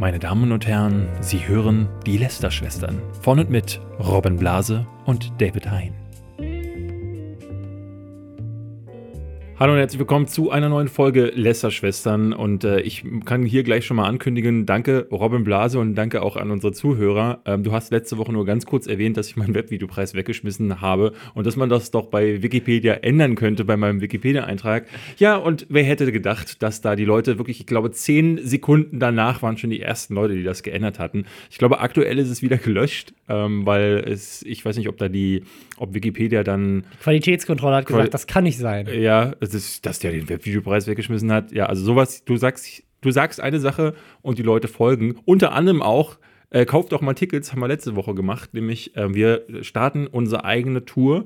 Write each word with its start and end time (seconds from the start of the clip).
Meine 0.00 0.18
Damen 0.18 0.50
und 0.50 0.66
Herren, 0.66 1.10
Sie 1.20 1.46
hören 1.46 1.86
die 2.06 2.16
Lester-Schwestern 2.16 3.02
von 3.20 3.38
und 3.38 3.50
mit 3.50 3.82
Robin 3.98 4.38
Blase 4.38 4.86
und 5.04 5.30
David 5.38 5.70
Hein. 5.70 5.92
Hallo 9.60 9.74
und 9.74 9.78
herzlich 9.78 9.98
willkommen 9.98 10.26
zu 10.26 10.50
einer 10.50 10.70
neuen 10.70 10.88
Folge 10.88 11.32
Lesser-Schwestern. 11.34 12.32
Und 12.32 12.64
äh, 12.64 12.80
ich 12.80 13.04
kann 13.26 13.44
hier 13.44 13.62
gleich 13.62 13.84
schon 13.84 13.98
mal 13.98 14.08
ankündigen, 14.08 14.64
danke 14.64 15.06
Robin 15.10 15.44
Blase 15.44 15.78
und 15.78 15.96
danke 15.96 16.22
auch 16.22 16.36
an 16.36 16.50
unsere 16.50 16.72
Zuhörer. 16.72 17.42
Ähm, 17.44 17.62
du 17.62 17.72
hast 17.72 17.92
letzte 17.92 18.16
Woche 18.16 18.32
nur 18.32 18.46
ganz 18.46 18.64
kurz 18.64 18.86
erwähnt, 18.86 19.18
dass 19.18 19.28
ich 19.28 19.36
meinen 19.36 19.54
Webvideopreis 19.54 20.14
weggeschmissen 20.14 20.80
habe 20.80 21.12
und 21.34 21.46
dass 21.46 21.56
man 21.56 21.68
das 21.68 21.90
doch 21.90 22.06
bei 22.06 22.42
Wikipedia 22.42 22.94
ändern 22.94 23.34
könnte, 23.34 23.66
bei 23.66 23.76
meinem 23.76 24.00
Wikipedia-Eintrag. 24.00 24.86
Ja, 25.18 25.36
und 25.36 25.66
wer 25.68 25.84
hätte 25.84 26.10
gedacht, 26.10 26.62
dass 26.62 26.80
da 26.80 26.96
die 26.96 27.04
Leute 27.04 27.36
wirklich, 27.36 27.60
ich 27.60 27.66
glaube, 27.66 27.90
zehn 27.90 28.40
Sekunden 28.42 28.98
danach 28.98 29.42
waren 29.42 29.58
schon 29.58 29.68
die 29.68 29.82
ersten 29.82 30.14
Leute, 30.14 30.36
die 30.36 30.42
das 30.42 30.62
geändert 30.62 30.98
hatten. 30.98 31.26
Ich 31.50 31.58
glaube, 31.58 31.80
aktuell 31.80 32.18
ist 32.18 32.30
es 32.30 32.40
wieder 32.40 32.56
gelöscht, 32.56 33.12
ähm, 33.28 33.66
weil 33.66 34.04
es, 34.08 34.40
ich 34.40 34.64
weiß 34.64 34.78
nicht, 34.78 34.88
ob 34.88 34.96
da 34.96 35.10
die, 35.10 35.44
ob 35.76 35.92
Wikipedia 35.92 36.44
dann. 36.44 36.84
Qualitätskontrolle 37.02 37.76
hat 37.76 37.84
gesagt, 37.84 38.04
Quali 38.04 38.10
das 38.10 38.26
kann 38.26 38.44
nicht 38.44 38.56
sein. 38.56 38.88
Ja, 38.90 39.34
das 39.38 39.49
ist, 39.54 39.86
dass 39.86 39.98
der 39.98 40.12
den 40.12 40.28
Webvideopreis 40.28 40.86
weggeschmissen 40.86 41.32
hat. 41.32 41.52
Ja, 41.52 41.66
also 41.66 41.84
sowas, 41.84 42.24
du 42.24 42.36
sagst, 42.36 42.82
du 43.00 43.10
sagst 43.10 43.40
eine 43.40 43.60
Sache 43.60 43.94
und 44.22 44.38
die 44.38 44.42
Leute 44.42 44.68
folgen. 44.68 45.16
Unter 45.24 45.52
anderem 45.52 45.82
auch, 45.82 46.18
äh, 46.50 46.64
kauft 46.64 46.92
doch 46.92 47.00
mal 47.00 47.14
Tickets, 47.14 47.52
haben 47.52 47.60
wir 47.60 47.68
letzte 47.68 47.94
Woche 47.96 48.14
gemacht, 48.14 48.54
nämlich 48.54 48.96
äh, 48.96 49.14
wir 49.14 49.44
starten 49.62 50.06
unsere 50.06 50.44
eigene 50.44 50.84
Tour. 50.84 51.24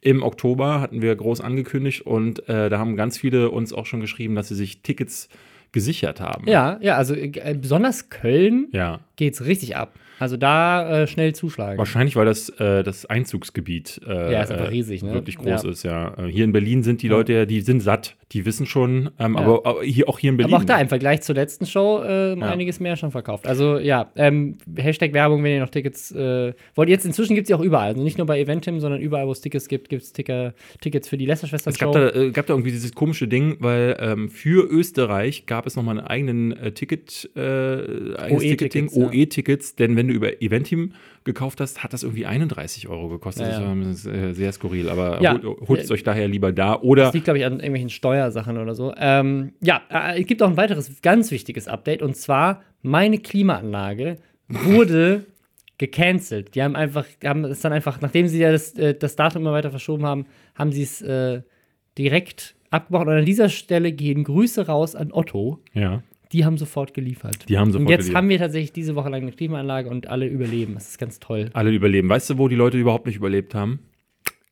Im 0.00 0.22
Oktober 0.22 0.80
hatten 0.80 1.00
wir 1.00 1.14
groß 1.14 1.40
angekündigt 1.40 2.02
und 2.02 2.48
äh, 2.48 2.68
da 2.68 2.78
haben 2.78 2.96
ganz 2.96 3.16
viele 3.16 3.50
uns 3.50 3.72
auch 3.72 3.86
schon 3.86 4.00
geschrieben, 4.00 4.34
dass 4.34 4.48
sie 4.48 4.54
sich 4.54 4.82
Tickets 4.82 5.28
gesichert 5.72 6.20
haben. 6.20 6.48
Ja, 6.48 6.78
ja, 6.82 6.96
also 6.96 7.14
äh, 7.14 7.56
besonders 7.60 8.08
Köln 8.10 8.68
Ja. 8.72 9.00
geht's 9.16 9.44
richtig 9.44 9.76
ab. 9.76 9.94
Also 10.18 10.36
da 10.36 11.02
äh, 11.02 11.06
schnell 11.06 11.34
zuschlagen. 11.34 11.78
Wahrscheinlich, 11.78 12.16
weil 12.16 12.26
das 12.26 12.48
äh, 12.50 12.82
das 12.82 13.06
Einzugsgebiet 13.06 14.00
äh, 14.06 14.32
Ja, 14.32 14.42
äh, 14.42 14.62
riesig, 14.68 15.02
ne? 15.02 15.12
wirklich 15.12 15.36
groß 15.36 15.62
Ja. 15.64 15.70
ist, 15.70 15.82
ja. 15.82 16.14
Äh, 16.18 16.30
Hier 16.30 16.44
in 16.44 16.52
Berlin 16.52 16.82
sind 16.82 17.02
die 17.02 17.08
Leute 17.08 17.32
ja, 17.32 17.46
die 17.46 17.60
sind 17.60 17.80
satt, 17.80 18.16
die 18.32 18.44
wissen 18.46 18.66
schon, 18.66 19.10
ähm, 19.18 19.34
Ja. 19.34 19.40
aber, 19.40 19.66
aber 19.66 19.82
hier 19.82 20.08
auch 20.08 20.18
hier 20.18 20.30
in 20.30 20.36
Berlin. 20.36 20.54
Aber 20.54 20.62
auch 20.62 20.66
da 20.66 20.78
im 20.80 20.88
Vergleich 20.88 21.22
zur 21.22 21.34
letzten 21.34 21.66
Show 21.66 22.02
äh, 22.02 22.38
Ja. 22.38 22.50
einiges 22.50 22.80
mehr 22.80 22.96
schon 22.96 23.10
verkauft. 23.10 23.46
Also 23.46 23.78
ja, 23.78 24.10
ähm, 24.16 24.58
Hashtag 24.76 25.12
Werbung, 25.12 25.42
wenn 25.42 25.52
ihr 25.54 25.60
noch 25.60 25.70
Tickets 25.70 26.10
äh, 26.12 26.52
wollt. 26.74 26.88
Jetzt 26.88 27.04
inzwischen 27.06 27.34
gibt 27.34 27.46
es 27.46 27.50
ja 27.50 27.56
auch 27.56 27.62
überall. 27.62 27.88
Also 27.88 28.02
nicht 28.02 28.18
nur 28.18 28.26
bei 28.26 28.40
Eventim, 28.40 28.80
sondern 28.80 29.00
überall, 29.00 29.26
wo 29.26 29.32
es 29.32 29.40
Tickets 29.40 29.68
gibt, 29.68 29.88
gibt 29.88 30.02
es 30.02 30.12
Tickets 30.12 31.08
für 31.08 31.16
die 31.16 31.26
Lästerschwestern 31.26 31.72
Es 31.72 31.78
gab 31.78 31.92
da, 31.92 32.10
äh, 32.10 32.30
gab 32.30 32.46
da 32.46 32.54
irgendwie 32.54 32.72
dieses 32.72 32.94
komische 32.94 33.28
Ding, 33.28 33.56
weil 33.60 33.96
ähm, 34.00 34.28
für 34.30 34.64
Österreich 34.68 35.46
gab 35.46 35.66
es 35.66 35.76
nochmal 35.76 35.98
einen 35.98 36.06
eigenen 36.06 36.52
äh, 36.52 36.72
Ticket, 36.72 37.30
äh, 37.36 37.40
eigenes 37.40 38.42
Ticketing, 38.42 38.88
OE-Tickets, 38.88 38.96
ja. 38.96 39.06
OE-Tickets, 39.06 39.76
denn 39.76 39.96
wenn 39.96 40.03
du 40.08 40.14
über 40.14 40.42
Eventim 40.42 40.92
gekauft 41.24 41.60
hast, 41.60 41.82
hat 41.82 41.92
das 41.92 42.02
irgendwie 42.02 42.26
31 42.26 42.88
Euro 42.88 43.08
gekostet. 43.08 43.46
Ja. 43.46 43.74
Das 43.74 44.04
war 44.06 44.12
äh, 44.14 44.32
sehr 44.34 44.52
skurril, 44.52 44.88
aber 44.88 45.20
Ja. 45.22 45.32
holt, 45.32 45.44
holt 45.68 45.80
es 45.80 45.90
euch 45.90 46.02
daher 46.02 46.28
lieber 46.28 46.52
da 46.52 46.80
oder 46.80 47.04
Das 47.04 47.14
liegt, 47.14 47.24
glaube 47.24 47.38
ich, 47.38 47.44
an 47.46 47.54
irgendwelchen 47.54 47.90
Steuersachen 47.90 48.58
oder 48.58 48.74
so. 48.74 48.92
Ähm, 48.96 49.52
ja, 49.60 49.82
äh, 49.90 50.20
es 50.20 50.26
gibt 50.26 50.42
auch 50.42 50.48
ein 50.50 50.56
weiteres 50.56 51.00
ganz 51.02 51.30
wichtiges 51.30 51.68
Update 51.68 52.02
und 52.02 52.16
zwar 52.16 52.62
meine 52.82 53.18
Klimaanlage 53.18 54.18
wurde 54.48 55.24
gecancelt. 55.78 56.54
Die 56.54 56.62
haben 56.62 56.76
einfach, 56.76 57.06
haben 57.24 57.44
es 57.44 57.60
dann 57.60 57.72
einfach, 57.72 58.00
nachdem 58.00 58.28
sie 58.28 58.38
ja 58.40 58.52
das, 58.52 58.74
äh, 58.74 58.94
das 58.94 59.16
Datum 59.16 59.42
immer 59.42 59.52
weiter 59.52 59.70
verschoben 59.70 60.04
haben, 60.06 60.26
haben 60.54 60.70
sie 60.72 60.82
es 60.82 61.02
äh, 61.02 61.42
direkt 61.98 62.54
abgebrochen. 62.70 63.08
Und 63.08 63.14
an 63.18 63.24
dieser 63.24 63.48
Stelle 63.48 63.92
gehen 63.92 64.24
Grüße 64.24 64.66
raus 64.66 64.94
an 64.94 65.12
Otto. 65.12 65.60
ja. 65.72 66.02
Die 66.32 66.44
haben 66.44 66.58
sofort 66.58 66.94
geliefert. 66.94 67.48
Die 67.48 67.58
haben 67.58 67.70
sofort 67.70 67.86
Und 67.86 67.90
jetzt 67.90 68.00
geliefert. 68.00 68.16
haben 68.16 68.28
wir 68.28 68.38
tatsächlich 68.38 68.72
diese 68.72 68.94
Woche 68.94 69.08
lang 69.08 69.22
eine 69.22 69.32
Klimaanlage 69.32 69.88
und 69.88 70.08
alle 70.08 70.26
überleben. 70.26 70.74
Das 70.74 70.88
ist 70.88 70.98
ganz 70.98 71.20
toll. 71.20 71.50
alle 71.52 71.70
überleben. 71.70 72.08
Weißt 72.08 72.30
du, 72.30 72.38
wo 72.38 72.48
die 72.48 72.56
Leute 72.56 72.78
überhaupt 72.78 73.06
nicht 73.06 73.16
überlebt 73.16 73.54
haben? 73.54 73.80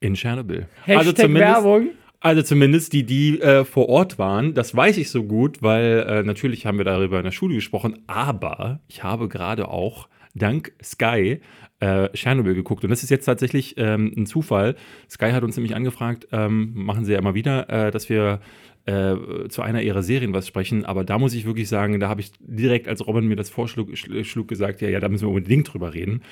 In 0.00 0.14
Tschernobyl. 0.14 0.66
Hashtag 0.84 1.32
Werbung. 1.32 1.90
Also 2.22 2.42
zumindest 2.42 2.92
die, 2.92 3.04
die 3.04 3.40
äh, 3.40 3.64
vor 3.64 3.88
Ort 3.88 4.16
waren, 4.16 4.54
das 4.54 4.76
weiß 4.76 4.96
ich 4.98 5.10
so 5.10 5.24
gut, 5.24 5.60
weil 5.60 6.06
äh, 6.08 6.22
natürlich 6.22 6.66
haben 6.66 6.78
wir 6.78 6.84
darüber 6.84 7.18
in 7.18 7.24
der 7.24 7.32
Schule 7.32 7.56
gesprochen, 7.56 7.98
aber 8.06 8.80
ich 8.86 9.02
habe 9.02 9.28
gerade 9.28 9.68
auch 9.68 10.08
dank 10.32 10.72
Sky 10.80 11.40
äh, 11.80 12.08
Tschernobyl 12.10 12.54
geguckt 12.54 12.84
und 12.84 12.90
das 12.90 13.02
ist 13.02 13.10
jetzt 13.10 13.24
tatsächlich 13.24 13.74
ähm, 13.76 14.12
ein 14.16 14.26
Zufall. 14.26 14.76
Sky 15.10 15.32
hat 15.32 15.42
uns 15.42 15.56
nämlich 15.56 15.74
angefragt, 15.74 16.28
ähm, 16.30 16.70
machen 16.74 17.04
sie 17.04 17.12
ja 17.12 17.18
immer 17.18 17.34
wieder, 17.34 17.68
äh, 17.68 17.90
dass 17.90 18.08
wir 18.08 18.40
äh, 18.86 19.14
zu 19.48 19.62
einer 19.62 19.82
ihrer 19.82 20.02
Serien 20.02 20.32
was 20.34 20.46
sprechen, 20.48 20.84
aber 20.84 21.04
da 21.04 21.18
muss 21.18 21.34
ich 21.34 21.44
wirklich 21.44 21.68
sagen, 21.68 22.00
da 22.00 22.08
habe 22.08 22.20
ich 22.20 22.32
direkt, 22.40 22.88
als 22.88 23.06
Robin 23.06 23.26
mir 23.28 23.36
das 23.36 23.48
vorschlug, 23.50 23.90
schl- 23.90 24.24
schlug, 24.24 24.48
gesagt, 24.48 24.80
ja, 24.80 24.88
ja, 24.88 25.00
da 25.00 25.08
müssen 25.08 25.24
wir 25.24 25.28
unbedingt 25.28 25.72
drüber 25.72 25.94
reden, 25.94 26.22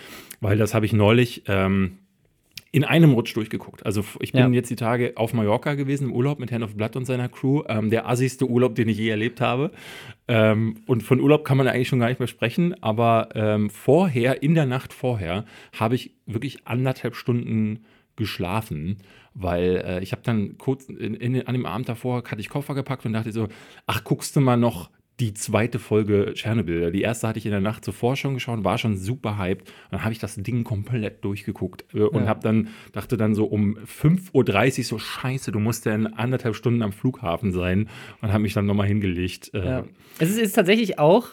weil 0.40 0.58
das 0.58 0.74
habe 0.74 0.84
ich 0.86 0.92
neulich 0.92 1.42
ähm, 1.46 1.98
in 2.72 2.84
einem 2.84 3.12
Rutsch 3.14 3.34
durchgeguckt. 3.34 3.84
Also 3.84 4.04
ich 4.20 4.30
bin 4.32 4.40
Ja. 4.40 4.48
jetzt 4.48 4.70
die 4.70 4.76
Tage 4.76 5.12
auf 5.16 5.34
Mallorca 5.34 5.74
gewesen 5.74 6.04
im 6.08 6.12
Urlaub 6.12 6.38
mit 6.38 6.52
Hand 6.52 6.62
of 6.62 6.76
Blood 6.76 6.94
und 6.94 7.04
seiner 7.04 7.28
Crew. 7.28 7.64
Ähm, 7.68 7.90
der 7.90 8.08
assigste 8.08 8.48
Urlaub, 8.48 8.76
den 8.76 8.88
ich 8.88 8.96
je 8.96 9.08
erlebt 9.08 9.40
habe. 9.40 9.72
Ähm, 10.28 10.76
und 10.86 11.02
von 11.02 11.18
Urlaub 11.20 11.44
kann 11.44 11.56
man 11.56 11.66
eigentlich 11.66 11.88
schon 11.88 11.98
gar 11.98 12.08
nicht 12.08 12.20
mehr 12.20 12.28
sprechen. 12.28 12.80
Aber 12.80 13.30
ähm, 13.34 13.70
vorher, 13.70 14.44
in 14.44 14.54
der 14.54 14.66
Nacht 14.66 14.92
vorher, 14.92 15.46
habe 15.76 15.96
ich 15.96 16.14
wirklich 16.26 16.64
anderthalb 16.64 17.16
Stunden 17.16 17.80
geschlafen, 18.14 18.98
weil 19.34 19.82
äh, 19.86 20.02
ich 20.02 20.12
habe 20.12 20.22
dann 20.24 20.58
kurz 20.58 20.86
in, 20.86 21.14
in, 21.14 21.46
an 21.46 21.54
dem 21.54 21.66
Abend 21.66 21.88
davor 21.88 22.22
hatte 22.24 22.40
ich 22.40 22.48
Koffer 22.48 22.74
gepackt 22.74 23.06
und 23.06 23.12
dachte 23.12 23.32
so, 23.32 23.48
ach, 23.86 24.04
guckst 24.04 24.34
du 24.36 24.40
mal 24.40 24.56
noch 24.56 24.90
die 25.20 25.34
zweite 25.34 25.78
Folge 25.78 26.32
Tschernobyl. 26.32 26.92
Die 26.92 27.02
erste 27.02 27.28
hatte 27.28 27.38
ich 27.38 27.44
in 27.44 27.50
der 27.52 27.60
Nacht 27.60 27.84
zuvor 27.84 28.16
schon 28.16 28.32
geschaut, 28.32 28.64
war 28.64 28.78
schon 28.78 28.96
super 28.96 29.36
hyped. 29.36 29.68
Und 29.68 29.92
dann 29.92 30.02
habe 30.04 30.12
ich 30.14 30.18
das 30.18 30.36
Ding 30.36 30.64
komplett 30.64 31.22
durchgeguckt 31.26 31.84
äh, 31.94 32.00
und 32.04 32.22
Ja. 32.22 32.28
habe 32.28 32.40
dann, 32.40 32.68
dachte 32.92 33.18
dann 33.18 33.34
so 33.34 33.44
um 33.44 33.76
5.30 33.76 34.78
Uhr 34.78 34.84
so, 34.84 34.98
scheiße, 34.98 35.52
du 35.52 35.58
musst 35.60 35.84
ja 35.84 35.94
in 35.94 36.06
anderthalb 36.06 36.56
Stunden 36.56 36.80
am 36.82 36.92
Flughafen 36.92 37.52
sein 37.52 37.90
und 38.22 38.32
habe 38.32 38.42
mich 38.42 38.54
dann 38.54 38.64
nochmal 38.64 38.86
hingelegt. 38.86 39.50
Äh, 39.52 39.58
Ja. 39.64 39.84
Es 40.18 40.30
ist, 40.30 40.38
ist 40.38 40.52
tatsächlich 40.54 40.98
auch 40.98 41.28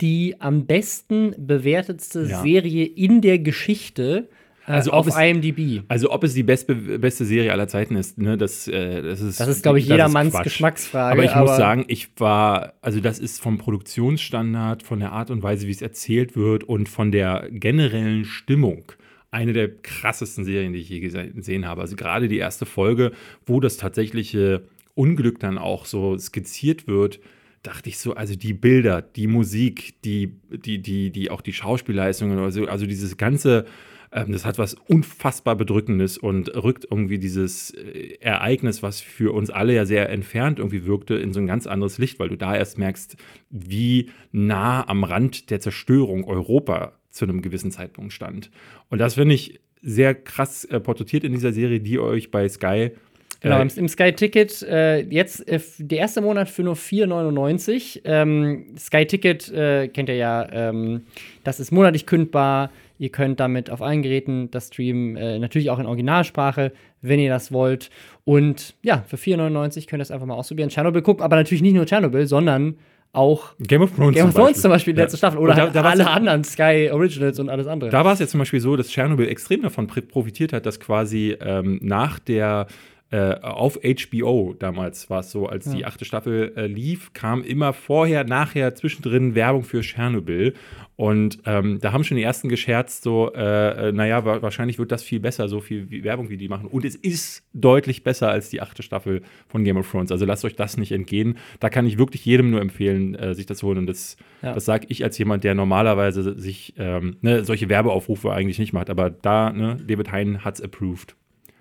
die 0.00 0.36
am 0.40 0.64
besten 0.66 1.34
bewertetste 1.38 2.22
Ja. 2.24 2.40
Serie 2.42 2.86
in 2.86 3.20
der 3.20 3.38
Geschichte 3.38 4.30
Also 4.74 4.92
ob 4.92 4.98
auf 5.00 5.06
es- 5.08 5.16
IMDb. 5.16 5.82
Also 5.88 6.10
ob 6.10 6.24
es 6.24 6.34
die 6.34 6.42
beste, 6.42 6.74
beste 6.74 7.24
Serie 7.24 7.52
aller 7.52 7.68
Zeiten 7.68 7.94
ist, 7.96 8.18
ne, 8.18 8.36
das, 8.36 8.66
äh, 8.68 9.00
das 9.02 9.20
ist 9.20 9.38
Das 9.40 9.48
ist, 9.48 9.62
glaube 9.62 9.78
ich, 9.78 9.86
jedermanns. 9.86 10.34
Geschmacksfrage. 10.42 11.12
Aber 11.12 11.24
ich 11.24 11.34
muss 11.36 11.56
sagen, 11.56 11.84
ich 11.88 12.08
war, 12.18 12.74
also 12.82 13.00
das 13.00 13.18
ist 13.18 13.40
vom 13.40 13.58
Produktionsstandard, 13.58 14.82
von 14.82 15.00
der 15.00 15.12
Art 15.12 15.30
und 15.30 15.42
Weise, 15.42 15.66
wie 15.66 15.70
es 15.70 15.82
erzählt 15.82 16.36
wird 16.36 16.64
und 16.64 16.88
von 16.88 17.10
der 17.12 17.48
generellen 17.50 18.24
Stimmung 18.24 18.92
eine 19.30 19.52
der 19.52 19.68
krassesten 19.68 20.44
Serien, 20.44 20.72
die 20.72 20.78
ich 20.78 20.88
je 20.88 21.00
gese- 21.00 21.32
gesehen 21.32 21.66
habe. 21.66 21.80
Also 21.82 21.96
gerade 21.96 22.28
die 22.28 22.38
erste 22.38 22.64
Folge, 22.64 23.12
wo 23.44 23.60
das 23.60 23.76
tatsächliche 23.76 24.62
Unglück 24.94 25.40
dann 25.40 25.58
auch 25.58 25.84
so 25.84 26.16
skizziert 26.16 26.86
wird, 26.86 27.20
dachte 27.62 27.88
ich 27.88 27.98
so, 27.98 28.14
also 28.14 28.34
die 28.36 28.52
Bilder, 28.54 29.02
die 29.02 29.26
Musik, 29.26 29.94
die, 30.04 30.32
die, 30.50 30.78
die, 30.80 31.10
die 31.10 31.30
auch 31.30 31.40
die 31.40 31.52
Schauspielleistungen, 31.52 32.38
also, 32.38 32.66
also 32.66 32.86
dieses 32.86 33.16
ganze, 33.16 33.66
ähm, 34.12 34.32
das 34.32 34.44
hat 34.44 34.58
was 34.58 34.74
unfassbar 34.74 35.56
Bedrückendes 35.56 36.18
und 36.18 36.48
rückt 36.54 36.86
irgendwie 36.90 37.18
dieses 37.18 37.70
äh, 37.70 38.16
Ereignis, 38.20 38.82
was 38.82 39.00
für 39.00 39.32
uns 39.32 39.50
alle 39.50 39.74
ja 39.74 39.84
sehr 39.84 40.08
entfernt 40.10 40.58
irgendwie 40.58 40.86
wirkte, 40.86 41.14
in 41.14 41.32
so 41.32 41.40
ein 41.40 41.46
ganz 41.46 41.66
anderes 41.66 41.98
Licht, 41.98 42.18
weil 42.18 42.28
du 42.28 42.36
da 42.36 42.56
erst 42.56 42.78
merkst, 42.78 43.16
wie 43.50 44.10
nah 44.32 44.86
am 44.88 45.04
Rand 45.04 45.50
der 45.50 45.60
Zerstörung 45.60 46.24
Europa 46.24 46.92
zu 47.10 47.24
einem 47.24 47.42
gewissen 47.42 47.70
Zeitpunkt 47.70 48.12
stand. 48.12 48.50
Und 48.90 48.98
das 48.98 49.14
finde 49.14 49.34
ich 49.34 49.60
sehr 49.82 50.14
krass 50.14 50.64
äh, 50.64 50.80
porträtiert 50.80 51.24
in 51.24 51.32
dieser 51.32 51.52
Serie, 51.52 51.80
die 51.80 51.98
euch 51.98 52.30
bei 52.30 52.48
Sky 52.48 52.92
Genau, 53.40 53.60
im, 53.60 53.68
im 53.76 53.88
Sky 53.88 54.12
Ticket 54.12 54.62
äh, 54.62 55.00
jetzt 55.00 55.46
äh, 55.48 55.60
der 55.78 55.98
erste 55.98 56.20
Monat 56.20 56.48
für 56.48 56.62
nur 56.62 56.74
4,99. 56.74 58.00
Ähm, 58.04 58.66
Sky 58.78 59.06
Ticket 59.06 59.50
äh, 59.52 59.88
kennt 59.88 60.08
ihr 60.08 60.16
ja, 60.16 60.46
ähm, 60.52 61.02
das 61.44 61.60
ist 61.60 61.70
monatlich 61.72 62.06
kündbar. 62.06 62.70
Ihr 62.98 63.10
könnt 63.10 63.40
damit 63.40 63.68
auf 63.70 63.82
allen 63.82 64.02
Geräten 64.02 64.50
das 64.50 64.68
streamen, 64.68 65.16
äh, 65.16 65.38
natürlich 65.38 65.68
auch 65.70 65.78
in 65.78 65.86
Originalsprache, 65.86 66.72
wenn 67.02 67.20
ihr 67.20 67.28
das 67.30 67.52
wollt. 67.52 67.90
Und 68.24 68.74
ja, 68.82 69.04
für 69.06 69.16
4,99 69.16 69.86
könnt 69.86 70.00
ihr 70.00 70.02
es 70.02 70.10
einfach 70.10 70.26
mal 70.26 70.34
ausprobieren. 70.34 70.70
Tschernobyl 70.70 71.02
guckt, 71.02 71.20
aber 71.20 71.36
natürlich 71.36 71.62
nicht 71.62 71.74
nur 71.74 71.84
Tschernobyl, 71.84 72.26
sondern 72.26 72.76
auch 73.12 73.54
Game 73.60 73.82
of 73.82 73.94
Thrones, 73.94 74.14
Game 74.14 74.28
of 74.28 74.34
Thrones 74.34 74.60
zum 74.60 74.70
Beispiel, 74.70 74.92
die 74.94 74.98
Ja. 74.98 75.04
letzte 75.04 75.18
Staffel. 75.18 75.38
Oder 75.38 75.54
da- 75.54 75.60
halt 75.62 75.74
da 75.74 75.82
alle 75.82 76.04
ja- 76.04 76.10
anderen 76.10 76.42
Sky 76.44 76.90
Originals 76.92 77.38
und 77.38 77.48
alles 77.50 77.66
andere. 77.66 77.90
Da 77.90 78.04
war 78.04 78.12
es 78.14 78.18
jetzt 78.18 78.30
zum 78.30 78.38
Beispiel 78.38 78.60
so, 78.60 78.76
dass 78.76 78.88
Tschernobyl 78.88 79.28
extrem 79.28 79.62
davon 79.62 79.86
pr- 79.88 80.06
profitiert 80.06 80.52
hat, 80.52 80.66
dass 80.66 80.80
quasi 80.80 81.36
ähm, 81.40 81.78
nach 81.82 82.18
der 82.18 82.66
äh, 83.10 83.34
auf 83.40 83.78
HBO 83.84 84.54
damals 84.58 85.08
war 85.10 85.20
es 85.20 85.30
so, 85.30 85.46
als 85.46 85.70
die 85.70 85.84
achte 85.84 86.04
Staffel 86.04 86.52
äh, 86.56 86.66
lief, 86.66 87.12
kam 87.12 87.44
immer 87.44 87.72
vorher, 87.72 88.24
nachher, 88.24 88.74
zwischendrin 88.74 89.36
Werbung 89.36 89.62
für 89.62 89.80
Tschernobyl. 89.80 90.54
Und 90.96 91.38
ähm, 91.46 91.78
da 91.80 91.92
haben 91.92 92.02
schon 92.02 92.16
die 92.16 92.24
ersten 92.24 92.48
gescherzt, 92.48 93.04
so, 93.04 93.32
äh, 93.32 93.90
äh 93.90 93.92
naja, 93.92 94.24
wa 94.24 94.42
wahrscheinlich 94.42 94.78
wird 94.80 94.90
das 94.90 95.04
viel 95.04 95.20
besser, 95.20 95.48
so 95.48 95.60
viel 95.60 95.88
wie 95.90 96.02
Werbung 96.02 96.30
wie 96.30 96.36
die 96.36 96.48
machen. 96.48 96.66
Und 96.66 96.84
es 96.84 96.96
ist 96.96 97.44
deutlich 97.52 98.02
besser 98.02 98.30
als 98.30 98.48
die 98.48 98.60
achte 98.60 98.82
Staffel 98.82 99.22
von 99.46 99.62
Game 99.62 99.76
of 99.76 99.88
Thrones. 99.88 100.10
Also 100.10 100.24
lasst 100.24 100.44
euch 100.44 100.56
das 100.56 100.76
nicht 100.76 100.90
entgehen. 100.90 101.38
Da 101.60 101.70
kann 101.70 101.86
ich 101.86 101.98
wirklich 101.98 102.24
jedem 102.24 102.50
nur 102.50 102.60
empfehlen, 102.60 103.14
äh, 103.14 103.34
sich 103.34 103.46
das 103.46 103.58
zu 103.58 103.68
holen. 103.68 103.78
Und 103.78 103.86
das, 103.86 104.16
ja. 104.42 104.52
das 104.52 104.64
sage 104.64 104.86
ich 104.88 105.04
als 105.04 105.16
jemand, 105.18 105.44
der 105.44 105.54
normalerweise 105.54 106.36
sich 106.36 106.74
ähm, 106.76 107.18
ne, 107.20 107.44
solche 107.44 107.68
Werbeaufrufe 107.68 108.32
eigentlich 108.32 108.58
nicht 108.58 108.72
macht. 108.72 108.90
Aber 108.90 109.10
da, 109.10 109.52
ne, 109.52 109.76
David 109.86 110.10
Hein 110.10 110.44
hat 110.44 110.56
es 110.56 110.60
approved. 110.60 111.14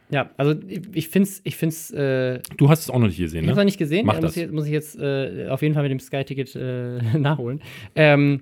Ja, 0.10 0.30
also 0.38 0.54
ich 0.94 1.10
finde 1.10 1.30
es. 1.30 1.42
Ich 1.44 1.56
find's, 1.56 1.92
äh, 1.92 2.40
du 2.58 2.70
hast 2.70 2.82
es 2.82 2.90
auch 2.90 3.00
noch 3.00 3.08
nicht 3.08 3.18
gesehen, 3.18 3.42
ne? 3.42 3.46
Ich 3.46 3.50
habe 3.50 3.52
es 3.54 3.58
noch 3.58 3.66
nicht 3.66 3.78
gesehen. 3.78 4.06
Mach 4.06 4.22
muss, 4.22 4.38
ich, 4.38 4.52
muss 4.52 4.66
ich 4.66 4.72
jetzt 4.72 5.00
äh, 5.00 5.48
auf 5.50 5.62
jeden 5.62 5.74
Fall 5.74 5.84
mit 5.84 5.92
dem 5.92 6.00
Sky-Ticket 6.00 6.56
äh, 6.56 7.18
nachholen. 7.18 7.62
Ähm, 7.96 8.42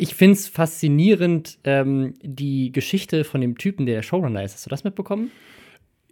ich 0.00 0.14
finde 0.14 0.34
es 0.34 0.46
faszinierend, 0.46 1.58
ähm, 1.64 2.14
die 2.22 2.70
Geschichte 2.70 3.24
von 3.24 3.40
dem 3.40 3.58
Typen, 3.58 3.84
der 3.84 3.96
der 3.96 4.02
Showrunner 4.02 4.44
ist. 4.44 4.54
Hast 4.54 4.66
du 4.66 4.70
das 4.70 4.84
mitbekommen? 4.84 5.32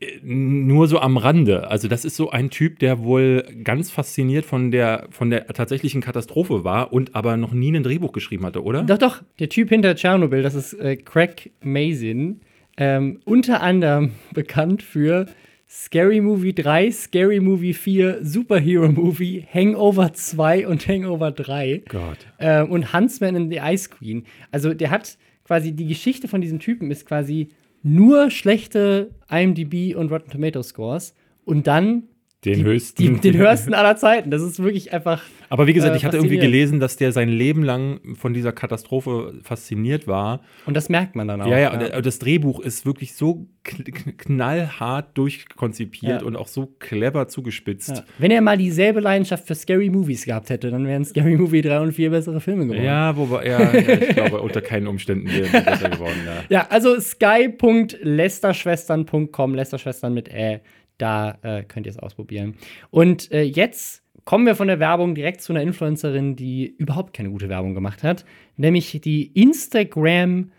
Äh, 0.01 0.19
nur 0.23 0.89
so 0.89 0.99
am 0.99 1.17
Rande. 1.17 1.69
Also, 1.71 1.89
das 1.89 2.05
ist 2.05 2.17
so 2.17 2.31
ein 2.31 2.51
Typ, 2.51 2.81
der 2.81 3.05
wohl 3.05 3.45
ganz 3.63 3.91
fasziniert 3.91 4.45
von 4.45 4.71
der, 4.71 5.07
von 5.11 5.31
der 5.31 5.47
tatsächlichen 5.47 6.01
Katastrophe 6.01 6.65
war 6.65 6.93
und 6.93 7.15
aber 7.15 7.37
noch 7.37 7.53
nie 7.53 7.75
ein 7.75 7.83
Drehbuch 7.83 8.13
geschrieben 8.13 8.45
hatte, 8.45 8.63
oder? 8.63 8.83
Doch, 8.83 8.99
doch. 8.99 9.23
Der 9.39 9.49
Typ 9.49 9.69
hinter 9.69 9.95
Tschernobyl, 9.95 10.43
das 10.43 10.55
ist 10.55 10.75
äh, 10.75 10.97
Craig 10.97 11.53
Mazin. 11.63 12.41
Ähm, 12.77 13.21
unter 13.25 13.63
anderem 13.63 14.13
bekannt 14.33 14.83
für 14.83 15.27
Scary 15.69 16.21
Movie 16.21 16.55
3, 16.55 16.91
Scary 16.93 17.41
Movie 17.41 17.75
4, 17.75 18.25
Superhero 18.25 18.89
Movie, 18.89 19.45
Hangover 19.53 20.13
2 20.13 20.69
und 20.69 20.87
Hangover 20.87 21.33
3. 21.33 21.83
Gott. 21.89 22.19
Ähm, 22.39 22.71
und 22.71 22.93
Huntsman 22.93 23.35
in 23.35 23.51
the 23.51 23.61
Ice 23.63 23.91
Queen. 23.91 24.25
Also 24.53 24.75
der 24.75 24.91
hat 24.91 25.19
quasi, 25.45 25.73
die 25.73 25.87
Geschichte 25.87 26.29
von 26.29 26.41
diesem 26.41 26.61
Typen 26.61 26.91
ist 26.91 27.07
quasi 27.07 27.49
nur 27.83 28.31
schlechte 28.31 29.11
IMDb 29.29 29.97
und 29.97 30.11
Rotten 30.11 30.31
Tomato 30.31 30.63
Scores. 30.63 31.15
Und 31.45 31.67
dann 31.67 32.05
den 32.47 32.61
die, 32.61 32.65
höchsten. 32.65 33.03
Die, 33.03 33.21
den 33.21 33.39
höchsten 33.39 33.75
aller 33.75 33.97
Zeiten. 33.97 34.31
Das 34.31 34.41
ist 34.41 34.63
wirklich 34.63 34.93
einfach. 34.93 35.23
Aber 35.49 35.67
wie 35.67 35.73
gesagt, 35.73 35.95
äh, 35.95 35.97
ich 35.97 36.05
hatte 36.05 36.17
irgendwie 36.17 36.39
gelesen, 36.39 36.79
dass 36.81 36.97
der 36.97 37.13
sein 37.13 37.29
Leben 37.29 37.63
lang 37.63 38.01
von 38.15 38.33
dieser 38.33 38.53
Katastrophe 38.53 39.35
fasziniert 39.43 40.07
war. 40.07 40.41
Und 40.65 40.75
das 40.75 40.89
merkt 40.89 41.17
man 41.17 41.29
dann 41.29 41.43
auch. 41.43 41.49
Ja, 41.49 41.59
ja, 41.59 41.81
ja. 41.81 42.01
das 42.01 42.19
Drehbuch 42.19 42.61
ist 42.61 42.87
wirklich 42.87 43.15
so 43.15 43.47
knallhart 43.63 45.19
durchkonzipiert 45.19 46.23
ja. 46.23 46.27
und 46.27 46.37
auch 46.37 46.49
so 46.49 46.75
clever 46.79 47.29
zugespitzt. 47.29 47.91
Ja. 47.91 48.05
Wenn 48.19 48.31
er 48.31 48.41
mal 48.41 48.57
dieselbe 48.57 49.01
Leidenschaft 49.01 49.47
für 49.47 49.55
Scary 49.55 49.91
Movies 49.91 50.25
gehabt 50.25 50.49
hätte, 50.51 50.71
dann 50.71 50.87
wären 50.87 51.05
Scary 51.05 51.37
Movie 51.37 51.61
3 51.63 51.81
und 51.81 51.93
4 51.93 52.11
bessere 52.11 52.41
Filme 52.41 52.67
geworden. 52.67 52.85
Ja, 52.85 53.17
wobei, 53.17 53.47
ja, 53.47 53.75
ich 53.75 54.09
glaube, 54.15 54.41
unter 54.41 54.63
keinen 54.63 54.87
Umständen 54.87 55.29
wären 55.29 55.47
sie 55.47 55.61
besser 55.61 55.91
geworden. 55.91 56.21
Ja, 56.27 56.45
ja 56.49 56.67
also 56.71 57.01
sky.lesterschwestern.com, 57.01 59.55
Lesterschwestern 59.55 60.15
mit 60.15 60.29
Ä. 60.29 60.61
Da 60.99 61.39
äh, 61.43 61.63
könnt 61.63 61.87
ihr 61.87 61.91
es 61.91 61.99
ausprobieren. 61.99 62.55
Und 62.91 63.31
äh, 63.33 63.43
jetzt 63.43 64.03
kommen 64.25 64.47
wir 64.47 64.57
von 64.57 64.69
der 64.69 64.81
Werbung 64.81 65.15
direkt 65.15 65.41
zu 65.41 65.53
einer 65.53 65.63
Influencerin, 65.63 66.37
die 66.37 66.75
überhaupt 66.79 67.13
keine 67.15 67.31
gute 67.31 67.49
Werbung 67.49 67.75
gemacht 67.75 68.03
hat, 68.03 68.25
nämlich 68.57 69.01
die 69.03 69.27
Instagram 69.41 70.51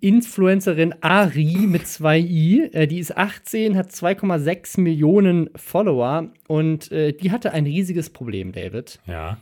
Influencerin 0.00 0.94
Ari 1.00 1.56
mit 1.66 1.86
zwei 1.86 2.18
i. 2.18 2.68
Äh, 2.72 2.86
die 2.86 2.98
ist 2.98 3.16
18, 3.16 3.76
hat 3.76 3.90
2,6 3.90 4.80
Millionen 4.80 5.50
Follower 5.56 6.30
und 6.48 6.92
äh, 6.92 7.12
die 7.12 7.30
hatte 7.30 7.52
ein 7.52 7.64
riesiges 7.64 8.10
Problem, 8.10 8.52
David. 8.52 9.00
Ja. 9.06 9.38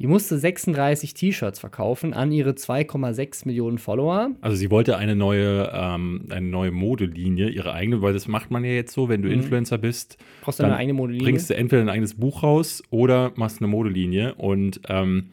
Die 0.00 0.06
musste 0.06 0.38
36 0.38 1.12
T-Shirts 1.12 1.60
verkaufen 1.60 2.14
an 2.14 2.32
ihre 2.32 2.52
2,6 2.52 3.46
Millionen 3.46 3.76
Follower. 3.76 4.30
Also 4.40 4.56
sie 4.56 4.70
wollte 4.70 4.96
eine 4.96 5.14
neue, 5.14 5.70
ähm, 5.74 6.24
eine 6.30 6.46
neue 6.46 6.70
Modelinie, 6.70 7.50
ihre 7.50 7.74
eigene, 7.74 8.00
weil 8.00 8.14
das 8.14 8.26
macht 8.26 8.50
man 8.50 8.64
ja 8.64 8.70
jetzt 8.70 8.94
so, 8.94 9.10
wenn 9.10 9.20
du 9.20 9.28
mhm. 9.28 9.34
Influencer 9.34 9.76
bist. 9.76 10.16
Brauchst 10.40 10.58
du 10.58 10.64
eine 10.64 10.76
eigene 10.76 10.94
Modelinie? 10.94 11.26
Bringst 11.26 11.50
du 11.50 11.54
entweder 11.54 11.82
ein 11.82 11.90
eigenes 11.90 12.14
Buch 12.14 12.42
raus 12.42 12.82
oder 12.88 13.32
machst 13.34 13.60
eine 13.60 13.68
Modelinie. 13.68 14.34
Und 14.36 14.80
ähm, 14.88 15.32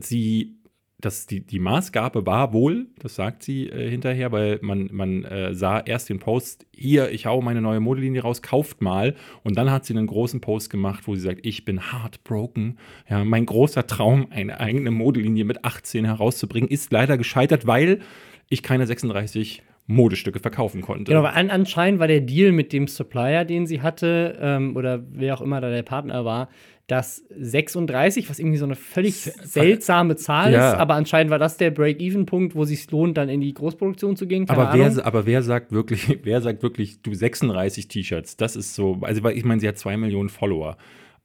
sie 0.00 0.54
das, 1.02 1.26
die, 1.26 1.40
die 1.40 1.58
Maßgabe 1.58 2.24
war 2.26 2.52
wohl, 2.52 2.86
das 2.98 3.16
sagt 3.16 3.42
sie 3.42 3.68
äh, 3.68 3.90
hinterher, 3.90 4.30
weil 4.30 4.58
man, 4.62 4.88
man 4.92 5.24
äh, 5.24 5.54
sah 5.54 5.80
erst 5.80 6.08
den 6.08 6.20
Post, 6.20 6.64
hier, 6.74 7.10
ich 7.10 7.26
hau 7.26 7.42
meine 7.42 7.60
neue 7.60 7.80
Modelinie 7.80 8.22
raus, 8.22 8.40
kauft 8.40 8.80
mal. 8.80 9.14
Und 9.42 9.58
dann 9.58 9.70
hat 9.70 9.84
sie 9.84 9.94
einen 9.94 10.06
großen 10.06 10.40
Post 10.40 10.70
gemacht, 10.70 11.06
wo 11.06 11.14
sie 11.14 11.22
sagt, 11.22 11.44
ich 11.44 11.64
bin 11.64 11.92
heartbroken. 11.92 12.78
Ja, 13.10 13.24
mein 13.24 13.46
großer 13.46 13.86
Traum, 13.86 14.28
eine 14.30 14.60
eigene 14.60 14.92
Modelinie 14.92 15.44
mit 15.44 15.64
18 15.64 16.04
herauszubringen, 16.04 16.70
ist 16.70 16.92
leider 16.92 17.18
gescheitert, 17.18 17.66
weil 17.66 18.00
ich 18.48 18.62
keine 18.62 18.86
36 18.86 19.62
Modestücke 19.86 20.38
verkaufen 20.40 20.80
konnte. 20.80 21.10
Genau, 21.10 21.20
aber 21.20 21.34
an, 21.34 21.50
anscheinend 21.50 22.00
war 22.00 22.06
der 22.06 22.20
Deal 22.20 22.52
mit 22.52 22.72
dem 22.72 22.86
Supplier, 22.86 23.44
den 23.44 23.66
sie 23.66 23.80
hatte, 23.80 24.38
ähm, 24.40 24.76
oder 24.76 25.02
wer 25.10 25.34
auch 25.34 25.40
immer 25.40 25.60
da 25.60 25.70
der 25.70 25.82
Partner 25.82 26.24
war, 26.24 26.48
dass 26.86 27.24
36, 27.38 28.28
was 28.28 28.38
irgendwie 28.38 28.58
so 28.58 28.64
eine 28.64 28.74
völlig 28.74 29.14
seltsame 29.14 30.16
Zahl 30.16 30.52
ja. 30.52 30.72
ist, 30.72 30.78
aber 30.78 30.94
anscheinend 30.94 31.30
war 31.30 31.38
das 31.38 31.56
der 31.56 31.70
Break-Even-Punkt, 31.70 32.54
wo 32.54 32.64
es 32.64 32.68
sich 32.68 32.90
lohnt, 32.90 33.16
dann 33.16 33.28
in 33.28 33.40
die 33.40 33.54
Großproduktion 33.54 34.16
zu 34.16 34.26
gehen. 34.26 34.48
aber 34.48 34.72
wer, 34.74 35.06
aber 35.06 35.26
wer 35.26 35.42
sagt 35.42 35.72
wirklich, 35.72 36.18
wer 36.22 36.40
sagt 36.40 36.62
wirklich, 36.62 37.00
du 37.00 37.14
36 37.14 37.88
T-Shirts, 37.88 38.36
das 38.36 38.56
ist 38.56 38.74
so, 38.74 38.98
also 39.02 39.26
ich 39.28 39.44
meine, 39.44 39.60
sie 39.60 39.68
hat 39.68 39.78
zwei 39.78 39.96
Millionen 39.96 40.28
Follower. 40.28 40.76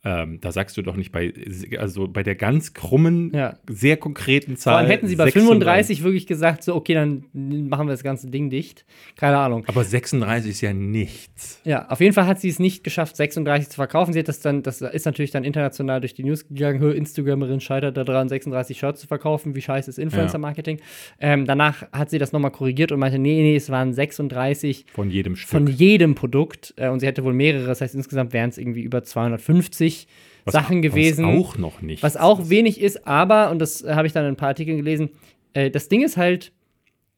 Ähm, 0.08 0.40
da 0.40 0.54
sagst 0.54 0.78
du 0.78 0.82
doch 0.84 0.96
nicht 0.96 1.12
bei, 1.12 1.34
also 1.78 2.08
bei 2.08 2.24
der 2.24 2.36
ganz 2.36 2.74
krummen, 2.74 3.34
ja. 3.36 3.58
sehr 3.70 3.98
konkreten 3.98 4.56
Zahl. 4.56 4.72
Vor 4.72 4.80
allem 4.80 4.90
hätten 4.90 5.08
sie 5.08 5.18
bei 5.18 5.30
35 5.30 6.02
wirklich 6.02 6.26
gesagt, 6.28 6.64
so, 6.64 6.76
okay, 6.76 6.94
dann 6.94 7.26
machen 7.34 7.88
wir 7.88 7.92
das 7.92 8.04
ganze 8.04 8.30
Ding 8.30 8.50
dicht. 8.50 8.86
Keine 9.18 9.38
Ahnung. 9.38 9.66
Aber 9.68 9.84
36 9.84 10.52
ist 10.52 10.62
ja 10.62 10.72
nichts. 10.72 11.60
Ja, 11.66 11.90
auf 11.90 12.00
jeden 12.00 12.14
Fall 12.14 12.26
hat 12.26 12.40
sie 12.40 12.48
es 12.48 12.58
nicht 12.58 12.86
geschafft, 12.86 13.18
36 13.18 13.68
zu 13.68 13.76
verkaufen. 13.76 14.14
Sie 14.14 14.20
hat 14.20 14.30
das 14.30 14.40
dann, 14.40 14.64
das 14.64 14.80
ist 14.80 15.06
natürlich 15.06 15.32
dann 15.32 15.44
international 15.44 16.00
durch 16.00 16.14
die 16.14 16.24
News 16.24 16.48
gegangen, 16.48 16.90
Instagramerin 16.94 17.60
scheitert 17.60 17.98
daran, 17.98 18.30
36 18.30 18.80
Shirts 18.80 19.02
zu 19.02 19.08
verkaufen. 19.08 19.56
Wie 19.56 19.62
scheiße 19.62 19.90
ist 19.90 20.00
Influencer-Marketing? 20.00 20.78
Ja. 21.20 21.34
Ähm, 21.34 21.46
danach 21.46 21.84
hat 21.92 22.12
sie 22.12 22.18
das 22.18 22.32
nochmal 22.32 22.52
korrigiert 22.52 22.94
und 22.94 23.02
meinte, 23.02 23.20
nee, 23.20 23.42
nee, 23.42 23.58
es 23.58 23.70
waren 23.70 23.92
36 23.92 24.86
von 24.94 25.10
jedem 25.10 25.36
Stück. 25.36 25.50
Von 25.50 25.68
jedem 25.68 26.16
Produkt. 26.16 26.74
Äh, 26.78 26.88
und 26.88 27.02
sie 27.02 27.08
hätte 27.08 27.26
wohl 27.26 27.34
mehrere, 27.34 27.66
das 27.66 27.82
heißt, 27.82 27.94
insgesamt 27.94 28.32
wären 28.32 28.52
es 28.52 28.58
irgendwie 28.58 28.84
über 28.84 29.04
250 29.04 29.97
50 30.06 30.08
was, 30.46 30.54
Sachen 30.54 30.82
gewesen. 30.82 31.26
Was 31.26 31.36
auch 31.36 31.58
noch 31.58 31.82
nicht. 31.82 32.04
Was 32.04 32.18
auch 32.18 32.50
wenig 32.50 32.82
ist, 32.82 33.08
aber, 33.08 33.52
und 33.52 33.60
das 33.60 33.84
habe 33.88 34.08
ich 34.08 34.14
dann 34.14 34.26
in 34.26 34.34
ein 34.34 34.38
paar 34.38 34.50
Artikeln 34.50 34.78
gelesen, 34.78 35.10
äh, 35.54 35.70
das 35.70 35.90
Ding 35.90 36.04
ist 36.04 36.18
halt, 36.18 36.52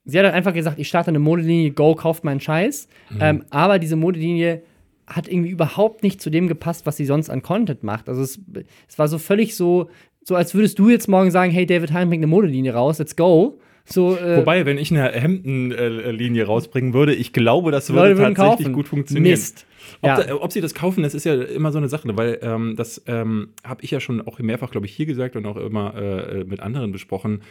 sie 0.05 0.17
hat 0.17 0.25
halt 0.25 0.35
einfach 0.35 0.53
gesagt, 0.53 0.79
ich 0.79 0.87
starte 0.87 1.09
eine 1.09 1.19
Modelinie, 1.19 1.71
go, 1.71 1.95
kauft 1.95 2.23
meinen 2.23 2.39
Scheiß. 2.39 2.87
Mhm. 3.09 3.17
Ähm, 3.21 3.43
aber 3.49 3.79
diese 3.79 3.95
Modelinie 3.95 4.63
hat 5.07 5.27
irgendwie 5.27 5.49
überhaupt 5.49 6.03
nicht 6.03 6.21
zu 6.21 6.29
dem 6.29 6.47
gepasst, 6.47 6.85
was 6.85 6.97
sie 6.97 7.05
sonst 7.05 7.29
an 7.29 7.41
Content 7.41 7.83
macht. 7.83 8.09
Also 8.09 8.21
es, 8.21 8.39
es 8.87 8.99
war 8.99 9.07
so 9.07 9.17
völlig 9.17 9.55
so, 9.55 9.89
so 10.23 10.35
als 10.35 10.53
würdest 10.53 10.77
du 10.77 10.89
jetzt 10.89 11.07
morgen 11.07 11.31
sagen, 11.31 11.51
hey, 11.51 11.65
David 11.65 11.91
Hein 11.91 12.09
bringt 12.09 12.23
eine 12.23 12.27
Modelinie 12.27 12.73
raus, 12.73 12.99
let's 12.99 13.15
go. 13.15 13.59
So, 13.85 14.15
äh, 14.15 14.37
Wobei, 14.37 14.67
wenn 14.67 14.77
ich 14.77 14.91
eine 14.91 15.11
Hemdenlinie 15.11 16.45
rausbringen 16.45 16.93
würde, 16.93 17.15
ich 17.15 17.33
glaube, 17.33 17.71
das 17.71 17.91
würde 17.91 18.09
tatsächlich 18.09 18.35
kaufen. 18.37 18.73
gut 18.73 18.87
funktionieren. 18.87 19.31
Mist. 19.31 19.65
Ob, 20.01 20.07
ja. 20.07 20.23
da, 20.23 20.35
ob, 20.35 20.51
sie 20.51 20.61
das 20.61 20.73
kaufen, 20.73 21.03
das 21.03 21.13
ist 21.13 21.25
ja 21.25 21.33
immer 21.41 21.71
so 21.71 21.77
eine 21.77 21.89
Sache, 21.89 22.15
weil 22.15 22.39
ähm, 22.41 22.75
das 22.75 23.01
ähm, 23.07 23.49
habe 23.63 23.83
ich 23.83 23.91
ja 23.91 23.99
schon 23.99 24.21
auch 24.21 24.39
mehrfach, 24.39 24.71
glaube 24.71 24.85
ich, 24.85 24.95
hier 24.95 25.05
gesagt 25.05 25.35
und 25.35 25.45
auch 25.45 25.57
immer 25.57 25.95
äh, 25.95 26.43
mit 26.45 26.61
anderen 26.61 26.91
besprochen. 26.91 27.41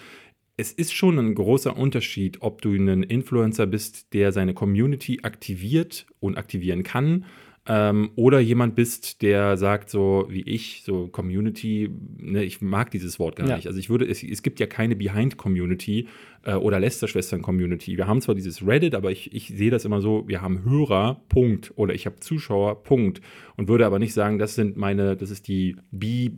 Es 0.56 0.72
ist 0.72 0.92
schon 0.92 1.18
ein 1.18 1.34
großer 1.34 1.76
Unterschied, 1.76 2.38
ob 2.40 2.62
du 2.62 2.72
ein 2.74 3.02
Influencer 3.02 3.66
bist, 3.66 4.12
der 4.12 4.32
seine 4.32 4.54
Community 4.54 5.20
aktiviert 5.22 6.06
und 6.20 6.36
aktivieren 6.36 6.82
kann 6.82 7.24
ähm, 7.70 8.10
oder 8.16 8.40
jemand 8.40 8.74
bist, 8.74 9.20
der 9.20 9.58
sagt, 9.58 9.90
so 9.90 10.26
wie 10.30 10.40
ich, 10.40 10.82
so 10.86 11.06
Community, 11.08 11.90
ne, 12.16 12.42
ich 12.42 12.62
mag 12.62 12.90
dieses 12.90 13.18
Wort 13.18 13.36
gar 13.36 13.46
ja. 13.46 13.56
nicht. 13.56 13.66
Also 13.66 13.78
ich 13.78 13.90
würde, 13.90 14.06
es, 14.06 14.22
es 14.22 14.42
gibt 14.42 14.58
ja 14.58 14.66
keine 14.66 14.96
Behind-Community 14.96 16.08
äh, 16.44 16.54
oder 16.54 16.80
Lester-Schwestern-Community. 16.80 17.98
Wir 17.98 18.06
haben 18.06 18.22
zwar 18.22 18.34
dieses 18.34 18.66
Reddit, 18.66 18.94
aber 18.94 19.10
ich, 19.10 19.34
ich 19.34 19.48
sehe 19.48 19.70
das 19.70 19.84
immer 19.84 20.00
so, 20.00 20.26
wir 20.26 20.40
haben 20.40 20.64
Hörer, 20.64 21.20
Punkt, 21.28 21.74
oder 21.76 21.92
ich 21.92 22.06
habe 22.06 22.20
Zuschauer, 22.20 22.82
Punkt. 22.82 23.20
Und 23.58 23.68
würde 23.68 23.84
aber 23.84 23.98
nicht 23.98 24.14
sagen, 24.14 24.38
das 24.38 24.54
sind 24.54 24.78
meine, 24.78 25.14
das 25.14 25.30
ist 25.30 25.46
die 25.46 25.76
B 25.90 26.30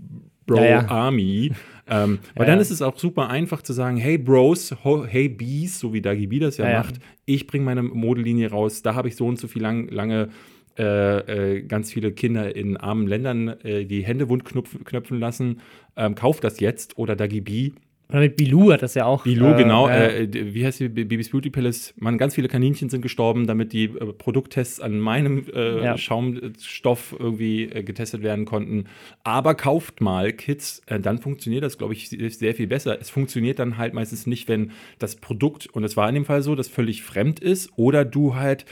Bro 0.47 0.57
ja, 0.57 0.65
ja. 0.65 0.89
Army. 0.89 1.53
Ähm, 1.93 2.21
weil 2.37 2.47
dann 2.47 2.61
ist 2.61 2.71
es 2.71 2.83
auch 2.83 2.97
super 2.97 3.31
einfach 3.31 3.63
zu 3.63 3.73
sagen, 3.73 3.97
hey 3.97 4.17
Bros, 4.17 4.73
hey 5.09 5.29
Bees, 5.29 5.81
so 5.81 5.93
wie 5.93 6.01
Dagi 6.01 6.29
B 6.29 6.39
das 6.39 6.57
ja, 6.57 6.71
macht, 6.71 7.01
ich 7.25 7.49
bringe 7.49 7.65
meine 7.65 7.83
Modelinie 7.83 8.49
raus, 8.49 8.83
da 8.83 8.95
habe 8.95 9.09
ich 9.09 9.17
so 9.17 9.27
und 9.27 9.41
so 9.41 9.49
viel 9.49 9.61
lang, 9.61 9.89
lange 9.89 10.29
äh, 10.79 11.57
äh, 11.57 11.62
ganz 11.62 11.93
viele 11.93 12.12
Kinder 12.12 12.55
in 12.55 12.77
armen 12.77 13.07
Ländern 13.07 13.49
äh, 13.65 13.85
die 13.85 14.03
Hände 14.05 14.29
wund 14.29 14.45
knöpfen 14.45 15.19
lassen, 15.19 15.61
ähm, 15.97 16.15
kauft 16.15 16.45
das 16.45 16.61
jetzt 16.61 16.97
oder 16.99 17.17
Dagi 17.17 17.41
B 17.41 17.73
Oder 18.09 18.21
mit 18.21 18.37
Bilou 18.37 18.73
hat 18.73 18.83
das 18.83 18.95
ja 18.95 19.05
auch. 19.05 19.23
Bilou, 19.25 19.53
äh, 19.53 19.57
genau. 19.57 19.89
Äh, 19.89 20.27
d- 20.27 20.55
wie 20.55 20.65
heißt 20.65 20.81
die? 20.81 20.89
B- 20.89 21.05
Bibis 21.05 21.31
Beauty 21.31 21.50
Palace. 21.50 21.95
Man, 21.97 22.19
ganz 22.19 22.35
viele 22.35 22.49
Kaninchen 22.49 22.89
sind 22.89 23.03
gestorben, 23.03 23.47
damit 23.47 23.73
die 23.73 23.85
äh, 23.85 24.12
Produkttests 24.12 24.81
an 24.81 24.99
meinem 24.99 25.45
äh, 25.55 25.85
Ja. 25.85 25.97
Schaumstoff 25.99 27.15
irgendwie 27.19 27.65
äh, 27.65 27.83
getestet 27.83 28.23
werden 28.23 28.45
konnten. 28.47 28.85
Aber 29.23 29.55
kauft 29.55 30.00
mal 30.00 30.33
Kits, 30.33 30.83
äh, 30.87 30.99
dann 30.99 31.19
funktioniert 31.19 31.62
das, 31.62 31.79
glaube 31.79 31.93
ich, 31.95 32.09
sehr 32.09 32.31
sehr 32.31 32.55
viel 32.55 32.67
besser. 32.67 32.99
Es 33.00 33.11
funktioniert 33.11 33.59
dann 33.59 33.77
halt 33.79 33.95
meistens 33.95 34.27
nicht, 34.27 34.49
wenn 34.49 34.73
das 34.99 35.17
Produkt, 35.17 35.67
und 35.69 35.85
es 35.85 35.97
war 35.97 36.09
in 36.09 36.15
dem 36.17 36.25
Fall 36.25 36.43
so, 36.43 36.55
das 36.55 36.69
völlig 36.69 37.03
fremd 37.03 37.39
ist, 37.41 37.71
oder 37.77 38.05
du 38.05 38.35
halt 38.35 38.65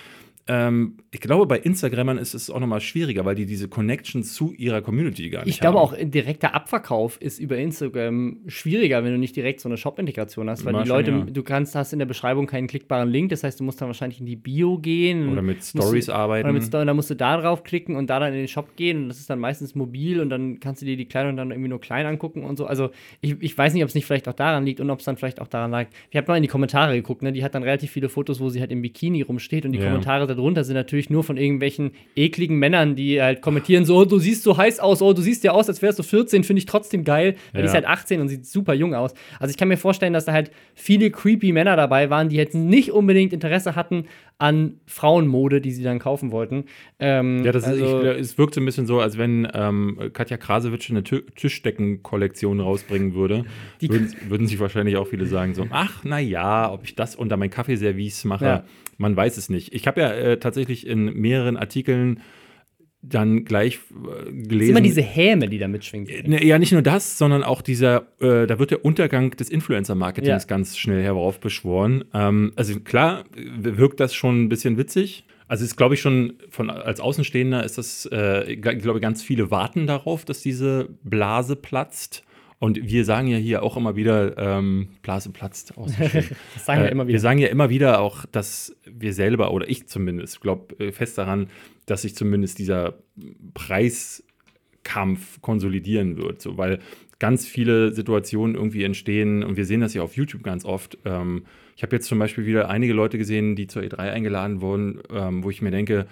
ähm, 0.49 0.97
ich 1.11 1.21
glaube, 1.21 1.47
bei 1.47 1.59
Instagrammern 1.59 2.17
ist 2.19 2.33
es 2.35 2.49
auch 2.50 2.59
nochmal 2.59 2.81
schwieriger, 2.81 3.25
weil 3.26 3.35
die 3.35 3.45
diese 3.47 3.69
Connection 3.69 4.23
zu 4.23 4.52
ihrer 4.55 4.81
Community 4.81 5.28
gar 5.28 5.45
nicht 5.45 5.55
Ich 5.55 5.61
glaube 5.61 5.78
haben. 5.78 5.85
auch, 5.85 5.93
ein 5.93 6.11
direkter 6.11 6.55
Abverkauf 6.55 7.21
ist 7.21 7.38
über 7.38 7.59
Instagram 7.59 8.38
schwieriger, 8.47 9.05
wenn 9.05 9.12
du 9.12 9.19
nicht 9.19 9.37
direkt 9.37 9.61
so 9.61 9.69
eine 9.69 9.76
Shop-Integration 9.76 10.49
hast, 10.49 10.64
weil 10.64 10.73
War 10.73 10.83
die 10.83 10.88
schon, 10.88 10.97
Leute, 10.97 11.11
ja. 11.11 11.19
du 11.25 11.43
kannst, 11.43 11.75
hast 11.75 11.93
in 11.93 11.99
der 11.99 12.07
Beschreibung 12.07 12.47
keinen 12.47 12.67
klickbaren 12.67 13.11
Link, 13.11 13.28
das 13.28 13.45
heißt, 13.45 13.61
du 13.61 13.64
musst 13.64 13.81
dann 13.81 13.88
wahrscheinlich 13.88 14.21
in 14.21 14.26
die 14.26 14.37
Bio 14.37 14.78
gehen. 14.78 15.28
Oder 15.28 15.43
mit 15.43 15.62
Stories 15.62 16.07
du, 16.07 16.12
arbeiten. 16.12 16.49
Oder 16.49 16.59
mit 16.59 16.73
dann 16.73 16.97
musst 16.97 17.11
du 17.11 17.14
da 17.14 17.40
draufklicken 17.40 17.95
und 17.97 18.09
da 18.09 18.19
dann 18.19 18.33
in 18.33 18.38
den 18.38 18.49
Shop 18.49 18.75
gehen 18.76 19.02
und 19.02 19.09
das 19.09 19.19
ist 19.19 19.28
dann 19.28 19.38
meistens 19.38 19.75
mobil 19.75 20.21
und 20.21 20.31
dann 20.31 20.61
kannst 20.61 20.81
du 20.83 20.87
dir 20.87 20.97
die 20.97 21.07
Kleidung 21.07 21.37
dann 21.37 21.50
irgendwie 21.50 21.69
nur 21.69 21.81
klein 21.81 22.07
angucken 22.07 22.43
und 22.45 22.57
so. 22.57 22.64
Also 22.67 22.90
ich, 23.21 23.37
ich 23.40 23.57
weiß 23.57 23.75
nicht, 23.75 23.83
ob 23.83 23.88
es 23.90 23.95
nicht 23.95 24.07
vielleicht 24.07 24.28
auch 24.28 24.33
daran 24.35 24.64
liegt 24.64 24.81
und 24.81 24.88
ob 24.90 25.00
es 25.00 25.05
dann 25.05 25.17
vielleicht 25.19 25.40
auch 25.40 25.49
daran 25.49 25.71
lag. 25.71 25.87
Ich 26.11 26.17
habe 26.17 26.26
mal 26.28 26.37
in 26.37 26.43
die 26.43 26.49
Kommentare 26.49 26.95
geguckt, 26.95 27.23
ne? 27.23 27.33
die 27.33 27.45
hat 27.45 27.55
dann 27.55 27.62
relativ 27.62 27.90
viele 27.90 28.09
Fotos, 28.09 28.40
wo 28.40 28.49
sie 28.49 28.61
halt 28.61 28.73
im 28.73 28.81
Bikini 28.83 29.23
rumsteht 29.23 29.67
und 29.67 29.73
die 29.73 29.78
Ja. 29.78 29.87
Kommentare 29.87 30.26
darunter 30.38 30.64
sind 30.64 30.75
natürlich 30.75 31.11
nur 31.11 31.25
von 31.25 31.37
irgendwelchen 31.37 31.90
ekligen 32.16 32.57
Männern, 32.59 32.95
die 32.97 33.21
halt 33.21 33.42
kommentieren 33.42 33.85
so, 33.85 33.97
oh, 33.99 34.04
du 34.04 34.18
siehst 34.18 34.42
so 34.45 34.57
heiß 34.57 34.80
aus, 34.80 35.02
oh, 35.02 35.12
du 35.12 35.21
siehst 35.21 35.45
ja 35.45 35.52
aus, 35.52 35.68
als 35.68 35.83
wärst 35.83 35.99
du 35.99 36.02
14, 36.02 36.45
finde 36.45 36.59
ich 36.59 36.66
trotzdem 36.66 37.04
geil. 37.04 37.35
Weil 37.52 37.62
die 37.62 37.66
ist 37.66 37.73
Ja. 37.73 37.80
halt 37.83 37.87
18 37.87 38.21
und 38.21 38.28
sieht 38.28 38.47
super 38.47 38.73
jung 38.75 38.95
aus. 38.95 39.12
Also 39.40 39.50
ich 39.50 39.57
kann 39.59 39.68
mir 39.68 39.76
vorstellen, 39.76 40.12
dass 40.12 40.25
da 40.25 40.33
halt 40.33 40.50
viele 40.75 41.11
creepy 41.11 41.52
Männer 41.52 41.76
dabei 41.76 42.09
waren, 42.11 42.28
die 42.28 42.37
jetzt 42.37 42.54
nicht 42.54 42.92
unbedingt 42.92 43.33
Interesse 43.33 43.76
hatten 43.76 44.04
an 44.40 44.75
Frauenmode, 44.87 45.61
die 45.61 45.73
sie 45.73 45.83
dann 45.83 45.99
kaufen 45.99 46.30
wollten. 46.30 46.64
Ähm, 47.00 47.45
Ja, 47.45 47.50
das 47.50 47.64
also, 47.64 48.00
ist, 48.00 48.04
ich, 48.16 48.21
es 48.21 48.38
wirkt 48.38 48.54
so 48.54 48.61
ein 48.61 48.64
bisschen 48.64 48.87
so, 48.87 49.00
als 49.00 49.18
wenn 49.18 49.49
ähm, 49.52 49.99
Katja 50.12 50.37
Krasowitsch 50.37 50.90
eine 50.90 51.00
Tü- 51.00 51.25
Tischdecken-Kollektion 51.35 52.61
rausbringen 52.61 53.14
würde. 53.14 53.45
Die- 53.80 53.88
Würden, 53.90 54.12
würden 54.28 54.47
sich 54.47 54.61
wahrscheinlich 54.61 54.97
auch 54.97 55.07
viele 55.09 55.26
sagen 55.26 55.54
so, 55.54 55.66
ach, 55.71 56.02
na 56.04 56.18
ja, 56.21 56.71
ob 56.73 56.85
ich 56.85 56.95
das 56.95 57.16
unter 57.16 57.37
mein 57.37 57.50
Kaffeeservice 57.50 58.25
mache, 58.25 58.45
Ja. 58.45 58.64
Man 58.99 59.17
weiß 59.17 59.37
es 59.38 59.49
nicht. 59.49 59.73
Ich 59.73 59.87
habe 59.87 60.00
ja 60.00 60.12
äh, 60.12 60.38
tatsächlich 60.38 60.87
in 60.87 61.07
mehreren 61.14 61.57
Artikeln 61.57 62.21
dann 63.00 63.45
gleich 63.45 63.76
äh, 63.76 64.28
ist 64.28 64.28
immer 64.28 64.49
gelesen. 64.49 64.83
diese 64.83 65.02
Häme, 65.02 65.49
die 65.49 65.59
da 65.59 65.69
mitschwingt. 65.69 66.11
Ne, 66.28 66.45
ja, 66.45 66.59
nicht 66.59 66.73
nur 66.73 66.83
das, 66.83 67.17
sondern 67.17 67.45
auch 67.45 67.62
dieser, 67.62 68.09
äh, 68.21 68.47
da 68.47 68.59
wird 68.59 68.73
der 68.73 68.85
Untergang 68.85 69.31
des 69.31 69.50
Influencer-Marketings 69.50 70.43
Ja. 70.43 70.47
ganz 70.49 70.76
schnell 70.76 71.02
heraufbeschworen. 71.02 72.05
Ähm, 72.12 72.52
also 72.57 72.78
klar, 72.81 73.25
wirkt 73.37 74.00
das 74.00 74.14
schon 74.14 74.43
ein 74.45 74.49
bisschen 74.49 74.76
witzig. 74.78 75.25
Also 75.47 75.64
ist, 75.64 75.76
glaube 75.76 75.95
ich, 75.95 76.00
schon 76.00 76.35
von 76.50 76.69
als 76.69 77.00
Außenstehender 77.00 77.64
ist 77.64 77.78
das, 77.78 78.07
äh, 78.12 78.52
ich 78.52 78.61
glaube, 78.61 79.00
ganz 79.00 79.23
viele 79.23 79.50
warten 79.50 79.87
darauf, 79.87 80.25
dass 80.25 80.43
diese 80.43 80.88
Blase 81.05 81.57
platzt. 81.57 82.25
Und 82.61 82.81
wir 82.91 83.05
sagen 83.05 83.29
ja 83.29 83.37
hier 83.37 83.62
auch 83.62 83.77
immer 83.77 83.95
wieder, 83.95 84.37
ähm, 84.37 84.88
Blase 85.03 85.31
platzt. 85.31 85.73
Schön. 86.11 86.25
Das 86.55 86.65
sagen 86.67 86.81
wir 86.83 86.88
Äh, 86.88 86.93
immer 86.93 87.05
Wir 87.05 87.09
wieder. 87.11 87.21
sagen 87.21 87.38
ja 87.38 87.49
immer 87.49 87.71
wieder 87.71 88.00
auch, 88.00 88.27
dass 88.27 88.75
wir 88.85 89.12
selber, 89.12 89.53
oder 89.53 89.69
ich 89.69 89.87
zumindest, 89.87 90.41
glaube 90.41 90.75
äh, 90.81 90.91
fest 90.93 91.19
daran, 91.19 91.49
dass 91.87 92.03
sich 92.03 92.17
zumindest 92.17 92.59
dieser 92.59 92.95
Preiskampf 93.55 95.41
konsolidieren 95.41 96.17
wird. 96.17 96.43
So, 96.43 96.57
weil 96.59 96.81
ganz 97.19 97.47
viele 97.47 97.93
Situationen 97.93 98.55
irgendwie 98.55 98.85
entstehen 98.85 99.43
und 99.43 99.57
wir 99.57 99.65
sehen 99.65 99.81
das 99.81 99.95
ja 99.95 100.03
auf 100.03 100.17
YouTube 100.17 100.43
ganz 100.43 100.65
oft. 100.65 100.99
Ähm, 101.05 101.45
ich 101.77 101.83
habe 101.83 101.95
jetzt 101.97 102.07
zum 102.09 102.19
Beispiel 102.19 102.47
wieder 102.47 102.69
einige 102.69 102.93
Leute 102.93 103.19
gesehen, 103.19 103.57
die 103.57 103.67
zur 103.67 103.83
E3 103.83 103.99
eingeladen 103.99 104.61
wurden, 104.61 105.00
ähm, 105.12 105.43
wo 105.45 105.50
ich 105.50 105.62
mir 105.62 105.71
denke, 105.71 106.07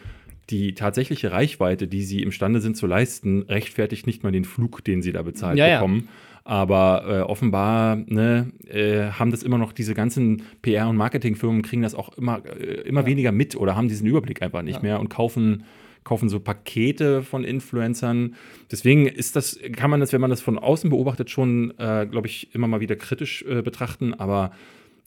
die 0.50 0.74
tatsächliche 0.74 1.32
Reichweite, 1.32 1.88
die 1.88 2.02
sie 2.02 2.22
imstande 2.22 2.60
sind 2.60 2.76
zu 2.76 2.86
leisten, 2.86 3.42
rechtfertigt 3.42 4.06
nicht 4.06 4.22
mal 4.22 4.30
den 4.30 4.44
Flug, 4.44 4.84
den 4.84 5.02
sie 5.02 5.10
da 5.12 5.22
bezahlt 5.22 5.58
Ja, 5.58 5.66
ja. 5.66 5.80
Aber 6.48 7.04
äh, 7.08 7.20
offenbar 7.22 7.96
ne, 7.96 8.52
äh, 8.68 9.10
haben 9.10 9.32
das 9.32 9.42
immer 9.42 9.58
noch 9.58 9.72
diese 9.72 9.94
ganzen 9.94 10.42
PR- 10.62 10.88
und 10.88 10.96
Marketingfirmen 10.96 11.62
kriegen 11.62 11.82
das 11.82 11.96
auch 11.96 12.16
immer, 12.16 12.40
äh, 12.46 12.82
immer 12.82 13.04
weniger 13.04 13.32
mit 13.32 13.56
oder 13.56 13.74
haben 13.74 13.88
diesen 13.88 14.06
Überblick 14.06 14.42
einfach 14.42 14.62
nicht 14.62 14.76
Ja. 14.76 14.82
mehr 14.82 15.00
und 15.00 15.08
kaufen, 15.08 15.64
kaufen 16.04 16.28
so 16.28 16.38
Pakete 16.38 17.24
von 17.24 17.42
Influencern. 17.42 18.36
Deswegen 18.70 19.08
ist 19.08 19.34
das, 19.34 19.58
kann 19.74 19.90
man 19.90 19.98
das, 19.98 20.12
wenn 20.12 20.20
man 20.20 20.30
das 20.30 20.40
von 20.40 20.56
außen 20.56 20.88
beobachtet, 20.88 21.30
schon, 21.30 21.72
äh, 21.78 22.06
glaube 22.08 22.28
ich, 22.28 22.54
immer 22.54 22.68
mal 22.68 22.78
wieder 22.78 22.94
kritisch 22.94 23.42
äh, 23.48 23.62
betrachten. 23.62 24.14
Aber 24.14 24.52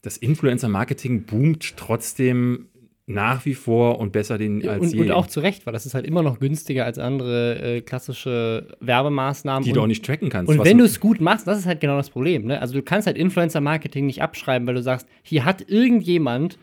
das 0.02 0.18
Influencer-Marketing 0.18 1.22
boomt 1.22 1.74
trotzdem 1.78 2.66
nach 3.10 3.44
wie 3.44 3.54
vor 3.54 3.98
und 3.98 4.12
besser 4.12 4.38
den 4.38 4.66
als 4.68 4.82
Und, 4.82 4.94
je. 4.94 5.00
und 5.00 5.10
auch 5.10 5.26
zu 5.26 5.40
Recht, 5.40 5.66
weil 5.66 5.72
das 5.72 5.86
ist 5.86 5.94
halt 5.94 6.06
immer 6.06 6.22
noch 6.22 6.38
günstiger 6.38 6.84
als 6.84 6.98
andere 6.98 7.76
äh, 7.76 7.80
klassische 7.80 8.68
Werbemaßnahmen. 8.80 9.64
die 9.64 9.70
und 9.70 9.76
du 9.76 9.82
auch 9.82 9.86
nicht 9.86 10.04
tracken 10.04 10.28
kannst. 10.28 10.50
Und 10.50 10.64
wenn 10.64 10.78
du 10.78 10.84
es 10.84 11.00
gut 11.00 11.20
machst, 11.20 11.46
das 11.46 11.58
ist 11.58 11.66
halt 11.66 11.80
genau 11.80 11.96
das 11.96 12.10
Problem. 12.10 12.46
Ne? 12.46 12.60
Also 12.60 12.74
du 12.74 12.82
kannst 12.82 13.06
halt 13.06 13.16
Influencer-Marketing 13.16 14.06
nicht 14.06 14.22
abschreiben, 14.22 14.66
weil 14.66 14.74
du 14.74 14.82
sagst, 14.82 15.08
hier 15.22 15.44
hat 15.44 15.68
irgendjemand 15.68 16.58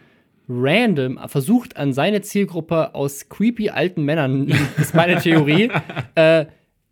random 0.49 1.19
versucht 1.27 1.75
an 1.75 1.91
seine 1.91 2.21
Zielgruppe 2.21 2.95
aus 2.95 3.27
creepy 3.29 3.69
alten 3.69 4.03
Männern, 4.03 4.47
ist 4.77 4.95
meine 4.95 5.17
Theorie, 5.19 5.69
äh, 6.15 6.45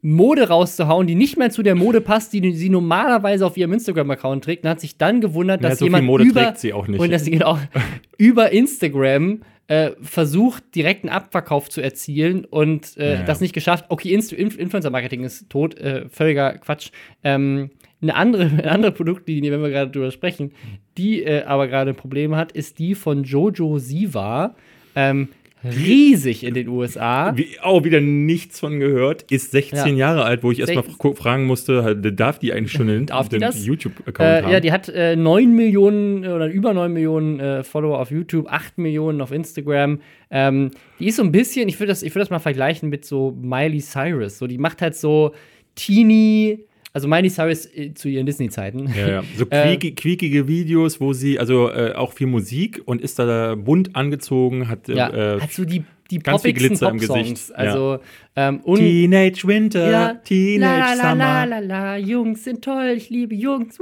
Mode 0.05 0.47
rauszuhauen, 0.49 1.07
die 1.07 1.15
nicht 1.15 1.37
mehr 1.37 1.49
zu 1.49 1.63
der 1.63 1.73
Mode 1.75 1.99
passt, 1.99 2.31
die 2.33 2.51
sie 2.53 2.69
normalerweise 2.69 3.45
auf 3.45 3.57
ihrem 3.57 3.73
Instagram-Account 3.73 4.43
trägt, 4.43 4.63
und 4.63 4.69
hat 4.69 4.79
sich 4.79 4.97
dann 4.97 5.19
gewundert, 5.19 5.63
Ja, 5.63 5.69
dass 5.69 5.79
so 5.79 5.85
viel 5.85 5.87
jemand 5.87 6.05
Mode 6.05 6.23
über 6.25 6.43
trägt 6.43 6.59
sie 6.59 6.73
auch 6.73 6.87
nicht. 6.87 6.99
und 6.99 7.11
dass 7.11 7.23
sie 7.25 7.31
genau 7.31 7.57
über 8.17 8.51
Instagram 8.51 9.41
äh, 9.67 9.91
versucht, 10.01 10.75
direkten 10.75 11.09
Abverkauf 11.09 11.69
zu 11.69 11.81
erzielen 11.81 12.45
und 12.45 12.95
äh, 12.97 13.13
Ja, 13.13 13.19
ja. 13.21 13.23
das 13.25 13.41
nicht 13.41 13.53
geschafft. 13.53 13.85
Okay, 13.89 14.13
Inst 14.13 14.31
Inf 14.31 14.57
Influencer-Marketing 14.59 15.23
ist 15.23 15.49
tot, 15.49 15.75
äh, 15.79 16.07
völliger 16.09 16.59
Quatsch. 16.59 16.91
Ähm, 17.23 17.71
eine 18.01 18.15
andere, 18.15 18.43
eine 18.59 18.71
andere 18.71 18.91
Produktlinie, 18.91 19.51
wenn 19.51 19.63
wir 19.63 19.69
gerade 19.71 19.89
drüber 19.89 20.11
sprechen, 20.11 20.51
die 20.99 21.23
äh, 21.23 21.43
aber 21.45 21.67
gerade 21.67 21.91
ein 21.91 21.95
Problem 21.95 22.35
hat, 22.35 22.51
ist 22.51 22.77
die 22.77 22.93
von 22.93 23.23
Jojo 23.23 23.79
Siva. 23.79 24.55
Ähm, 24.95 25.29
riesig 25.65 26.43
in 26.43 26.53
den 26.53 26.67
USA. 26.67 27.35
Wie, 27.35 27.59
auch 27.61 27.83
wieder 27.83 28.01
nichts 28.01 28.59
von 28.59 28.79
gehört, 28.79 29.23
ist 29.31 29.51
16 29.51 29.97
Ja. 29.97 30.07
Jahre 30.07 30.23
alt, 30.23 30.43
wo 30.43 30.51
ich 30.51 30.59
erstmal 30.59 30.83
fragen 31.15 31.45
musste, 31.45 31.83
halt, 31.83 32.19
darf 32.19 32.39
die 32.39 32.53
eigentlich 32.53 32.71
schon 32.71 32.89
einen? 32.89 33.07
YouTube-Account 33.07 34.19
Äh, 34.29 34.41
haben? 34.43 34.51
ja, 34.51 34.59
die 34.59 34.71
hat 34.71 34.89
äh, 34.89 35.15
9 35.15 35.55
Millionen 35.55 36.23
äh, 36.23 36.27
oder 36.29 36.47
über 36.47 36.73
9 36.73 36.91
Millionen 36.91 37.39
äh, 37.39 37.63
Follower 37.63 37.99
auf 37.99 38.11
YouTube, 38.11 38.47
8 38.49 38.77
Millionen 38.77 39.21
auf 39.21 39.31
Instagram. 39.31 39.99
Ähm, 40.31 40.71
die 40.99 41.07
ist 41.07 41.17
so 41.17 41.23
ein 41.23 41.31
bisschen, 41.31 41.67
ich 41.69 41.79
würde 41.79 41.89
das, 41.89 42.03
ich 42.03 42.13
würd 42.13 42.21
das 42.21 42.29
mal 42.29 42.39
vergleichen 42.39 42.89
mit 42.89 43.05
so 43.05 43.31
Miley 43.41 43.79
Cyrus. 43.81 44.37
So, 44.37 44.47
die 44.47 44.57
macht 44.57 44.81
halt 44.81 44.95
so 44.95 45.33
teeny, 45.75 46.59
also 46.95 47.09
Miley 47.09 47.29
Cyrus 47.29 47.65
äh, 47.75 47.93
zu 47.93 48.07
ihren 48.07 48.25
Disney-Zeiten. 48.25 48.89
Ja, 48.97 49.07
ja. 49.09 49.23
So 49.37 49.45
Äh, 49.49 49.75
quieki, 49.75 49.91
quiekige 49.95 50.47
Videos, 50.47 51.01
wo 51.01 51.11
sie, 51.11 51.37
also 51.37 51.69
äh, 51.69 51.93
auch 51.93 52.13
viel 52.13 52.27
Musik 52.27 52.81
und 52.85 53.01
ist 53.01 53.19
da 53.19 53.55
bunt 53.55 53.97
angezogen, 53.97 54.69
hat 54.69 54.87
Ja, 54.87 55.09
äh, 55.35 55.41
hat 55.41 55.51
so 55.51 55.65
die, 55.65 55.83
die 56.11 56.19
ganz 56.19 56.41
poppigsten 56.41 56.69
Glitzer 56.69 56.89
im 56.89 56.97
Pop-Songs. 56.97 57.29
Gesicht, 57.29 57.49
ja. 57.49 57.55
Also, 57.55 57.99
ähm, 58.35 58.59
und 58.61 58.79
Teenage 58.79 59.47
Winter, 59.47 59.89
ja, 59.89 60.13
Teenage 60.13 60.79
la, 60.79 60.93
la, 60.93 60.93
la, 60.93 61.09
Summer. 61.09 61.45
la, 61.45 61.59
la, 61.59 61.97
Jungs 61.97 62.43
sind 62.43 62.63
toll, 62.63 62.93
ich 62.97 63.09
liebe 63.09 63.33
Jungs. 63.33 63.79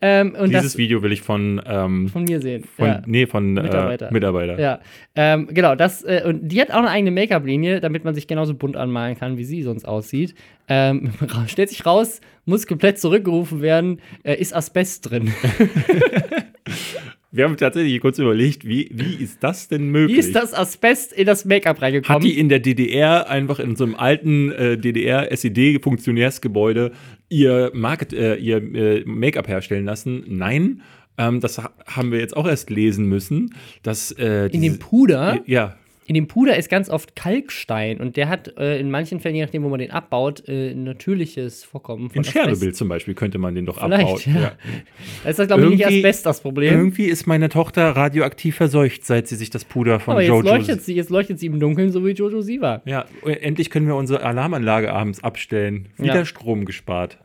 Ähm, 0.00 0.34
und 0.34 0.50
Dieses 0.50 0.64
das 0.64 0.78
Video 0.78 1.02
will 1.02 1.12
ich 1.12 1.22
von, 1.22 1.60
ähm, 1.66 2.08
von 2.08 2.24
mir 2.24 2.40
sehen. 2.40 2.64
von 2.64 2.86
ja. 2.86 3.02
nee, 3.06 3.26
von 3.26 3.54
Mitarbeiter. 3.54 4.08
Äh, 4.08 4.12
Mitarbeiter. 4.12 4.58
Ja, 4.58 4.80
ähm, 5.14 5.48
genau, 5.52 5.74
das, 5.74 6.02
äh, 6.02 6.22
und 6.26 6.48
die 6.48 6.60
hat 6.60 6.70
auch 6.70 6.78
eine 6.78 6.90
eigene 6.90 7.10
Make-up-Linie, 7.10 7.80
damit 7.80 8.04
man 8.04 8.14
sich 8.14 8.26
genauso 8.26 8.54
bunt 8.54 8.76
anmalen 8.76 9.16
kann, 9.18 9.36
wie 9.36 9.44
sie 9.44 9.62
sonst 9.62 9.84
aussieht. 9.84 10.34
Ähm, 10.68 11.10
stellt 11.46 11.68
sich 11.68 11.84
raus, 11.84 12.20
muss 12.46 12.66
komplett 12.66 12.98
zurückgerufen 12.98 13.60
werden, 13.60 14.00
äh, 14.22 14.34
ist 14.34 14.54
Asbest 14.54 15.10
drin. 15.10 15.32
Wir 17.32 17.44
haben 17.44 17.56
tatsächlich 17.56 18.00
kurz 18.00 18.18
überlegt, 18.18 18.66
wie, 18.66 18.90
wie 18.92 19.22
ist 19.22 19.44
das 19.44 19.68
denn 19.68 19.90
möglich? 19.90 20.16
Wie 20.16 20.20
ist 20.20 20.34
das 20.34 20.52
Asbest 20.52 21.12
in 21.12 21.26
das 21.26 21.44
Make-up 21.44 21.76
Hat 21.76 21.82
reingekommen? 21.82 22.22
die 22.22 22.36
in 22.36 22.48
der 22.48 22.58
DDR 22.58 23.30
einfach 23.30 23.60
in 23.60 23.76
so 23.76 23.84
einem 23.84 23.94
alten 23.94 24.50
äh, 24.50 24.76
DDR-SED-Funktionärsgebäude 24.76 26.90
ihr, 27.28 27.70
Market, 27.72 28.12
äh, 28.12 28.34
ihr 28.34 28.56
äh, 28.74 29.04
Make-up 29.04 29.46
herstellen 29.46 29.84
lassen? 29.84 30.24
Nein. 30.26 30.82
Ähm, 31.18 31.38
das 31.40 31.58
ha 31.58 31.70
haben 31.86 32.10
wir 32.10 32.18
jetzt 32.18 32.36
auch 32.36 32.48
erst 32.48 32.68
lesen 32.70 33.06
müssen. 33.06 33.54
Dass, 33.84 34.10
äh, 34.12 34.46
in 34.46 34.62
dem 34.62 34.80
Puder? 34.80 35.38
Ja, 35.46 35.76
In 36.10 36.14
dem 36.14 36.26
Puder 36.26 36.56
ist 36.56 36.68
ganz 36.68 36.90
oft 36.90 37.14
Kalkstein 37.14 38.00
und 38.00 38.16
der 38.16 38.28
hat 38.28 38.58
äh, 38.58 38.80
in 38.80 38.90
manchen 38.90 39.20
Fällen, 39.20 39.36
je 39.36 39.42
nachdem, 39.44 39.62
wo 39.62 39.68
man 39.68 39.78
den 39.78 39.92
abbaut, 39.92 40.42
äh, 40.48 40.72
ein 40.72 40.82
natürliches 40.82 41.62
Vorkommen 41.62 42.10
von 42.10 42.16
in 42.16 42.20
Asbest. 42.22 42.32
Tschernobyl 42.36 42.74
zum 42.74 42.88
Beispiel 42.88 43.14
könnte 43.14 43.38
man 43.38 43.54
den 43.54 43.64
doch 43.64 43.78
Vielleicht, 43.78 44.26
abbauen. 44.26 44.42
ja. 44.42 44.52
Da 45.22 45.30
ist 45.30 45.38
das, 45.38 45.46
glaube 45.46 45.62
ich, 45.62 45.70
nicht 45.70 45.80
Irgendwie- 45.82 45.98
Asbest 46.00 46.26
das 46.26 46.40
Problem. 46.40 46.74
Irgendwie 46.74 47.04
ist 47.04 47.28
meine 47.28 47.48
Tochter 47.48 47.90
radioaktiv 47.94 48.56
verseucht, 48.56 49.04
seit 49.06 49.28
sie 49.28 49.36
sich 49.36 49.50
das 49.50 49.64
Puder 49.64 50.00
von 50.00 50.14
Aber 50.14 50.22
jetzt 50.22 50.30
Jojo. 50.30 50.42
leuchtet, 50.52 50.82
sie, 50.82 50.96
jetzt 50.96 51.10
leuchtet 51.10 51.38
sie 51.38 51.46
im 51.46 51.60
Dunkeln, 51.60 51.92
so 51.92 52.04
wie 52.04 52.10
Jojo 52.10 52.40
Siva. 52.40 52.82
Ja, 52.86 53.04
endlich 53.24 53.70
können 53.70 53.86
wir 53.86 53.94
unsere 53.94 54.24
Alarmanlage 54.24 54.92
abends 54.92 55.22
abstellen. 55.22 55.90
Wieder 55.96 56.16
Ja. 56.16 56.24
Strom 56.24 56.64
gespart. 56.64 57.18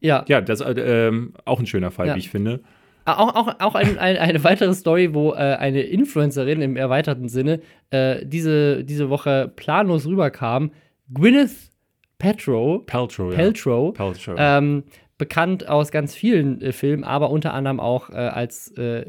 Ja. 0.00 0.26
Ja, 0.28 0.42
das 0.42 0.60
ist 0.60 0.66
ähm, 0.76 1.32
auch 1.46 1.58
ein 1.58 1.64
schöner 1.66 1.90
Fall, 1.90 2.08
Ja. 2.08 2.16
wie 2.16 2.18
ich 2.18 2.28
finde. 2.28 2.60
Auch, 3.04 3.34
auch, 3.34 3.60
auch 3.60 3.74
ein, 3.74 3.98
ein, 3.98 4.16
eine 4.16 4.44
weitere 4.44 4.74
Story, 4.74 5.14
wo 5.14 5.32
äh, 5.32 5.36
eine 5.36 5.82
Influencerin 5.82 6.60
im 6.62 6.76
erweiterten 6.76 7.28
Sinne 7.28 7.60
äh, 7.90 8.24
diese, 8.24 8.84
diese 8.84 9.10
Woche 9.10 9.50
planlos 9.54 10.06
rüberkam. 10.06 10.70
Gwyneth 11.12 11.70
Paltrow, 12.18 12.84
Paltrow, 12.84 13.32
ja. 13.32 13.38
Paltrow 13.38 13.94
Paltrow. 13.94 14.36
ähm, 14.38 14.84
bekannt 15.18 15.68
aus 15.68 15.90
ganz 15.90 16.14
vielen 16.14 16.60
äh, 16.60 16.72
Filmen, 16.72 17.04
aber 17.04 17.30
unter 17.30 17.54
anderem 17.54 17.80
auch 17.80 18.10
äh, 18.10 18.14
als 18.14 18.70
äh, 18.72 19.06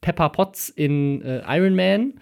Pepper 0.00 0.30
Potts 0.30 0.68
in 0.68 1.22
äh, 1.22 1.42
Iron 1.48 1.74
Man. 1.74 2.14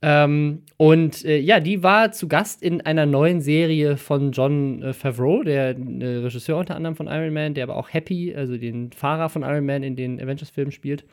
Ähm, 0.00 0.62
und 0.76 1.24
äh, 1.24 1.38
ja, 1.38 1.58
die 1.58 1.82
war 1.82 2.12
zu 2.12 2.28
Gast 2.28 2.62
in 2.62 2.80
einer 2.82 3.04
neuen 3.04 3.40
Serie 3.40 3.96
von 3.96 4.30
John 4.30 4.80
äh, 4.82 4.92
Favreau, 4.92 5.42
der 5.42 5.70
äh, 5.76 6.04
Regisseur 6.18 6.56
unter 6.58 6.76
anderem 6.76 6.94
von 6.94 7.08
Iron 7.08 7.32
Man, 7.34 7.54
der 7.54 7.64
aber 7.64 7.76
auch 7.76 7.92
Happy, 7.92 8.32
also 8.34 8.56
den 8.56 8.92
Fahrer 8.92 9.28
von 9.28 9.42
Iron 9.42 9.66
Man 9.66 9.82
in 9.82 9.96
den 9.96 10.20
Avengers-Filmen 10.22 10.70
spielt. 10.70 11.04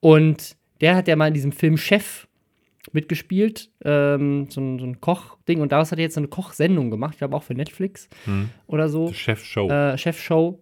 Und 0.00 0.56
der 0.82 0.96
hat 0.96 1.08
ja 1.08 1.16
mal 1.16 1.28
in 1.28 1.34
diesem 1.34 1.52
Film 1.52 1.78
Chef 1.78 2.26
mitgespielt, 2.92 3.70
ähm, 3.84 4.46
so, 4.50 4.60
ein- 4.60 4.78
so 4.78 4.84
ein 4.86 5.00
Kochding. 5.00 5.60
Und 5.60 5.72
daraus 5.72 5.90
hat 5.90 5.98
er 5.98 6.02
jetzt 6.04 6.18
eine 6.18 6.28
Kochsendung 6.28 6.90
gemacht, 6.90 7.14
ich 7.14 7.18
glaube 7.18 7.34
auch 7.34 7.42
für 7.42 7.54
Netflix 7.54 8.08
Hm. 8.26 8.50
oder 8.66 8.88
so. 8.88 9.12
Chefshow. 9.12 9.68
Äh, 9.70 9.96
Chefshow. 9.98 10.60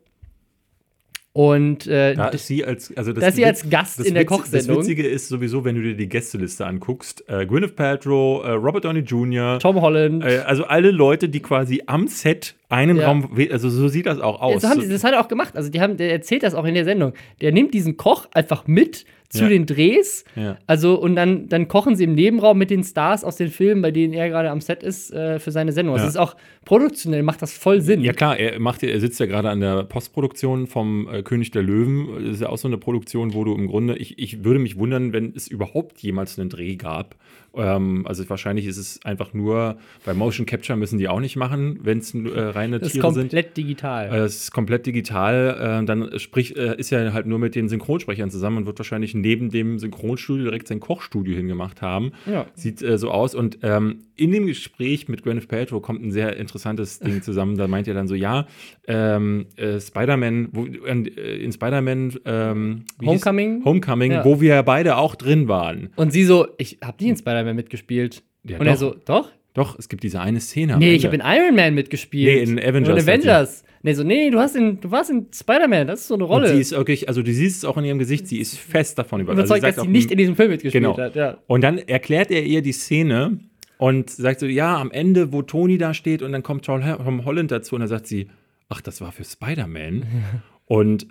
Und 1.37 1.88
äh, 1.88 2.14
Da 2.14 2.26
das- 2.31 2.43
ist 2.43 2.47
sie 2.47 2.64
als, 2.64 2.97
also 2.97 3.12
das 3.12 3.21
da 3.23 3.26
ist 3.29 3.35
sie 3.35 3.45
als 3.45 3.69
Gast 3.69 3.99
das 3.99 4.07
in 4.07 4.14
der 4.14 4.23
Witz- 4.23 4.29
Kochsendung. 4.29 4.76
Das 4.76 4.85
Witzige 4.87 5.05
ist 5.09 5.29
sowieso, 5.29 5.64
wenn 5.64 5.75
du 5.75 5.83
dir 5.83 5.97
die 5.97 6.09
Gästeliste 6.09 6.64
anguckst, 6.64 7.25
äh, 7.29 7.45
Gwyneth 7.45 7.75
Paltrow, 7.75 8.45
äh, 8.45 8.50
Robert 8.53 8.85
Downey 8.85 9.00
Jr., 9.00 9.59
Tom 9.59 9.81
Holland. 9.81 10.23
äh, 10.25 10.38
also 10.47 10.62
alle 10.64 10.93
Leute, 10.93 11.29
die 11.29 11.41
quasi 11.41 11.83
am 11.87 12.07
Set 12.07 12.55
einen 12.69 12.99
Ja. 12.99 13.09
Raum, 13.09 13.37
also 13.50 13.69
so 13.69 13.88
sieht 13.88 14.07
das 14.07 14.21
auch 14.21 14.41
aus. 14.41 14.62
so 14.62 14.69
haben 14.69 14.81
die, 14.81 14.88
das 14.88 15.03
hat 15.03 15.12
er 15.12 15.21
auch 15.21 15.26
gemacht. 15.29 15.57
Also, 15.57 15.71
die 15.71 15.81
haben, 15.81 15.97
der 15.97 16.12
erzählt 16.12 16.45
das 16.45 16.55
auch 16.55 16.64
in 16.67 16.75
der 16.75 16.85
Sendung. 16.85 17.14
Der 17.41 17.50
nimmt 17.50 17.75
diesen 17.75 17.97
Koch 17.97 18.26
einfach 18.33 18.69
mit 18.69 19.05
zu 19.31 19.43
Ja. 19.45 19.49
den 19.49 19.66
Drehs. 19.66 20.25
Ja. 20.37 20.59
Also, 20.66 20.95
und 21.00 21.16
dann, 21.16 21.49
dann 21.49 21.66
kochen 21.66 21.97
sie 21.97 22.04
im 22.04 22.14
Nebenraum 22.14 22.57
mit 22.57 22.71
den 22.71 22.85
Stars 22.85 23.25
aus 23.25 23.37
den 23.37 23.49
Filmen, 23.50 23.83
bei 23.83 23.90
denen 23.90 24.12
er 24.12 24.28
gerade 24.28 24.50
am 24.50 24.61
Set 24.61 24.83
ist, 24.83 25.12
äh, 25.12 25.38
für 25.40 25.50
seine 25.50 25.73
Sendung. 25.73 25.95
Also, 25.95 26.04
Ja. 26.04 26.07
das 26.07 26.14
ist 26.14 26.21
auch 26.21 26.37
produktionell, 26.64 27.23
macht 27.23 27.43
das 27.43 27.52
voll 27.57 27.81
Sinn. 27.81 28.00
Ja 28.02 28.12
klar, 28.12 28.38
er 28.38 28.61
macht 28.61 28.83
er 28.83 29.00
sitzt 29.00 29.19
ja 29.21 29.26
gerade 29.26 29.50
an 29.50 29.61
der 29.61 29.85
Postproduktion 29.85 30.66
vom 30.66 31.09
äh, 31.12 31.23
König 31.23 31.50
der 31.50 31.62
Löwen. 31.62 32.09
Das 32.26 32.35
ist 32.37 32.40
ja 32.43 32.49
auch 32.49 32.59
so 32.59 32.69
eine 32.69 32.78
Produktion, 32.78 33.35
wo 33.35 33.45
du 33.45 33.54
im 33.54 33.66
Grunde, 33.66 33.97
ich, 33.97 34.19
ich 34.19 34.45
würde 34.45 34.61
mich 34.61 34.78
wundern, 34.78 35.12
wenn 35.12 35.33
es 35.35 35.49
überhaupt 35.49 35.99
jemals 36.00 36.38
einen 36.38 36.49
Dreh 36.50 36.76
gab. 36.76 37.16
Ähm, 37.57 38.07
also 38.07 38.29
wahrscheinlich 38.29 38.67
ist 38.67 38.77
es 38.79 39.01
einfach 39.05 39.33
nur, 39.35 39.77
bei 40.05 40.15
Motion 40.15 40.47
Capture 40.47 40.77
müssen 40.79 40.99
die 40.99 41.09
auch 41.09 41.21
nicht 41.21 41.37
machen, 41.37 41.79
wenn 41.83 41.99
es 41.99 42.15
äh, 42.15 42.19
reine 42.41 42.79
das 42.79 42.89
ist 42.89 42.93
Tiere 42.95 43.13
sind. 43.13 43.23
komplett 43.25 43.57
digital. 43.57 44.07
Äh, 44.13 44.19
Es 44.25 44.37
ist 44.45 44.51
komplett 44.53 44.87
digital. 44.87 45.81
Äh, 45.83 45.87
dann 45.87 46.19
sprich, 46.19 46.57
äh, 46.57 46.77
ist 46.79 46.93
er 46.93 47.13
halt 47.13 47.27
nur 47.27 47.39
mit 47.39 47.55
den 47.55 47.69
Synchronsprechern 47.69 48.31
zusammen 48.31 48.59
und 48.59 48.67
wird 48.67 48.79
wahrscheinlich 48.79 49.15
neben 49.15 49.51
dem 49.51 49.79
Synchronstudio 49.79 50.45
direkt 50.45 50.69
sein 50.69 50.81
Kochstudio 50.81 51.37
hingemacht 51.37 51.83
haben. 51.83 52.13
Ja. 52.27 52.47
Sieht 52.55 52.83
äh, 52.83 52.99
so 52.99 53.11
aus. 53.11 53.35
Und 53.35 53.59
ähm, 53.63 54.01
in 54.17 54.31
dem 54.33 54.47
Gespräch 54.47 55.09
mit 55.09 55.23
Gwyneth 55.23 55.49
Paltrow 55.49 55.83
kommt 55.83 56.03
ein 56.05 56.13
sehr 56.13 56.37
interessantes 56.37 56.99
Ding 57.01 57.23
zusammen. 57.23 57.57
Da 57.57 57.69
meint 57.69 57.87
er 57.89 57.95
dann 57.95 58.09
so: 58.09 58.15
Ja, 58.15 58.47
ähm, 58.87 59.47
äh, 59.57 59.81
Spider-Man, 59.81 60.49
wo- 60.53 60.65
in, 60.65 61.53
Spider-Man 61.53 62.15
ähm, 62.25 62.85
hieß- 63.01 63.07
Homecoming? 63.07 63.65
Homecoming, 63.65 64.13
Ja. 64.13 64.25
wo 64.25 64.41
wir 64.41 64.55
ja 64.55 64.63
beide 64.63 64.97
auch 64.97 65.15
drin 65.15 65.49
waren. 65.49 65.91
Und 65.97 66.13
sie 66.13 66.25
so, 66.25 66.47
ich 66.59 66.79
hab 66.83 67.01
nie 67.01 67.09
in 67.11 67.17
Spider-Man 67.17 67.44
mitgespielt. 67.53 68.23
Ja, 68.45 68.59
und 68.59 68.67
er 68.67 68.73
doch. 68.75 68.79
so, 68.81 68.97
doch? 69.05 69.31
Doch, 69.55 69.79
es 69.79 69.89
gibt 69.89 70.03
diese 70.03 70.21
eine 70.21 70.41
Szene. 70.41 70.79
Nee, 70.79 70.95
ich 70.95 71.05
habe 71.05 71.15
in 71.15 71.23
Iron 71.25 71.55
Man 71.55 71.75
mitgespielt. 71.75 72.49
Nee, 72.49 72.53
in 72.53 72.59
Avengers 72.59 72.95
Und 72.95 73.01
sie. 73.01 73.11
Avengers. 73.11 73.65
Nee, 73.83 73.93
so, 73.93 74.03
nee, 74.03 74.31
du, 74.31 74.39
hast 74.39 74.57
in, 74.57 74.81
du 74.81 74.91
warst 74.91 75.11
in 75.11 75.27
Spider-Man, 75.33 75.87
das 75.87 76.01
ist 76.01 76.09
so 76.09 76.15
eine 76.15 76.25
Rolle. 76.25 76.49
Und 76.49 76.55
sie 76.55 76.61
ist 76.61 76.73
wirklich, 76.73 77.07
also 77.07 77.23
du 77.23 77.31
siehst 77.33 77.59
es 77.59 77.65
auch 77.67 77.77
in 77.77 77.85
ihrem 77.85 77.99
Gesicht, 77.99 78.27
sie 78.27 78.39
ist 78.39 78.59
fest 78.59 78.99
davon 78.99 79.21
überzeugt. 79.21 79.47
überzeugt, 79.49 79.77
dass 79.77 79.85
sie 79.85 79.91
nicht 79.91 80.11
in 80.11 80.17
diesem 80.19 80.37
Film 80.37 80.51
mitgespielt 80.51 80.83
Genau. 80.83 80.97
hat. 80.99 81.15
Ja. 81.15 81.37
Und 81.47 81.61
dann 81.63 81.77
erklärt 81.79 82.31
er 82.31 82.43
ihr 82.45 82.63
die 82.63 82.73
Szene 82.73 83.39
und 83.77 84.09
sagt 84.11 84.41
so, 84.41 84.47
ja, 84.47 84.79
am 84.79 84.91
Ende, 84.91 85.33
wo 85.33 85.43
Tony 85.43 85.77
da 85.77 85.93
steht 85.93 86.23
und 86.23 86.33
dann 86.33 86.43
kommt 86.43 86.65
Tom 86.65 87.25
Holland 87.27 87.51
dazu 87.51 87.75
und 87.77 87.81
dann 87.81 87.89
sagt 87.89 88.07
sie, 88.07 88.29
ach, 88.71 88.81
das 88.81 89.01
war 89.03 89.13
für 89.13 89.25
Spider-Man. 89.25 90.05
und 90.65 91.07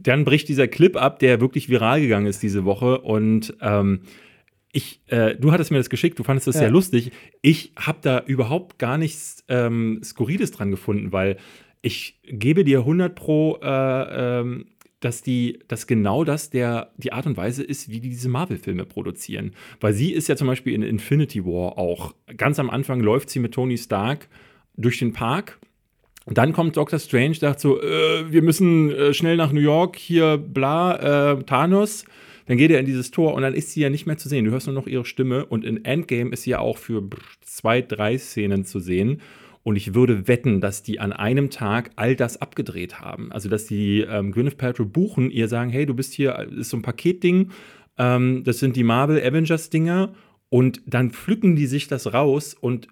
dann 0.00 0.24
bricht 0.24 0.48
dieser 0.48 0.66
Clip 0.66 0.96
ab, 0.96 1.18
der 1.18 1.40
wirklich 1.40 1.68
viral 1.68 2.00
gegangen 2.00 2.26
ist 2.26 2.42
diese 2.42 2.64
Woche 2.64 3.00
und 3.02 3.54
ähm, 3.60 4.00
ich, 4.74 5.00
äh, 5.06 5.36
du 5.36 5.52
hattest 5.52 5.70
mir 5.70 5.78
das 5.78 5.88
geschickt, 5.88 6.18
du 6.18 6.24
fandest 6.24 6.48
das 6.48 6.56
Ja. 6.56 6.62
sehr 6.62 6.70
lustig. 6.70 7.12
Ich 7.42 7.72
habe 7.76 7.98
da 8.02 8.22
überhaupt 8.26 8.78
gar 8.78 8.98
nichts 8.98 9.44
ähm, 9.48 10.00
Skurriles 10.02 10.50
dran 10.50 10.70
gefunden, 10.70 11.12
weil 11.12 11.36
ich 11.80 12.18
gebe 12.24 12.64
dir 12.64 12.80
100 12.80 13.14
pro, 13.14 13.58
äh, 13.62 14.40
ähm, 14.40 14.66
dass 14.98 15.22
die, 15.22 15.60
dass 15.68 15.86
genau 15.86 16.24
das 16.24 16.50
der, 16.50 16.90
die 16.96 17.12
Art 17.12 17.26
und 17.26 17.36
Weise 17.36 17.62
ist, 17.62 17.88
wie 17.88 18.00
die 18.00 18.08
diese 18.08 18.28
Marvel-Filme 18.28 18.84
produzieren. 18.84 19.52
Weil 19.80 19.92
sie 19.92 20.12
ist 20.12 20.28
ja 20.28 20.34
zum 20.34 20.48
Beispiel 20.48 20.72
in 20.74 20.82
Infinity 20.82 21.44
War 21.44 21.78
auch. 21.78 22.14
Ganz 22.36 22.58
am 22.58 22.68
Anfang 22.68 23.00
läuft 23.00 23.30
sie 23.30 23.38
mit 23.38 23.52
Tony 23.52 23.78
Stark 23.78 24.28
durch 24.76 24.98
den 24.98 25.12
Park. 25.12 25.58
Und 26.24 26.38
dann 26.38 26.52
kommt 26.54 26.76
Doctor 26.76 26.98
Strange, 26.98 27.34
sagt 27.34 27.60
so, 27.60 27.80
äh, 27.80 28.32
wir 28.32 28.42
müssen 28.42 28.90
äh, 28.90 29.14
schnell 29.14 29.36
nach 29.36 29.52
New 29.52 29.60
York, 29.60 29.96
hier 29.96 30.38
bla, 30.38 31.32
äh, 31.32 31.42
Thanos. 31.44 32.06
Dann 32.46 32.58
geht 32.58 32.70
er 32.70 32.80
in 32.80 32.86
dieses 32.86 33.10
Tor 33.10 33.34
und 33.34 33.42
dann 33.42 33.54
ist 33.54 33.72
sie 33.72 33.80
ja 33.80 33.90
nicht 33.90 34.06
mehr 34.06 34.18
zu 34.18 34.28
sehen. 34.28 34.44
Du 34.44 34.50
hörst 34.50 34.66
nur 34.66 34.74
noch 34.74 34.86
ihre 34.86 35.04
Stimme 35.04 35.46
und 35.46 35.64
in 35.64 35.84
Endgame 35.84 36.30
ist 36.30 36.42
sie 36.42 36.50
ja 36.50 36.58
auch 36.58 36.78
für 36.78 37.02
zwei, 37.40 37.80
drei 37.80 38.18
Szenen 38.18 38.64
zu 38.64 38.80
sehen. 38.80 39.20
Und 39.62 39.76
ich 39.76 39.94
würde 39.94 40.28
wetten, 40.28 40.60
dass 40.60 40.82
die 40.82 41.00
an 41.00 41.14
einem 41.14 41.48
Tag 41.48 41.90
all 41.96 42.16
das 42.16 42.36
abgedreht 42.40 43.00
haben. 43.00 43.32
Also, 43.32 43.48
dass 43.48 43.64
die 43.64 44.00
ähm, 44.00 44.30
Gwyneth 44.30 44.58
Paltrow 44.58 44.86
buchen, 44.86 45.30
ihr 45.30 45.48
sagen, 45.48 45.70
hey, 45.70 45.86
du 45.86 45.94
bist 45.94 46.12
hier, 46.12 46.38
ist 46.54 46.68
so 46.68 46.76
ein 46.76 46.82
Paketding, 46.82 47.50
ähm, 47.96 48.42
das 48.44 48.58
sind 48.58 48.76
die 48.76 48.84
Marvel 48.84 49.22
Avengers 49.22 49.70
Dinger. 49.70 50.14
Und 50.50 50.82
dann 50.86 51.10
pflücken 51.10 51.56
die 51.56 51.66
sich 51.66 51.88
das 51.88 52.12
raus 52.12 52.54
und 52.54 52.88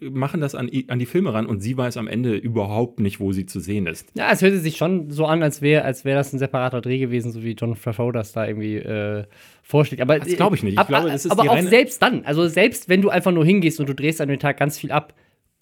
machen 0.00 0.40
das 0.40 0.54
an, 0.54 0.70
an 0.88 0.98
die 0.98 1.06
Filme 1.06 1.32
ran. 1.34 1.46
Und 1.46 1.60
sie 1.60 1.76
weiß 1.76 1.96
am 1.96 2.08
Ende 2.08 2.36
überhaupt 2.36 3.00
nicht, 3.00 3.20
wo 3.20 3.32
sie 3.32 3.46
zu 3.46 3.60
sehen 3.60 3.86
ist. 3.86 4.08
Ja, 4.14 4.30
es 4.32 4.42
hört 4.42 4.54
sich 4.54 4.76
schon 4.76 5.10
so 5.10 5.26
an, 5.26 5.42
als 5.42 5.62
wäre 5.62 5.84
als 5.84 6.04
wär 6.04 6.14
das 6.14 6.32
ein 6.32 6.38
separater 6.38 6.80
Dreh 6.80 6.98
gewesen, 6.98 7.32
so 7.32 7.42
wie 7.42 7.52
John 7.52 7.74
Favreau 7.76 8.12
das 8.12 8.32
da 8.32 8.46
irgendwie 8.46 8.76
äh, 8.76 9.24
vorschlägt. 9.62 10.02
Aber 10.02 10.18
Das 10.18 10.28
glaube 10.36 10.56
ich 10.56 10.62
nicht. 10.62 10.74
Ich 10.74 10.78
ab- 10.78 10.88
glaube, 10.88 11.08
das 11.10 11.24
ist 11.24 11.30
aber 11.32 11.42
die 11.42 11.48
auch 11.50 11.60
selbst 11.60 12.00
dann, 12.02 12.24
also 12.24 12.46
selbst 12.48 12.88
wenn 12.88 13.02
du 13.02 13.10
einfach 13.10 13.32
nur 13.32 13.44
hingehst 13.44 13.80
und 13.80 13.88
du 13.88 13.94
drehst 13.94 14.20
an 14.20 14.28
dem 14.28 14.38
Tag 14.38 14.56
ganz 14.58 14.78
viel 14.78 14.90
ab, 14.92 15.14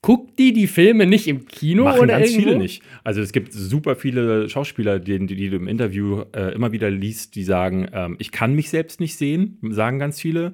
guckt 0.03 0.39
die 0.39 0.53
die 0.53 0.69
Filme 0.69 1.05
nicht 1.07 1.27
im 1.27 1.47
Kino 1.47 1.85
Machen 1.85 2.01
oder 2.01 2.19
ganz 2.19 2.31
irgendwo? 2.31 2.49
viele 2.51 2.59
nicht. 2.59 2.83
Also 3.03 3.21
es 3.23 3.33
gibt 3.33 3.53
super 3.53 3.97
viele 3.97 4.49
Schauspieler, 4.49 5.01
die, 5.01 5.19
die 5.27 5.51
du 5.51 5.57
im 5.57 5.67
Interview 5.67 6.23
äh, 6.37 6.55
immer 6.55 6.71
wieder 6.71 6.91
liest, 6.91 7.35
die 7.35 7.43
sagen, 7.43 7.89
ähm, 7.93 8.15
ich 8.21 8.31
kann 8.31 8.55
mich 8.55 8.71
selbst 8.71 9.01
nicht 9.01 9.17
sehen, 9.17 9.59
sagen 9.71 9.99
ganz 9.99 10.21
viele. 10.21 10.53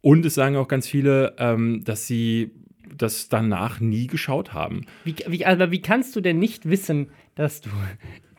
Und 0.00 0.24
es 0.24 0.34
sagen 0.34 0.56
auch 0.56 0.68
ganz 0.68 0.86
viele, 0.86 1.34
ähm, 1.38 1.82
dass 1.84 2.06
sie 2.06 2.52
das 2.96 3.28
danach 3.28 3.80
nie 3.80 4.06
geschaut 4.06 4.52
haben. 4.52 4.82
Wie, 5.04 5.14
wie, 5.26 5.44
aber 5.44 5.70
wie 5.70 5.80
kannst 5.80 6.14
du 6.16 6.20
denn 6.20 6.38
nicht 6.38 6.68
wissen, 6.68 7.10
dass 7.34 7.60
du 7.60 7.70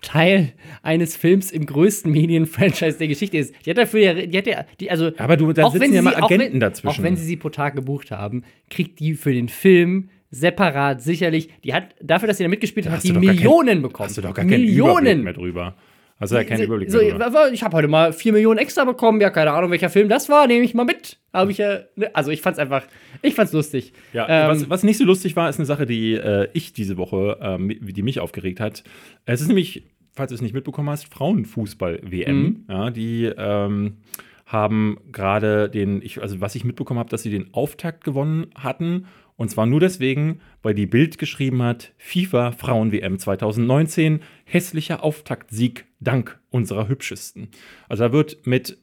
Teil 0.02 0.54
eines 0.84 1.16
Films 1.16 1.52
im 1.52 1.66
größten 1.66 2.12
Medienfranchise 2.12 2.98
der 2.98 3.08
Geschichte 3.08 3.38
ist? 3.38 3.54
Die 3.66 3.72
hat 3.72 3.78
dafür 3.78 4.00
ja, 4.00 4.14
die 4.14 4.38
hat 4.38 4.48
ja, 4.48 4.66
die, 4.80 4.92
also 4.92 5.12
Aber 5.18 5.38
du, 5.38 5.52
da 5.52 5.70
sitzen 5.70 5.94
ja 5.94 6.02
mal 6.02 6.16
Agenten 6.16 6.54
wenn, 6.54 6.60
dazwischen. 6.60 7.00
Auch 7.00 7.04
wenn 7.04 7.16
sie 7.16 7.26
sie 7.26 7.38
pro 7.38 7.50
Tag 7.50 7.76
gebucht 7.76 8.12
haben, 8.12 8.44
kriegt 8.70 9.00
die 9.00 9.16
für 9.16 9.34
den 9.34 9.50
Film 9.50 10.10
separat 10.32 11.02
sicherlich, 11.02 11.50
die 11.64 11.74
hat 11.74 11.96
dafür, 12.02 12.28
dass 12.28 12.38
sie 12.38 12.44
da 12.44 12.50
mitgespielt 12.50 12.88
hat, 12.88 12.98
hat 12.98 13.04
die 13.04 13.14
Millionen 13.14 13.68
kein, 13.68 13.82
bekommen. 13.82 14.10
Hast 14.10 14.18
du 14.18 14.22
doch 14.22 14.34
gar 14.34 14.46
keinen 14.46 14.64
Überblick 14.64 14.76
Millionen. 14.76 15.24
mehr 15.24 15.34
drüber. 15.34 15.76
Hast 16.18 16.32
du 16.32 16.38
ja 16.38 16.46
keinen 16.46 16.64
Überblick 16.64 16.90
so, 16.90 17.00
mehr 17.00 17.52
ich 17.52 17.64
habe 17.64 17.76
heute 17.76 17.90
mal 17.90 18.14
4 18.14 18.32
Millionen 18.32 18.58
extra 18.58 18.86
bekommen. 18.86 19.20
Ja, 19.20 19.30
keine 19.30 19.52
Ahnung, 19.52 19.72
welcher 19.72 19.90
Film 19.90 20.08
das 20.08 20.30
war. 20.30 20.48
Nehme 20.48 20.64
ich 20.64 20.74
mal 20.74 20.86
mit. 20.86 21.20
Habe 21.34 21.52
ich 21.52 21.58
ja. 21.58 21.80
Ne? 21.96 22.10
Also, 22.16 22.32
ich 22.32 22.42
fand's 22.42 22.58
einfach. 22.58 22.84
Ich 23.22 23.36
fand's 23.36 23.52
lustig. 23.52 23.92
Ja, 24.14 24.28
Ähm, 24.30 24.48
was, 24.50 24.70
was 24.70 24.84
nicht 24.84 24.98
so 24.98 25.04
lustig 25.04 25.36
war, 25.36 25.50
ist 25.50 25.58
eine 25.58 25.66
Sache, 25.66 25.86
die 25.86 26.14
äh, 26.14 26.48
ich 26.54 26.72
diese 26.72 26.96
Woche, 26.96 27.38
ähm, 27.42 27.70
die 27.82 28.02
mich 28.02 28.22
aufgeregt 28.22 28.62
hat. 28.62 28.84
Es 29.26 29.42
ist 29.42 29.48
nämlich, 29.48 29.84
falls 30.14 30.30
du 30.30 30.36
es 30.36 30.42
nicht 30.42 30.54
mitbekommen 30.54 30.90
hast, 30.90 31.14
Frauenfußball-WM. 31.14 32.42
Mhm. 32.42 32.66
Ja, 32.70 32.90
die 32.92 33.26
ähm, 33.26 33.98
haben 34.46 34.98
gerade 35.12 35.70
den, 35.70 36.02
ich, 36.02 36.22
also 36.22 36.40
was 36.40 36.56
ich 36.56 36.64
mitbekommen 36.64 37.00
habe, 37.00 37.10
dass 37.10 37.24
sie 37.24 37.32
den 37.32 37.54
Auftakt 37.54 38.06
gewonnen 38.06 38.48
hatten. 38.56 39.08
Und 39.38 39.50
zwar 39.50 39.66
nur 39.66 39.82
deswegen, 39.82 40.40
weil 40.62 40.74
die 40.74 40.86
Bild 40.86 41.18
geschrieben 41.18 41.62
hat, 41.62 41.94
FIFA 41.98 42.54
Frauen-WM 42.54 43.20
2019, 43.20 44.22
hässlicher 44.46 45.04
Auftaktsieg 45.04 45.86
dank 46.06 46.40
unserer 46.52 46.88
Hübschesten. 46.88 47.50
Also 47.90 48.06
da 48.06 48.12
wird 48.14 48.46
mit 48.48 48.78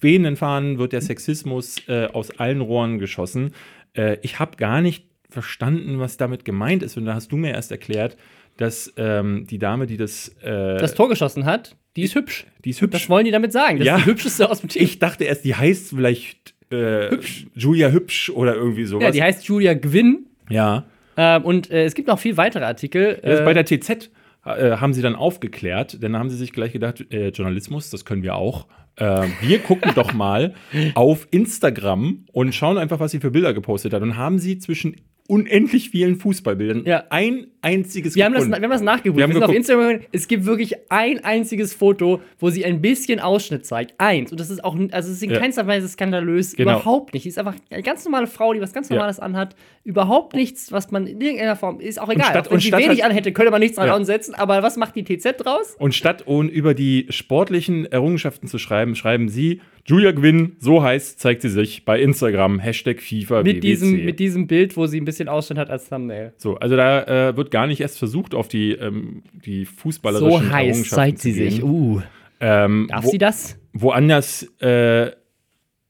wehenden 0.00 0.36
Fahnen 0.36 0.78
wird 0.78 0.92
der 0.92 1.00
Sexismus 1.00 1.76
äh, 1.88 2.06
aus 2.12 2.30
allen 2.38 2.60
Rohren 2.60 2.98
geschossen. 2.98 3.52
Äh, 3.96 4.18
ich 4.22 4.38
habe 4.38 4.56
gar 4.56 4.80
nicht 4.80 5.06
verstanden, 5.28 5.98
was 5.98 6.16
damit 6.16 6.44
gemeint 6.44 6.82
ist. 6.82 6.96
Und 6.96 7.04
da 7.06 7.14
hast 7.14 7.32
du 7.32 7.36
mir 7.36 7.50
erst 7.52 7.70
erklärt, 7.72 8.16
dass 8.56 8.92
ähm, 8.96 9.46
die 9.48 9.58
Dame, 9.58 9.86
die 9.86 9.96
das, 9.96 10.28
äh, 10.42 10.78
das 10.78 10.94
Tor 10.94 11.08
geschossen 11.08 11.44
hat, 11.44 11.76
die 11.96 12.02
ist 12.02 12.14
hübsch. 12.14 12.46
die 12.64 12.70
ist 12.70 12.80
hübsch. 12.80 12.92
Das 12.92 13.08
wollen 13.08 13.24
die 13.24 13.30
damit 13.30 13.52
sagen. 13.52 13.78
Das 13.78 13.86
Ja. 13.86 13.96
ist 13.96 14.04
die 14.06 14.10
hübscheste 14.10 14.48
aus 14.50 14.60
dem 14.60 14.68
Team. 14.70 14.82
ich 14.82 14.98
dachte 14.98 15.24
erst, 15.24 15.44
die 15.44 15.54
heißt 15.54 15.90
vielleicht 15.90 16.54
äh, 16.70 17.16
Julia 17.54 17.90
Hübsch 17.90 18.30
oder 18.30 18.54
irgendwie 18.54 18.84
sowas. 18.84 19.04
ja, 19.04 19.10
die 19.10 19.22
heißt 19.22 19.44
Julia 19.46 19.74
Gwynn. 19.74 20.26
ja. 20.48 20.86
Ähm, 21.18 21.44
und 21.44 21.70
äh, 21.70 21.84
es 21.86 21.94
gibt 21.94 22.08
noch 22.08 22.18
viel 22.18 22.36
weitere 22.36 22.64
Artikel. 22.64 23.18
Das 23.22 23.34
ist 23.36 23.40
Äh, 23.40 23.44
bei 23.44 23.54
der 23.54 23.64
TZ 23.64 24.10
äh, 24.46 24.76
haben 24.78 24.94
sie 24.94 25.02
dann 25.02 25.16
aufgeklärt, 25.16 26.02
denn 26.02 26.12
da 26.12 26.18
haben 26.18 26.30
sie 26.30 26.36
sich 26.36 26.52
gleich 26.52 26.72
gedacht, 26.72 27.04
äh, 27.12 27.28
Journalismus, 27.28 27.90
das 27.90 28.04
können 28.04 28.22
wir 28.22 28.36
auch. 28.36 28.66
Äh, 28.96 29.28
wir 29.42 29.58
gucken 29.58 29.92
doch 29.94 30.12
mal 30.12 30.54
auf 30.94 31.28
Instagram 31.30 32.24
und 32.32 32.54
schauen 32.54 32.78
einfach, 32.78 33.00
was 33.00 33.10
sie 33.10 33.20
für 33.20 33.30
Bilder 33.30 33.52
gepostet 33.54 33.92
hat. 33.92 34.02
Und 34.02 34.16
haben 34.16 34.38
sie 34.38 34.58
zwischen 34.58 34.96
unendlich 35.28 35.90
vielen 35.90 36.16
Fußballbildern 36.16 36.84
Ja. 36.86 37.04
ein 37.10 37.48
einziges 37.62 38.14
Wir 38.14 38.24
haben, 38.26 38.34
das, 38.34 38.46
wir 38.48 38.54
haben 38.54 38.70
das 38.70 38.80
nachgeguckt. 38.82 39.16
Wir 39.16 39.18
Wir 39.18 39.24
haben 39.24 39.32
sind 39.32 39.42
auf. 39.42 39.54
Instagram. 39.54 40.00
Es 40.12 40.28
gibt 40.28 40.46
wirklich 40.46 40.74
ein 40.88 41.24
einziges 41.24 41.74
Foto, 41.74 42.20
wo 42.38 42.50
sie 42.50 42.64
ein 42.64 42.80
bisschen 42.80 43.18
Ausschnitt 43.20 43.66
zeigt. 43.66 43.94
Eins. 43.98 44.30
Und 44.30 44.38
das 44.40 44.50
ist 44.50 44.62
auch, 44.64 44.74
also 44.76 45.10
es 45.10 45.16
ist 45.16 45.22
in 45.22 45.30
Ja. 45.30 45.38
keinster 45.40 45.66
Weise 45.66 45.88
skandalös. 45.88 46.54
Genau. 46.54 46.72
Überhaupt 46.72 47.12
nicht. 47.14 47.24
Sie 47.24 47.28
ist 47.30 47.38
einfach 47.38 47.54
eine 47.70 47.82
ganz 47.82 48.04
normale 48.04 48.26
Frau, 48.28 48.52
die 48.52 48.60
was 48.60 48.72
ganz 48.72 48.88
Ja. 48.88 48.96
Normales 48.96 49.18
anhat. 49.18 49.56
Überhaupt 49.82 50.34
nichts, 50.34 50.70
was 50.72 50.90
man 50.90 51.06
in 51.06 51.20
irgendeiner 51.20 51.56
Form, 51.56 51.80
ist 51.80 52.00
auch 52.00 52.08
egal. 52.08 52.26
statt- 52.26 52.46
auch 52.46 52.50
wenn 52.50 52.54
und 52.56 52.60
sie 52.60 52.68
statt 52.68 52.80
wenig 52.84 53.04
anhätte, 53.04 53.32
könnte 53.32 53.50
man 53.50 53.60
nichts 53.60 53.76
dran 53.76 53.88
Ja. 53.88 53.94
ansetzen. 53.94 54.34
Aber 54.34 54.62
was 54.62 54.76
macht 54.76 54.94
die 54.96 55.04
TZ 55.04 55.36
draus? 55.38 55.74
Und 55.78 55.94
statt 55.94 56.22
um 56.26 56.48
über 56.48 56.74
die 56.74 57.06
sportlichen 57.10 57.86
Errungenschaften 57.86 58.46
zu 58.48 58.58
schreiben, 58.58 58.94
schreiben 58.94 59.28
sie, 59.28 59.60
Julia 59.86 60.10
Gwynn, 60.10 60.56
so 60.58 60.82
heißt, 60.82 61.20
zeigt 61.20 61.42
sie 61.42 61.48
sich 61.48 61.84
bei 61.84 62.00
Instagram, 62.00 62.58
Hashtag 62.58 63.00
FIFA 63.00 63.44
Mit 63.44 63.62
diesem, 63.62 64.04
mit 64.04 64.18
diesem 64.18 64.48
Bild, 64.48 64.76
wo 64.76 64.86
sie 64.86 65.00
ein 65.00 65.04
bisschen 65.04 65.28
Ausschnitt 65.28 65.58
hat 65.58 65.70
als 65.70 65.88
Thumbnail. 65.88 66.32
So, 66.38 66.56
also 66.56 66.76
da 66.76 67.28
äh, 67.28 67.36
wird 67.36 67.52
gar 67.52 67.68
nicht 67.68 67.80
erst 67.80 67.98
versucht, 67.98 68.34
auf 68.34 68.48
die, 68.48 68.72
ähm, 68.72 69.22
die 69.32 69.64
fußballerischen 69.64 70.30
So 70.30 70.52
heiß 70.52 70.88
zeigt 70.88 71.20
sie 71.20 71.32
sich. 71.32 71.62
Uh. 71.62 72.00
Ähm, 72.40 72.88
Darf 72.90 73.04
wo, 73.04 73.10
sie 73.10 73.18
das? 73.18 73.58
Woanders 73.72 74.52
äh, 74.60 75.12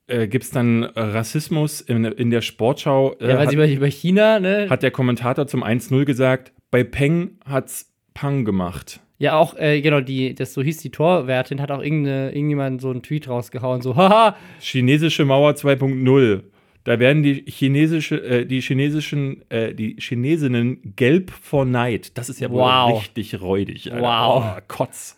äh, 0.09 0.29
gibt 0.29 0.45
es 0.45 0.51
dann 0.51 0.85
Rassismus 0.85 1.81
in, 1.81 2.05
in 2.05 2.31
der 2.31 2.43
Sportschau. 2.43 3.15
Äh, 3.15 3.29
Ja, 3.29 3.29
weil 3.31 3.39
hat, 3.45 3.51
sie 3.51 3.57
über, 3.57 3.69
über 3.69 3.87
China, 3.87 4.39
ne? 4.39 4.69
hat 4.69 4.83
der 4.83 4.91
Kommentator 4.91 5.47
zum 5.47 5.65
1-0 5.65 6.05
gesagt, 6.05 6.53
bei 6.71 6.85
Peng 6.85 7.39
hat's 7.45 7.93
Pang 8.13 8.45
gemacht. 8.45 9.01
Ja, 9.19 9.37
auch, 9.37 9.55
äh, 9.57 9.81
genau, 9.81 10.01
die, 10.01 10.35
das 10.35 10.53
so 10.53 10.63
hieß 10.63 10.79
die 10.79 10.91
Torwärtin, 10.91 11.61
hat 11.63 11.71
auch 11.71 11.83
irgendeine, 11.83 12.33
irgendjemand 12.33 12.81
so 12.83 12.91
einen 12.91 13.03
Tweet 13.03 13.29
rausgehauen, 13.29 13.81
so, 13.81 13.97
haha, 13.97 14.37
Chinesische 14.61 15.25
Mauer 15.25 15.53
2.0. 15.53 16.43
Da 16.85 17.01
werden 17.01 17.23
die 17.25 17.43
chinesische, 17.49 18.23
äh, 18.23 18.47
die 18.47 18.61
chinesischen, 18.61 19.43
äh, 19.51 19.75
die 19.75 19.97
Chinesinnen 19.99 20.95
gelb 20.95 21.31
vor 21.33 21.65
Neid. 21.65 22.17
Das 22.17 22.29
ist 22.29 22.41
ja 22.41 22.49
wohl 22.51 22.61
Wow. 22.63 23.01
richtig 23.01 23.41
räudig. 23.41 23.93
Alter. 23.93 24.05
Wow. 24.07 24.45
Oh, 24.57 24.61
Kotz. 24.69 25.17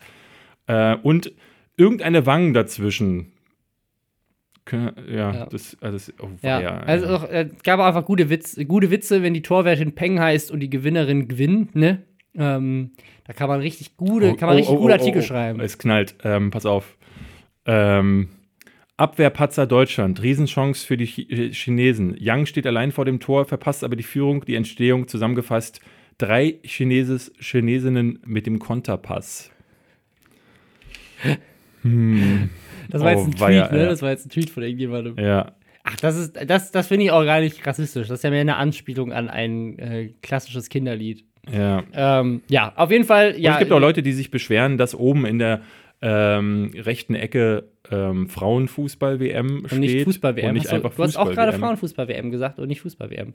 Äh, 0.65 0.95
und 1.03 1.31
irgendeine 1.77 2.25
Wangen 2.25 2.53
dazwischen. 2.55 3.33
Ja, 4.71 4.93
Ja. 5.11 5.45
das, 5.47 5.77
also 5.81 5.97
das 5.97 6.13
oh, 6.21 6.29
Ja, 6.41 6.59
weia, 6.59 6.77
also 6.81 7.27
äh, 7.27 7.49
gab 7.63 7.79
einfach 7.79 8.05
gute, 8.05 8.29
Witz, 8.29 8.59
gute 8.67 8.91
Witze, 8.91 9.23
wenn 9.23 9.33
die 9.33 9.41
Torwärtin 9.41 9.93
Peng 9.93 10.19
heißt 10.19 10.51
und 10.51 10.59
die 10.59 10.69
Gewinnerin 10.69 11.27
gewinnt, 11.27 11.75
ne? 11.75 12.03
Ähm, 12.39 12.91
da 13.25 13.33
kann 13.33 13.49
man 13.49 13.59
richtig 13.59 13.97
gute, 13.97 14.31
Oh, 14.31 14.35
kann 14.35 14.47
man 14.47 14.55
oh, 14.55 14.59
richtig 14.59 14.75
oh, 14.75 14.79
gute 14.79 14.93
oh, 14.93 14.97
Artikel 14.97 15.21
oh, 15.21 15.25
schreiben. 15.25 15.59
Es 15.59 15.77
knallt. 15.77 16.15
Ähm, 16.23 16.51
pass 16.51 16.65
auf. 16.65 16.97
Ähm, 17.65 18.29
Abwehrpatzer 18.97 19.67
Deutschland. 19.67 20.21
Riesenchance 20.21 20.85
für 20.85 20.97
die 20.97 21.05
Chi 21.05 21.21
äh, 21.29 21.53
Chinesen. 21.53 22.15
Yang 22.17 22.47
steht 22.47 22.65
allein 22.65 22.91
vor 22.91 23.05
dem 23.05 23.19
Tor, 23.19 23.45
verpasst 23.45 23.83
aber 23.83 23.95
die 23.95 24.03
Führung. 24.03 24.45
Die 24.45 24.55
Entstehung 24.55 25.07
zusammengefasst. 25.07 25.81
Drei 26.17 26.59
Chineses, 26.63 27.31
Chinesinnen 27.39 28.19
mit 28.25 28.45
dem 28.45 28.59
Konterpass. 28.59 29.51
Hm, 31.83 32.49
Das 32.89 33.03
war 33.03 33.11
jetzt 33.11 33.19
oh, 33.19 33.25
ein 33.25 33.31
Tweet, 33.35 33.71
ne? 33.71 33.83
ja. 33.83 33.85
Das 33.85 34.01
war 34.01 34.09
jetzt 34.09 34.25
ein 34.25 34.29
Tweet 34.29 34.49
von 34.49 34.63
irgendjemandem. 34.63 35.17
ja. 35.17 35.53
Ach, 35.83 35.95
das 35.95 36.17
ist, 36.17 36.37
das, 36.45 36.71
das 36.71 36.87
finde 36.87 37.05
ich 37.05 37.11
auch 37.11 37.23
gar 37.23 37.39
nicht 37.39 37.65
rassistisch. 37.65 38.07
Das 38.09 38.19
ist 38.19 38.23
ja 38.23 38.29
mehr 38.29 38.41
eine 38.41 38.57
Anspielung 38.57 39.11
an 39.11 39.29
ein 39.29 39.79
äh, 39.79 40.13
klassisches 40.21 40.69
Kinderlied. 40.69 41.23
Ja. 41.51 41.83
Ähm, 41.93 42.41
ja, 42.49 42.73
auf 42.75 42.91
jeden 42.91 43.05
Fall, 43.05 43.33
Und 43.33 43.39
ja. 43.39 43.53
es 43.53 43.59
gibt 43.59 43.71
auch 43.71 43.79
Leute, 43.79 44.03
die 44.03 44.13
sich 44.13 44.31
beschweren, 44.31 44.77
dass 44.77 44.95
oben 44.95 45.25
in 45.25 45.39
der 45.39 45.61
ähm, 46.01 46.71
rechten 46.75 47.15
Ecke 47.15 47.65
ähm, 47.91 48.29
Frauenfußball-WM 48.29 49.65
steht. 49.65 49.71
und 49.71 49.79
nicht 49.79 50.03
Fußball-WM. 50.03 50.55
Du, 50.55 50.61
du 50.61 51.03
hast 51.03 51.17
auch 51.17 51.31
gerade 51.31 51.51
Fußball-WM. 51.51 51.59
Frauenfußball-WM 51.59 52.31
gesagt 52.31 52.59
und 52.59 52.67
nicht 52.67 52.81
Fußball-WM. 52.81 53.33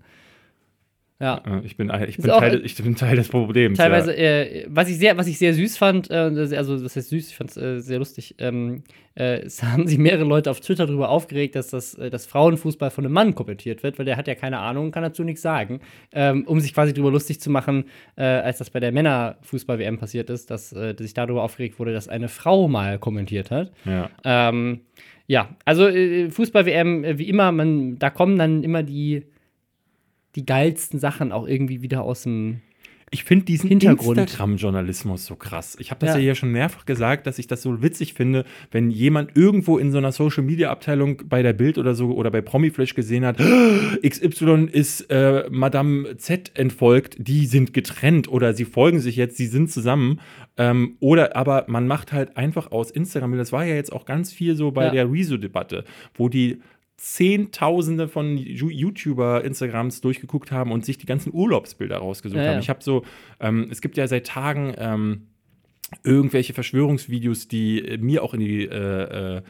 Ja. 1.20 1.40
Äh, 1.46 1.64
Ich 1.64 1.76
bin, 1.76 1.92
ich 2.08 2.16
bin, 2.16 2.26
Teil, 2.26 2.64
ich 2.64 2.76
bin 2.76 2.96
Teil 2.96 3.16
des 3.16 3.28
Problems. 3.28 3.78
Teilweise, 3.78 4.12
ja. 4.12 4.42
äh, 4.42 4.66
was, 4.68 4.88
ich 4.88 4.98
sehr, 4.98 5.16
was 5.16 5.26
ich 5.28 5.38
sehr 5.38 5.54
süß 5.54 5.78
fand, 5.78 6.10
äh, 6.10 6.14
also 6.14 6.78
das 6.78 6.96
heißt 6.96 7.08
süß, 7.08 7.28
ich 7.28 7.36
fand 7.36 7.50
es 7.50 7.56
äh, 7.56 7.80
sehr 7.80 7.98
lustig, 7.98 8.34
ähm, 8.38 8.82
äh, 9.14 9.42
es 9.42 9.62
haben 9.62 9.86
sich 9.86 9.98
mehrere 9.98 10.24
Leute 10.24 10.50
auf 10.50 10.60
Twitter 10.60 10.86
darüber 10.86 11.10
aufgeregt, 11.10 11.54
dass 11.54 11.68
das 11.68 11.94
äh, 11.94 12.10
dass 12.10 12.26
Frauenfußball 12.26 12.90
von 12.90 13.04
einem 13.04 13.14
Mann 13.14 13.34
kommentiert 13.34 13.82
wird, 13.84 13.98
weil 13.98 14.06
der 14.06 14.16
hat 14.16 14.26
ja 14.26 14.34
keine 14.34 14.58
Ahnung 14.58 14.86
und 14.86 14.92
kann 14.92 15.04
dazu 15.04 15.22
nichts 15.22 15.42
sagen, 15.42 15.80
ähm, 16.12 16.44
um 16.46 16.58
sich 16.58 16.74
quasi 16.74 16.92
darüber 16.92 17.12
lustig 17.12 17.40
zu 17.40 17.48
machen, 17.48 17.84
äh, 18.16 18.24
als 18.24 18.58
das 18.58 18.70
bei 18.70 18.80
der 18.80 18.90
Männerfußball-WM 18.90 19.98
passiert 19.98 20.30
ist, 20.30 20.50
dass, 20.50 20.72
äh, 20.72 20.94
dass 20.94 21.04
sich 21.04 21.14
darüber 21.14 21.44
aufgeregt 21.44 21.78
wurde, 21.78 21.92
dass 21.92 22.08
eine 22.08 22.28
Frau 22.28 22.66
mal 22.66 22.98
kommentiert 22.98 23.52
hat. 23.52 23.70
Ja. 23.84 24.10
Ähm, 24.24 24.80
ja, 25.26 25.56
also 25.64 25.86
äh, 25.86 26.28
Fußball-WM, 26.30 27.04
äh, 27.04 27.18
wie 27.18 27.28
immer, 27.28 27.52
man, 27.52 27.98
da 27.98 28.10
kommen 28.10 28.36
dann 28.36 28.62
immer 28.62 28.82
die, 28.82 29.24
die 30.36 30.46
geilsten 30.46 30.98
Sachen 30.98 31.32
auch 31.32 31.46
irgendwie 31.46 31.82
wieder 31.82 32.02
aus 32.02 32.22
dem. 32.24 32.60
Ich 33.10 33.22
finde 33.22 33.44
diesen 33.44 33.68
Hintergrund. 33.68 34.18
Instagram-Journalismus 34.18 35.24
so 35.26 35.36
krass. 35.36 35.76
Ich 35.78 35.90
habe 35.92 36.00
das 36.00 36.10
ja. 36.10 36.16
Ja. 36.16 36.22
hier 36.22 36.34
schon 36.34 36.50
mehrfach 36.50 36.84
gesagt, 36.84 37.28
dass 37.28 37.38
ich 37.38 37.46
das 37.46 37.62
so 37.62 37.80
witzig 37.80 38.12
finde, 38.14 38.44
wenn 38.72 38.90
jemand 38.90 39.36
irgendwo 39.36 39.78
in 39.78 39.92
so 39.92 39.98
einer 39.98 40.10
Social-Media-Abteilung 40.10 41.22
bei 41.28 41.42
der 41.42 41.52
Bild 41.52 41.78
oder 41.78 41.94
so 41.94 42.10
oder 42.10 42.32
bei 42.32 42.40
Promiflash 42.40 42.94
gesehen 42.94 43.24
hat, 43.24 43.38
XY 44.04 44.68
ist 44.72 45.02
äh, 45.10 45.44
Madame 45.48 46.16
Z 46.16 46.50
entfolgt, 46.54 47.16
die 47.18 47.46
sind 47.46 47.72
getrennt 47.72 48.26
oder 48.28 48.52
sie 48.52 48.64
folgen 48.64 48.98
sich 48.98 49.14
jetzt, 49.14 49.36
sie 49.36 49.46
sind 49.46 49.70
zusammen. 49.70 50.18
Ähm, 50.56 50.96
oder 50.98 51.36
aber 51.36 51.66
man 51.68 51.86
macht 51.86 52.12
halt 52.12 52.36
einfach 52.36 52.72
aus 52.72 52.90
Instagram, 52.90 53.36
das 53.36 53.52
war 53.52 53.64
ja 53.64 53.74
jetzt 53.76 53.92
auch 53.92 54.06
ganz 54.06 54.32
viel 54.32 54.56
so 54.56 54.72
bei 54.72 54.86
Ja. 54.86 54.90
der 54.90 55.12
Rezo-Debatte, 55.12 55.84
wo 56.14 56.28
die 56.28 56.58
Zehntausende 56.96 58.08
von 58.08 58.36
Ju- 58.38 58.70
YouTuber-Instagrams 58.70 60.00
durchgeguckt 60.00 60.52
haben 60.52 60.72
und 60.72 60.84
sich 60.84 60.98
die 60.98 61.06
ganzen 61.06 61.32
Urlaubsbilder 61.34 61.96
rausgesucht 61.98 62.40
Ja, 62.40 62.52
haben. 62.52 62.60
Ich 62.60 62.68
habe 62.70 62.82
so, 62.82 63.04
ähm, 63.40 63.68
es 63.70 63.80
gibt 63.80 63.96
ja 63.96 64.06
seit 64.06 64.26
Tagen 64.26 64.74
ähm, 64.78 65.22
irgendwelche 66.02 66.54
Verschwörungsvideos, 66.54 67.46
die 67.46 67.78
äh, 67.86 67.98
mir 67.98 68.22
auch 68.22 68.34
in 68.34 68.40
die 68.40 68.64
äh, 68.64 69.36
äh, 69.36 69.42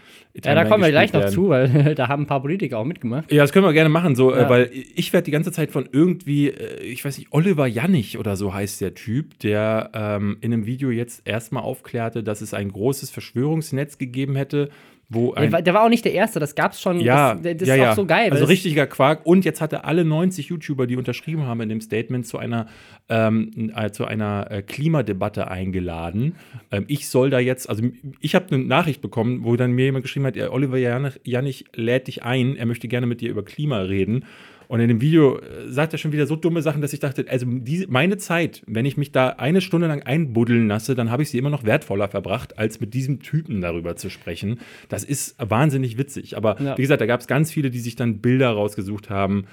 Ja, 0.45 0.55
da 0.55 0.65
kommen 0.65 0.83
wir 0.83 0.91
gleich 0.91 1.13
noch 1.13 1.21
werden. 1.21 1.33
zu, 1.33 1.49
weil 1.51 1.95
da 1.95 2.09
haben 2.09 2.25
ein 2.25 2.27
paar 2.27 2.43
Politiker 2.43 2.79
auch 2.79 2.85
mitgemacht. 2.85 3.31
Ja, 3.33 3.43
das 3.43 3.53
können 3.53 3.65
wir 3.65 3.73
gerne 3.73 3.89
machen, 3.89 4.15
so, 4.15 4.31
Ja. 4.33 4.47
äh, 4.47 4.51
weil 4.51 4.71
ich 4.73 5.13
werde 5.13 5.25
die 5.25 5.31
ganze 5.31 5.53
Zeit 5.53 5.71
von 5.71 5.89
irgendwie, 5.91 6.49
äh, 6.49 6.83
ich 6.83 7.05
weiß 7.05 7.19
nicht, 7.19 7.29
Oliver 7.33 7.67
Jannig 7.67 8.19
oder 8.19 8.37
so 8.37 8.53
heißt 8.53 8.81
der 8.81 8.95
Typ, 8.95 9.39
der 9.39 9.91
ähm, 9.95 10.39
in 10.41 10.53
einem 10.53 10.67
Video 10.67 10.91
jetzt 10.91 11.23
erstmal 11.27 11.63
aufklärte, 11.63 12.23
dass 12.23 12.41
es 12.41 12.53
ein 12.53 12.71
großes 12.73 13.11
Verschwörungsnetz 13.11 13.97
gegeben 13.99 14.35
hätte, 14.37 14.71
wo 15.15 15.33
Der 15.33 15.43
ein 15.45 15.53
war, 15.53 15.63
der 15.63 15.75
war 15.75 15.85
auch 15.85 15.89
nicht 15.89 16.05
der 16.05 16.13
Erste, 16.13 16.41
das 16.41 16.55
gab's 16.55 16.81
schon. 16.81 17.01
ja, 17.01 17.35
das, 17.35 17.57
das 17.59 17.69
ja, 17.69 17.75
ist 17.75 17.81
ja. 17.81 17.91
auch 17.93 17.97
so 17.97 18.07
geil. 18.07 18.31
Also 18.31 18.45
richtiger 18.45 18.87
Quark. 18.87 19.25
Und 19.25 19.45
jetzt 19.45 19.61
hat 19.61 19.73
er 19.73 19.85
alle 19.85 20.05
90 20.05 20.49
YouTuber, 20.49 20.87
die 20.87 20.97
unterschrieben 20.97 21.47
haben 21.47 21.61
in 21.61 21.69
dem 21.69 21.81
Statement, 21.81 22.27
zu 22.27 22.39
einer, 22.39 22.67
ähm, 23.09 23.73
äh, 23.75 23.91
zu 23.91 24.05
einer 24.05 24.51
äh, 24.51 24.63
Klimadebatte 24.63 25.49
eingeladen. 25.49 26.37
Ähm, 26.71 26.85
ich 26.89 27.09
soll 27.09 27.31
da 27.31 27.39
jetzt, 27.39 27.69
also 27.69 27.83
ich 28.21 28.35
habe 28.35 28.55
eine 28.55 28.65
Nachricht 28.65 29.01
bekommen, 29.01 29.45
wo 29.45 29.57
dann 29.57 29.73
mir 29.73 29.87
jemand 29.87 30.05
geschrieben 30.05 30.27
hat, 30.27 30.37
ja, 30.37 30.51
Oliver 30.51 30.79
Janich, 30.79 31.21
Janich 31.25 31.65
lädt 31.75 32.09
dich 32.09 32.23
ein, 32.23 32.57
er 32.57 32.67
möchte 32.67 32.89
gerne 32.89 33.07
mit 33.07 33.21
dir 33.21 33.31
über 33.31 33.45
Klima 33.45 33.79
reden. 33.79 34.25
Und 34.69 34.81
in 34.81 34.89
dem 34.89 35.01
Video 35.01 35.39
äh, 35.39 35.69
sagt 35.69 35.93
er 35.93 35.99
schon 35.99 36.13
wieder 36.13 36.27
so 36.27 36.37
dumme 36.37 36.63
Sachen, 36.63 36.81
dass 36.83 36.93
ich 36.93 37.01
dachte, 37.01 37.27
also 37.29 37.47
diese, 37.49 37.87
meine 37.91 38.17
Zeit, 38.17 38.63
wenn 38.67 38.87
ich 38.87 38.97
mich 38.97 39.13
da 39.13 39.29
eine 39.31 39.61
Stunde 39.61 39.87
lang 39.87 40.03
einbuddeln 40.03 40.69
lasse, 40.69 40.95
dann 40.95 41.11
habe 41.11 41.23
ich 41.23 41.31
sie 41.31 41.39
immer 41.39 41.51
noch 41.51 41.65
wertvoller 41.65 42.09
verbracht, 42.09 42.59
als 42.59 42.81
mit 42.81 42.95
diesem 42.95 43.21
Typen 43.21 43.61
darüber 43.61 43.97
zu 43.97 44.11
sprechen. 44.11 44.59
Das 44.89 45.05
ist 45.05 45.37
wahnsinnig 45.39 45.99
witzig. 45.99 46.37
Aber 46.37 46.61
Ja. 46.61 46.77
wie 46.79 46.83
gesagt, 46.83 47.01
da 47.01 47.07
gab 47.07 47.21
es 47.21 47.27
ganz 47.27 47.53
viele, 47.53 47.71
die 47.71 47.79
sich 47.81 47.97
dann 47.97 48.19
Bilder 48.21 48.51
rausgesucht 48.51 49.11
haben. 49.11 49.47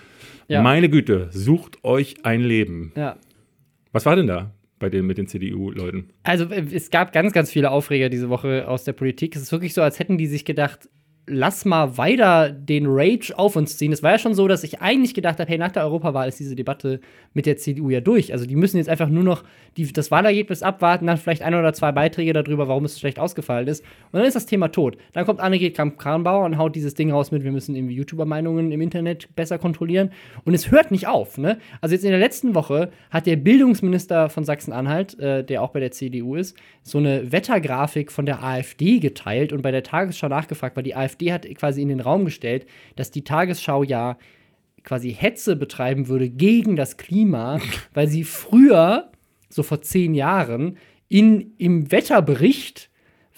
Ja. 0.47 0.61
Meine 0.61 0.89
Güte, 0.89 1.27
sucht 1.31 1.83
euch 1.83 2.15
ein 2.23 2.41
Leben. 2.41 2.91
ja. 2.95 3.17
Was 3.93 4.05
war 4.05 4.15
denn 4.15 4.27
da 4.27 4.53
bei 4.79 4.89
den 4.89 5.05
mit 5.05 5.17
den 5.17 5.27
CDU-Leuten? 5.27 6.11
Also 6.23 6.45
äh, 6.45 6.63
es 6.73 6.89
gab 6.91 7.11
ganz, 7.11 7.33
ganz 7.33 7.51
viele 7.51 7.69
Aufreger 7.71 8.07
diese 8.09 8.29
Woche 8.29 8.67
aus 8.67 8.85
der 8.85 8.93
Politik. 8.93 9.35
Es 9.35 9.41
ist 9.41 9.51
wirklich 9.51 9.73
so, 9.73 9.81
als 9.81 9.99
hätten 9.99 10.17
die 10.17 10.27
sich 10.27 10.45
gedacht, 10.45 10.87
lass 11.31 11.63
mal 11.63 11.97
weiter 11.97 12.49
den 12.51 12.85
Rage 12.87 13.33
auf 13.37 13.55
uns 13.55 13.77
ziehen. 13.77 13.93
Es 13.93 14.03
war 14.03 14.11
ja 14.11 14.19
schon 14.19 14.33
so, 14.33 14.47
dass 14.47 14.63
ich 14.63 14.81
eigentlich 14.81 15.13
gedacht 15.13 15.39
habe, 15.39 15.49
hey, 15.49 15.57
nach 15.57 15.71
der 15.71 15.83
Europawahl 15.83 16.27
ist 16.27 16.39
diese 16.39 16.55
Debatte 16.55 16.99
mit 17.33 17.45
der 17.45 17.57
CDU 17.57 17.89
ja 17.89 18.01
durch. 18.01 18.33
Also 18.33 18.45
die 18.45 18.57
müssen 18.57 18.77
jetzt 18.77 18.89
einfach 18.89 19.07
nur 19.07 19.23
noch 19.23 19.43
die, 19.77 19.91
das 19.91 20.11
Wahlergebnis 20.11 20.61
abwarten, 20.61 21.07
dann 21.07 21.17
vielleicht 21.17 21.41
ein 21.41 21.55
oder 21.55 21.71
zwei 21.73 21.93
Beiträge 21.93 22.33
darüber, 22.33 22.67
warum 22.67 22.83
es 22.83 22.99
schlecht 22.99 23.17
ausgefallen 23.17 23.67
ist. 23.67 23.83
Und 24.11 24.19
dann 24.19 24.25
ist 24.25 24.35
das 24.35 24.45
Thema 24.45 24.67
tot. 24.67 24.97
Dann 25.13 25.25
kommt 25.25 25.39
Annegret 25.39 25.75
Kramp-Karrenbauer 25.75 26.45
und 26.45 26.57
haut 26.57 26.75
dieses 26.75 26.93
Ding 26.95 27.11
raus 27.11 27.31
mit, 27.31 27.43
wir 27.43 27.51
müssen 27.53 27.75
irgendwie 27.75 27.95
YouTuber-Meinungen 27.95 28.71
im 28.73 28.81
Internet 28.81 29.33
besser 29.35 29.57
kontrollieren. 29.57 30.11
Und 30.43 30.53
es 30.53 30.69
hört 30.69 30.91
nicht 30.91 31.07
auf. 31.07 31.37
Ne? 31.37 31.57
Also 31.79 31.95
jetzt 31.95 32.03
in 32.03 32.11
der 32.11 32.19
letzten 32.19 32.55
Woche 32.55 32.91
hat 33.09 33.25
der 33.25 33.37
Bildungsminister 33.37 34.29
von 34.29 34.43
Sachsen-Anhalt, 34.43 35.17
äh, 35.19 35.45
der 35.45 35.61
auch 35.61 35.69
bei 35.69 35.79
der 35.79 35.91
CDU 35.91 36.35
ist, 36.35 36.57
so 36.83 36.97
eine 36.97 37.31
Wettergrafik 37.31 38.11
von 38.11 38.25
der 38.25 38.43
AfD 38.43 38.99
geteilt 38.99 39.53
und 39.53 39.61
bei 39.61 39.71
der 39.71 39.83
Tagesschau 39.83 40.27
nachgefragt, 40.27 40.75
weil 40.75 40.83
die 40.83 40.95
AfD 40.95 41.20
hat 41.27 41.45
quasi 41.55 41.81
in 41.81 41.89
den 41.89 41.99
Raum 41.99 42.25
gestellt, 42.25 42.65
dass 42.95 43.11
die 43.11 43.23
Tagesschau 43.23 43.83
ja 43.83 44.17
quasi 44.83 45.13
Hetze 45.13 45.55
betreiben 45.55 46.07
würde 46.07 46.29
gegen 46.29 46.75
das 46.75 46.97
Klima, 46.97 47.59
weil 47.93 48.07
sie 48.07 48.23
früher, 48.23 49.11
so 49.49 49.63
vor 49.63 49.81
zehn 49.81 50.13
Jahren, 50.13 50.77
in, 51.07 51.53
im 51.57 51.91
Wetterbericht 51.91 52.89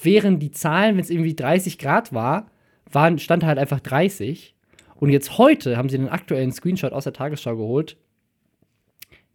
wären 0.02 0.39
die 0.39 0.52
Zahlen, 0.52 0.96
wenn 0.96 1.04
es 1.04 1.10
irgendwie 1.10 1.36
30 1.36 1.78
Grad 1.78 2.13
war, 2.13 2.52
waren, 2.91 3.19
stand 3.19 3.43
halt 3.43 3.58
einfach 3.58 3.80
30. 3.80 4.56
Und 4.96 5.10
jetzt 5.10 5.38
heute 5.38 5.78
haben 5.78 5.89
sie 5.89 5.98
einen 5.98 6.10
aktuellen 6.10 6.52
Screenshot 6.52 6.93
aus 6.93 7.06
der 7.06 7.13
Tagesschau 7.13 7.56
geholt. 7.56 7.98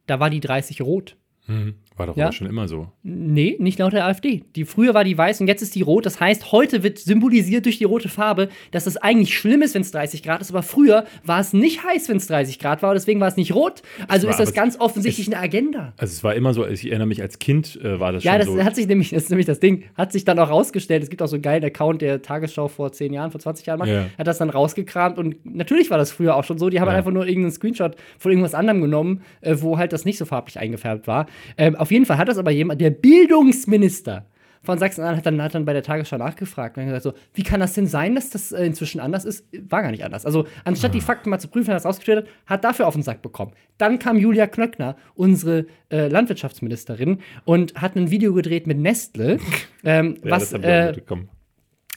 Da 0.07 0.21
war 0.21 0.31
die 0.31 0.41
30 0.41 0.81
rot. 0.83 1.17
Mhm. 1.47 1.75
War 1.99 2.07
doch 2.07 2.17
Ja. 2.17 2.33
schon 2.33 2.47
immer 2.47 2.69
so. 2.69 2.89
Nee, 3.03 3.57
nicht 3.59 3.79
laut 3.79 3.93
der 3.93 4.07
AfD. 4.07 4.45
Die 4.57 4.65
früher 4.65 4.95
war 4.95 5.05
die 5.05 5.19
weiß 5.19 5.41
und 5.41 5.49
jetzt 5.49 5.63
ist 5.63 5.75
die 5.75 5.83
rot. 5.83 6.07
Das 6.07 6.21
heißt, 6.21 6.53
heute 6.53 6.83
wird 6.83 6.99
symbolisiert 6.99 7.65
durch 7.65 7.79
die 7.79 7.85
rote 7.85 8.09
Farbe, 8.09 8.49
dass 8.71 8.87
es 8.87 8.97
eigentlich 8.97 9.37
schlimm 9.37 9.63
ist, 9.63 9.75
wenn 9.75 9.83
es 9.83 9.91
30 9.91 10.23
Grad 10.23 10.41
ist, 10.41 10.51
aber 10.51 10.63
früher 10.63 11.05
war 11.25 11.41
es 11.41 11.53
nicht 11.53 11.83
heiß, 11.85 12.09
wenn 12.09 12.17
es 12.19 12.27
30 12.29 12.59
Grad 12.59 12.83
war, 12.83 12.91
und 12.91 12.95
deswegen 12.95 13.21
war 13.21 13.29
es 13.29 13.37
nicht 13.37 13.55
rot. 13.55 13.83
Also 14.07 14.27
war 14.27 14.31
ist 14.33 14.41
das 14.41 14.55
ganz 14.55 14.79
offensichtlich 14.81 15.27
eine 15.27 15.39
Agenda. 15.39 15.93
Also 15.97 16.13
es 16.13 16.23
war 16.25 16.35
immer 16.35 16.55
so, 16.55 16.67
ich 16.67 16.87
erinnere 16.89 17.09
mich, 17.09 17.21
als 17.21 17.39
Kind 17.39 17.79
äh, 17.83 17.99
war 17.99 18.13
das 18.13 18.23
Ja, 18.25 18.33
schon 18.33 18.39
das 18.41 18.49
so. 18.49 18.65
hat 18.65 18.77
sich 18.77 18.87
nämlich, 18.87 19.11
das 19.11 19.25
ist 19.25 19.31
nämlich 19.31 19.47
das 19.47 19.59
Ding, 19.61 19.85
hat 19.97 20.13
sich 20.13 20.25
dann 20.25 20.39
auch 20.39 20.51
rausgestellt. 20.51 21.03
Es 21.03 21.11
gibt 21.11 21.21
auch 21.23 21.27
so 21.27 21.37
einen 21.37 21.43
geilen 21.43 21.65
Account 21.65 22.01
der 22.03 22.23
Tagesschau 22.23 22.69
vor 22.69 22.93
10 22.93 23.13
Jahren, 23.13 23.31
vor 23.33 23.41
20 23.41 23.67
Jahren 23.67 23.79
mal, 23.81 23.89
Ja. 23.89 24.07
hat 24.17 24.27
das 24.27 24.39
dann 24.39 24.51
rausgekramt 24.51 25.19
und 25.19 25.45
natürlich 25.45 25.91
war 25.91 25.99
das 25.99 26.13
früher 26.13 26.37
auch 26.37 26.45
schon 26.45 26.59
so. 26.59 26.71
Die 26.71 26.81
haben 26.81 26.89
Ja. 26.89 26.95
einfach 26.95 27.11
nur 27.11 27.27
irgendeinen 27.27 27.53
Screenshot 27.53 27.97
von 28.19 28.31
irgendwas 28.31 28.55
anderem 28.55 28.81
genommen, 28.81 29.23
äh, 29.41 29.57
wo 29.59 29.79
halt 29.79 29.93
das 29.93 30.05
nicht 30.05 30.19
so 30.19 30.25
farblich 30.25 30.59
eingefärbt 30.61 31.07
war. 31.07 31.27
Ähm, 31.57 31.75
auf 31.77 31.88
jeden 31.91 32.07
Fall 32.07 32.19
hat 32.19 32.29
das 32.29 32.39
aber 32.39 32.51
jemand, 32.51 32.81
der 32.81 32.91
Bildungsminister 32.91 34.27
von 34.63 34.77
Sachsen-Anhalt 34.77 35.19
hat 35.19 35.27
dann, 35.27 35.41
hat 35.41 35.55
dann 35.55 35.65
bei 35.65 35.73
der 35.73 35.85
Tagesschau 35.85 36.19
nachgefragt 36.19 36.77
und 36.77 36.85
gesagt 36.85 37.05
so, 37.05 37.13
wie 37.33 37.45
kann 37.45 37.61
das 37.61 37.75
denn 37.75 37.87
sein, 37.87 38.17
dass 38.17 38.31
das 38.31 38.51
äh, 38.53 38.65
inzwischen 38.67 39.01
anders 39.01 39.25
ist? 39.25 39.47
War 39.69 39.83
gar 39.83 39.93
nicht 39.93 40.05
anders. 40.05 40.27
Also 40.27 40.47
anstatt 40.65 40.91
Ah. 40.91 40.95
die 40.95 41.01
Fakten 41.01 41.31
mal 41.31 41.39
zu 41.39 41.47
prüfen, 41.49 41.69
hat 41.69 41.75
er 41.75 41.77
das 41.77 41.85
rausgestellt, 41.87 42.27
hat, 42.45 42.65
dafür 42.65 42.89
auf 42.89 42.95
den 42.95 43.05
Sack 43.05 43.23
bekommen. 43.23 43.53
Dann 43.79 44.01
kam 44.01 44.19
Julia 44.19 44.49
Klöckner, 44.49 44.97
unsere 45.15 45.67
äh, 45.91 46.09
Landwirtschaftsministerin, 46.09 47.19
und 47.45 47.75
hat 47.81 47.95
ein 47.95 48.11
Video 48.11 48.35
gedreht 48.35 48.67
mit 48.67 48.79
Nestle, 48.79 49.39
ähm, 49.85 50.17
ja, 50.25 50.31
was, 50.33 50.53
äh, 50.53 50.93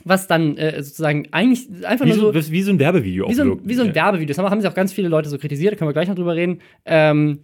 was 0.04 0.28
dann 0.28 0.56
äh, 0.58 0.82
sozusagen 0.84 1.28
eigentlich 1.32 1.68
einfach 1.84 2.06
Wie 2.06 2.10
nur 2.10 2.34
so, 2.34 2.40
so 2.40 2.52
wie 2.52 2.62
so 2.62 2.72
ein 2.72 2.80
Werbevideo 2.80 3.28
wie 3.28 3.34
so, 3.34 3.42
ein, 3.44 3.60
wie 3.64 3.74
so 3.74 3.82
ein 3.82 3.90
Ja. 3.90 3.96
Werbevideo. 3.96 4.28
Das 4.30 4.38
haben, 4.38 4.50
haben 4.50 4.62
sich 4.62 4.70
auch 4.70 4.76
ganz 4.76 4.94
viele 4.94 5.08
Leute 5.10 5.30
so 5.30 5.38
kritisiert, 5.40 5.74
da 5.74 5.78
können 5.78 5.90
wir 5.90 5.94
gleich 5.94 6.08
noch 6.08 6.16
drüber 6.16 6.36
reden. 6.36 6.60
Ähm, 6.86 7.40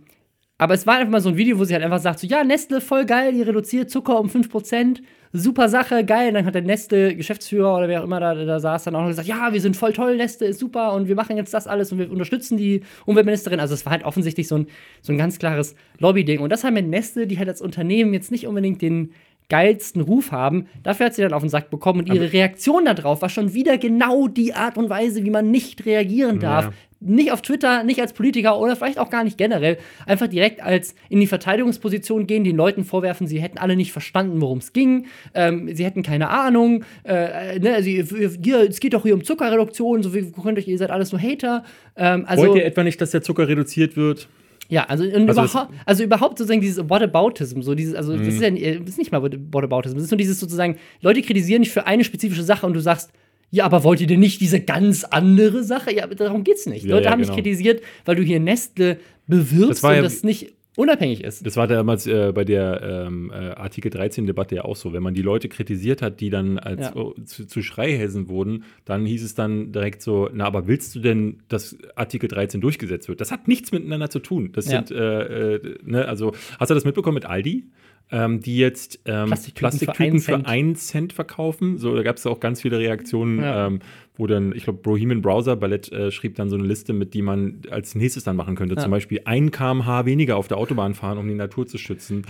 aber 0.59 0.73
es 0.73 0.87
war 0.87 0.97
einfach 0.97 1.11
mal 1.11 1.21
so 1.21 1.29
ein 1.29 1.37
Video, 1.37 1.59
wo 1.59 1.65
sie 1.65 1.73
halt 1.73 1.83
einfach 1.83 1.99
sagt: 1.99 2.19
so, 2.19 2.27
ja, 2.27 2.43
Nestle, 2.43 2.81
voll 2.81 3.05
geil, 3.05 3.33
die 3.33 3.43
reduziert 3.43 3.91
Zucker 3.91 4.19
um 4.19 4.27
5%. 4.27 4.99
Super 5.33 5.69
Sache, 5.69 6.05
geil. 6.05 6.29
Und 6.29 6.33
dann 6.35 6.45
hat 6.45 6.55
der 6.55 6.61
Nestle-Geschäftsführer 6.63 7.77
oder 7.77 7.87
wer 7.87 7.99
auch 7.99 8.05
immer 8.05 8.19
da, 8.19 8.33
da 8.33 8.59
saß, 8.59 8.85
dann 8.85 8.95
auch 8.95 9.01
noch 9.01 9.09
gesagt: 9.09 9.27
Ja, 9.27 9.53
wir 9.53 9.61
sind 9.61 9.75
voll 9.75 9.93
toll, 9.93 10.17
Nestle 10.17 10.47
ist 10.47 10.59
super 10.59 10.93
und 10.93 11.07
wir 11.07 11.15
machen 11.15 11.37
jetzt 11.37 11.53
das 11.53 11.67
alles 11.67 11.91
und 11.91 11.99
wir 11.99 12.09
unterstützen 12.11 12.57
die 12.57 12.81
Umweltministerin. 13.05 13.59
Also, 13.59 13.75
es 13.75 13.85
war 13.85 13.91
halt 13.91 14.03
offensichtlich 14.03 14.47
so 14.47 14.55
ein, 14.55 14.67
so 15.01 15.13
ein 15.13 15.17
ganz 15.17 15.37
klares 15.37 15.75
Lobby-Ding. 15.99 16.39
Und 16.39 16.49
das 16.49 16.63
haben 16.63 16.73
mit 16.73 16.87
Nestle, 16.87 17.27
die 17.27 17.37
halt 17.37 17.49
als 17.49 17.61
Unternehmen 17.61 18.13
jetzt 18.13 18.31
nicht 18.31 18.47
unbedingt 18.47 18.81
den 18.81 19.11
geilsten 19.49 20.01
Ruf 20.01 20.31
haben. 20.31 20.67
Dafür 20.83 21.07
hat 21.07 21.15
sie 21.15 21.21
dann 21.21 21.33
auf 21.33 21.41
den 21.41 21.49
Sack 21.49 21.69
bekommen 21.69 22.01
und 22.01 22.13
ihre 22.13 22.33
Reaktion 22.33 22.85
darauf 22.85 23.21
war 23.21 23.29
schon 23.29 23.53
wieder 23.53 23.77
genau 23.77 24.27
die 24.27 24.53
Art 24.53 24.77
und 24.77 24.89
Weise, 24.89 25.23
wie 25.23 25.29
man 25.29 25.51
nicht 25.51 25.85
reagieren 25.85 26.39
darf. 26.39 26.65
Ja. 26.65 26.71
Nicht 26.99 27.31
auf 27.31 27.43
Twitter, 27.43 27.83
nicht 27.83 28.01
als 28.01 28.11
Politiker 28.13 28.59
oder 28.59 28.75
vielleicht 28.75 28.97
auch 28.97 29.11
gar 29.11 29.23
nicht 29.23 29.37
generell. 29.37 29.77
Einfach 30.07 30.25
direkt 30.27 30.63
als 30.63 30.95
in 31.09 31.19
die 31.19 31.27
Verteidigungsposition 31.27 32.25
gehen, 32.25 32.43
den 32.43 32.55
Leuten 32.55 32.83
vorwerfen, 32.83 33.27
sie 33.27 33.39
hätten 33.39 33.59
alle 33.59 33.75
nicht 33.75 33.91
verstanden, 33.91 34.41
worum 34.41 34.57
es 34.57 34.73
ging. 34.73 35.05
Ähm, 35.35 35.69
sie 35.75 35.85
hätten 35.85 36.01
keine 36.01 36.29
Ahnung. 36.29 36.83
Äh, 37.03 37.59
ne, 37.59 37.73
also, 37.75 37.87
ihr- 37.89 38.67
es 38.69 38.79
geht 38.79 38.93
doch 38.93 39.03
hier 39.03 39.13
um 39.13 39.23
Zuckerreduktion. 39.23 40.01
So, 40.01 40.13
wie 40.15 40.31
könnt 40.31 40.57
euch, 40.57 40.67
ihr 40.67 40.77
seid 40.79 40.89
alles 40.89 41.11
nur 41.11 41.21
Hater. 41.21 41.63
Ähm, 41.95 42.25
also, 42.27 42.47
Wollt 42.47 42.55
ihr 42.57 42.65
etwa 42.65 42.83
nicht, 42.83 42.99
dass 42.99 43.11
der 43.11 43.21
Zucker 43.21 43.47
reduziert 43.47 43.95
wird? 43.95 44.27
ja, 44.69 44.83
also, 44.85 45.03
Also 45.05 45.17
überhaupt, 45.21 45.73
also 45.85 46.03
überhaupt 46.03 46.37
sozusagen 46.39 46.59
dieses 46.61 46.89
Whataboutism, 46.89 47.61
so 47.61 47.73
dieses, 47.73 47.95
also 47.95 48.13
Mhm. 48.13 48.17
das 48.17 48.27
ist 48.27 48.41
ja 48.41 48.47
äh, 48.49 48.79
das 48.79 48.89
ist 48.89 48.97
nicht 48.97 49.11
mal 49.13 49.21
Whataboutism, 49.23 49.95
das 49.95 50.03
ist 50.03 50.11
nur 50.11 50.17
dieses 50.17 50.39
sozusagen, 50.41 50.77
Leute 51.01 51.21
kritisieren 51.21 51.61
dich 51.61 51.71
für 51.71 51.87
eine 51.87 52.03
spezifische 52.03 52.43
Sache 52.43 52.65
und 52.65 52.73
du 52.73 52.81
sagst, 52.81 53.11
ja, 53.49 53.65
aber 53.65 53.83
wollt 53.83 54.01
ihr 54.01 54.07
denn 54.07 54.19
nicht 54.19 54.41
diese 54.41 54.59
ganz 54.59 55.03
andere 55.03 55.63
Sache? 55.63 55.93
Ja, 55.95 56.05
darum 56.07 56.43
geht's 56.43 56.65
nicht. 56.65 56.85
Ja, 56.85 56.91
Leute 56.95 57.05
ja, 57.05 57.11
haben 57.11 57.21
genau. 57.21 57.33
dich 57.33 57.43
kritisiert, 57.43 57.81
weil 58.05 58.15
du 58.15 58.23
hier 58.23 58.39
Nestle 58.39 58.97
bewirbst 59.27 59.69
Das 59.71 59.83
war 59.83 59.91
und 59.91 59.95
ja- 59.97 60.01
das 60.03 60.23
nicht 60.23 60.53
unabhängig 60.77 61.23
ist. 61.23 61.45
Das 61.45 61.57
war 61.57 61.67
damals 61.67 62.07
äh, 62.07 62.31
bei 62.33 62.45
der 62.45 62.81
ähm, 63.07 63.31
äh, 63.31 63.35
Artikel 63.51 63.91
13-Debatte 63.91 64.55
ja 64.55 64.63
auch 64.63 64.75
so. 64.77 64.93
Wenn 64.93 65.03
man 65.03 65.13
die 65.13 65.21
Leute 65.21 65.49
kritisiert 65.49 66.01
hat, 66.01 66.21
die 66.21 66.29
dann 66.29 66.57
als 66.59 66.81
Ja. 66.81 66.95
oh, 66.95 67.13
zu, 67.25 67.45
zu 67.45 67.61
Schreihälsen 67.61 68.29
wurden, 68.29 68.63
dann 68.85 69.05
hieß 69.05 69.23
es 69.23 69.35
dann 69.35 69.71
direkt 69.73 70.01
so: 70.01 70.29
Na, 70.33 70.45
aber 70.45 70.67
willst 70.67 70.95
du 70.95 70.99
denn, 70.99 71.39
dass 71.49 71.75
Artikel 71.95 72.27
13 72.29 72.61
durchgesetzt 72.61 73.09
wird? 73.09 73.19
Das 73.19 73.31
hat 73.31 73.47
nichts 73.49 73.71
miteinander 73.71 74.09
zu 74.09 74.19
tun. 74.19 74.51
Das 74.53 74.71
Ja. 74.71 74.83
sind, 74.85 74.91
äh, 74.91 75.55
äh, 75.55 75.77
ne, 75.83 76.07
also, 76.07 76.33
hast 76.59 76.69
du 76.69 76.75
das 76.75 76.85
mitbekommen 76.85 77.15
mit 77.15 77.25
Aldi? 77.25 77.65
Ähm, 78.09 78.39
die 78.39 78.55
jetzt 78.57 79.01
ähm, 79.03 79.25
Plastiktüten 79.25 79.59
Plastiktüten, 79.59 80.19
für 80.21 80.33
einen 80.35 80.43
für 80.45 80.49
einen 80.49 80.75
Cent 80.77 81.11
verkaufen. 81.11 81.77
So, 81.77 81.93
da 81.93 82.03
gab 82.03 82.15
es 82.15 82.25
auch 82.25 82.39
ganz 82.39 82.61
viele 82.61 82.79
Reaktionen, 82.79 83.41
Ja. 83.41 83.67
ähm, 83.67 83.79
wo 84.17 84.27
dann, 84.27 84.53
ich 84.55 84.63
glaube, 84.63 84.79
Bohemian 84.81 85.21
Browser 85.21 85.55
Ballett 85.55 85.91
äh, 85.91 86.11
schrieb 86.11 86.35
dann 86.35 86.49
so 86.49 86.55
eine 86.57 86.65
Liste 86.65 86.91
mit, 86.93 87.13
die 87.13 87.21
man 87.21 87.61
als 87.71 87.95
nächstes 87.95 88.23
dann 88.23 88.35
machen 88.35 88.55
könnte. 88.55 88.75
Ja. 88.75 88.81
Zum 88.81 88.91
Beispiel 88.91 89.21
ein 89.25 89.51
kmh 89.51 90.05
weniger 90.05 90.37
auf 90.37 90.47
der 90.47 90.57
Autobahn 90.57 90.93
fahren, 90.95 91.17
um 91.17 91.27
die 91.27 91.35
Natur 91.35 91.67
zu 91.67 91.77
schützen. 91.77 92.23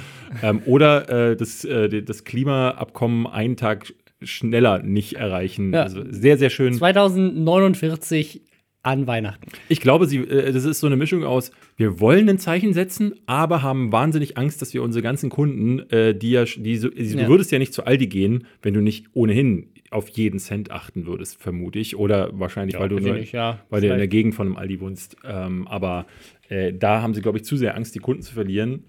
ähm, 0.43 0.61
oder 0.65 1.31
äh, 1.31 1.35
das, 1.35 1.63
äh, 1.65 1.89
die- 1.89 2.03
das 2.05 2.23
Klimaabkommen 2.25 3.25
einen 3.27 3.55
Tag 3.57 3.93
schneller 4.21 4.81
nicht 4.83 5.13
erreichen. 5.13 5.73
Ja. 5.73 5.83
Also 5.83 6.03
sehr, 6.09 6.37
sehr 6.37 6.49
schön. 6.49 6.73
2049 6.73 8.41
an 8.83 9.05
Weihnachten. 9.05 9.47
Ich 9.67 9.81
glaube, 9.81 10.05
sie, 10.07 10.19
äh, 10.19 10.51
das 10.53 10.63
ist 10.63 10.79
so 10.79 10.87
eine 10.87 10.95
Mischung 10.95 11.23
aus, 11.25 11.51
wir 11.75 11.99
wollen 11.99 12.29
ein 12.29 12.37
Zeichen 12.39 12.73
setzen, 12.73 13.13
aber 13.25 13.61
haben 13.61 13.91
wahnsinnig 13.91 14.37
Angst, 14.37 14.61
dass 14.61 14.73
wir 14.73 14.81
unsere 14.81 15.03
ganzen 15.03 15.29
Kunden, 15.29 15.79
äh, 15.91 16.15
die 16.15 16.31
ja, 16.31 16.45
die 16.45 16.77
so, 16.77 16.89
du 16.89 17.01
Ja. 17.03 17.27
würdest 17.27 17.51
ja 17.51 17.59
nicht 17.59 17.73
zu 17.73 17.85
Aldi 17.85 18.07
gehen, 18.07 18.45
wenn 18.61 18.73
du 18.73 18.81
nicht 18.81 19.07
ohnehin 19.13 19.67
auf 19.89 20.09
jeden 20.09 20.39
Cent 20.39 20.71
achten 20.71 21.05
würdest, 21.05 21.41
vermute 21.41 21.79
ich. 21.79 21.95
Oder 21.95 22.29
wahrscheinlich, 22.33 22.77
weil 22.79 22.89
du, 22.89 22.99
nur, 22.99 23.17
ja. 23.17 23.59
weil 23.69 23.81
du 23.81 23.87
in 23.89 23.97
der 23.97 24.07
Gegend 24.07 24.35
von 24.35 24.47
einem 24.47 24.57
Aldi 24.57 24.81
wohnst. 24.81 25.17
Ähm, 25.25 25.67
aber 25.67 26.05
äh, 26.49 26.73
da 26.73 27.01
haben 27.01 27.13
sie, 27.13 27.21
glaube 27.21 27.37
ich, 27.37 27.45
zu 27.45 27.57
sehr 27.57 27.75
Angst, 27.75 27.95
die 27.95 27.99
Kunden 27.99 28.21
zu 28.21 28.33
verlieren. 28.33 28.85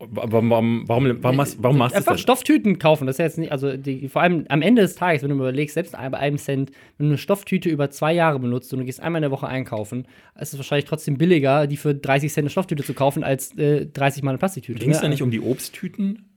Warum, 0.00 0.48
warum, 0.48 0.84
warum, 0.86 1.22
warum, 1.22 1.36
machst- 1.36 1.58
warum 1.60 1.76
machst 1.76 1.94
du 1.94 1.98
Einfach 1.98 2.12
das? 2.12 2.20
Stofftüten 2.20 2.78
kaufen. 2.78 3.06
Das 3.06 3.14
ist 3.14 3.18
ja 3.18 3.24
jetzt 3.24 3.38
nicht, 3.38 3.50
also 3.50 3.76
die, 3.76 4.08
vor 4.08 4.22
allem 4.22 4.44
am 4.48 4.62
Ende 4.62 4.80
des 4.82 4.94
Tages, 4.94 5.24
wenn 5.24 5.30
du 5.30 5.34
überlegst, 5.34 5.74
selbst 5.74 5.92
bei 5.92 6.16
einem 6.16 6.38
Cent, 6.38 6.70
wenn 6.98 7.06
du 7.06 7.10
eine 7.10 7.18
Stofftüte 7.18 7.68
über 7.68 7.90
zwei 7.90 8.12
Jahre 8.12 8.38
benutzt 8.38 8.72
und 8.72 8.78
du 8.78 8.84
gehst 8.84 9.00
einmal 9.00 9.18
in 9.18 9.22
der 9.22 9.32
Woche 9.32 9.48
einkaufen, 9.48 10.06
ist 10.40 10.52
es 10.52 10.58
wahrscheinlich 10.58 10.84
trotzdem 10.84 11.18
billiger, 11.18 11.66
die 11.66 11.76
für 11.76 11.96
30 11.96 12.32
Cent 12.32 12.44
eine 12.44 12.50
Stofftüte 12.50 12.84
zu 12.84 12.94
kaufen, 12.94 13.24
als 13.24 13.58
äh, 13.58 13.86
30 13.86 14.22
Mal 14.22 14.30
eine 14.30 14.38
Plastiktüte. 14.38 14.78
Ging 14.78 14.90
es 14.90 14.98
ne? 14.98 15.02
da 15.02 15.08
nicht 15.08 15.22
um 15.22 15.32
die 15.32 15.40
Obsttüten? 15.40 16.27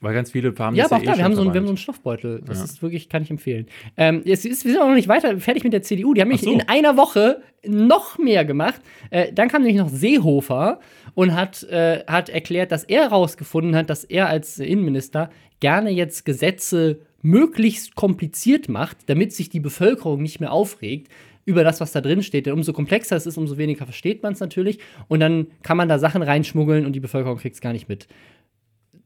Weil 0.00 0.14
ganz 0.14 0.30
viele 0.30 0.54
haben 0.58 0.76
Ja, 0.76 0.84
das 0.84 0.92
aber 0.92 1.00
auch 1.00 1.02
eh 1.02 1.06
da, 1.06 1.16
wir 1.16 1.24
haben, 1.24 1.34
so 1.34 1.42
einen, 1.42 1.52
wir 1.52 1.58
haben 1.58 1.66
so 1.66 1.70
einen 1.72 1.76
Stoffbeutel. 1.76 2.40
Das 2.46 2.58
Ja. 2.58 2.64
ist 2.64 2.82
wirklich, 2.82 3.08
kann 3.08 3.22
ich 3.22 3.30
empfehlen. 3.30 3.66
Ähm, 3.96 4.22
jetzt 4.24 4.46
ist, 4.46 4.64
wir 4.64 4.72
sind 4.72 4.80
auch 4.80 4.86
noch 4.88 4.94
nicht 4.94 5.08
weiter 5.08 5.36
fertig 5.38 5.64
mit 5.64 5.72
der 5.72 5.82
CDU. 5.82 6.14
Die 6.14 6.20
haben 6.20 6.28
mich 6.28 6.42
so. 6.42 6.52
in 6.52 6.62
einer 6.68 6.96
Woche 6.96 7.42
noch 7.66 8.16
mehr 8.18 8.44
gemacht. 8.44 8.80
Äh, 9.10 9.32
dann 9.32 9.48
kam 9.48 9.62
nämlich 9.62 9.78
noch 9.80 9.88
Seehofer 9.88 10.78
und 11.14 11.34
hat, 11.34 11.64
äh, 11.64 12.04
hat 12.06 12.28
erklärt, 12.28 12.70
dass 12.70 12.84
er 12.84 13.02
herausgefunden 13.10 13.74
hat, 13.74 13.90
dass 13.90 14.04
er 14.04 14.28
als 14.28 14.58
Innenminister 14.60 15.30
gerne 15.58 15.90
jetzt 15.90 16.24
Gesetze 16.24 17.00
möglichst 17.22 17.96
kompliziert 17.96 18.68
macht, 18.68 18.96
damit 19.06 19.32
sich 19.32 19.48
die 19.50 19.58
Bevölkerung 19.60 20.22
nicht 20.22 20.38
mehr 20.38 20.52
aufregt 20.52 21.08
über 21.44 21.64
das, 21.64 21.80
was 21.80 21.90
da 21.92 22.00
drin 22.00 22.22
steht. 22.22 22.46
Denn 22.46 22.52
umso 22.52 22.72
komplexer 22.72 23.16
es 23.16 23.26
ist, 23.26 23.36
umso 23.38 23.56
weniger 23.58 23.84
versteht 23.84 24.22
man 24.22 24.34
es 24.34 24.40
natürlich. 24.40 24.78
Und 25.08 25.18
dann 25.20 25.48
kann 25.62 25.76
man 25.76 25.88
da 25.88 25.98
Sachen 25.98 26.22
reinschmuggeln 26.22 26.86
und 26.86 26.92
die 26.92 27.00
Bevölkerung 27.00 27.38
kriegt 27.38 27.54
es 27.56 27.60
gar 27.60 27.72
nicht 27.72 27.88
mit. 27.88 28.06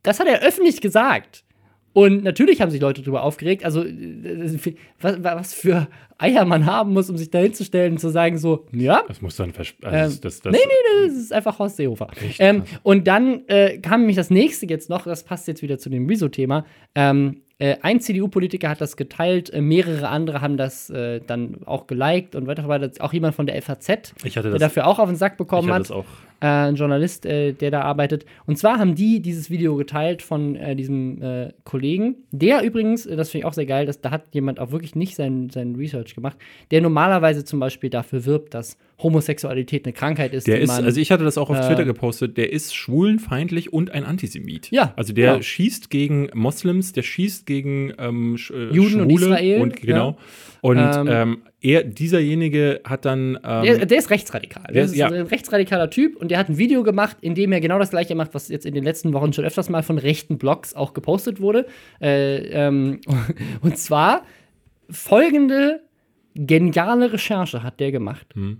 Das 0.02 0.20
hat 0.20 0.26
er 0.26 0.40
öffentlich 0.42 0.80
gesagt. 0.80 1.44
Und 1.94 2.24
natürlich 2.24 2.62
haben 2.62 2.70
sich 2.70 2.80
Leute 2.80 3.02
darüber 3.02 3.22
aufgeregt. 3.22 3.66
Also, 3.66 3.84
äh, 3.84 4.58
was, 5.00 5.22
was 5.22 5.52
für 5.54 5.88
Eier 6.16 6.46
man 6.46 6.64
haben 6.64 6.94
muss, 6.94 7.10
um 7.10 7.18
sich 7.18 7.30
da 7.30 7.38
hinzustellen 7.40 7.92
und 7.94 7.98
zu 7.98 8.08
sagen, 8.08 8.38
so, 8.38 8.66
ja, 8.72 9.02
Das 9.08 9.20
muss 9.20 9.36
dann 9.36 9.52
vers- 9.52 9.74
ähm, 9.82 9.88
also 9.90 10.20
das, 10.22 10.40
das, 10.40 10.52
nee, 10.52 10.58
nee, 10.64 11.06
das 11.08 11.16
ist 11.16 11.32
einfach 11.34 11.58
Horst 11.58 11.76
Seehofer. 11.76 12.08
Ähm, 12.38 12.62
und 12.82 13.06
dann 13.08 13.42
äh, 13.48 13.76
kam 13.78 14.00
nämlich 14.00 14.16
das 14.16 14.30
nächste 14.30 14.66
jetzt 14.66 14.88
noch, 14.88 15.04
das 15.04 15.24
passt 15.24 15.46
jetzt 15.48 15.60
wieder 15.62 15.78
zu 15.78 15.90
dem 15.90 16.08
Wieso-Thema. 16.08 16.64
Ähm, 16.94 17.42
äh, 17.58 17.76
ein 17.82 18.00
CDU-Politiker 18.00 18.70
hat 18.70 18.80
das 18.80 18.96
geteilt, 18.96 19.50
äh, 19.52 19.60
mehrere 19.60 20.08
andere 20.08 20.40
haben 20.40 20.56
das 20.56 20.88
äh, 20.88 21.20
dann 21.26 21.58
auch 21.66 21.86
geliked 21.86 22.34
und 22.34 22.46
weiter 22.46 22.66
weiter. 22.68 22.90
Auch 23.00 23.12
jemand 23.12 23.34
von 23.34 23.46
der 23.46 23.60
FAZ, 23.60 24.14
Ich 24.24 24.38
hatte 24.38 24.48
der 24.48 24.52
das, 24.52 24.60
dafür 24.60 24.86
auch 24.86 24.98
auf 24.98 25.08
den 25.10 25.16
Sack 25.16 25.36
bekommen 25.36 25.70
hat 25.70 25.80
das 25.82 25.90
auch. 25.90 26.06
Äh, 26.42 26.46
ein 26.46 26.74
Journalist, 26.74 27.24
äh, 27.24 27.52
der 27.52 27.70
da 27.70 27.82
arbeitet. 27.82 28.26
Und 28.46 28.58
zwar 28.58 28.78
haben 28.78 28.94
die 28.94 29.20
dieses 29.20 29.48
Video 29.48 29.76
geteilt 29.76 30.22
von 30.22 30.56
äh, 30.56 30.74
diesem 30.74 31.22
äh, 31.22 31.52
Kollegen, 31.64 32.16
der 32.32 32.62
übrigens, 32.62 33.06
äh, 33.06 33.16
das 33.16 33.30
finde 33.30 33.42
ich 33.42 33.44
auch 33.46 33.52
sehr 33.52 33.66
geil, 33.66 33.86
dass, 33.86 34.00
da 34.00 34.10
hat 34.10 34.24
jemand 34.32 34.58
auch 34.58 34.72
wirklich 34.72 34.96
nicht 34.96 35.14
sein, 35.14 35.50
sein 35.50 35.76
Research 35.76 36.14
gemacht, 36.14 36.36
der 36.72 36.80
normalerweise 36.80 37.44
zum 37.44 37.60
Beispiel 37.60 37.90
dafür 37.90 38.24
wirbt, 38.24 38.54
dass 38.54 38.76
Homosexualität 39.02 39.84
eine 39.84 39.92
Krankheit 39.92 40.32
ist, 40.32 40.46
Der 40.46 40.56
die 40.56 40.62
ist, 40.62 40.68
man 40.68 40.84
also 40.84 41.00
ich 41.00 41.10
hatte 41.10 41.24
das 41.24 41.38
auch 41.38 41.50
auf 41.50 41.58
äh, 41.58 41.66
Twitter 41.66 41.84
gepostet, 41.84 42.36
der 42.36 42.52
ist 42.52 42.74
schwulenfeindlich 42.74 43.72
und 43.72 43.90
ein 43.90 44.04
Antisemit. 44.04 44.70
Ja, 44.70 44.92
Also 44.96 45.12
der 45.12 45.36
ja. 45.36 45.42
schießt 45.42 45.90
gegen 45.90 46.28
Moslems, 46.34 46.92
der 46.92 47.02
schießt 47.02 47.46
gegen 47.46 47.92
ähm, 47.98 48.36
Sch- 48.36 48.52
äh, 48.54 48.74
Juden 48.74 49.00
und 49.02 49.10
Schwule 49.10 49.26
Israel, 49.26 49.60
Und, 49.62 49.76
genau. 49.80 50.10
ja. 50.10 50.16
Und 50.60 50.78
Ähm, 50.78 51.08
ähm, 51.10 51.42
er, 51.60 51.82
dieserjenige 51.82 52.80
hat 52.84 53.04
dann. 53.04 53.36
Ähm, 53.44 53.62
Der, 53.64 53.86
der 53.86 53.98
ist 53.98 54.10
rechtsradikal. 54.10 54.72
Der 54.72 54.84
ist 54.84 54.94
ja. 54.94 55.08
ein 55.08 55.26
rechtsradikaler 55.26 55.90
Typ 55.90 56.16
und 56.16 56.30
der 56.30 56.38
hat 56.38 56.48
ein 56.48 56.56
Video 56.58 56.82
gemacht, 56.84 57.16
in 57.20 57.34
dem 57.34 57.50
er 57.52 57.60
genau 57.60 57.78
das 57.80 57.90
gleiche 57.90 58.14
macht, 58.14 58.32
was 58.34 58.48
jetzt 58.48 58.64
in 58.66 58.74
den 58.74 58.84
letzten 58.84 59.12
Wochen 59.12 59.32
schon 59.32 59.44
öfters 59.44 59.68
mal 59.70 59.82
von 59.82 59.98
rechten 59.98 60.38
Blogs 60.38 60.74
auch 60.74 60.92
gepostet 60.94 61.40
wurde. 61.40 61.66
Äh, 62.00 62.36
ähm, 62.50 63.00
und 63.60 63.76
zwar 63.78 64.22
folgende 64.88 65.80
geniale 66.34 67.12
Recherche 67.12 67.62
hat 67.62 67.80
der 67.80 67.92
gemacht. 67.92 68.26
Hm. 68.34 68.58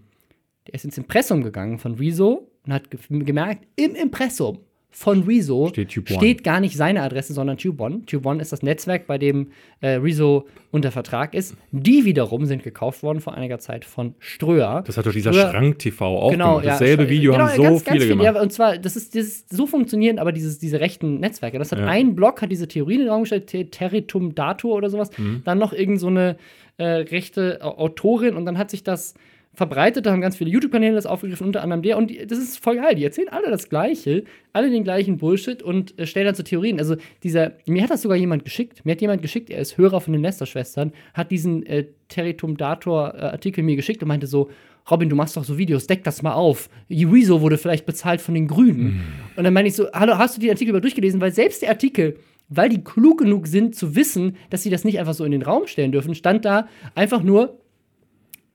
Der 0.66 0.74
ist 0.74 0.84
ins 0.84 0.98
Impressum 0.98 1.42
gegangen 1.42 1.78
von 1.78 1.94
Rezo 1.94 2.48
und 2.66 2.72
hat 2.72 2.90
ge 2.90 3.00
gemerkt, 3.10 3.66
im 3.76 3.94
Impressum 3.94 4.58
von 4.94 5.22
Rezo 5.22 5.68
Steht 5.68 5.90
steht 5.90 6.44
gar 6.44 6.60
nicht 6.60 6.76
seine 6.76 7.00
Adresse, 7.00 7.32
sondern 7.32 7.56
Tube 7.56 7.80
One. 7.80 8.02
Tube 8.04 8.26
One 8.26 8.42
ist 8.42 8.52
das 8.52 8.62
Netzwerk, 8.62 9.06
bei 9.06 9.16
dem 9.16 9.50
äh, 9.80 9.92
Rezo 9.94 10.46
unter 10.70 10.90
Vertrag 10.92 11.32
ist. 11.32 11.56
Die 11.70 12.04
wiederum 12.04 12.44
sind 12.44 12.62
gekauft 12.62 13.02
worden 13.02 13.20
vor 13.20 13.32
einiger 13.32 13.58
Zeit 13.58 13.86
von 13.86 14.14
Ströer. 14.18 14.84
das 14.86 14.98
hat 14.98 15.06
doch 15.06 15.12
dieser 15.12 15.32
Schrank-TV 15.32 16.04
auch 16.04 16.30
Genau, 16.30 16.50
gemacht. 16.60 16.66
Dasselbe 16.66 17.04
ja, 17.04 17.08
Video 17.08 17.32
genau, 17.32 17.44
haben 17.46 17.56
so 17.56 17.62
ganz, 17.62 17.84
ganz 17.84 17.96
viele 18.02 18.08
gemacht. 18.08 18.24
Ja, 18.36 18.42
und 18.42 18.52
zwar, 18.52 18.76
das 18.76 18.94
ist, 18.96 19.14
das 19.14 19.24
ist 19.24 19.48
so 19.56 19.66
funktionieren 19.66 20.18
aber 20.18 20.30
dieses, 20.30 20.58
diese 20.58 20.78
rechten 20.78 21.20
Netzwerke. 21.20 21.58
Das 21.58 21.72
hat 21.72 21.78
Ja. 21.78 21.86
ein 21.86 22.14
Blog, 22.14 22.42
hat 22.42 22.52
diese 22.52 22.68
Theorie 22.68 22.94
in 22.96 23.00
den 23.00 23.08
Raum 23.08 23.22
gestellt, 23.22 23.46
Te- 23.46 23.70
Territum 23.70 24.34
Datur 24.34 24.74
oder 24.74 24.90
sowas. 24.90 25.10
Mhm. 25.16 25.40
Dann 25.46 25.56
noch 25.58 25.72
irgend 25.72 26.00
so 26.00 26.08
eine 26.08 26.36
äh, 26.76 26.84
rechte 26.84 27.60
Au- 27.62 27.78
Autorin 27.78 28.36
und 28.36 28.44
dann 28.44 28.58
hat 28.58 28.70
sich 28.70 28.84
das 28.84 29.14
verbreitet. 29.54 30.06
Da 30.06 30.12
haben 30.12 30.20
ganz 30.20 30.36
viele 30.36 30.50
YouTube-Kanäle 30.50 30.94
das 30.94 31.06
aufgegriffen, 31.06 31.46
unter 31.46 31.62
anderem 31.62 31.82
der. 31.82 31.98
Und 31.98 32.08
die, 32.08 32.26
das 32.26 32.38
ist 32.38 32.58
voll 32.58 32.76
geil. 32.76 32.94
Die 32.94 33.04
erzählen 33.04 33.28
alle 33.28 33.50
das 33.50 33.68
Gleiche, 33.68 34.24
alle 34.52 34.70
den 34.70 34.84
gleichen 34.84 35.18
Bullshit 35.18 35.62
und 35.62 35.98
äh, 35.98 36.06
stellen 36.06 36.26
dann 36.26 36.34
so 36.34 36.42
Theorien. 36.42 36.78
Also, 36.78 36.96
dieser, 37.22 37.52
mir 37.66 37.82
hat 37.82 37.90
das 37.90 38.02
sogar 38.02 38.16
jemand 38.16 38.44
geschickt. 38.44 38.84
Mir 38.84 38.92
hat 38.92 39.00
jemand 39.00 39.20
geschickt, 39.20 39.50
er 39.50 39.60
ist 39.60 39.76
Hörer 39.76 40.00
von 40.00 40.12
den 40.12 40.22
Lester-Schwestern, 40.22 40.92
hat 41.12 41.30
diesen 41.30 41.66
äh, 41.66 41.86
Territum 42.08 42.56
Dator-Artikel 42.56 43.62
mir 43.62 43.76
geschickt 43.76 44.02
und 44.02 44.08
meinte 44.08 44.26
so: 44.26 44.50
Robin, 44.90 45.08
du 45.08 45.16
machst 45.16 45.36
doch 45.36 45.44
so 45.44 45.58
Videos, 45.58 45.86
deck 45.86 46.02
das 46.04 46.22
mal 46.22 46.32
auf. 46.32 46.70
Rezo 46.90 47.40
wurde 47.42 47.58
vielleicht 47.58 47.84
bezahlt 47.86 48.20
von 48.20 48.34
den 48.34 48.48
Grünen. 48.48 49.02
Und 49.36 49.44
dann 49.44 49.52
meine 49.52 49.68
ich 49.68 49.74
so: 49.74 49.86
Hallo, 49.92 50.16
hast 50.16 50.36
du 50.36 50.40
die 50.40 50.50
Artikel 50.50 50.70
über 50.70 50.80
durchgelesen? 50.80 51.20
Weil 51.20 51.32
selbst 51.32 51.60
der 51.60 51.68
Artikel, 51.68 52.16
weil 52.48 52.70
die 52.70 52.82
klug 52.82 53.18
genug 53.18 53.46
sind 53.46 53.74
zu 53.74 53.94
wissen, 53.94 54.36
dass 54.48 54.62
sie 54.62 54.70
das 54.70 54.84
nicht 54.84 54.98
einfach 54.98 55.14
so 55.14 55.24
in 55.24 55.32
den 55.32 55.42
Raum 55.42 55.66
stellen 55.66 55.92
dürfen, 55.92 56.14
stand 56.14 56.46
da 56.46 56.68
einfach 56.94 57.22
nur: 57.22 57.58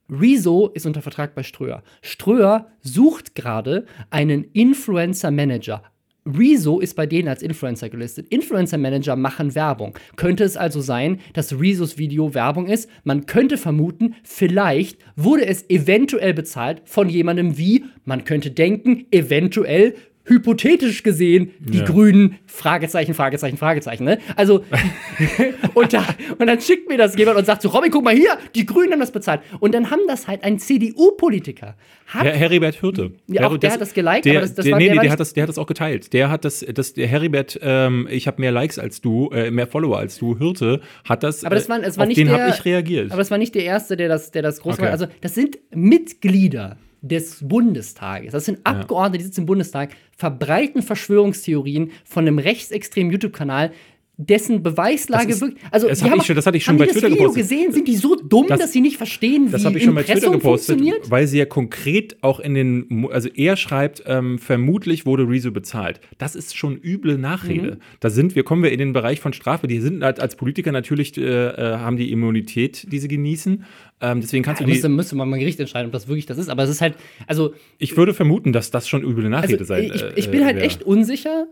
Rezo 0.10 0.68
ist 0.74 0.86
unter 0.86 1.02
Vertrag 1.02 1.36
bei 1.36 1.44
Ströer. 1.44 1.84
Ströer 2.02 2.68
sucht 2.82 3.36
gerade 3.36 3.86
einen 4.10 4.46
Influencer-Manager. 4.54 5.84
Rezo 6.26 6.80
ist 6.80 6.96
bei 6.96 7.06
denen 7.06 7.28
als 7.28 7.42
Influencer 7.42 7.90
gelistet. 7.90 8.28
Influencer-Manager 8.30 9.16
machen 9.16 9.56
Werbung. 9.56 9.98
Könnte 10.16 10.44
es 10.44 10.58
also 10.58 10.82
sein, 10.82 11.20
dass 11.34 11.58
Rezos 11.60 11.98
Video 11.98 12.34
Werbung 12.34 12.68
ist? 12.68 12.90
Man 13.04 13.26
könnte 13.26 13.58
vermuten, 13.58 14.16
vielleicht 14.24 15.00
wurde 15.16 15.46
es 15.46 15.70
eventuell 15.70 16.34
bezahlt 16.34 16.82
von 16.86 17.10
jemandem 17.10 17.58
wie, 17.58 17.86
man 18.04 18.26
könnte 18.26 18.52
denken, 18.52 19.06
eventuell 19.12 19.96
hypothetisch 20.28 21.04
gesehen, 21.04 21.52
die 21.60 21.80
Ja. 21.80 21.86
Grünen, 21.86 22.38
Fragezeichen, 22.46 23.14
Fragezeichen, 23.14 23.58
Fragezeichen, 23.58 24.04
ne? 24.04 24.20
Also, 24.36 24.64
und, 25.74 25.94
da, 25.94 26.06
und 26.38 26.48
dann 26.48 26.60
schickt 26.62 26.90
mir 26.90 26.98
das 26.98 27.16
jemand 27.18 27.38
und 27.38 27.46
sagt 27.46 27.62
so, 27.62 27.70
Robin, 27.70 27.92
guck 27.92 28.04
mal 28.04 28.14
hier, 28.16 28.38
die 28.56 28.66
Grünen 28.66 28.92
haben 28.94 29.00
das 29.00 29.12
bezahlt. 29.12 29.42
Und 29.60 29.74
dann 29.74 29.90
haben 29.92 30.02
das 30.08 30.28
halt 30.28 30.44
ein 30.44 30.60
CDU-Politiker. 30.60 31.76
Hat 32.08 32.24
Herr 32.26 32.34
Heribert 32.36 32.82
Hürte. 32.82 33.12
Ja, 33.28 33.48
auch 33.48 33.58
der 33.58 33.72
hat 33.74 33.82
das 33.82 33.94
geliked, 33.94 34.26
der, 34.26 34.34
aber 34.34 34.42
das- 34.42 34.54
das 34.56 34.64
der, 34.66 34.72
war- 34.74 34.80
nee, 34.80 34.86
der 34.86 34.96
nee, 34.96 35.02
der 35.02 35.12
hat 35.12 35.20
das, 35.20 35.34
der 35.34 35.44
hat 35.44 35.50
das 35.50 35.58
auch 35.58 35.68
geteilt. 35.68 36.14
Der 36.14 36.30
hat 36.30 36.46
das, 36.46 36.66
das 36.74 36.94
der 36.94 37.08
Heribert, 37.08 37.60
ähm, 37.62 38.08
ich 38.10 38.28
habe 38.28 38.40
mehr 38.42 38.52
Likes 38.52 38.80
als 38.80 39.02
du, 39.02 39.30
äh, 39.34 39.52
mehr 39.52 39.68
Follower 39.68 39.98
als 39.98 40.18
du, 40.18 40.40
Hürte, 40.40 40.80
hat 41.04 41.24
das, 41.24 41.44
Aber 41.44 41.56
das 41.56 41.68
war, 41.68 41.82
es 41.84 41.98
war 41.98 42.04
auf 42.04 42.08
nicht 42.08 42.18
den 42.18 42.28
der, 42.28 42.40
habe 42.42 42.54
ich 42.56 42.64
reagiert. 42.64 43.12
Aber 43.12 43.20
das 43.20 43.30
war 43.32 43.38
nicht 43.38 43.56
der 43.56 43.64
Erste, 43.66 43.98
der 43.98 44.08
das, 44.08 44.32
der 44.32 44.42
das 44.42 44.62
groß 44.62 44.76
Okay. 44.76 44.84
war. 44.84 44.92
Also, 44.92 45.08
das 45.22 45.36
sind 45.36 45.58
Mitglieder 45.74 46.78
des 47.08 47.40
Bundestages. 47.42 48.32
Das 48.32 48.46
sind 48.46 48.60
Abgeordnete, 48.64 49.20
die 49.20 49.26
sitzen 49.26 49.42
im 49.42 49.46
Bundestag, 49.46 49.96
verbreiten 50.16 50.82
Verschwörungstheorien 50.82 51.92
von 52.04 52.28
einem 52.28 52.40
rechtsextremen 52.40 53.12
YouTube-Kanal, 53.12 53.72
dessen 54.20 54.64
Beweislage 54.64 55.28
Das 55.28 55.36
ist- 55.36 55.42
wirklich. 55.42 55.64
Also, 55.72 55.88
das 55.88 56.02
hab 56.02 56.10
haben 56.10 56.20
ich 56.20 56.26
schon- 56.26 56.36
das 56.36 56.46
hatte 56.48 56.58
ich 56.58 56.64
schon 56.64 56.72
haben 56.74 56.80
bei 56.80 56.86
die 56.88 56.92
Twitter 56.94 57.10
das 57.10 57.16
Video 57.18 57.30
gepostet. 57.32 57.50
gesehen? 57.50 57.72
Sind 57.72 57.88
die 57.88 57.96
so 57.96 58.16
dumm, 58.16 58.48
Das- 58.48 58.60
dass 58.60 58.74
sie 58.74 58.82
nicht 58.82 58.98
verstehen, 58.98 59.52
das 59.52 59.62
wie 59.62 59.66
habe 59.68 59.78
ich 59.78 59.84
schon 59.84 59.94
bei 59.94 60.02
Twitter 60.04 60.32
gepostet, 60.32 60.82
weil 61.10 61.28
sie 61.28 61.38
ja 61.38 61.46
konkret 61.46 62.18
auch 62.24 62.40
in 62.40 62.56
den, 62.56 63.08
also 63.12 63.30
er 63.30 63.56
schreibt, 63.58 64.04
ähm, 64.08 64.40
vermutlich 64.40 65.06
wurde 65.06 65.30
Rezo 65.30 65.52
bezahlt. 65.52 66.02
Das 66.18 66.36
ist 66.36 66.58
schon 66.58 66.78
üble 66.82 67.20
Nachrede. 67.20 67.74
Mhm. 67.74 67.78
Da 68.00 68.10
sind 68.10 68.36
wir, 68.36 68.42
kommen 68.44 68.64
wir 68.64 68.72
in 68.72 68.80
den 68.80 68.92
Bereich 68.92 69.20
von 69.20 69.34
Strafe. 69.34 69.68
Die 69.68 69.80
sind 69.80 70.04
halt 70.04 70.20
als 70.20 70.36
Politiker 70.36 70.72
natürlich, 70.72 71.16
äh, 71.18 71.22
äh, 71.22 71.78
haben 71.78 71.98
die 71.98 72.12
Immunität, 72.12 72.92
die 72.92 72.98
sie 72.98 73.08
genießen. 73.08 73.66
Ähm, 74.02 74.22
deswegen 74.22 74.44
kannst 74.44 74.62
Da 74.62 74.66
du 74.66 74.70
die, 74.70 74.74
müsste, 74.74 74.90
müsste 74.90 75.16
man 75.16 75.30
mal 75.30 75.38
Gericht 75.38 75.60
entscheiden, 75.60 75.88
ob 75.88 75.94
das 75.94 76.08
wirklich 76.08 76.26
das 76.26 76.40
ist. 76.40 76.50
Aber 76.50 76.64
es 76.64 76.72
ist 76.72 76.82
halt, 76.82 76.96
also 77.28 77.54
ich 77.78 77.96
würde 77.98 78.16
vermuten, 78.16 78.52
dass 78.52 78.72
das 78.72 78.88
schon 78.90 79.04
üble 79.04 79.30
Nachrede 79.30 79.60
Also, 79.60 79.66
sein 79.66 79.92
ich, 79.94 80.02
äh, 80.02 80.12
ich 80.16 80.30
bin 80.32 80.44
halt 80.44 80.56
wäre. 80.56 80.66
echt 80.66 80.82
unsicher, 80.82 81.46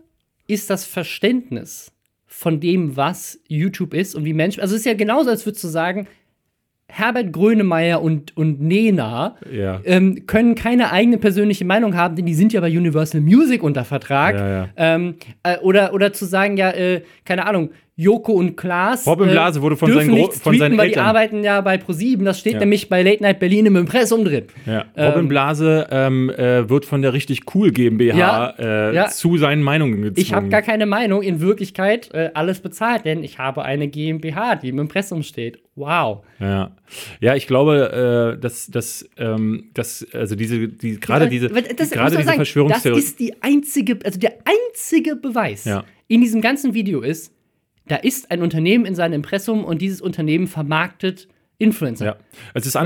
ist 0.48 0.68
das 0.70 0.84
Verständnis 0.84 1.92
von 2.38 2.60
dem, 2.60 2.96
was 2.98 3.40
YouTube 3.48 3.94
ist 3.94 4.14
und 4.14 4.26
wie 4.26 4.34
Menschen. 4.34 4.60
Also, 4.60 4.74
es 4.74 4.80
ist 4.80 4.84
ja 4.86 4.92
genauso, 4.92 5.30
als 5.30 5.46
würdest 5.46 5.64
du 5.64 5.68
sagen, 5.68 6.06
Herbert 6.88 7.32
Grönemeyer 7.32 8.00
und, 8.02 8.36
und 8.36 8.60
Nena 8.60 9.36
Ja. 9.50 9.80
ähm, 9.84 10.26
können 10.26 10.54
keine 10.54 10.92
eigene 10.92 11.16
persönliche 11.16 11.64
Meinung 11.64 11.96
haben, 11.96 12.14
denn 12.14 12.26
die 12.26 12.34
sind 12.34 12.52
ja 12.52 12.60
bei 12.60 12.68
Universal 12.68 13.22
Music 13.22 13.62
unter 13.62 13.84
Vertrag. 13.86 14.34
Ja, 14.36 14.48
ja. 14.50 14.68
Ähm, 14.76 15.14
äh, 15.42 15.56
oder, 15.60 15.94
oder 15.94 16.12
zu 16.12 16.26
sagen, 16.26 16.58
ja, 16.58 16.70
äh, 16.72 17.02
keine 17.24 17.46
Ahnung, 17.46 17.70
Joko 17.98 18.32
und 18.32 18.56
Klaas. 18.58 19.06
Robin 19.06 19.30
äh, 19.30 19.32
Blase 19.32 19.62
wurde 19.62 19.74
von 19.74 19.90
seinen 19.90 20.10
nichts 20.10 20.40
von 20.40 20.52
tweeten, 20.52 20.58
seinen 20.58 20.78
weil 20.78 20.90
die 20.90 20.98
arbeiten 20.98 21.42
ja 21.42 21.62
bei 21.62 21.78
ProSieben. 21.78 22.26
Das 22.26 22.38
steht 22.38 22.52
Ja. 22.54 22.60
nämlich 22.60 22.90
bei 22.90 23.02
Late 23.02 23.22
Night 23.22 23.38
Berlin 23.38 23.64
im 23.64 23.76
Impressum 23.76 24.22
drin. 24.22 24.44
Ja. 24.66 24.84
Robin 24.98 25.20
Ähm, 25.20 25.28
Blase 25.28 25.86
ähm, 25.90 26.28
äh, 26.28 26.68
wird 26.68 26.84
von 26.84 27.00
der 27.00 27.14
richtig 27.14 27.54
cool 27.54 27.70
GmbH 27.70 28.18
Ja, 28.18 28.54
äh, 28.58 28.94
ja. 28.94 29.08
zu 29.08 29.38
seinen 29.38 29.62
Meinungen 29.62 30.02
gezwungen. 30.02 30.18
Ich 30.18 30.34
habe 30.34 30.50
gar 30.50 30.60
keine 30.60 30.84
Meinung. 30.84 31.22
In 31.22 31.40
Wirklichkeit 31.40 32.12
äh, 32.12 32.30
alles 32.34 32.60
bezahlt, 32.60 33.06
denn 33.06 33.24
ich 33.24 33.38
habe 33.38 33.64
eine 33.64 33.88
GmbH, 33.88 34.56
die 34.56 34.68
im 34.68 34.78
Impressum 34.78 35.22
steht. 35.22 35.60
Wow. 35.74 36.22
Ja, 36.38 36.72
ja 37.20 37.34
ich 37.34 37.46
glaube, 37.46 38.34
äh, 38.36 38.40
dass, 38.40 38.66
dass, 38.66 39.08
ähm, 39.16 39.70
dass 39.72 40.06
also 40.12 40.36
diese, 40.36 40.68
die, 40.68 41.00
gerade 41.00 41.30
diese, 41.30 41.46
Aber 41.46 41.62
das, 41.62 41.90
gerade 41.90 42.18
diese 42.18 42.32
Verschwörungstheorie. 42.34 43.00
Das 43.00 43.08
ist 43.08 43.20
die 43.20 43.42
einzige, 43.42 43.98
also 44.04 44.18
der 44.18 44.34
einzige 44.44 45.16
Beweis 45.16 45.66
in 46.08 46.20
diesem 46.20 46.40
ganzen 46.40 46.74
Video 46.74 47.00
ist, 47.00 47.32
da 47.88 47.96
ist 47.96 48.30
ein 48.30 48.42
Unternehmen 48.42 48.84
in 48.84 48.94
seinem 48.94 49.14
Impressum 49.14 49.64
und 49.64 49.80
dieses 49.82 50.00
Unternehmen 50.00 50.46
vermarktet 50.46 51.28
Influencer. 51.58 52.04
ja, 52.04 52.16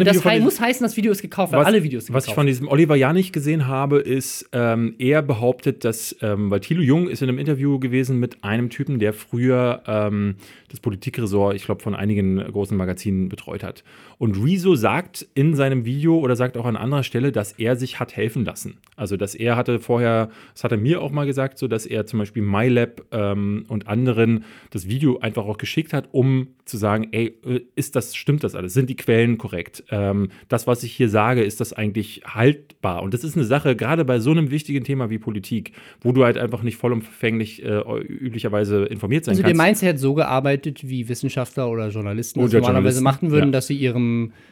Video 0.00 0.12
das 0.12 0.22
von 0.22 0.30
hei 0.30 0.36
diesem- 0.36 0.44
muss 0.44 0.60
heißen, 0.60 0.84
das 0.84 0.96
Video 0.96 1.10
ist 1.10 1.22
gekauft, 1.22 1.52
weil 1.52 1.64
alle 1.64 1.82
Videos 1.82 2.06
sind 2.06 2.14
was 2.14 2.22
ich 2.22 2.28
gekauft. 2.28 2.34
von 2.36 2.46
diesem 2.46 2.68
Oliver 2.68 2.94
Janich 2.94 3.32
gesehen 3.32 3.66
habe, 3.66 3.98
ist, 3.98 4.48
ähm, 4.52 4.94
er 4.98 5.22
behauptet, 5.22 5.84
dass, 5.84 6.14
ähm, 6.22 6.52
weil 6.52 6.60
Thilo 6.60 6.80
Jung 6.80 7.08
ist 7.08 7.20
in 7.20 7.28
einem 7.28 7.38
Interview 7.40 7.80
gewesen 7.80 8.20
mit 8.20 8.44
einem 8.44 8.70
Typen, 8.70 9.00
der 9.00 9.12
früher 9.12 9.82
ähm, 9.88 10.36
das 10.68 10.78
Politikressort, 10.78 11.56
ich 11.56 11.64
glaube, 11.64 11.82
von 11.82 11.96
einigen 11.96 12.36
großen 12.36 12.76
Magazinen 12.76 13.28
betreut 13.28 13.64
hat. 13.64 13.82
Und 14.20 14.36
Rezo 14.36 14.74
sagt 14.74 15.26
in 15.32 15.54
seinem 15.54 15.86
Video 15.86 16.18
oder 16.18 16.36
sagt 16.36 16.58
auch 16.58 16.66
an 16.66 16.76
anderer 16.76 17.04
Stelle, 17.04 17.32
dass 17.32 17.52
er 17.52 17.76
sich 17.76 18.00
hat 18.00 18.14
helfen 18.14 18.44
lassen. 18.44 18.76
Also, 18.94 19.16
dass 19.16 19.34
er 19.34 19.56
hatte 19.56 19.78
vorher, 19.78 20.28
das 20.52 20.62
hat 20.62 20.72
er 20.72 20.76
mir 20.76 21.00
auch 21.00 21.10
mal 21.10 21.24
gesagt, 21.24 21.56
so 21.56 21.68
dass 21.68 21.86
er 21.86 22.04
zum 22.04 22.18
Beispiel 22.18 22.42
MyLab 22.42 23.02
ähm, 23.12 23.64
und 23.68 23.88
anderen 23.88 24.44
das 24.72 24.86
Video 24.86 25.20
einfach 25.20 25.46
auch 25.46 25.56
geschickt 25.56 25.94
hat, 25.94 26.10
um 26.12 26.48
zu 26.66 26.76
sagen, 26.76 27.08
ey, 27.12 27.34
äh, 27.46 27.60
ist 27.76 27.96
das, 27.96 28.14
stimmt 28.14 28.44
das 28.44 28.54
alles? 28.54 28.74
Sind 28.74 28.90
die 28.90 28.94
Quellen 28.94 29.38
korrekt? 29.38 29.84
Ähm, 29.90 30.28
das, 30.48 30.66
was 30.66 30.82
ich 30.82 30.92
hier 30.92 31.08
sage, 31.08 31.42
ist 31.42 31.62
das 31.62 31.72
eigentlich 31.72 32.20
haltbar? 32.26 33.02
Und 33.02 33.14
das 33.14 33.24
ist 33.24 33.36
eine 33.36 33.46
Sache, 33.46 33.74
gerade 33.74 34.04
bei 34.04 34.20
so 34.20 34.32
einem 34.32 34.50
wichtigen 34.50 34.84
Thema 34.84 35.08
wie 35.08 35.18
Politik, 35.18 35.72
wo 36.02 36.12
du 36.12 36.24
halt 36.24 36.36
einfach 36.36 36.62
nicht 36.62 36.76
vollumfänglich 36.76 37.64
äh, 37.64 37.80
üblicherweise 38.06 38.84
informiert 38.84 39.24
sein 39.24 39.32
Also 39.32 39.42
der 39.42 39.52
kannst. 39.52 39.80
Mainz 39.80 39.82
hat 39.82 39.98
so 39.98 40.12
gearbeitet, 40.12 40.86
wie 40.86 41.08
Wissenschaftler 41.08 41.70
oder 41.70 41.88
Journalisten 41.88 42.38
das 42.38 42.52
normalerweise 42.52 42.98
Journalisten, 42.98 43.04
machen 43.04 43.30
würden, 43.30 43.46
ja. 43.46 43.52
dass 43.52 43.66
sie 43.66 43.76
ihrem 43.76 44.09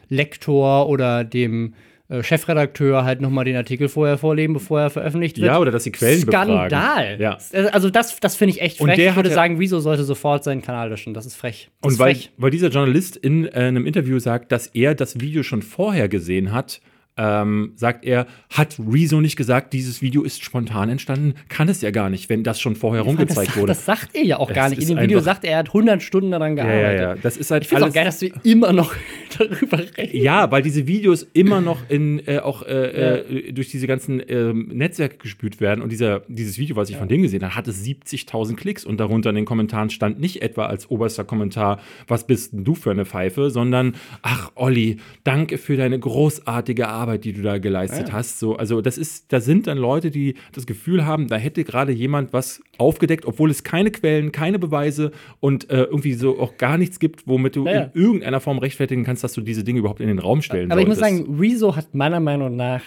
Lektor 0.08 0.88
oder 0.88 1.24
dem 1.24 1.74
äh, 2.08 2.22
Chefredakteur 2.22 3.04
halt 3.04 3.20
nochmal 3.20 3.44
den 3.44 3.56
Artikel 3.56 3.88
vorher 3.88 4.16
vorlesen, 4.16 4.54
bevor 4.54 4.80
er 4.80 4.90
veröffentlicht 4.90 5.36
wird. 5.36 5.46
Ja, 5.48 5.58
oder 5.58 5.70
dass 5.70 5.84
sie 5.84 5.92
Quellen 5.92 6.24
befragen. 6.24 6.54
Skandal. 6.70 7.20
Ja. 7.20 7.38
Also 7.72 7.90
das, 7.90 8.18
das 8.20 8.34
finde 8.36 8.54
ich 8.54 8.62
echt 8.62 8.80
Und 8.80 8.88
frech. 8.88 8.96
der 8.96 9.10
ich 9.10 9.16
würde 9.16 9.30
sagen, 9.30 9.58
Rezo 9.58 9.78
sollte 9.80 10.04
sofort 10.04 10.42
seinen 10.42 10.62
Kanal 10.62 10.88
löschen. 10.88 11.12
Das 11.12 11.26
ist 11.26 11.36
frech. 11.36 11.68
Das 11.82 11.88
Und 11.88 11.92
ist 11.94 11.98
weil, 11.98 12.14
frech. 12.14 12.30
weil 12.38 12.50
dieser 12.50 12.68
Journalist 12.68 13.16
in 13.16 13.44
äh, 13.46 13.50
einem 13.50 13.84
Interview 13.86 14.18
sagt, 14.18 14.52
dass 14.52 14.68
er 14.68 14.94
das 14.94 15.20
Video 15.20 15.42
schon 15.42 15.60
vorher 15.62 16.08
gesehen 16.08 16.52
hat, 16.52 16.80
ähm, 17.18 17.72
sagt 17.74 18.04
er, 18.04 18.26
hat 18.50 18.78
Rezo 18.78 19.20
nicht 19.20 19.36
gesagt, 19.36 19.72
dieses 19.72 20.00
Video 20.00 20.22
ist 20.22 20.42
spontan 20.42 20.88
entstanden? 20.88 21.34
Kann 21.48 21.68
es 21.68 21.82
ja 21.82 21.90
gar 21.90 22.08
nicht, 22.08 22.28
wenn 22.28 22.44
das 22.44 22.60
schon 22.60 22.76
vorher 22.76 23.02
ja, 23.02 23.08
rumgezeigt 23.08 23.50
das, 23.50 23.56
wurde. 23.56 23.66
Das 23.66 23.84
sagt 23.84 24.14
er 24.14 24.22
ja 24.22 24.38
auch 24.38 24.52
gar 24.52 24.68
nicht. 24.70 24.80
In 24.80 24.88
dem 24.88 25.00
Video 25.00 25.20
sagt 25.20 25.44
er, 25.44 25.52
er 25.52 25.58
hat 25.58 25.68
100 25.68 26.02
Stunden 26.02 26.30
daran 26.30 26.54
gearbeitet. 26.54 26.82
Ja, 26.82 26.92
ja, 26.92 27.14
ja. 27.14 27.16
Das 27.20 27.36
ist 27.36 27.50
halt 27.50 27.64
ich 27.64 27.68
finde 27.68 27.84
es 27.84 27.90
auch 27.90 27.94
geil, 27.94 28.04
dass 28.04 28.20
wir 28.20 28.32
immer 28.44 28.72
noch 28.72 28.94
darüber 29.38 29.78
reden. 29.78 30.16
Ja, 30.16 30.50
weil 30.50 30.62
diese 30.62 30.86
Videos 30.86 31.26
immer 31.32 31.60
noch 31.60 31.78
in, 31.88 32.26
äh, 32.26 32.38
auch 32.38 32.62
äh, 32.62 33.00
ja. 33.00 33.16
äh, 33.16 33.52
durch 33.52 33.68
diese 33.68 33.86
ganzen 33.88 34.22
ähm, 34.28 34.68
Netzwerke 34.72 35.16
gespült 35.18 35.60
werden. 35.60 35.82
Und 35.82 35.90
dieser, 35.90 36.20
dieses 36.28 36.56
Video, 36.58 36.76
was 36.76 36.88
ich 36.88 36.94
ja. 36.94 37.00
von 37.00 37.08
dem 37.08 37.22
gesehen 37.22 37.42
habe, 37.42 37.56
hatte 37.56 37.72
70.000 37.72 38.54
Klicks. 38.54 38.84
Und 38.84 39.00
darunter 39.00 39.30
in 39.30 39.36
den 39.36 39.44
Kommentaren 39.44 39.90
stand 39.90 40.20
nicht 40.20 40.40
etwa 40.40 40.66
als 40.66 40.88
oberster 40.88 41.24
Kommentar, 41.24 41.80
was 42.06 42.26
bist 42.26 42.52
denn 42.52 42.64
du 42.64 42.74
für 42.74 42.92
eine 42.92 43.04
Pfeife, 43.04 43.50
sondern, 43.50 43.96
ach, 44.22 44.52
Olli, 44.54 44.98
danke 45.24 45.58
für 45.58 45.76
deine 45.76 45.98
großartige 45.98 46.88
Arbeit 46.88 47.07
Arbeit, 47.08 47.24
die 47.24 47.32
du 47.32 47.42
da 47.42 47.58
geleistet 47.58 48.08
ja. 48.08 48.14
hast. 48.14 48.38
So, 48.38 48.56
also 48.56 48.82
das 48.82 48.98
ist, 48.98 49.32
da 49.32 49.40
sind 49.40 49.66
dann 49.66 49.78
Leute, 49.78 50.10
die 50.10 50.34
das 50.52 50.66
Gefühl 50.66 51.06
haben, 51.06 51.28
da 51.28 51.36
hätte 51.36 51.64
gerade 51.64 51.92
jemand 51.92 52.32
was 52.32 52.62
aufgedeckt, 52.76 53.24
obwohl 53.24 53.50
es 53.50 53.64
keine 53.64 53.90
Quellen, 53.90 54.30
keine 54.30 54.58
Beweise 54.58 55.12
und 55.40 55.70
äh, 55.70 55.84
irgendwie 55.84 56.12
so 56.12 56.38
auch 56.38 56.58
gar 56.58 56.76
nichts 56.76 56.98
gibt, 56.98 57.26
womit 57.26 57.56
du 57.56 57.64
ja. 57.64 57.84
in 57.84 57.90
irgendeiner 57.94 58.40
Form 58.40 58.58
rechtfertigen 58.58 59.04
kannst, 59.04 59.24
dass 59.24 59.32
du 59.32 59.40
diese 59.40 59.64
Dinge 59.64 59.78
überhaupt 59.78 60.00
in 60.00 60.08
den 60.08 60.18
Raum 60.18 60.42
stellen 60.42 60.70
Aber 60.70 60.82
solltest. 60.82 61.02
ich 61.02 61.10
muss 61.10 61.26
sagen, 61.26 61.40
Rezo 61.40 61.76
hat 61.76 61.94
meiner 61.94 62.20
Meinung 62.20 62.56
nach 62.56 62.82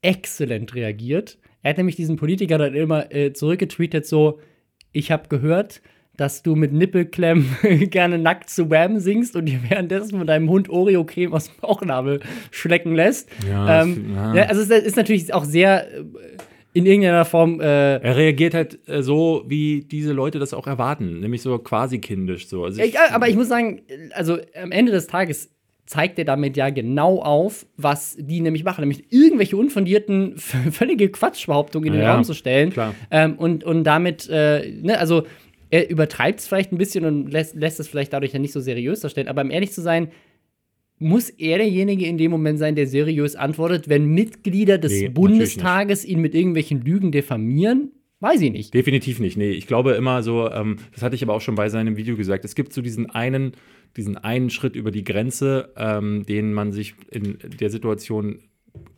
exzellent 0.00 0.74
reagiert. 0.74 1.38
Er 1.62 1.70
hat 1.70 1.76
nämlich 1.76 1.96
diesen 1.96 2.16
Politiker 2.16 2.56
dann 2.56 2.74
immer 2.74 3.12
äh, 3.14 3.32
zurückgetweetet, 3.32 4.06
so, 4.06 4.38
ich 4.92 5.10
habe 5.10 5.28
gehört, 5.28 5.82
dass 6.18 6.42
du 6.42 6.56
mit 6.56 6.72
Nippelklemmen 6.72 7.46
gerne 7.90 8.18
nackt 8.18 8.50
zu 8.50 8.68
Wham 8.68 8.98
singst 8.98 9.36
und 9.36 9.46
dir 9.46 9.60
währenddessen 9.68 10.18
von 10.18 10.26
deinem 10.26 10.50
Hund 10.50 10.68
Oreo-Creme 10.68 11.32
aus 11.32 11.46
dem 11.46 11.54
Bauchnabel 11.60 12.20
schlecken 12.50 12.94
lässt. 12.94 13.30
Ja, 13.48 13.82
ähm, 13.82 14.14
ja. 14.14 14.34
ja 14.34 14.42
also 14.46 14.60
es 14.60 14.68
ist 14.68 14.96
natürlich 14.96 15.32
auch 15.32 15.44
sehr 15.44 15.86
äh, 15.90 16.04
in 16.74 16.86
irgendeiner 16.86 17.24
Form. 17.24 17.60
Äh 17.60 17.98
er 17.98 18.16
reagiert 18.16 18.52
halt 18.52 18.80
äh, 18.88 19.00
so, 19.02 19.44
wie 19.46 19.82
diese 19.82 20.12
Leute 20.12 20.40
das 20.40 20.52
auch 20.52 20.66
erwarten, 20.66 21.20
nämlich 21.20 21.40
so 21.40 21.56
quasi 21.58 22.00
kindisch. 22.00 22.48
So. 22.48 22.64
Also 22.64 22.82
ich, 22.82 22.94
ja, 22.94 23.00
aber 23.12 23.28
ich 23.28 23.36
muss 23.36 23.48
sagen, 23.48 23.82
also 24.12 24.38
am 24.60 24.72
Ende 24.72 24.90
des 24.90 25.06
Tages 25.06 25.50
zeigt 25.86 26.18
er 26.18 26.24
damit 26.24 26.56
ja 26.56 26.68
genau 26.68 27.22
auf, 27.22 27.64
was 27.76 28.16
die 28.18 28.40
nämlich 28.40 28.64
machen, 28.64 28.82
nämlich 28.82 29.10
irgendwelche 29.10 29.56
unfundierten, 29.56 30.36
völlige 30.36 31.10
Quatschbehauptungen 31.10 31.86
in 31.86 31.92
den 31.94 32.02
ja, 32.02 32.14
Raum 32.14 32.24
zu 32.24 32.34
stellen. 32.34 32.74
Ähm, 33.10 33.36
und, 33.36 33.62
und 33.62 33.84
damit, 33.84 34.28
äh, 34.28 34.70
ne, 34.82 34.98
also 34.98 35.22
er 35.70 35.90
übertreibt 35.90 36.40
es 36.40 36.46
vielleicht 36.46 36.72
ein 36.72 36.78
bisschen 36.78 37.04
und 37.04 37.30
lässt, 37.30 37.54
lässt 37.54 37.80
es 37.80 37.88
vielleicht 37.88 38.12
dadurch 38.12 38.32
ja 38.32 38.38
nicht 38.38 38.52
so 38.52 38.60
seriös 38.60 39.00
darstellen. 39.00 39.28
Aber 39.28 39.42
um 39.42 39.50
ehrlich 39.50 39.72
zu 39.72 39.82
sein, 39.82 40.08
muss 40.98 41.30
er 41.30 41.58
derjenige 41.58 42.06
in 42.06 42.18
dem 42.18 42.30
Moment 42.30 42.58
sein, 42.58 42.74
der 42.74 42.86
seriös 42.86 43.36
antwortet, 43.36 43.88
wenn 43.88 44.06
Mitglieder 44.06 44.78
des 44.78 44.92
nee, 44.92 45.08
Bundestages 45.08 46.04
ihn 46.04 46.20
mit 46.20 46.34
irgendwelchen 46.34 46.82
Lügen 46.82 47.12
diffamieren? 47.12 47.92
Weiß 48.20 48.40
ich 48.40 48.50
nicht. 48.50 48.74
Definitiv 48.74 49.20
nicht. 49.20 49.36
Nee, 49.36 49.50
ich 49.50 49.68
glaube 49.68 49.92
immer 49.92 50.24
so, 50.24 50.50
ähm, 50.50 50.78
das 50.92 51.02
hatte 51.02 51.14
ich 51.14 51.22
aber 51.22 51.34
auch 51.34 51.40
schon 51.40 51.54
bei 51.54 51.68
seinem 51.68 51.96
Video 51.96 52.16
gesagt, 52.16 52.44
es 52.44 52.56
gibt 52.56 52.72
so 52.72 52.82
diesen 52.82 53.08
einen, 53.08 53.52
diesen 53.96 54.16
einen 54.16 54.50
Schritt 54.50 54.74
über 54.74 54.90
die 54.90 55.04
Grenze, 55.04 55.72
ähm, 55.76 56.24
den 56.26 56.52
man 56.52 56.72
sich 56.72 56.94
in 57.12 57.38
der 57.60 57.70
Situation 57.70 58.40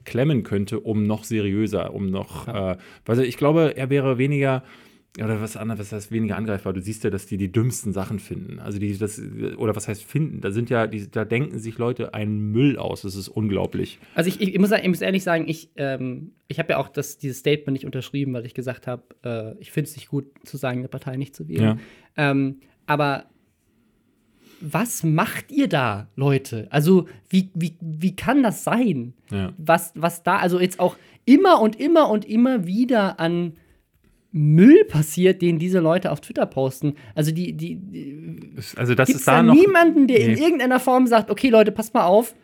klemmen 0.04 0.42
könnte, 0.42 0.80
um 0.80 1.06
noch 1.06 1.24
seriöser, 1.24 1.92
um 1.92 2.06
noch, 2.06 2.46
ja. 2.46 2.72
äh, 2.72 2.76
also 3.06 3.22
ich 3.22 3.36
glaube, 3.36 3.74
er 3.76 3.90
wäre 3.90 4.16
weniger 4.16 4.62
oder 5.18 5.40
was 5.40 5.56
anderes, 5.56 5.80
was 5.80 5.92
heißt 5.92 6.12
weniger 6.12 6.36
angreifbar. 6.36 6.72
Du 6.72 6.80
siehst 6.80 7.02
ja, 7.02 7.10
dass 7.10 7.26
die 7.26 7.36
die 7.36 7.50
dümmsten 7.50 7.92
Sachen 7.92 8.20
finden. 8.20 8.60
Also 8.60 8.78
die 8.78 8.96
das 8.96 9.20
oder 9.56 9.74
was 9.74 9.88
heißt 9.88 10.04
finden? 10.04 10.40
Da 10.40 10.52
sind 10.52 10.70
ja, 10.70 10.86
die, 10.86 11.10
da 11.10 11.24
denken 11.24 11.58
sich 11.58 11.78
Leute 11.78 12.14
einen 12.14 12.52
Müll 12.52 12.78
aus. 12.78 13.02
Das 13.02 13.16
ist 13.16 13.28
unglaublich. 13.28 13.98
Also 14.14 14.28
ich, 14.28 14.40
ich, 14.40 14.58
muss, 14.58 14.70
ich 14.70 14.88
muss 14.88 15.00
ehrlich 15.00 15.24
sagen, 15.24 15.48
ich, 15.48 15.70
ähm, 15.76 16.32
ich 16.46 16.60
habe 16.60 16.72
ja 16.72 16.78
auch 16.78 16.88
das, 16.88 17.18
dieses 17.18 17.38
Statement 17.38 17.72
nicht 17.72 17.86
unterschrieben, 17.86 18.32
weil 18.34 18.46
ich 18.46 18.54
gesagt 18.54 18.86
habe, 18.86 19.02
äh, 19.24 19.60
ich 19.60 19.72
finde 19.72 19.90
es 19.90 19.96
nicht 19.96 20.08
gut 20.08 20.26
zu 20.44 20.56
sagen, 20.56 20.78
eine 20.78 20.88
Partei 20.88 21.16
nicht 21.16 21.34
zu 21.34 21.48
wählen. 21.48 21.80
Ja. 22.16 22.30
Ähm, 22.30 22.60
aber 22.86 23.24
was 24.60 25.02
macht 25.02 25.50
ihr 25.50 25.68
da, 25.68 26.08
Leute? 26.16 26.68
Also, 26.70 27.06
wie, 27.28 27.50
wie, 27.54 27.74
wie 27.80 28.14
kann 28.14 28.42
das 28.42 28.62
sein? 28.62 29.14
Ja. 29.30 29.52
Was, 29.56 29.92
was 29.96 30.22
da, 30.22 30.36
also 30.36 30.60
jetzt 30.60 30.78
auch 30.78 30.96
immer 31.24 31.60
und 31.60 31.80
immer 31.80 32.10
und 32.10 32.24
immer 32.26 32.66
wieder 32.66 33.18
an 33.18 33.54
Müll 34.32 34.84
passiert, 34.84 35.42
den 35.42 35.58
diese 35.58 35.80
Leute 35.80 36.12
auf 36.12 36.20
Twitter 36.20 36.46
posten. 36.46 36.94
Also 37.14 37.32
die, 37.32 37.52
die, 37.52 37.76
die 37.76 38.54
also 38.76 38.94
das 38.94 39.08
ist 39.10 39.26
da, 39.26 39.36
da 39.36 39.42
noch 39.42 39.54
niemanden, 39.54 40.06
der 40.06 40.20
nee. 40.20 40.32
in 40.32 40.38
irgendeiner 40.38 40.80
Form 40.80 41.06
sagt, 41.06 41.30
okay 41.30 41.48
Leute, 41.48 41.72
passt 41.72 41.94
mal 41.94 42.04
auf, 42.04 42.34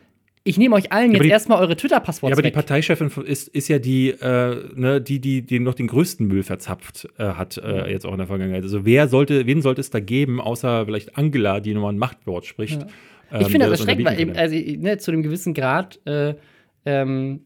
ich 0.47 0.59
nehme 0.59 0.76
euch 0.76 0.93
allen 0.93 1.11
jetzt 1.11 1.24
die, 1.24 1.28
erstmal 1.28 1.61
eure 1.61 1.76
Twitter-Passworte. 1.76 2.30
Ja, 2.30 2.37
aber 2.37 2.45
weg. 2.45 2.53
die 2.53 2.55
Parteichefin 2.55 3.11
ist, 3.24 3.49
ist 3.49 3.66
ja 3.66 3.80
die, 3.80 4.11
äh, 4.11 4.64
ne, 4.76 5.01
die, 5.01 5.18
die, 5.18 5.43
die 5.43 5.59
noch 5.59 5.74
den 5.74 5.89
größten 5.89 6.24
Müll 6.26 6.45
verzapft 6.45 7.09
äh, 7.18 7.24
hat, 7.24 7.59
äh, 7.59 7.91
jetzt 7.91 8.07
auch 8.07 8.12
in 8.12 8.18
der 8.18 8.28
Vergangenheit. 8.28 8.62
Also 8.62 8.84
wer 8.84 9.09
sollte, 9.09 9.47
wen 9.47 9.61
sollte 9.61 9.80
es 9.80 9.91
da 9.91 9.99
geben, 9.99 10.41
außer 10.41 10.84
vielleicht 10.84 11.18
Angela, 11.18 11.59
die 11.59 11.74
nochmal 11.74 11.95
ein 11.95 11.99
Machtwort 11.99 12.47
spricht? 12.47 12.80
Ja. 12.80 12.87
Ähm, 13.32 13.41
ich 13.41 13.49
finde 13.49 13.68
das 13.68 13.80
erschreckend, 13.80 14.07
weil 14.07 14.20
eben, 14.20 14.37
also, 14.37 14.55
ne, 14.55 14.99
zu 14.99 15.11
einem 15.11 15.24
gewissen 15.24 15.53
Grad 15.53 15.99
äh, 16.07 16.34
ähm, 16.84 17.45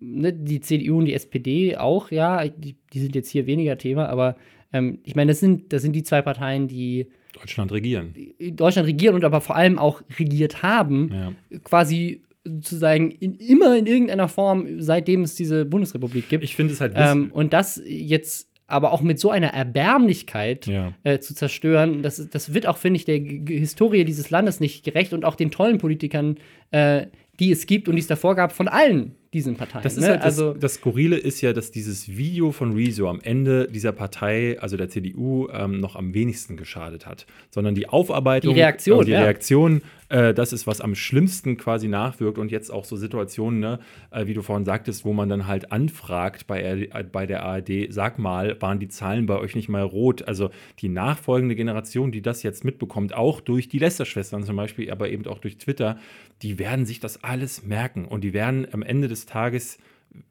ne, 0.00 0.32
die 0.32 0.60
CDU 0.60 0.98
und 0.98 1.04
die 1.04 1.14
SPD 1.14 1.76
auch, 1.76 2.10
ja, 2.10 2.48
die, 2.48 2.76
die 2.92 3.00
sind 3.00 3.14
jetzt 3.14 3.30
hier 3.30 3.46
weniger 3.46 3.78
Thema, 3.78 4.08
aber 4.08 4.36
ähm, 4.72 4.98
ich 5.04 5.14
meine, 5.14 5.32
das 5.32 5.40
sind, 5.40 5.72
das 5.72 5.82
sind 5.82 5.92
die 5.92 6.02
zwei 6.02 6.22
Parteien, 6.22 6.68
die 6.68 7.08
Deutschland 7.32 7.72
regieren. 7.72 8.14
Deutschland 8.52 8.88
regieren 8.88 9.14
und 9.14 9.24
aber 9.24 9.40
vor 9.40 9.56
allem 9.56 9.78
auch 9.78 10.02
regiert 10.18 10.62
haben, 10.62 11.10
ja. 11.12 11.32
quasi 11.62 12.22
sozusagen 12.44 13.10
in, 13.10 13.34
immer 13.34 13.76
in 13.76 13.86
irgendeiner 13.86 14.28
Form, 14.28 14.80
seitdem 14.80 15.22
es 15.22 15.34
diese 15.34 15.64
Bundesrepublik 15.64 16.28
gibt. 16.28 16.42
Ich 16.42 16.56
finde 16.56 16.72
es 16.72 16.80
halt 16.80 16.94
ähm, 16.96 17.30
Und 17.32 17.52
das 17.52 17.80
jetzt 17.84 18.48
aber 18.66 18.92
auch 18.92 19.02
mit 19.02 19.18
so 19.18 19.30
einer 19.30 19.48
Erbärmlichkeit 19.48 20.66
ja. 20.66 20.92
äh, 21.02 21.18
zu 21.18 21.34
zerstören, 21.34 22.02
das, 22.02 22.28
das 22.30 22.54
wird 22.54 22.66
auch, 22.66 22.78
finde 22.78 22.98
ich, 22.98 23.04
der 23.04 23.18
G 23.20 23.58
Historie 23.58 24.04
dieses 24.04 24.30
Landes 24.30 24.60
nicht 24.60 24.84
gerecht 24.84 25.12
und 25.12 25.24
auch 25.24 25.34
den 25.34 25.50
tollen 25.50 25.78
Politikern, 25.78 26.36
äh, 26.70 27.06
die 27.40 27.50
es 27.50 27.66
gibt 27.66 27.88
und 27.88 27.96
die 27.96 28.00
es 28.00 28.06
davor 28.06 28.36
gab, 28.36 28.52
von 28.52 28.68
allen 28.68 29.16
diesen 29.32 29.56
Parteien. 29.56 29.84
Das 29.84 29.96
ne? 29.96 30.08
halt 30.08 30.22
also 30.22 30.52
das, 30.52 30.60
das 30.60 30.74
Skurrile 30.74 31.16
ist 31.16 31.40
ja, 31.40 31.52
dass 31.52 31.70
dieses 31.70 32.08
Video 32.08 32.50
von 32.50 32.72
Rezo 32.72 33.08
am 33.08 33.20
Ende 33.20 33.68
dieser 33.68 33.92
Partei, 33.92 34.58
also 34.60 34.76
der 34.76 34.88
CDU, 34.88 35.48
ähm, 35.52 35.78
noch 35.78 35.94
am 35.94 36.14
wenigsten 36.14 36.56
geschadet 36.56 37.06
hat, 37.06 37.26
sondern 37.50 37.74
die 37.74 37.88
Aufarbeitung, 37.88 38.54
die 38.54 38.60
Reaktion, 38.60 39.02
äh, 39.02 39.04
die 39.04 39.12
ja. 39.12 39.22
Reaktion 39.22 39.82
äh, 40.10 40.34
das 40.34 40.52
ist, 40.52 40.66
was 40.66 40.80
am 40.80 40.94
schlimmsten 40.94 41.56
quasi 41.56 41.88
nachwirkt 41.88 42.36
und 42.36 42.50
jetzt 42.50 42.70
auch 42.70 42.84
so 42.84 42.96
Situationen, 42.96 43.60
ne, 43.60 43.78
äh, 44.10 44.26
wie 44.26 44.34
du 44.34 44.42
vorhin 44.42 44.64
sagtest, 44.64 45.04
wo 45.04 45.12
man 45.12 45.28
dann 45.28 45.46
halt 45.46 45.72
anfragt 45.72 46.46
bei, 46.46 46.62
äh, 46.62 47.04
bei 47.10 47.26
der 47.26 47.44
ARD, 47.44 47.86
sag 47.90 48.18
mal, 48.18 48.60
waren 48.60 48.80
die 48.80 48.88
Zahlen 48.88 49.26
bei 49.26 49.38
euch 49.38 49.54
nicht 49.54 49.68
mal 49.68 49.82
rot? 49.82 50.26
Also 50.26 50.50
die 50.80 50.88
nachfolgende 50.88 51.54
Generation, 51.54 52.10
die 52.10 52.22
das 52.22 52.42
jetzt 52.42 52.64
mitbekommt, 52.64 53.14
auch 53.14 53.40
durch 53.40 53.68
die 53.68 53.78
Lester-Schwestern 53.78 54.42
zum 54.42 54.56
Beispiel, 54.56 54.90
aber 54.90 55.08
eben 55.08 55.26
auch 55.26 55.38
durch 55.38 55.58
Twitter, 55.58 55.96
die 56.42 56.58
werden 56.58 56.86
sich 56.86 56.98
das 56.98 57.22
alles 57.22 57.62
merken 57.62 58.04
und 58.04 58.24
die 58.24 58.32
werden 58.32 58.66
am 58.72 58.82
Ende 58.82 59.06
des 59.06 59.19
Tages 59.26 59.78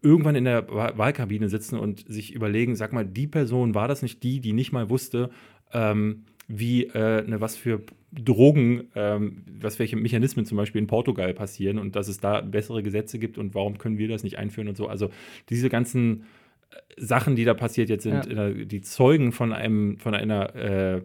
irgendwann 0.01 0.35
in 0.35 0.45
der 0.45 0.67
Wahlkabine 0.69 1.49
sitzen 1.49 1.79
und 1.79 2.05
sich 2.07 2.33
überlegen, 2.33 2.75
sag 2.75 2.91
mal, 2.93 3.05
die 3.05 3.27
Person 3.27 3.75
war 3.75 3.87
das 3.87 4.01
nicht 4.01 4.23
die, 4.23 4.39
die 4.39 4.53
nicht 4.53 4.71
mal 4.71 4.89
wusste, 4.89 5.29
ähm, 5.73 6.23
wie 6.47 6.85
äh, 6.85 7.23
ne, 7.23 7.39
was 7.39 7.55
für 7.55 7.81
Drogen, 8.11 8.87
ähm, 8.95 9.43
was 9.61 9.77
welche 9.79 9.95
Mechanismen 9.95 10.45
zum 10.45 10.57
Beispiel 10.57 10.81
in 10.81 10.87
Portugal 10.87 11.33
passieren 11.33 11.77
und 11.77 11.95
dass 11.95 12.07
es 12.07 12.19
da 12.19 12.41
bessere 12.41 12.81
Gesetze 12.81 13.19
gibt 13.19 13.37
und 13.37 13.53
warum 13.53 13.77
können 13.77 13.97
wir 13.97 14.07
das 14.07 14.23
nicht 14.23 14.37
einführen 14.37 14.67
und 14.67 14.75
so. 14.75 14.87
Also 14.87 15.09
diese 15.49 15.69
ganzen 15.69 16.23
äh, 16.71 16.75
Sachen, 16.97 17.35
die 17.35 17.45
da 17.45 17.53
passiert 17.53 17.89
jetzt 17.89 18.03
sind, 18.03 18.25
ja. 18.25 18.49
die 18.49 18.81
Zeugen 18.81 19.31
von 19.31 19.53
einem, 19.53 19.97
von 19.97 20.15
einer 20.15 20.55
äh, 20.55 21.01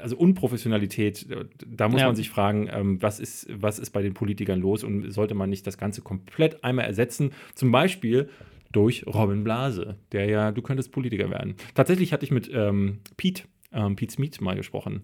also 0.00 0.16
Unprofessionalität, 0.16 1.26
da 1.66 1.88
muss 1.88 2.00
ja. 2.00 2.06
man 2.06 2.16
sich 2.16 2.30
fragen, 2.30 2.68
ähm, 2.72 3.02
was, 3.02 3.20
ist, 3.20 3.48
was 3.52 3.78
ist 3.78 3.90
bei 3.90 4.02
den 4.02 4.14
Politikern 4.14 4.60
los 4.60 4.84
und 4.84 5.10
sollte 5.10 5.34
man 5.34 5.50
nicht 5.50 5.66
das 5.66 5.78
Ganze 5.78 6.02
komplett 6.02 6.64
einmal 6.64 6.86
ersetzen? 6.86 7.32
Zum 7.54 7.72
Beispiel 7.72 8.28
durch 8.72 9.06
Robin 9.06 9.44
Blase, 9.44 9.96
der 10.12 10.26
ja, 10.26 10.50
du 10.50 10.62
könntest 10.62 10.92
Politiker 10.92 11.30
werden. 11.30 11.54
Tatsächlich 11.74 12.12
hatte 12.12 12.24
ich 12.24 12.30
mit 12.30 12.50
ähm, 12.52 13.00
Pete 13.16 13.44
ähm, 13.72 13.96
Pete 13.96 14.12
Smith 14.12 14.40
mal 14.40 14.56
gesprochen, 14.56 15.02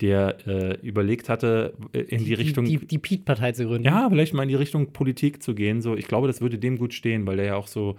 der 0.00 0.46
äh, 0.46 0.78
überlegt 0.86 1.28
hatte, 1.28 1.74
äh, 1.92 2.00
in 2.00 2.18
die, 2.18 2.26
die 2.26 2.34
Richtung. 2.34 2.64
Die, 2.64 2.78
die 2.78 2.98
Pete-Partei 2.98 3.52
zu 3.52 3.66
gründen. 3.66 3.84
Ja, 3.84 4.08
vielleicht 4.08 4.34
mal 4.34 4.42
in 4.44 4.48
die 4.48 4.54
Richtung 4.54 4.92
Politik 4.92 5.42
zu 5.42 5.54
gehen. 5.54 5.82
So, 5.82 5.96
ich 5.96 6.06
glaube, 6.06 6.26
das 6.26 6.40
würde 6.40 6.58
dem 6.58 6.78
gut 6.78 6.94
stehen, 6.94 7.26
weil 7.26 7.36
der 7.36 7.46
ja 7.46 7.56
auch 7.56 7.66
so, 7.66 7.96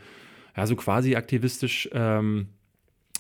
ja, 0.56 0.66
so 0.66 0.76
quasi 0.76 1.16
aktivistisch 1.16 1.90
ähm, 1.94 2.48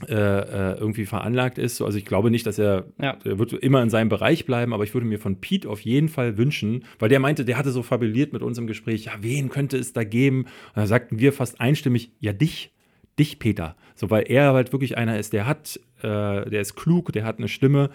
äh, 0.08 0.14
äh 0.14 0.78
irgendwie 0.80 1.06
veranlagt 1.06 1.58
ist. 1.58 1.82
Also 1.82 1.98
ich 1.98 2.06
glaube 2.06 2.32
nicht, 2.32 2.46
dass 2.46 2.58
er, 2.60 2.86
ja. 3.02 3.18
er 3.24 3.40
wird 3.40 3.54
immer 3.54 3.82
in 3.82 3.90
seinem 3.90 4.10
Bereich 4.10 4.46
bleiben, 4.46 4.74
aber 4.74 4.84
ich 4.84 4.94
würde 4.94 5.08
mir 5.08 5.20
von 5.20 5.42
Pete 5.42 5.68
auf 5.68 5.82
jeden 5.82 6.10
Fall 6.10 6.38
wünschen, 6.38 6.86
weil 7.00 7.10
der 7.10 7.20
meinte, 7.20 7.46
der 7.46 7.58
hatte 7.58 7.72
so 7.72 7.84
fabuliert 7.84 8.34
mit 8.34 8.42
uns 8.42 8.58
im 8.58 8.68
Gespräch, 8.68 9.06
ja, 9.06 9.14
wen 9.22 9.50
könnte 9.50 9.78
es 9.78 9.94
da 9.94 10.04
geben? 10.04 10.42
Und 10.42 10.78
da 10.78 10.88
sagten 10.88 11.20
wir 11.20 11.34
fast 11.34 11.60
einstimmig, 11.60 12.12
ja, 12.20 12.34
dich 12.34 12.72
dich, 13.20 13.38
Peter. 13.38 13.76
So, 13.96 14.10
weil 14.10 14.24
er 14.28 14.54
halt 14.54 14.72
wirklich 14.72 14.98
einer 14.98 15.20
ist, 15.20 15.34
der 15.34 15.46
hat, 15.46 15.80
äh, 16.02 16.50
der 16.50 16.62
ist 16.62 16.76
klug, 16.76 17.12
der 17.12 17.26
hat 17.26 17.38
eine 17.38 17.50
Stimme. 17.50 17.92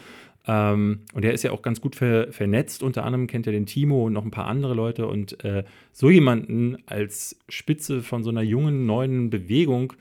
Ähm, 0.46 1.00
und 1.14 1.24
er 1.24 1.32
ist 1.32 1.42
ja 1.42 1.50
auch 1.50 1.62
ganz 1.62 1.80
gut 1.80 1.96
ver 1.96 2.30
vernetzt. 2.30 2.82
Unter 2.82 3.05
anderem 3.05 3.26
kennt 3.26 3.46
er 3.46 3.52
den 3.52 3.66
Timo 3.66 4.07
und 4.07 4.12
noch 4.12 4.24
ein 4.24 4.30
paar 4.30 4.46
andere 4.46 4.74
Leute. 4.74 5.07
Und 5.07 5.42
äh, 5.42 5.64
so 5.92 6.11
jemanden 6.11 6.76
als 6.86 7.38
Spitze 7.48 8.02
von 8.02 8.22
so 8.22 8.30
einer 8.30 8.42
jungen, 8.42 8.86
neuen 8.86 9.30
Bewegung 9.30 9.94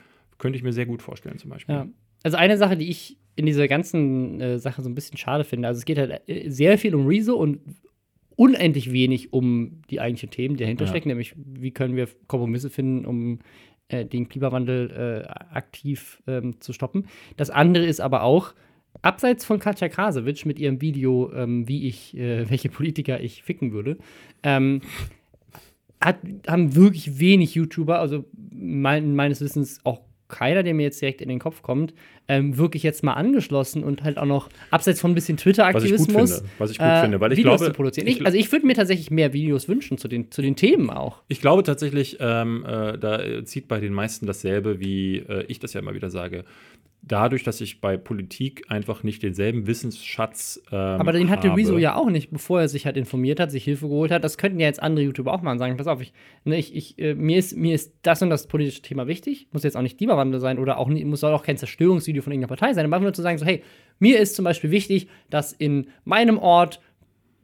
könnte 0.44 0.58
ich 0.58 0.62
mir 0.62 0.74
sehr 0.74 0.84
gut 0.84 1.00
vorstellen, 1.00 1.38
zum 1.38 1.48
Beispiel. 1.48 1.74
Ja. 1.74 1.86
Also 2.22 2.36
eine 2.36 2.58
Sache, 2.58 2.76
die 2.76 2.90
ich 2.90 3.16
in 3.34 3.46
dieser 3.46 3.66
ganzen 3.66 4.38
äh, 4.42 4.58
Sache 4.58 4.82
so 4.82 4.90
ein 4.90 4.94
bisschen 4.94 5.16
schade 5.16 5.42
finde, 5.42 5.68
also 5.68 5.78
es 5.78 5.86
geht 5.86 5.96
halt 5.96 6.20
äh, 6.28 6.50
sehr 6.50 6.76
viel 6.76 6.94
um 6.94 7.06
Rezo 7.06 7.34
und 7.34 7.60
unendlich 8.36 8.92
wenig 8.92 9.32
um 9.32 9.80
die 9.88 10.00
eigentlichen 10.02 10.28
Themen, 10.30 10.56
die 10.58 10.64
dahinter 10.64 10.84
Ja. 10.84 10.90
stecken, 10.90 11.08
nämlich 11.08 11.32
wie 11.36 11.70
können 11.70 11.96
wir 11.96 12.08
Kompromisse 12.26 12.68
finden, 12.68 13.06
um 13.06 13.38
äh, 13.88 14.04
den 14.04 14.28
Klimawandel 14.28 15.24
äh, 15.24 15.28
aktiv 15.54 16.22
ähm, 16.26 16.60
zu 16.60 16.74
stoppen. 16.74 17.06
Das 17.38 17.48
andere 17.48 17.86
ist 17.86 18.02
aber 18.02 18.22
auch, 18.22 18.52
abseits 19.00 19.46
von 19.46 19.58
Katja 19.60 19.88
Krasowitsch 19.88 20.44
mit 20.44 20.58
ihrem 20.58 20.82
Video, 20.82 21.32
ähm, 21.32 21.66
wie 21.68 21.88
ich, 21.88 22.14
äh, 22.18 22.50
welche 22.50 22.68
Politiker 22.68 23.18
ich 23.18 23.42
ficken 23.42 23.72
würde, 23.72 23.96
ähm, 24.42 24.82
hat, 26.02 26.18
haben 26.46 26.74
wirklich 26.74 27.18
wenig 27.18 27.54
YouTuber, 27.54 27.98
also 27.98 28.26
mein, 28.52 29.14
meines 29.16 29.40
Wissens 29.40 29.80
auch 29.84 30.02
keiner, 30.28 30.62
der 30.62 30.74
mir 30.74 30.82
jetzt 30.84 31.00
direkt 31.00 31.20
in 31.20 31.28
den 31.28 31.38
Kopf 31.38 31.62
kommt, 31.62 31.94
ähm, 32.28 32.56
wirklich 32.56 32.82
jetzt 32.82 33.02
mal 33.02 33.12
angeschlossen 33.12 33.84
und 33.84 34.02
halt 34.02 34.18
auch 34.18 34.24
noch 34.24 34.48
abseits 34.70 35.00
von 35.00 35.12
ein 35.12 35.14
bisschen 35.14 35.36
Was 35.36 35.40
ich 35.40 35.44
gut 35.44 35.54
Twitter-Aktivismus 35.54 36.32
finde. 36.36 36.50
Was 36.58 36.70
ich 36.70 36.78
gut 36.78 36.86
äh, 36.86 37.00
finde, 37.02 37.20
weil 37.20 37.32
ich 37.32 37.38
Videos 37.38 37.58
glaube, 37.58 37.72
zu 37.72 37.76
produzieren. 37.76 38.06
ich, 38.06 38.24
also 38.24 38.38
ich 38.38 38.50
würde 38.50 38.66
mir 38.66 38.74
tatsächlich 38.74 39.10
mehr 39.10 39.32
Videos 39.32 39.68
wünschen 39.68 39.98
zu 39.98 40.08
den, 40.08 40.30
zu 40.30 40.40
den 40.40 40.56
Themen 40.56 40.90
auch. 40.90 41.22
Ich 41.28 41.40
glaube 41.40 41.62
tatsächlich, 41.62 42.16
ähm, 42.20 42.64
äh, 42.66 42.98
da 42.98 43.44
zieht 43.44 43.68
bei 43.68 43.80
den 43.80 43.92
meisten 43.92 44.26
dasselbe, 44.26 44.80
wie 44.80 45.18
äh, 45.18 45.44
ich 45.48 45.58
das 45.58 45.74
ja 45.74 45.80
immer 45.80 45.94
wieder 45.94 46.10
sage. 46.10 46.44
Dadurch, 47.06 47.42
dass 47.42 47.60
ich 47.60 47.82
bei 47.82 47.98
Politik 47.98 48.64
einfach 48.68 49.02
nicht 49.02 49.22
denselben 49.22 49.66
Wissensschatz 49.66 50.62
ähm, 50.72 50.78
Aber 50.78 51.12
den 51.12 51.28
hatte 51.28 51.50
habe. 51.50 51.60
Rezo 51.60 51.76
ja 51.76 51.96
auch 51.96 52.08
nicht, 52.08 52.30
bevor 52.30 52.62
er 52.62 52.68
sich 52.68 52.86
halt 52.86 52.96
informiert 52.96 53.40
hat, 53.40 53.50
sich 53.50 53.64
Hilfe 53.64 53.88
geholt 53.88 54.10
hat. 54.10 54.24
Das 54.24 54.38
könnten 54.38 54.58
ja 54.58 54.66
jetzt 54.66 54.82
andere 54.82 55.04
YouTuber 55.04 55.32
auch 55.32 55.42
mal 55.42 55.58
sagen, 55.58 55.76
pass 55.76 55.86
auf, 55.86 56.00
ich, 56.00 56.14
ne, 56.44 56.56
ich, 56.56 56.74
ich, 56.74 56.98
äh, 56.98 57.14
mir, 57.14 57.36
ist, 57.36 57.56
mir 57.56 57.74
ist 57.74 57.92
das 58.02 58.22
und 58.22 58.30
das 58.30 58.46
politische 58.46 58.80
Thema 58.80 59.06
wichtig. 59.06 59.48
Muss 59.52 59.64
jetzt 59.64 59.76
auch 59.76 59.82
nicht 59.82 59.98
Klimawandel 59.98 60.40
sein 60.40 60.58
oder 60.58 60.78
auch 60.78 60.88
muss 60.88 61.20
soll 61.20 61.34
auch 61.34 61.42
kein 61.42 61.58
Zerstörungsvideo 61.58 62.22
von 62.22 62.32
irgendeiner 62.32 62.56
Partei 62.56 62.72
sein. 62.72 62.86
Aber 62.86 62.96
einfach 62.96 63.04
nur 63.04 63.12
zu 63.12 63.22
sagen, 63.22 63.36
so, 63.36 63.44
hey, 63.44 63.62
mir 63.98 64.18
ist 64.18 64.34
zum 64.34 64.46
Beispiel 64.46 64.70
wichtig, 64.70 65.08
dass 65.28 65.52
in 65.52 65.88
meinem 66.04 66.38
Ort, 66.38 66.80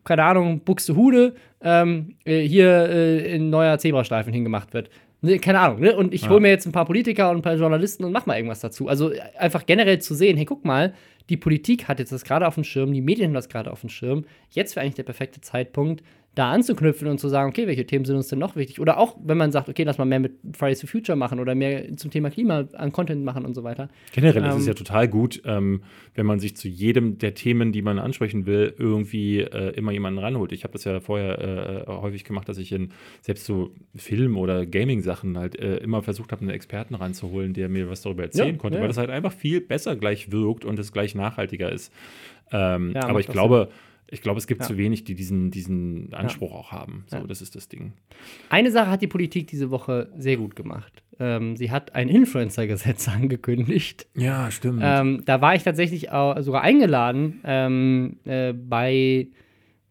keine 0.04 0.24
Ahnung, 0.24 0.60
Buxtehude, 0.60 1.34
ähm, 1.60 2.14
äh, 2.24 2.40
hier 2.40 2.88
äh, 2.88 3.34
ein 3.34 3.50
neuer 3.50 3.76
Zebrastreifen 3.78 4.32
hingemacht 4.32 4.72
wird. 4.72 4.88
Ne, 5.22 5.38
keine 5.38 5.60
Ahnung, 5.60 5.80
ne? 5.80 5.94
Und 5.96 6.14
ich 6.14 6.22
Ja. 6.22 6.30
hole 6.30 6.40
mir 6.40 6.48
jetzt 6.48 6.66
ein 6.66 6.72
paar 6.72 6.86
Politiker 6.86 7.30
und 7.30 7.36
ein 7.36 7.42
paar 7.42 7.54
Journalisten 7.56 8.04
und 8.04 8.12
mach 8.12 8.24
mal 8.26 8.36
irgendwas 8.36 8.60
dazu. 8.60 8.88
Also 8.88 9.10
äh, 9.12 9.20
einfach 9.38 9.66
generell 9.66 9.98
zu 10.00 10.14
sehen, 10.14 10.36
hey, 10.36 10.46
guck 10.46 10.64
mal, 10.64 10.94
die 11.28 11.36
Politik 11.36 11.88
hat 11.88 11.98
jetzt 11.98 12.10
das 12.12 12.24
gerade 12.24 12.46
auf 12.46 12.54
dem 12.54 12.64
Schirm, 12.64 12.92
die 12.92 13.02
Medien 13.02 13.28
haben 13.28 13.34
das 13.34 13.48
gerade 13.48 13.70
auf 13.70 13.80
dem 13.80 13.90
Schirm. 13.90 14.24
Jetzt 14.50 14.74
wäre 14.76 14.84
eigentlich 14.84 14.94
der 14.96 15.02
perfekte 15.04 15.40
Zeitpunkt, 15.40 16.02
da 16.36 16.52
anzuknüpfen 16.52 17.08
und 17.08 17.18
zu 17.18 17.28
sagen, 17.28 17.50
okay, 17.50 17.66
welche 17.66 17.84
Themen 17.84 18.04
sind 18.04 18.14
uns 18.14 18.28
denn 18.28 18.38
noch 18.38 18.54
wichtig? 18.54 18.80
Oder 18.80 18.98
auch, 18.98 19.16
wenn 19.22 19.36
man 19.36 19.50
sagt, 19.50 19.68
okay, 19.68 19.82
lass 19.82 19.98
mal 19.98 20.04
mehr 20.04 20.20
mit 20.20 20.34
Fridays 20.56 20.80
for 20.80 20.88
Future 20.88 21.16
machen 21.16 21.40
oder 21.40 21.56
mehr 21.56 21.96
zum 21.96 22.12
Thema 22.12 22.30
Klima 22.30 22.68
an 22.74 22.92
Content 22.92 23.24
machen 23.24 23.44
und 23.44 23.54
so 23.54 23.64
weiter. 23.64 23.88
Generell 24.12 24.44
ist 24.44 24.54
Ähm, 24.54 24.60
es 24.60 24.66
ja 24.66 24.74
total 24.74 25.08
gut, 25.08 25.42
ähm, 25.44 25.82
wenn 26.14 26.26
man 26.26 26.38
sich 26.38 26.56
zu 26.56 26.68
jedem 26.68 27.18
der 27.18 27.34
Themen, 27.34 27.72
die 27.72 27.82
man 27.82 27.98
ansprechen 27.98 28.46
will, 28.46 28.72
irgendwie 28.78 29.40
äh, 29.40 29.70
immer 29.76 29.90
jemanden 29.90 30.20
ranholt. 30.20 30.52
Ich 30.52 30.62
habe 30.62 30.72
das 30.72 30.84
ja 30.84 31.00
vorher 31.00 31.86
äh, 31.88 31.90
häufig 31.90 32.22
gemacht, 32.22 32.48
dass 32.48 32.58
ich 32.58 32.70
in 32.70 32.92
selbst 33.22 33.44
so 33.44 33.72
Film- 33.96 34.36
oder 34.36 34.66
Gaming-Sachen 34.66 35.36
halt 35.36 35.58
äh, 35.58 35.78
immer 35.78 36.02
versucht 36.02 36.30
habe, 36.30 36.42
einen 36.42 36.50
Experten 36.50 36.94
ranzuholen, 36.94 37.54
der 37.54 37.68
mir 37.68 37.90
was 37.90 38.02
darüber 38.02 38.22
erzählen 38.22 38.52
Ja, 38.52 38.56
konnte, 38.56 38.76
ja. 38.76 38.82
weil 38.82 38.88
das 38.88 38.98
halt 38.98 39.10
einfach 39.10 39.32
viel 39.32 39.60
besser 39.60 39.96
gleich 39.96 40.30
wirkt 40.30 40.64
und 40.64 40.78
es 40.78 40.92
gleich 40.92 41.16
nachhaltiger 41.16 41.72
ist. 41.72 41.92
Ähm, 42.52 42.92
Ja, 42.94 43.08
aber 43.08 43.18
ich 43.18 43.26
glaube, 43.26 43.68
ich 44.10 44.22
glaube, 44.22 44.38
es 44.38 44.46
gibt 44.46 44.62
Ja. 44.62 44.66
zu 44.66 44.76
wenig, 44.76 45.04
die 45.04 45.14
diesen, 45.14 45.50
diesen 45.50 46.12
Anspruch 46.14 46.52
auch 46.52 46.72
haben. 46.72 47.04
So, 47.06 47.16
Ja. 47.18 47.24
das 47.26 47.42
ist 47.42 47.54
das 47.56 47.68
Ding. 47.68 47.92
Eine 48.48 48.70
Sache 48.70 48.90
hat 48.90 49.02
die 49.02 49.06
Politik 49.06 49.46
diese 49.48 49.70
Woche 49.70 50.08
sehr 50.16 50.36
gut 50.36 50.56
gemacht. 50.56 51.02
Ähm, 51.18 51.56
sie 51.56 51.70
hat 51.70 51.94
ein 51.94 52.08
Influencer-Gesetz 52.08 53.08
angekündigt. 53.08 54.06
Ja, 54.16 54.50
stimmt. 54.50 54.80
Ähm, 54.82 55.22
da 55.26 55.40
war 55.40 55.54
ich 55.54 55.62
tatsächlich 55.62 56.10
auch 56.10 56.40
sogar 56.42 56.62
eingeladen 56.62 57.40
ähm, 57.44 58.16
äh, 58.24 58.52
bei, 58.52 59.28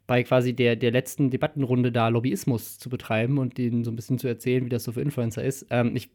bei 0.07 0.23
quasi 0.23 0.53
der, 0.53 0.75
der 0.75 0.91
letzten 0.91 1.29
Debattenrunde 1.29 1.91
da 1.91 2.07
Lobbyismus 2.09 2.79
zu 2.79 2.89
betreiben 2.89 3.37
und 3.37 3.57
denen 3.57 3.83
so 3.83 3.91
ein 3.91 3.95
bisschen 3.95 4.17
zu 4.17 4.27
erzählen, 4.27 4.65
wie 4.65 4.69
das 4.69 4.83
so 4.83 4.91
für 4.91 5.01
Influencer 5.01 5.43
ist. 5.43 5.67
Ähm, 5.69 5.91
ich 5.95 6.09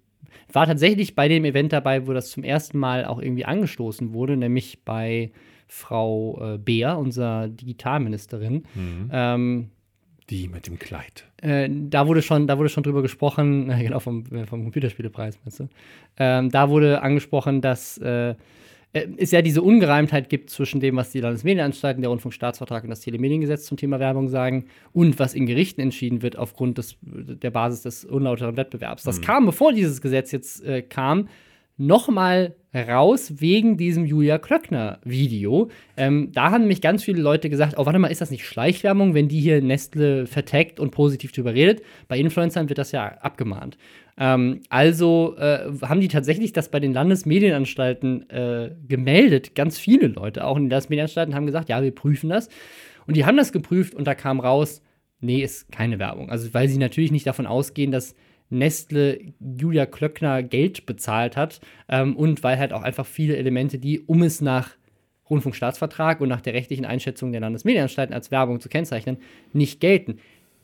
war 0.52 0.66
tatsächlich 0.66 1.14
bei 1.14 1.28
dem 1.28 1.44
Event 1.44 1.72
dabei, 1.72 2.06
wo 2.08 2.12
das 2.12 2.30
zum 2.30 2.42
ersten 2.42 2.78
Mal 2.78 3.04
auch 3.04 3.20
irgendwie 3.22 3.44
angestoßen 3.44 4.12
wurde, 4.12 4.36
nämlich 4.36 4.80
bei 4.84 5.30
Frau 5.66 6.54
äh, 6.54 6.58
Beer, 6.58 6.98
unserer 6.98 7.48
Digitalministerin. 7.48 8.64
Mhm. 8.74 9.10
Ähm, 9.12 9.70
die 10.30 10.48
mit 10.48 10.66
dem 10.66 10.78
Kleid. 10.78 11.26
äh, 11.42 11.68
da 11.70 12.06
wurde 12.06 12.22
schon, 12.22 12.46
da 12.46 12.56
wurde 12.56 12.70
schon 12.70 12.82
drüber 12.82 13.02
gesprochen, 13.02 13.70
äh, 13.70 13.82
genau 13.82 14.00
vom, 14.00 14.24
äh, 14.32 14.46
vom 14.46 14.62
Computerspielepreis, 14.62 15.38
meinst 15.44 15.60
du? 15.60 15.68
Ähm, 16.16 16.50
da 16.50 16.70
wurde 16.70 17.02
angesprochen, 17.02 17.60
dass 17.60 17.98
äh, 17.98 18.34
äh, 18.94 19.08
es 19.18 19.32
ja 19.32 19.42
diese 19.42 19.60
Ungereimtheit 19.60 20.30
gibt 20.30 20.48
zwischen 20.48 20.80
dem, 20.80 20.96
was 20.96 21.10
die 21.10 21.20
Landesmedienanstalten, 21.20 22.00
der 22.00 22.08
Rundfunkstaatsvertrag 22.08 22.84
und 22.84 22.90
das 22.90 23.00
Telemediengesetz 23.00 23.66
zum 23.66 23.76
Thema 23.76 24.00
Werbung 24.00 24.28
sagen 24.28 24.66
und 24.92 25.18
was 25.18 25.34
in 25.34 25.46
Gerichten 25.46 25.82
entschieden 25.82 26.22
wird 26.22 26.38
aufgrund 26.38 26.78
des, 26.78 26.96
der 27.02 27.50
Basis 27.50 27.82
des 27.82 28.04
unlauteren 28.04 28.56
Wettbewerbs. 28.56 29.02
Das 29.02 29.20
kam, 29.20 29.44
bevor 29.44 29.72
dieses 29.72 30.00
Gesetz 30.00 30.32
jetzt 30.32 30.64
äh, 30.64 30.80
kam, 30.80 31.28
noch 31.76 32.08
mal 32.08 32.54
raus 32.74 33.34
wegen 33.40 33.76
diesem 33.76 34.04
Julia 34.04 34.38
Klöckner-Video. 34.38 35.70
Ähm, 35.96 36.30
da 36.32 36.50
haben 36.50 36.66
mich 36.66 36.80
ganz 36.80 37.04
viele 37.04 37.22
Leute 37.22 37.48
gesagt, 37.48 37.74
oh, 37.78 37.86
warte 37.86 37.98
mal, 37.98 38.08
ist 38.08 38.20
das 38.20 38.30
nicht 38.30 38.46
Schleichwerbung, 38.46 39.14
wenn 39.14 39.28
die 39.28 39.40
hier 39.40 39.62
Nestle 39.62 40.26
vertagt 40.26 40.80
und 40.80 40.90
positiv 40.90 41.32
drüber 41.32 41.54
redet? 41.54 41.82
Bei 42.08 42.18
Influencern 42.18 42.68
wird 42.68 42.78
das 42.78 42.92
ja 42.92 43.06
abgemahnt. 43.06 43.76
Ähm, 44.18 44.60
also 44.68 45.36
äh, 45.38 45.70
haben 45.82 46.00
die 46.00 46.08
tatsächlich 46.08 46.52
das 46.52 46.68
bei 46.68 46.80
den 46.80 46.92
Landesmedienanstalten 46.92 48.28
äh, 48.30 48.70
gemeldet. 48.86 49.54
Ganz 49.54 49.78
viele 49.78 50.08
Leute, 50.08 50.44
auch 50.44 50.56
in 50.56 50.64
den 50.64 50.70
Landesmedienanstalten, 50.70 51.34
haben 51.34 51.46
gesagt, 51.46 51.68
ja, 51.68 51.82
wir 51.82 51.94
prüfen 51.94 52.28
das. 52.28 52.48
Und 53.06 53.16
die 53.16 53.24
haben 53.24 53.36
das 53.36 53.52
geprüft 53.52 53.94
und 53.94 54.06
da 54.06 54.14
kam 54.14 54.40
raus, 54.40 54.82
nee, 55.20 55.42
ist 55.42 55.70
keine 55.70 55.98
Werbung. 55.98 56.30
Also 56.30 56.52
weil 56.54 56.68
sie 56.68 56.78
natürlich 56.78 57.12
nicht 57.12 57.26
davon 57.26 57.46
ausgehen, 57.46 57.92
dass 57.92 58.14
Nestle 58.50 59.18
Julia 59.40 59.86
Klöckner 59.86 60.42
Geld 60.42 60.86
bezahlt 60.86 61.36
hat 61.36 61.60
ähm, 61.88 62.16
und 62.16 62.42
weil 62.42 62.58
halt 62.58 62.72
auch 62.72 62.82
einfach 62.82 63.06
viele 63.06 63.36
Elemente, 63.36 63.78
die, 63.78 64.00
um 64.00 64.22
es 64.22 64.40
nach 64.40 64.70
Rundfunkstaatsvertrag 65.30 66.20
und 66.20 66.28
nach 66.28 66.40
der 66.42 66.54
rechtlichen 66.54 66.84
Einschätzung 66.84 67.32
der 67.32 67.40
Landesmedienanstalten 67.40 68.14
als 68.14 68.30
Werbung 68.30 68.60
zu 68.60 68.68
kennzeichnen, 68.68 69.16
nicht 69.52 69.80
gelten. 69.80 70.18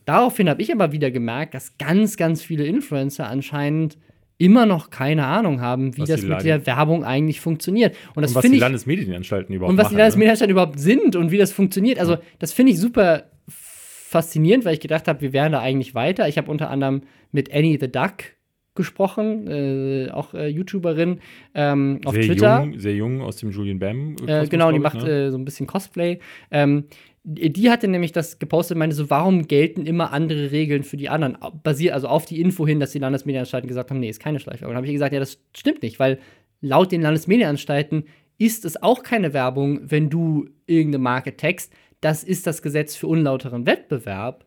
Daraufhin 0.04 0.48
habe 0.48 0.60
ich 0.62 0.72
aber 0.72 0.92
wieder 0.92 1.10
gemerkt, 1.10 1.54
dass 1.54 1.78
ganz, 1.78 2.16
ganz 2.16 2.42
viele 2.42 2.64
Influencer 2.64 3.26
anscheinend 3.28 3.96
immer 4.38 4.64
noch 4.66 4.88
keine 4.90 5.26
Ahnung 5.26 5.60
haben, 5.60 5.96
wie 5.96 6.02
Was 6.02 6.08
das 6.08 6.20
die 6.20 6.26
mit 6.26 6.30
Lage- 6.32 6.44
der 6.44 6.66
Werbung 6.66 7.04
eigentlich 7.04 7.40
funktioniert. 7.40 7.94
Und 8.14 8.22
das 8.22 8.30
Und 8.32 8.36
was 8.36 8.44
die 8.50 8.54
ich 8.54 8.60
Landesmedienanstalten 8.60 9.54
überhaupt 9.54 9.72
und 9.72 9.76
was 9.78 9.88
die 9.88 9.94
machen. 9.94 9.96
ne? 9.96 10.02
Landesmedienanstalten 10.02 10.52
überhaupt 10.52 10.80
sind 10.80 11.16
und 11.16 11.30
wie 11.30 11.36
das 11.38 11.52
funktioniert. 11.52 11.98
Also, 11.98 12.16
das 12.38 12.52
finde 12.52 12.72
ich 12.72 12.78
super 12.78 13.24
faszinierend, 14.10 14.64
weil 14.64 14.74
ich 14.74 14.80
gedacht 14.80 15.06
habe, 15.06 15.20
wir 15.20 15.32
wären 15.32 15.52
da 15.52 15.60
eigentlich 15.60 15.94
weiter. 15.94 16.26
Ich 16.26 16.36
habe 16.36 16.50
unter 16.50 16.68
anderem 16.68 17.02
mit 17.30 17.54
Annie 17.54 17.78
the 17.80 17.90
Duck 17.90 18.24
gesprochen, 18.74 19.46
äh, 19.46 20.10
auch 20.10 20.34
äh, 20.34 20.48
YouTuberin 20.48 21.20
ähm, 21.54 22.00
auf 22.04 22.14
sehr 22.14 22.24
Twitter. 22.24 22.60
Jung, 22.60 22.78
sehr 22.78 22.94
jung 22.96 23.20
aus 23.20 23.36
dem 23.36 23.50
Julian 23.52 23.78
Bam. 23.78 24.16
Äh, 24.26 24.48
genau, 24.48 24.72
die 24.72 24.80
macht 24.80 25.04
äh, 25.04 25.30
so 25.30 25.38
ein 25.38 25.44
bisschen 25.44 25.68
Cosplay. 25.68 26.18
Ähm, 26.50 26.86
die 27.22 27.70
hatte 27.70 27.86
nämlich 27.86 28.10
das 28.10 28.40
gepostet, 28.40 28.78
meinte 28.78 28.96
so, 28.96 29.10
warum 29.10 29.46
gelten 29.46 29.86
immer 29.86 30.12
andere 30.12 30.50
Regeln 30.50 30.82
für 30.82 30.96
die 30.96 31.08
anderen? 31.08 31.38
Basiert 31.62 31.94
also 31.94 32.08
auf 32.08 32.24
die 32.24 32.40
Info 32.40 32.66
hin, 32.66 32.80
dass 32.80 32.90
die 32.90 32.98
Landesmedienanstalten 32.98 33.68
gesagt 33.68 33.90
haben, 33.90 34.00
nee, 34.00 34.08
ist 34.08 34.20
keine 34.20 34.40
Schleichwerbung. 34.40 34.72
Dann 34.72 34.78
habe 34.78 34.86
ich 34.86 34.94
gesagt, 34.94 35.12
ja, 35.12 35.20
das 35.20 35.38
stimmt 35.56 35.82
nicht, 35.82 36.00
weil 36.00 36.18
laut 36.60 36.90
den 36.90 37.02
Landesmedienanstalten 37.02 38.04
ist 38.38 38.64
es 38.64 38.82
auch 38.82 39.04
keine 39.04 39.34
Werbung, 39.34 39.80
wenn 39.84 40.08
du 40.10 40.48
irgendeine 40.66 41.02
Marke 41.02 41.36
text. 41.36 41.72
Das 42.00 42.24
ist 42.24 42.46
das 42.46 42.62
Gesetz 42.62 42.96
für 42.96 43.06
unlauteren 43.06 43.66
Wettbewerb, 43.66 44.44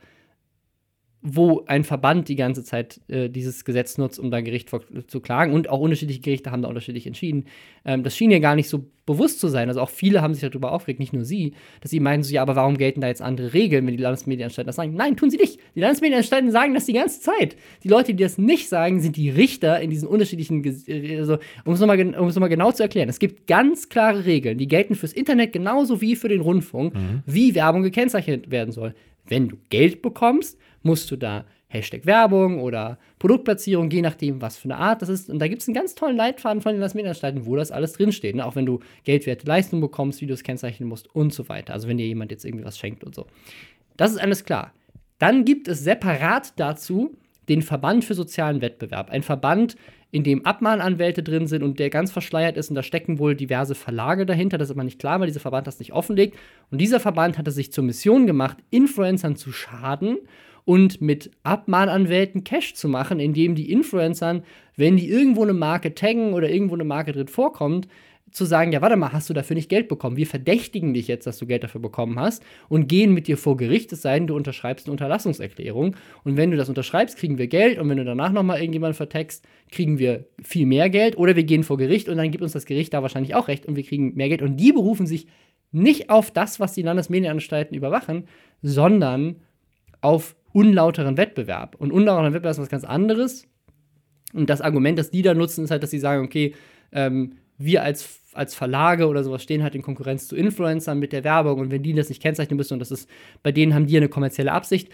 wo 1.26 1.64
ein 1.68 1.86
Verband 1.86 2.28
die 2.28 2.36
ganze 2.36 2.66
Zeit 2.66 3.00
äh, 3.08 3.30
dieses 3.30 3.64
Gesetz 3.64 3.98
nutzt, 3.98 4.20
um 4.20 4.30
da 4.30 4.42
Gericht 4.42 4.70
vor, 4.70 4.82
zu 5.08 5.22
klagen. 5.22 5.54
Und 5.54 5.70
auch 5.70 5.80
unterschiedliche 5.80 6.20
Gerichte 6.20 6.52
haben 6.52 6.62
da 6.62 6.68
unterschiedlich 6.68 7.08
entschieden. 7.08 7.46
Ähm, 7.86 8.04
das 8.04 8.18
schien 8.18 8.30
ihr 8.30 8.42
gar 8.42 8.56
nicht 8.56 8.68
so 8.68 8.86
bewusst 9.06 9.40
zu 9.40 9.48
sein. 9.48 9.70
Also 9.70 9.80
auch 9.80 9.90
viele 9.90 10.22
haben 10.22 10.34
sich 10.34 10.44
darüber 10.50 10.74
aufgeregt, 10.74 11.00
nicht 11.00 11.14
nur 11.14 11.24
sie, 11.24 11.54
dass 11.80 11.92
sie 11.92 12.02
meinen 12.02 12.24
so, 12.24 12.34
ja, 12.34 12.42
aber 12.42 12.58
warum 12.58 12.78
gelten 12.78 13.00
da 13.00 13.08
jetzt 13.08 13.22
andere 13.22 13.54
Regeln, 13.54 13.88
wenn 13.88 13.96
die 13.96 14.04
Landesmedienanstalten 14.04 14.68
das 14.68 14.76
sagen? 14.76 14.96
Nein, 14.96 15.16
tun 15.16 15.30
sie 15.30 15.38
nicht. 15.38 15.60
Die 15.76 15.80
Landesmedienanstalten 15.80 16.52
sagen 16.52 16.74
das 16.74 16.86
die 16.86 16.94
ganze 16.94 17.22
Zeit. 17.22 17.56
Die 17.84 17.90
Leute, 17.90 18.14
die 18.14 18.24
das 18.24 18.38
nicht 18.38 18.68
sagen, 18.68 19.00
sind 19.00 19.16
die 19.16 19.30
Richter 19.30 19.80
in 19.80 19.90
diesen 19.90 20.10
unterschiedlichen, 20.10 20.62
Ges- 20.62 20.90
äh, 20.90 21.20
also, 21.20 21.38
um 21.64 21.74
es 21.74 21.80
nochmal 21.80 22.02
um 22.16 22.28
es 22.28 22.36
genau 22.36 22.72
zu 22.74 22.84
erklären. 22.84 23.08
Es 23.08 23.20
gibt 23.20 23.48
ganz 23.48 23.88
klare 23.88 24.26
Regeln, 24.26 24.58
die 24.58 24.68
gelten 24.68 24.96
fürs 24.96 25.14
Internet 25.14 25.54
genauso 25.54 26.02
wie 26.02 26.18
für 26.18 26.28
den 26.28 26.42
Rundfunk, 26.42 26.94
wie 27.26 27.56
Werbung 27.56 27.84
gekennzeichnet 27.84 28.52
werden 28.52 28.72
soll. 28.72 28.94
Wenn 29.26 29.48
du 29.48 29.58
Geld 29.70 30.02
bekommst, 30.02 30.58
musst 30.84 31.10
du 31.12 31.16
da 31.16 31.46
Hashtag 31.74 32.06
Werbung 32.06 32.60
oder 32.62 33.00
Produktplatzierung, 33.18 33.90
je 33.90 34.04
nachdem, 34.04 34.42
was 34.42 34.58
für 34.58 34.66
eine 34.66 34.78
Art 34.78 35.02
das 35.02 35.10
ist. 35.10 35.30
Und 35.30 35.40
da 35.40 35.48
gibt 35.48 35.64
es 35.64 35.68
einen 35.68 35.74
ganz 35.74 35.96
tollen 35.96 36.16
Leitfaden 36.16 36.62
von 36.62 36.74
den 36.74 36.80
Landesmedienanstalten, 36.80 37.48
wo 37.48 37.56
das 37.56 37.72
alles 37.72 37.94
drinsteht. 37.94 38.36
Ne? 38.36 38.46
Auch 38.46 38.56
wenn 38.56 38.68
du 38.68 38.80
geldwerte 39.04 39.48
Leistungen 39.48 39.82
bekommst, 39.82 40.22
es 40.22 40.44
kennzeichnen 40.44 40.88
musst 40.88 41.14
und 41.16 41.34
so 41.34 41.50
weiter. 41.50 41.74
Also 41.74 41.88
wenn 41.88 41.98
dir 41.98 42.06
jemand 42.06 42.32
jetzt 42.32 42.46
irgendwie 42.46 42.66
was 42.66 42.78
schenkt 42.78 43.04
und 43.04 43.16
so. 43.16 43.26
Das 43.98 44.12
ist 44.12 44.20
alles 44.20 44.46
klar. 44.46 44.74
Dann 45.18 45.46
gibt 45.46 45.68
es 45.68 45.84
separat 45.84 46.54
dazu 46.58 47.18
den 47.50 47.62
Verband 47.62 48.06
für 48.06 48.14
sozialen 48.14 48.62
Wettbewerb. 48.62 49.10
Ein 49.10 49.24
Verband, 49.24 49.76
in 50.12 50.24
dem 50.24 50.46
Abmahnanwälte 50.46 51.24
drin 51.24 51.48
sind 51.48 51.64
und 51.64 51.80
der 51.80 51.90
ganz 51.90 52.12
verschleiert 52.12 52.56
ist 52.56 52.70
und 52.70 52.76
da 52.76 52.84
stecken 52.84 53.18
wohl 53.18 53.36
diverse 53.36 53.74
Verlage 53.74 54.28
dahinter. 54.28 54.60
Das 54.60 54.70
ist 54.70 54.76
aber 54.76 54.84
nicht 54.84 55.00
klar, 55.00 55.20
weil 55.20 55.26
dieser 55.26 55.40
Verband 55.40 55.66
das 55.66 55.80
nicht 55.80 55.92
offenlegt. 55.92 56.38
Und 56.70 56.80
dieser 56.80 57.00
Verband 57.00 57.40
hat 57.40 57.48
es 57.48 57.56
sich 57.56 57.74
zur 57.74 57.84
Mission 57.84 58.28
gemacht, 58.28 58.58
Influencern 58.70 59.36
zu 59.36 59.52
schaden 59.52 60.20
und 60.66 61.02
mit 61.02 61.32
Abmahnanwälten 61.44 62.44
Cash 62.44 62.74
zu 62.74 62.88
machen, 62.88 63.20
indem 63.20 63.56
die 63.56 63.72
Influencern, 63.72 64.44
wenn 64.76 64.98
die 64.98 65.10
irgendwo 65.10 65.44
eine 65.44 65.54
Marke 65.54 65.94
taggen 65.94 66.34
oder 66.34 66.50
irgendwo 66.50 66.76
eine 66.76 66.86
Marke 66.86 67.12
drin 67.12 67.28
vorkommt, 67.28 67.88
zu 68.34 68.46
sagen, 68.46 68.72
ja, 68.72 68.82
warte 68.82 68.96
mal, 68.96 69.14
hast 69.14 69.30
du 69.30 69.34
dafür 69.34 69.56
nicht 69.56 69.70
Geld 69.70 69.88
bekommen? 69.88 70.18
Wir 70.18 70.26
verdächtigen 70.26 70.94
dich 70.94 71.08
jetzt, 71.08 71.28
dass 71.28 71.38
du 71.38 71.46
Geld 71.46 71.64
dafür 71.64 71.82
bekommen 71.82 72.20
hast 72.20 72.44
und 72.68 72.88
gehen 72.88 73.14
mit 73.14 73.28
dir 73.28 73.38
vor 73.38 73.58
Gericht, 73.58 73.94
es 73.94 74.02
sei 74.02 74.18
denn, 74.18 74.28
du 74.28 74.36
unterschreibst 74.36 74.88
eine 74.88 74.92
Unterlassungserklärung. 74.92 75.96
Und 76.24 76.38
wenn 76.38 76.50
du 76.50 76.58
das 76.58 76.68
unterschreibst, 76.68 77.18
kriegen 77.18 77.38
wir 77.38 77.48
Geld 77.48 77.78
und 77.78 77.90
wenn 77.90 77.98
du 77.98 78.06
danach 78.06 78.32
nochmal 78.32 78.60
irgendjemanden 78.60 78.96
vertext, 78.96 79.46
kriegen 79.72 80.00
wir 80.00 80.26
viel 80.42 80.66
mehr 80.66 80.90
Geld 80.90 81.18
oder 81.18 81.36
wir 81.36 81.44
gehen 81.44 81.64
vor 81.64 81.78
Gericht 81.78 82.10
und 82.10 82.18
dann 82.18 82.32
gibt 82.32 82.44
uns 82.44 82.54
das 82.54 82.66
Gericht 82.66 82.94
da 82.94 83.04
wahrscheinlich 83.04 83.36
auch 83.36 83.48
recht 83.48 83.68
und 83.68 83.76
wir 83.76 83.84
kriegen 83.84 84.16
mehr 84.16 84.30
Geld. 84.30 84.42
Und 84.42 84.58
die 84.58 84.72
berufen 84.72 85.06
sich 85.06 85.28
nicht 85.72 86.10
auf 86.10 86.32
das, 86.32 86.60
was 86.60 86.74
die 86.74 86.82
Landesmedienanstalten 86.82 87.76
überwachen, 87.78 88.28
sondern 88.62 89.38
auf 90.02 90.36
unlauteren 90.54 91.18
Wettbewerb. 91.18 91.76
Und 91.76 91.92
unlauteren 91.92 92.34
Wettbewerb 92.34 92.54
ist 92.54 92.62
was 92.62 92.70
ganz 92.70 92.84
anderes. 92.84 93.48
Und 94.34 94.50
das 94.50 94.62
Argument, 94.62 94.98
das 94.98 95.12
die 95.12 95.22
da 95.22 95.34
nutzen, 95.34 95.64
ist 95.64 95.72
halt, 95.72 95.84
dass 95.84 95.92
sie 95.92 96.00
sagen, 96.00 96.24
okay, 96.24 96.56
ähm, 96.92 97.34
wir 97.58 97.84
als, 97.84 98.22
als 98.34 98.56
Verlage 98.56 99.08
oder 99.08 99.24
sowas 99.24 99.44
stehen 99.44 99.64
halt 99.64 99.76
in 99.76 99.82
Konkurrenz 99.82 100.28
zu 100.28 100.36
Influencern 100.36 101.00
mit 101.00 101.14
der 101.14 101.24
Werbung 101.24 101.60
und 101.60 101.72
wenn 101.72 101.84
die 101.84 101.94
das 101.94 102.10
nicht 102.10 102.22
kennzeichnen 102.22 102.58
müssen 102.58 102.74
und 102.74 102.80
das 102.80 102.92
ist, 102.92 103.10
bei 103.44 103.52
denen 103.52 103.74
haben 103.74 103.86
die 103.86 103.98
eine 103.98 104.10
kommerzielle 104.10 104.52
Absicht. 104.52 104.90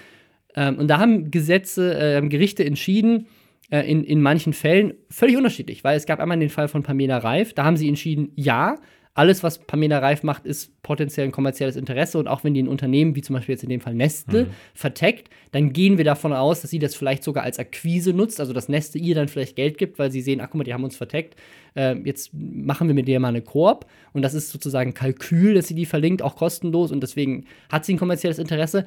Ähm, 0.56 0.78
und 0.78 0.88
da 0.88 1.00
haben 1.00 1.32
Gesetze, 1.32 1.98
äh, 1.98 2.28
Gerichte 2.28 2.66
entschieden, 2.66 3.28
äh, 3.72 3.90
in, 3.90 4.04
in 4.04 4.22
manchen 4.22 4.54
Fällen 4.54 4.94
völlig 5.10 5.38
unterschiedlich, 5.38 5.84
weil 5.84 5.96
es 5.96 6.06
gab 6.06 6.20
einmal 6.20 6.40
den 6.40 6.50
Fall 6.50 6.68
von 6.68 6.84
Pamela 6.84 7.18
Reif, 7.20 7.54
da 7.54 7.64
haben 7.64 7.78
sie 7.78 7.88
entschieden, 7.88 8.32
ja, 8.36 8.78
alles, 9.20 9.44
was 9.44 9.58
Pamela 9.58 10.00
Reif 10.00 10.24
macht, 10.24 10.46
ist 10.46 10.82
potenziell 10.82 11.28
ein 11.28 11.34
kommerzielles 11.34 11.76
Interesse. 11.76 12.18
Und 12.18 12.30
auch 12.30 12.46
wenn 12.46 12.54
die 12.54 12.64
ein 12.64 12.70
Unternehmen, 12.70 13.18
wie 13.18 13.22
zum 13.22 13.36
Beispiel 13.36 13.52
jetzt 13.52 13.64
in 13.64 13.70
dem 13.70 13.82
Fall 13.82 13.94
Nestle, 13.94 14.46
mhm. 14.46 14.50
verteckt, 14.74 15.30
dann 15.52 15.74
gehen 15.74 15.98
wir 15.98 16.06
davon 16.06 16.32
aus, 16.32 16.62
dass 16.62 16.72
sie 16.72 16.80
das 16.80 16.96
vielleicht 16.96 17.26
sogar 17.26 17.44
als 17.44 17.60
Akquise 17.60 18.14
nutzt, 18.14 18.40
also 18.40 18.54
dass 18.54 18.70
Nestle 18.70 19.02
ihr 19.02 19.16
dann 19.16 19.28
vielleicht 19.28 19.58
Geld 19.58 19.78
gibt, 19.78 20.00
weil 20.00 20.10
sie 20.10 20.22
sehen, 20.22 20.40
ach 20.40 20.46
guck 20.46 20.60
mal, 20.60 20.64
die 20.64 20.74
haben 20.74 20.86
uns 20.86 20.96
verteckt. 20.96 21.36
Äh, 21.76 21.96
jetzt 22.06 22.32
machen 22.34 22.88
wir 22.88 22.96
mit 22.96 23.10
der 23.10 23.20
mal 23.20 23.28
eine 23.28 23.42
Koop. 23.42 23.88
Und 24.14 24.22
das 24.22 24.34
ist 24.34 24.52
sozusagen 24.52 24.94
Kalkül, 24.94 25.54
dass 25.54 25.68
sie 25.68 25.76
die 25.76 25.86
verlinkt, 25.86 26.22
auch 26.22 26.38
kostenlos. 26.38 26.90
Und 26.90 27.02
deswegen 27.02 27.44
hat 27.70 27.84
sie 27.84 27.96
ein 27.96 28.00
kommerzielles 28.00 28.40
Interesse. 28.40 28.86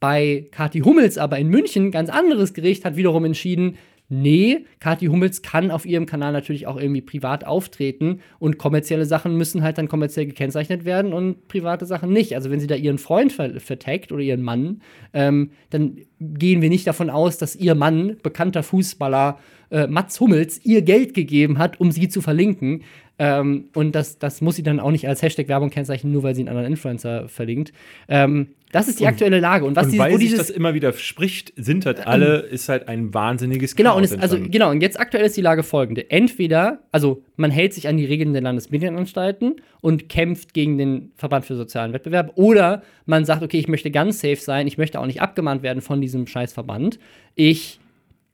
Bei 0.00 0.46
Kathi 0.50 0.80
Hummels 0.80 1.18
aber 1.18 1.38
in 1.38 1.48
München, 1.48 1.90
ganz 1.90 2.08
anderes 2.08 2.54
Gericht, 2.54 2.86
hat 2.86 2.96
wiederum 2.96 3.26
entschieden, 3.26 3.76
Nee, 4.10 4.66
Kathi 4.80 5.06
Hummels 5.06 5.40
kann 5.40 5.70
auf 5.70 5.86
ihrem 5.86 6.04
Kanal 6.04 6.32
natürlich 6.32 6.66
auch 6.66 6.76
irgendwie 6.76 7.00
privat 7.00 7.46
auftreten 7.46 8.20
und 8.38 8.58
kommerzielle 8.58 9.06
Sachen 9.06 9.36
müssen 9.38 9.62
halt 9.62 9.78
dann 9.78 9.88
kommerziell 9.88 10.26
gekennzeichnet 10.26 10.84
werden 10.84 11.14
und 11.14 11.48
private 11.48 11.86
Sachen 11.86 12.12
nicht. 12.12 12.34
Also 12.34 12.50
wenn 12.50 12.60
sie 12.60 12.66
da 12.66 12.74
ihren 12.74 12.98
Freund 12.98 13.32
ver 13.32 13.58
vertagt 13.60 14.12
oder 14.12 14.20
ihren 14.22 14.42
Mann, 14.42 14.82
ähm, 15.14 15.52
dann 15.70 15.96
gehen 16.20 16.60
wir 16.60 16.68
nicht 16.68 16.86
davon 16.86 17.08
aus, 17.08 17.38
dass 17.38 17.56
ihr 17.56 17.74
Mann, 17.74 18.18
bekannter 18.22 18.62
Fußballer 18.62 19.38
äh, 19.70 19.86
Mats 19.86 20.20
Hummels, 20.20 20.64
ihr 20.64 20.82
Geld 20.82 21.14
gegeben 21.14 21.58
hat, 21.58 21.80
um 21.80 21.90
sie 21.90 22.08
zu 22.08 22.20
verlinken. 22.20 22.82
Ähm, 23.18 23.66
und 23.74 23.94
das, 23.94 24.18
das 24.18 24.40
muss 24.40 24.56
sie 24.56 24.62
dann 24.62 24.80
auch 24.80 24.90
nicht 24.90 25.06
als 25.06 25.22
Hashtag-Werbung 25.22 25.70
kennzeichnen, 25.70 26.12
nur 26.12 26.22
weil 26.24 26.34
sie 26.34 26.42
einen 26.42 26.48
anderen 26.48 26.66
Influencer 26.72 27.28
verlinkt. 27.28 27.72
Ähm, 28.08 28.48
das 28.72 28.88
ist 28.88 28.98
die 28.98 29.06
aktuelle 29.06 29.38
Lage. 29.38 29.66
Und, 29.66 29.76
was 29.76 29.84
und 29.84 29.92
dieses, 29.92 30.04
weil 30.04 30.18
sich 30.18 30.34
das 30.34 30.50
immer 30.50 30.74
wieder 30.74 30.92
spricht, 30.92 31.52
sind 31.54 31.86
halt 31.86 32.04
alle, 32.08 32.40
ähm, 32.40 32.52
ist 32.52 32.68
halt 32.68 32.88
ein 32.88 33.14
wahnsinniges 33.14 33.76
Genau, 33.76 33.96
und 33.96 34.02
es, 34.02 34.18
also, 34.18 34.36
genau, 34.40 34.70
und 34.72 34.80
jetzt 34.80 34.98
aktuell 34.98 35.24
ist 35.24 35.36
die 35.36 35.42
Lage 35.42 35.62
folgende. 35.62 36.10
Entweder, 36.10 36.80
also 36.90 37.22
man 37.36 37.52
hält 37.52 37.72
sich 37.72 37.86
an 37.86 37.96
die 37.96 38.04
Regeln 38.04 38.32
der 38.32 38.42
Landesmedienanstalten 38.42 39.60
und 39.80 40.08
kämpft 40.08 40.54
gegen 40.54 40.76
den 40.76 41.12
Verband 41.14 41.44
für 41.44 41.54
sozialen 41.54 41.92
Wettbewerb, 41.92 42.32
oder 42.34 42.82
man 43.06 43.24
sagt, 43.24 43.44
okay, 43.44 43.58
ich 43.58 43.68
möchte 43.68 43.92
ganz 43.92 44.18
safe 44.18 44.36
sein, 44.36 44.66
ich 44.66 44.76
möchte 44.76 44.98
auch 44.98 45.06
nicht 45.06 45.22
abgemahnt 45.22 45.62
werden 45.62 45.80
von 45.80 46.00
diesem 46.00 46.26
Scheißverband. 46.26 46.98
Ich 47.36 47.78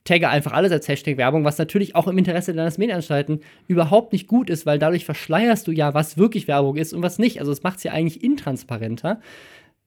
tagge 0.04 0.28
einfach 0.28 0.52
alles 0.52 0.72
als 0.72 0.88
Hashtag 0.88 1.16
Werbung, 1.16 1.44
was 1.44 1.58
natürlich 1.58 1.94
auch 1.94 2.08
im 2.08 2.18
Interesse 2.18 2.54
deines 2.54 2.78
Medienanstalten 2.78 3.40
überhaupt 3.68 4.12
nicht 4.12 4.26
gut 4.26 4.48
ist, 4.48 4.66
weil 4.66 4.78
dadurch 4.78 5.04
verschleierst 5.04 5.66
du 5.66 5.72
ja, 5.72 5.94
was 5.94 6.16
wirklich 6.16 6.48
Werbung 6.48 6.76
ist 6.76 6.92
und 6.92 7.02
was 7.02 7.18
nicht. 7.18 7.38
Also 7.40 7.52
es 7.52 7.62
macht 7.62 7.78
es 7.78 7.84
ja 7.84 7.92
eigentlich 7.92 8.24
intransparenter. 8.24 9.20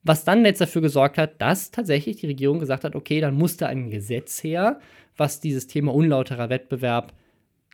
Was 0.03 0.25
dann 0.25 0.45
jetzt 0.45 0.61
dafür 0.61 0.81
gesorgt 0.81 1.17
hat, 1.17 1.41
dass 1.41 1.71
tatsächlich 1.71 2.17
die 2.17 2.27
Regierung 2.27 2.59
gesagt 2.59 2.83
hat, 2.83 2.95
okay, 2.95 3.21
dann 3.21 3.35
muss 3.35 3.57
da 3.57 3.67
ein 3.67 3.89
Gesetz 3.89 4.43
her, 4.43 4.79
was 5.15 5.39
dieses 5.39 5.67
Thema 5.67 5.93
unlauterer 5.93 6.49
Wettbewerb 6.49 7.13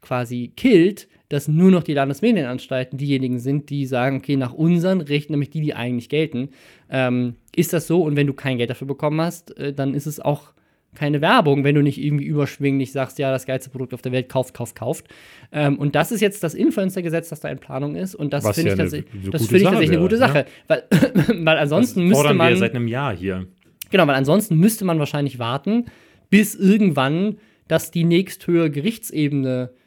quasi 0.02 0.54
killt, 0.56 1.08
dass 1.30 1.48
nur 1.48 1.72
noch 1.72 1.84
die 1.84 1.94
Landesmedienanstalten 1.94 2.98
diejenigen 2.98 3.40
sind, 3.40 3.70
die 3.70 3.86
sagen, 3.86 4.18
okay, 4.18 4.38
nach 4.38 4.54
unseren 4.54 5.02
Rechten, 5.02 5.34
nämlich 5.34 5.50
die, 5.50 5.62
die 5.62 5.74
eigentlich 5.74 6.10
gelten, 6.10 6.50
ähm, 6.90 7.36
ist 7.56 7.74
das 7.74 7.88
so 7.88 8.04
und 8.04 8.16
wenn 8.16 8.28
du 8.28 8.34
kein 8.34 8.58
Geld 8.58 8.70
dafür 8.70 8.88
bekommen 8.88 9.20
hast, 9.22 9.56
äh, 9.58 9.74
dann 9.74 9.94
ist 9.94 10.08
es 10.08 10.20
auch 10.20 10.54
keine 10.96 11.22
Werbung, 11.22 11.64
wenn 11.64 11.76
du 11.76 11.82
nicht 11.82 12.02
irgendwie 12.02 12.26
überschwinglich 12.26 12.92
sagst, 12.92 13.20
ja, 13.20 13.32
das 13.32 13.46
geilste 13.46 13.70
Produkt 13.70 13.94
auf 13.94 14.02
der 14.02 14.12
Welt, 14.12 14.28
kauft, 14.28 14.54
kauft, 14.54 14.76
kauft. 14.76 15.08
Ähm, 15.52 15.78
und 15.78 15.96
das 15.96 16.12
ist 16.12 16.22
jetzt 16.22 16.44
das 16.44 16.54
Influencer-Gesetz, 16.54 17.30
das 17.30 17.40
da 17.40 17.50
in 17.50 17.60
Planung 17.60 17.96
ist. 17.96 18.16
Und 18.16 18.34
das 18.34 18.44
finde 18.56 18.76
ja 18.76 18.86
ich, 18.86 18.94
eine, 18.94 19.32
das 19.32 19.48
find 19.48 19.62
ich 19.62 19.64
tatsächlich 19.64 19.92
eine 19.92 20.00
gute 20.00 20.18
Sache. 20.18 20.40
Ja? 20.40 20.46
Weil, 20.68 20.84
weil 21.46 21.58
ansonsten 21.58 22.10
das 22.10 22.18
müsste 22.18 22.34
man. 22.34 22.50
Wir 22.50 22.58
seit 22.58 22.76
einem 22.76 22.88
Jahr 22.88 23.16
hier. 23.16 23.48
Genau, 23.92 24.08
weil 24.08 24.16
ansonsten 24.16 24.58
müsste 24.58 24.86
man 24.86 25.00
wahrscheinlich 25.00 25.40
warten, 25.40 25.86
bis 26.30 26.56
irgendwann 26.56 27.38
das 27.68 27.92
die 27.92 28.04
nächsthöhere 28.04 28.70
Gerichtsebene 28.70 29.70
äh, 29.72 29.80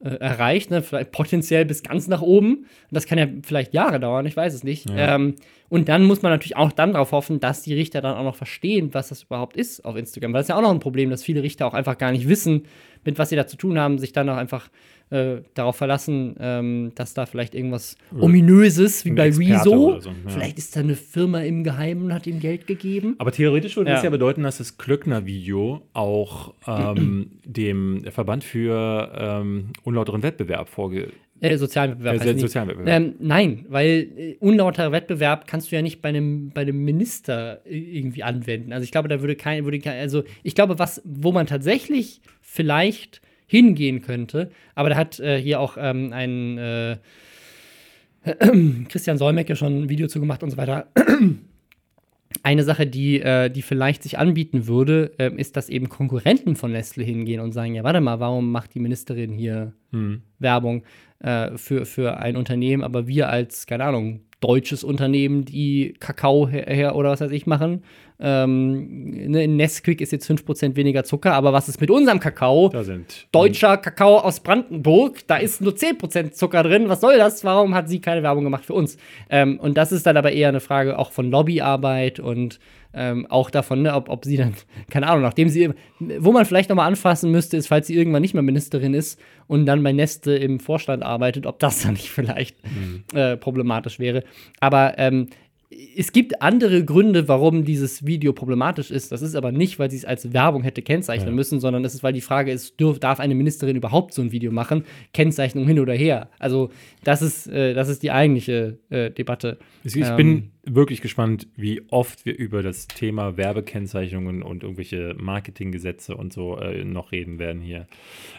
erreicht, 0.00 0.70
ne? 0.70 0.82
vielleicht 0.82 1.12
potenziell 1.12 1.64
bis 1.66 1.82
ganz 1.82 2.08
nach 2.08 2.22
oben. 2.22 2.66
Das 2.90 3.06
kann 3.06 3.18
ja 3.18 3.26
vielleicht 3.42 3.74
Jahre 3.74 4.00
dauern, 4.00 4.24
ich 4.24 4.36
weiß 4.36 4.54
es 4.54 4.64
nicht. 4.64 4.88
Ja. 4.88 5.16
Ähm, 5.16 5.36
und 5.68 5.88
dann 5.88 6.04
muss 6.04 6.22
man 6.22 6.32
natürlich 6.32 6.56
auch 6.56 6.72
dann 6.72 6.94
darauf 6.94 7.12
hoffen, 7.12 7.38
dass 7.38 7.62
die 7.62 7.74
Richter 7.74 8.00
dann 8.00 8.16
auch 8.16 8.24
noch 8.24 8.34
verstehen, 8.34 8.92
was 8.92 9.10
das 9.10 9.24
überhaupt 9.24 9.56
ist 9.56 9.84
auf 9.84 9.96
Instagram. 9.96 10.32
Weil 10.32 10.40
das 10.40 10.46
ist 10.46 10.48
ja 10.48 10.56
auch 10.56 10.62
noch 10.62 10.70
ein 10.70 10.80
Problem, 10.80 11.10
dass 11.10 11.22
viele 11.22 11.42
Richter 11.42 11.66
auch 11.66 11.74
einfach 11.74 11.98
gar 11.98 12.12
nicht 12.12 12.28
wissen, 12.28 12.64
mit 13.04 13.18
was 13.18 13.28
sie 13.28 13.36
da 13.36 13.46
zu 13.46 13.56
tun 13.56 13.78
haben, 13.78 13.98
sich 13.98 14.12
dann 14.12 14.28
auch 14.30 14.36
einfach 14.36 14.68
äh, 15.10 15.42
darauf 15.54 15.76
verlassen, 15.76 16.36
ähm, 16.40 16.92
dass 16.94 17.14
da 17.14 17.26
vielleicht 17.26 17.54
irgendwas 17.54 17.96
Ominöses 18.18 19.04
wie 19.04 19.12
bei 19.12 19.30
Rezo. 19.30 20.00
So, 20.00 20.10
ja. 20.10 20.14
Vielleicht 20.26 20.58
ist 20.58 20.76
da 20.76 20.80
eine 20.80 20.94
Firma 20.94 21.40
im 21.40 21.64
Geheimen 21.64 22.06
und 22.06 22.14
hat 22.14 22.26
ihm 22.26 22.40
Geld 22.40 22.66
gegeben. 22.66 23.16
Aber 23.18 23.32
theoretisch 23.32 23.76
würde 23.76 23.90
ja. 23.90 23.96
das 23.96 24.04
ja 24.04 24.10
bedeuten, 24.10 24.42
dass 24.42 24.58
das 24.58 24.78
Klöckner-Video 24.78 25.82
auch 25.92 26.54
ähm, 26.66 27.32
dem 27.44 28.04
Verband 28.10 28.44
für 28.44 29.12
ähm, 29.18 29.70
unlauteren 29.84 30.22
Wettbewerb 30.22 30.68
vorge 30.68 31.08
äh, 31.40 31.56
sozialen 31.56 31.90
Wettbewerb. 31.92 32.36
Äh, 32.36 32.38
sozialen 32.38 32.68
Wettbewerb. 32.68 33.02
Ähm, 33.02 33.14
nein, 33.18 33.64
weil 33.68 34.08
äh, 34.16 34.36
unlauterer 34.40 34.92
Wettbewerb 34.92 35.46
kannst 35.46 35.72
du 35.72 35.76
ja 35.76 35.82
nicht 35.82 36.02
bei 36.02 36.10
einem, 36.10 36.50
bei 36.50 36.60
einem 36.60 36.84
Minister 36.84 37.66
äh, 37.66 37.78
irgendwie 37.78 38.22
anwenden. 38.22 38.72
Also 38.72 38.84
ich 38.84 38.92
glaube, 38.92 39.08
da 39.08 39.20
würde 39.20 39.36
kein, 39.36 39.64
würde 39.64 39.78
kein, 39.78 39.98
also 40.00 40.22
ich 40.42 40.54
glaube, 40.54 40.78
was, 40.78 41.00
wo 41.04 41.32
man 41.32 41.46
tatsächlich 41.46 42.20
vielleicht 42.42 43.22
hingehen 43.50 44.00
könnte, 44.00 44.50
aber 44.76 44.90
da 44.90 44.96
hat 44.96 45.18
äh, 45.18 45.40
hier 45.40 45.58
auch 45.58 45.76
ähm, 45.76 46.12
ein 46.12 46.56
äh, 46.56 46.96
Christian 48.88 49.18
Solmecke 49.18 49.56
schon 49.56 49.82
ein 49.82 49.88
Video 49.88 50.06
zu 50.06 50.20
gemacht 50.20 50.44
und 50.44 50.50
so 50.50 50.56
weiter. 50.56 50.86
Eine 52.44 52.62
Sache, 52.62 52.86
die, 52.86 53.20
äh, 53.20 53.50
die 53.50 53.60
vielleicht 53.60 54.04
sich 54.04 54.18
anbieten 54.18 54.68
würde, 54.68 55.10
äh, 55.18 55.34
ist, 55.34 55.56
dass 55.56 55.68
eben 55.68 55.88
Konkurrenten 55.88 56.54
von 56.54 56.70
Nestle 56.70 57.02
hingehen 57.02 57.40
und 57.40 57.50
sagen: 57.50 57.74
Ja, 57.74 57.82
warte 57.82 58.00
mal, 58.00 58.20
warum 58.20 58.52
macht 58.52 58.72
die 58.74 58.78
Ministerin 58.78 59.32
hier 59.32 59.72
hm. 59.90 60.22
Werbung 60.38 60.84
äh, 61.18 61.56
für, 61.56 61.84
für 61.86 62.18
ein 62.18 62.36
Unternehmen, 62.36 62.84
aber 62.84 63.08
wir 63.08 63.30
als, 63.30 63.66
keine 63.66 63.84
Ahnung, 63.84 64.20
deutsches 64.40 64.84
Unternehmen, 64.84 65.44
die 65.44 65.94
Kakao 65.98 66.48
her, 66.48 66.66
her 66.68 66.94
oder 66.94 67.10
was 67.10 67.20
weiß 67.20 67.32
ich 67.32 67.48
machen. 67.48 67.82
Ähm, 68.22 69.30
ne, 69.30 69.44
in 69.44 69.56
Nesquik 69.56 70.02
ist 70.02 70.12
jetzt 70.12 70.30
5% 70.30 70.76
weniger 70.76 71.04
Zucker, 71.04 71.32
aber 71.32 71.54
was 71.54 71.68
ist 71.68 71.80
mit 71.80 71.90
unserem 71.90 72.20
Kakao? 72.20 72.68
Da 72.68 72.84
sind 72.84 73.28
Deutscher 73.32 73.78
Kakao 73.78 74.18
aus 74.18 74.40
Brandenburg, 74.40 75.26
da 75.26 75.36
ist 75.36 75.62
nur 75.62 75.72
10% 75.72 76.32
Zucker 76.32 76.62
drin. 76.62 76.90
Was 76.90 77.00
soll 77.00 77.16
das? 77.16 77.44
Warum 77.44 77.74
hat 77.74 77.88
sie 77.88 78.00
keine 78.00 78.22
Werbung 78.22 78.44
gemacht 78.44 78.66
für 78.66 78.74
uns? 78.74 78.98
Ähm, 79.30 79.58
und 79.58 79.78
das 79.78 79.90
ist 79.90 80.06
dann 80.06 80.18
aber 80.18 80.32
eher 80.32 80.50
eine 80.50 80.60
Frage 80.60 80.98
auch 80.98 81.12
von 81.12 81.30
Lobbyarbeit 81.30 82.20
und 82.20 82.60
ähm, 82.92 83.26
auch 83.28 83.50
davon, 83.50 83.82
ne, 83.82 83.94
ob, 83.94 84.08
ob 84.08 84.24
sie 84.24 84.36
dann, 84.36 84.54
keine 84.90 85.08
Ahnung, 85.08 85.22
nachdem 85.22 85.48
sie, 85.48 85.70
wo 85.98 86.32
man 86.32 86.44
vielleicht 86.44 86.68
nochmal 86.68 86.88
anfassen 86.88 87.30
müsste, 87.30 87.56
ist, 87.56 87.68
falls 87.68 87.86
sie 87.86 87.96
irgendwann 87.96 88.22
nicht 88.22 88.34
mehr 88.34 88.42
Ministerin 88.42 88.94
ist 88.94 89.20
und 89.46 89.66
dann 89.66 89.82
bei 89.82 89.92
Neste 89.92 90.32
im 90.32 90.60
Vorstand 90.60 91.02
arbeitet, 91.02 91.46
ob 91.46 91.58
das 91.58 91.82
dann 91.82 91.94
nicht 91.94 92.10
vielleicht 92.10 92.56
mhm. 92.64 93.04
äh, 93.14 93.36
problematisch 93.36 93.98
wäre. 93.98 94.24
Aber 94.60 94.98
ähm, 94.98 95.28
es 95.96 96.10
gibt 96.12 96.42
andere 96.42 96.84
Gründe, 96.84 97.28
warum 97.28 97.64
dieses 97.64 98.04
Video 98.04 98.32
problematisch 98.32 98.90
ist. 98.90 99.12
Das 99.12 99.22
ist 99.22 99.36
aber 99.36 99.52
nicht, 99.52 99.78
weil 99.78 99.88
sie 99.88 99.98
es 99.98 100.04
als 100.04 100.32
Werbung 100.32 100.64
hätte 100.64 100.82
kennzeichnen 100.82 101.28
Ja. 101.28 101.34
müssen, 101.34 101.60
sondern 101.60 101.84
es 101.84 101.94
ist, 101.94 102.02
weil 102.02 102.12
die 102.12 102.20
Frage 102.20 102.50
ist, 102.50 102.80
dürf, 102.80 102.98
darf 102.98 103.20
eine 103.20 103.36
Ministerin 103.36 103.76
überhaupt 103.76 104.12
so 104.12 104.20
ein 104.20 104.32
Video 104.32 104.50
machen? 104.50 104.84
Kennzeichnung 105.14 105.66
hin 105.68 105.78
oder 105.78 105.94
her. 105.94 106.28
Also 106.40 106.70
das 107.04 107.22
ist, 107.22 107.46
äh, 107.46 107.72
das 107.72 107.88
ist 107.88 108.02
die 108.02 108.10
eigentliche 108.10 108.78
äh, 108.90 109.12
Debatte. 109.12 109.58
Ich 109.84 109.94
Ähm. 109.96 110.16
bin 110.16 110.50
wirklich 110.64 111.02
gespannt, 111.02 111.46
wie 111.56 111.82
oft 111.90 112.24
wir 112.26 112.36
über 112.36 112.62
das 112.64 112.88
Thema 112.88 113.36
Werbekennzeichnungen 113.36 114.42
und 114.42 114.64
irgendwelche 114.64 115.14
Marketinggesetze 115.18 116.16
und 116.16 116.32
so 116.32 116.56
äh, 116.58 116.84
noch 116.84 117.12
reden 117.12 117.38
werden 117.38 117.62
hier. 117.62 117.86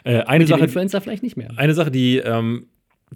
Äh, 0.04 0.18
eine, 0.24 0.46
Sache, 0.48 0.64
Influencer 0.66 1.00
vielleicht 1.00 1.24
nicht 1.24 1.38
mehr. 1.38 1.52
eine 1.56 1.74
Sache, 1.74 1.92
die 1.92 2.18
ähm, 2.18 2.68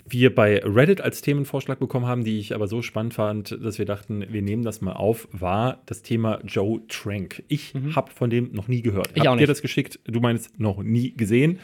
wir 0.03 0.35
bei 0.35 0.59
Reddit 0.63 0.99
als 1.01 1.21
Themenvorschlag 1.21 1.79
bekommen 1.79 2.05
haben, 2.05 2.23
die 2.23 2.39
ich 2.39 2.53
aber 2.53 2.67
so 2.67 2.81
spannend 2.81 3.13
fand, 3.13 3.57
dass 3.63 3.77
wir 3.79 3.85
dachten, 3.85 4.25
wir 4.29 4.41
nehmen 4.41 4.63
das 4.63 4.81
mal 4.81 4.93
auf, 4.93 5.27
war 5.31 5.81
das 5.85 6.01
Thema 6.01 6.39
Joe 6.45 6.81
Trank. 6.87 7.43
Ich 7.47 7.73
habe 7.95 8.11
von 8.11 8.29
dem 8.29 8.51
noch 8.51 8.67
nie 8.67 8.81
gehört. 8.81 9.11
Mhm. 9.11 9.13
Ich 9.15 9.25
Hab 9.27 9.33
auch 9.33 9.37
dir 9.37 9.47
das 9.47 9.61
geschickt? 9.61 9.99
Du 10.05 10.19
meinst 10.19 10.59
noch 10.59 10.83
nie 10.83 11.13
gesehen. 11.15 11.59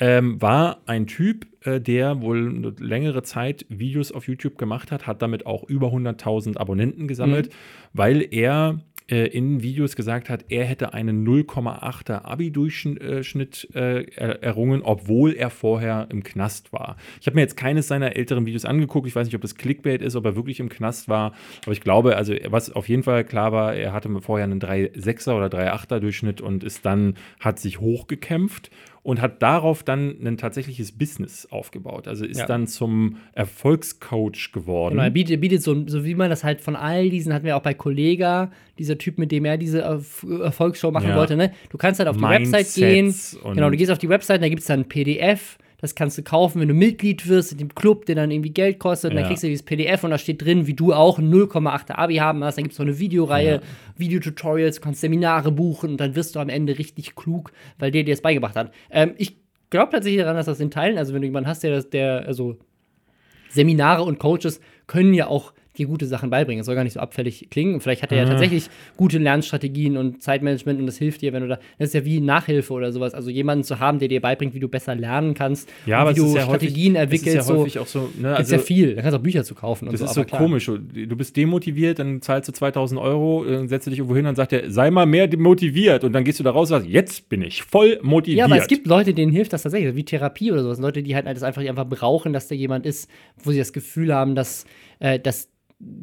Ähm, 0.00 0.40
war 0.40 0.80
ein 0.86 1.06
Typ, 1.08 1.46
äh, 1.66 1.80
der 1.80 2.20
wohl 2.20 2.48
eine 2.48 2.74
längere 2.78 3.22
Zeit 3.24 3.66
Videos 3.68 4.12
auf 4.12 4.28
YouTube 4.28 4.56
gemacht 4.56 4.92
hat, 4.92 5.06
hat 5.08 5.22
damit 5.22 5.44
auch 5.46 5.64
über 5.64 5.88
100.000 5.88 6.56
Abonnenten 6.56 7.08
gesammelt, 7.08 7.48
Mhm. 7.48 7.52
weil 7.94 8.28
er 8.32 8.80
äh, 9.10 9.26
in 9.26 9.62
Videos 9.62 9.96
gesagt 9.96 10.28
hat, 10.28 10.44
er 10.48 10.64
hätte 10.64 10.92
einen 10.94 11.26
0,8er 11.26 12.24
Abi-Durchschnitt 12.24 13.68
äh, 13.74 14.02
er- 14.14 14.42
errungen, 14.42 14.82
obwohl 14.82 15.34
er 15.34 15.50
vorher 15.50 16.06
im 16.10 16.22
Knast 16.22 16.72
war. 16.72 16.96
Ich 17.20 17.26
habe 17.26 17.34
mir 17.36 17.40
jetzt 17.42 17.56
keines 17.56 17.88
seiner 17.88 18.16
älteren 18.16 18.46
Videos 18.46 18.64
angeguckt. 18.64 19.06
Ich 19.06 19.16
weiß 19.16 19.26
nicht, 19.26 19.34
ob 19.34 19.42
das 19.42 19.54
Clickbait 19.54 20.02
ist, 20.02 20.16
ob 20.16 20.24
er 20.24 20.36
wirklich 20.36 20.60
im 20.60 20.68
Knast 20.68 21.08
war. 21.08 21.32
Aber 21.64 21.72
ich 21.72 21.80
glaube, 21.80 22.16
also 22.16 22.34
was 22.48 22.70
auf 22.70 22.88
jeden 22.88 23.02
Fall 23.02 23.24
klar 23.24 23.52
war, 23.52 23.74
er 23.74 23.92
hatte 23.92 24.08
vorher 24.20 24.44
einen 24.44 24.60
3,6er 24.60 25.34
oder 25.36 25.46
3,8er 25.46 26.00
Durchschnitt 26.00 26.40
und 26.40 26.64
ist 26.64 26.84
dann, 26.84 27.14
hat 27.40 27.58
sich 27.58 27.80
hochgekämpft 27.80 28.70
und 29.08 29.22
hat 29.22 29.40
darauf 29.42 29.82
dann 29.82 30.16
ein 30.22 30.36
tatsächliches 30.36 30.92
Business 30.92 31.46
aufgebaut. 31.50 32.06
Also 32.06 32.26
ist 32.26 32.40
Ja. 32.40 32.44
dann 32.46 32.66
zum 32.66 33.16
Erfolgscoach 33.32 34.52
geworden. 34.52 34.94
Genau, 34.96 35.04
er 35.04 35.10
bietet, 35.10 35.40
bietet 35.40 35.62
so, 35.62 35.86
so 35.86 36.04
wie 36.04 36.14
man 36.14 36.28
das 36.28 36.44
halt 36.44 36.60
von 36.60 36.76
all 36.76 37.08
diesen, 37.08 37.32
hatten 37.32 37.46
wir 37.46 37.56
auch 37.56 37.62
bei 37.62 37.72
Kollega, 37.74 38.50
dieser 38.78 38.98
Typ, 38.98 39.16
mit 39.18 39.32
dem 39.32 39.44
er 39.46 39.56
diese 39.56 39.82
Erf- 39.86 40.42
Erfolgsshow 40.42 40.90
machen 40.90 41.08
Ja. 41.08 41.16
wollte, 41.16 41.36
ne? 41.36 41.52
Du 41.70 41.78
kannst 41.78 42.00
halt 42.00 42.08
auf 42.08 42.16
die 42.18 42.22
Website 42.22 42.74
gehen. 42.74 43.06
Mindsets 43.06 43.38
Genau, 43.42 43.70
du 43.70 43.76
gehst 43.78 43.90
auf 43.90 43.98
die 43.98 44.08
Website, 44.10 44.42
da 44.42 44.48
gibt 44.50 44.60
es 44.60 44.66
dann 44.66 44.80
ein 44.80 44.88
PDF, 44.88 45.56
das 45.80 45.94
kannst 45.94 46.18
du 46.18 46.22
kaufen, 46.22 46.60
wenn 46.60 46.68
du 46.68 46.74
Mitglied 46.74 47.28
wirst 47.28 47.52
in 47.52 47.58
dem 47.58 47.74
Club, 47.74 48.04
der 48.06 48.16
dann 48.16 48.30
irgendwie 48.32 48.50
Geld 48.50 48.78
kostet. 48.80 49.10
Und 49.12 49.16
dann 49.16 49.24
Ja. 49.24 49.28
kriegst 49.28 49.44
du 49.44 49.46
dieses 49.46 49.62
PDF 49.64 50.02
und 50.02 50.10
da 50.10 50.18
steht 50.18 50.42
drin, 50.42 50.66
wie 50.66 50.74
du 50.74 50.92
auch 50.92 51.18
ein 51.18 51.30
0,8er 51.30 51.98
Abi 51.98 52.16
haben 52.16 52.42
hast. 52.42 52.56
Dann 52.58 52.64
gibt 52.64 52.72
es 52.72 52.78
noch 52.80 52.86
eine 52.86 52.98
Videoreihe, 52.98 53.54
Ja. 53.54 53.60
Videotutorials, 53.96 54.76
du 54.76 54.82
kannst 54.82 55.00
Seminare 55.00 55.52
buchen 55.52 55.90
und 55.90 55.96
dann 56.00 56.14
wirst 56.16 56.34
du 56.34 56.40
am 56.40 56.48
Ende 56.48 56.78
richtig 56.78 57.14
klug, 57.14 57.52
weil 57.78 57.90
der 57.92 58.02
dir 58.02 58.12
das 58.12 58.22
beigebracht 58.22 58.56
hat. 58.56 58.72
Ähm, 58.90 59.14
ich 59.18 59.36
glaube 59.70 59.92
tatsächlich 59.92 60.20
daran, 60.20 60.36
dass 60.36 60.46
das 60.46 60.58
in 60.60 60.70
Teilen, 60.70 60.98
also 60.98 61.14
wenn 61.14 61.20
du 61.22 61.26
jemanden 61.28 61.48
hast, 61.48 61.62
der 61.62 61.70
das, 61.70 61.90
der, 61.90 62.26
also 62.26 62.56
Seminare 63.50 64.02
und 64.02 64.18
Coaches 64.18 64.60
können 64.86 65.14
ja 65.14 65.26
auch 65.28 65.52
dir 65.78 65.86
gute 65.86 66.06
Sachen 66.06 66.30
beibringen. 66.30 66.60
Es 66.60 66.66
soll 66.66 66.74
gar 66.74 66.84
nicht 66.84 66.92
so 66.94 67.00
abfällig 67.00 67.48
klingen. 67.50 67.74
Und 67.74 67.80
vielleicht 67.80 68.02
hat 68.02 68.12
er 68.12 68.18
ja 68.18 68.24
Ah. 68.24 68.28
tatsächlich 68.30 68.68
gute 68.96 69.18
Lernstrategien 69.18 69.96
und 69.96 70.22
Zeitmanagement 70.22 70.80
und 70.80 70.86
das 70.86 70.98
hilft 70.98 71.22
dir, 71.22 71.32
wenn 71.32 71.42
du 71.42 71.48
da. 71.48 71.58
Das 71.78 71.88
ist 71.88 71.94
ja 71.94 72.04
wie 72.04 72.20
Nachhilfe 72.20 72.72
oder 72.72 72.92
sowas. 72.92 73.14
Also 73.14 73.30
jemanden 73.30 73.64
zu 73.64 73.78
haben, 73.80 73.98
der 73.98 74.08
dir 74.08 74.20
beibringt, 74.20 74.54
wie 74.54 74.60
du 74.60 74.68
besser 74.68 74.94
lernen 74.94 75.34
kannst, 75.34 75.68
Ja, 75.86 76.00
aber 76.00 76.10
wie 76.10 76.14
du 76.20 76.26
ist 76.26 76.34
ja 76.34 76.42
Strategien 76.42 76.94
häufig, 76.94 77.02
entwickelst. 77.02 77.26
Es 77.38 77.42
ist 77.44 77.48
ja 77.48 77.54
so. 77.54 77.60
häufig 77.60 77.78
auch 77.78 77.86
so, 77.86 78.10
ne, 78.18 78.32
ist 78.32 78.36
also, 78.38 78.54
ja 78.56 78.60
viel. 78.60 78.94
Da 78.96 79.02
kannst 79.02 79.14
du 79.14 79.18
auch 79.18 79.22
Bücher 79.22 79.44
zu 79.44 79.54
kaufen 79.54 79.86
und 79.86 79.92
Das 79.92 80.00
so. 80.00 80.04
ist 80.06 80.10
aber 80.10 80.20
so 80.22 80.28
klar. 80.28 80.40
komisch. 80.42 80.66
Du 80.66 81.16
bist 81.16 81.36
demotiviert, 81.36 81.98
dann 81.98 82.20
zahlst 82.20 82.48
du 82.48 82.52
2000 82.52 83.00
Euro, 83.00 83.44
dann 83.44 83.68
setzt 83.68 83.86
du 83.86 83.90
dich 83.90 83.98
irgendwo 84.00 84.16
hin 84.16 84.26
und 84.26 84.34
sagt 84.34 84.52
er, 84.52 84.70
sei 84.70 84.90
mal 84.90 85.06
mehr 85.06 85.28
motiviert. 85.36 86.04
Und 86.04 86.12
dann 86.12 86.24
gehst 86.24 86.38
du 86.40 86.44
da 86.44 86.50
raus 86.50 86.70
und 86.70 86.78
sagst, 86.80 86.88
jetzt 86.90 87.28
bin 87.28 87.42
ich 87.42 87.62
voll 87.62 87.98
motiviert. 88.02 88.38
Ja, 88.38 88.44
aber 88.46 88.56
es 88.56 88.66
gibt 88.66 88.86
Leute, 88.86 89.14
denen 89.14 89.32
hilft 89.32 89.52
das 89.52 89.62
tatsächlich, 89.62 89.94
wie 89.94 90.04
Therapie 90.04 90.52
oder 90.52 90.62
sowas. 90.62 90.78
Leute, 90.80 91.02
die 91.02 91.14
halt 91.14 91.26
das 91.26 91.42
einfach, 91.42 91.62
einfach 91.62 91.86
brauchen, 91.88 92.32
dass 92.32 92.48
da 92.48 92.54
jemand 92.54 92.86
ist, 92.86 93.08
wo 93.42 93.50
sie 93.52 93.58
das 93.58 93.72
Gefühl 93.72 94.14
haben, 94.14 94.34
dass, 94.34 94.64
äh, 94.98 95.18
dass 95.18 95.48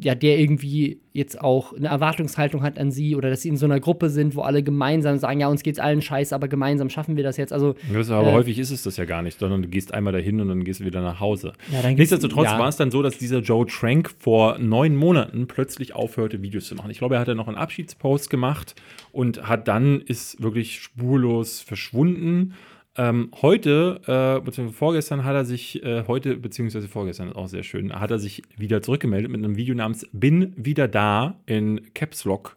ja, 0.02 0.14
der 0.14 0.38
irgendwie 0.38 1.00
jetzt 1.12 1.38
auch 1.38 1.74
eine 1.74 1.88
Erwartungshaltung 1.88 2.62
hat 2.62 2.78
an 2.78 2.90
sie 2.90 3.14
oder 3.14 3.28
dass 3.28 3.42
sie 3.42 3.50
in 3.50 3.58
so 3.58 3.66
einer 3.66 3.78
Gruppe 3.78 4.08
sind, 4.08 4.34
wo 4.34 4.40
alle 4.40 4.62
gemeinsam 4.62 5.18
sagen, 5.18 5.40
ja, 5.40 5.48
uns 5.48 5.62
geht's 5.62 5.78
allen 5.78 6.00
scheiße, 6.00 6.34
aber 6.34 6.48
gemeinsam 6.48 6.88
schaffen 6.88 7.16
wir 7.16 7.24
das 7.24 7.36
jetzt. 7.36 7.52
Also, 7.52 7.74
Das 7.92 8.10
aber 8.10 8.28
Äh, 8.28 8.32
häufig 8.32 8.58
ist 8.58 8.70
es 8.70 8.82
das 8.82 8.96
ja 8.96 9.04
gar 9.04 9.20
nicht, 9.20 9.38
sondern 9.38 9.62
du 9.62 9.68
gehst 9.68 9.92
einmal 9.92 10.14
dahin 10.14 10.40
und 10.40 10.48
dann 10.48 10.64
gehst 10.64 10.80
du 10.80 10.84
wieder 10.86 11.02
nach 11.02 11.20
Hause. 11.20 11.52
Ja, 11.70 11.82
dann 11.82 11.94
Nichtsdestotrotz 11.94 12.46
ja. 12.46 12.58
war 12.58 12.68
es 12.68 12.76
dann 12.76 12.90
so, 12.90 13.02
dass 13.02 13.18
dieser 13.18 13.40
Joe 13.40 13.66
Trank 13.66 14.10
vor 14.18 14.58
neun 14.58 14.96
Monaten 14.96 15.46
plötzlich 15.46 15.94
aufhörte, 15.94 16.40
Videos 16.40 16.66
zu 16.66 16.74
machen. 16.74 16.90
Ich 16.90 16.98
glaube, 16.98 17.16
er 17.16 17.20
hatte 17.20 17.34
noch 17.34 17.48
einen 17.48 17.58
Abschiedspost 17.58 18.30
gemacht 18.30 18.74
und 19.12 19.46
hat 19.46 19.68
dann 19.68 20.00
ist 20.00 20.42
wirklich 20.42 20.80
spurlos 20.80 21.60
verschwunden. 21.60 22.54
Ähm, 22.98 23.30
heute, 23.42 24.00
äh, 24.06 24.44
beziehungsweise 24.44 24.78
vorgestern 24.78 25.24
hat 25.24 25.34
er 25.34 25.44
sich, 25.44 25.82
äh, 25.82 26.04
heute, 26.06 26.36
beziehungsweise 26.36 26.88
vorgestern 26.88 27.28
ist 27.28 27.36
auch 27.36 27.48
sehr 27.48 27.62
schön, 27.62 27.92
hat 27.92 28.10
er 28.10 28.18
sich 28.18 28.42
wieder 28.56 28.80
zurückgemeldet 28.80 29.30
mit 29.30 29.44
einem 29.44 29.56
Video 29.56 29.74
namens 29.74 30.08
Bin 30.12 30.54
wieder 30.56 30.88
da 30.88 31.38
in 31.44 31.92
Caps 31.92 32.24
Lock. 32.24 32.56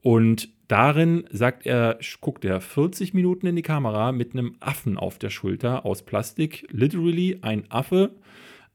Und 0.00 0.50
darin 0.68 1.24
sagt 1.30 1.66
er, 1.66 1.98
guckt 2.20 2.44
er 2.44 2.60
40 2.60 3.14
Minuten 3.14 3.46
in 3.46 3.56
die 3.56 3.62
Kamera 3.62 4.12
mit 4.12 4.32
einem 4.32 4.54
Affen 4.60 4.96
auf 4.96 5.18
der 5.18 5.30
Schulter 5.30 5.84
aus 5.84 6.02
Plastik. 6.02 6.68
Literally 6.70 7.38
ein 7.42 7.64
Affe. 7.70 8.10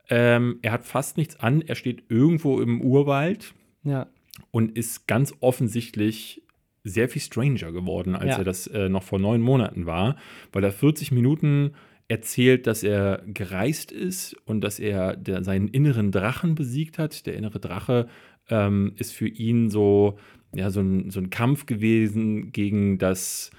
Ähm, 0.09 0.59
er 0.63 0.73
hat 0.73 0.85
fast 0.85 1.17
nichts 1.17 1.39
an. 1.39 1.61
Er 1.61 1.75
steht 1.75 2.03
irgendwo 2.09 2.59
im 2.59 2.81
Urwald 2.81 3.53
ja. 3.83 4.07
und 4.51 4.75
ist 4.75 5.07
ganz 5.07 5.33
offensichtlich 5.39 6.41
sehr 6.83 7.09
viel 7.09 7.21
stranger 7.21 7.71
geworden, 7.71 8.15
als 8.15 8.31
Ja. 8.31 8.37
er 8.39 8.43
das 8.43 8.67
äh, 8.67 8.89
noch 8.89 9.03
vor 9.03 9.19
neun 9.19 9.41
Monaten 9.41 9.85
war, 9.85 10.15
weil 10.51 10.63
er 10.63 10.71
40 10.71 11.11
Minuten 11.11 11.71
erzählt, 12.07 12.65
dass 12.65 12.81
er 12.83 13.21
gereist 13.27 13.91
ist 13.91 14.35
und 14.45 14.61
dass 14.61 14.79
er 14.79 15.15
der, 15.15 15.43
seinen 15.43 15.67
inneren 15.67 16.11
Drachen 16.11 16.55
besiegt 16.55 16.97
hat. 16.97 17.25
Der 17.27 17.35
innere 17.35 17.59
Drache 17.59 18.07
ähm, 18.49 18.93
ist 18.97 19.13
für 19.13 19.27
ihn 19.27 19.69
so, 19.69 20.17
ja, 20.55 20.71
so, 20.71 20.79
ein, 20.81 21.11
so 21.11 21.19
ein 21.19 21.29
Kampf 21.29 21.67
gewesen 21.67 22.51
gegen 22.51 22.97
das, 22.97 23.51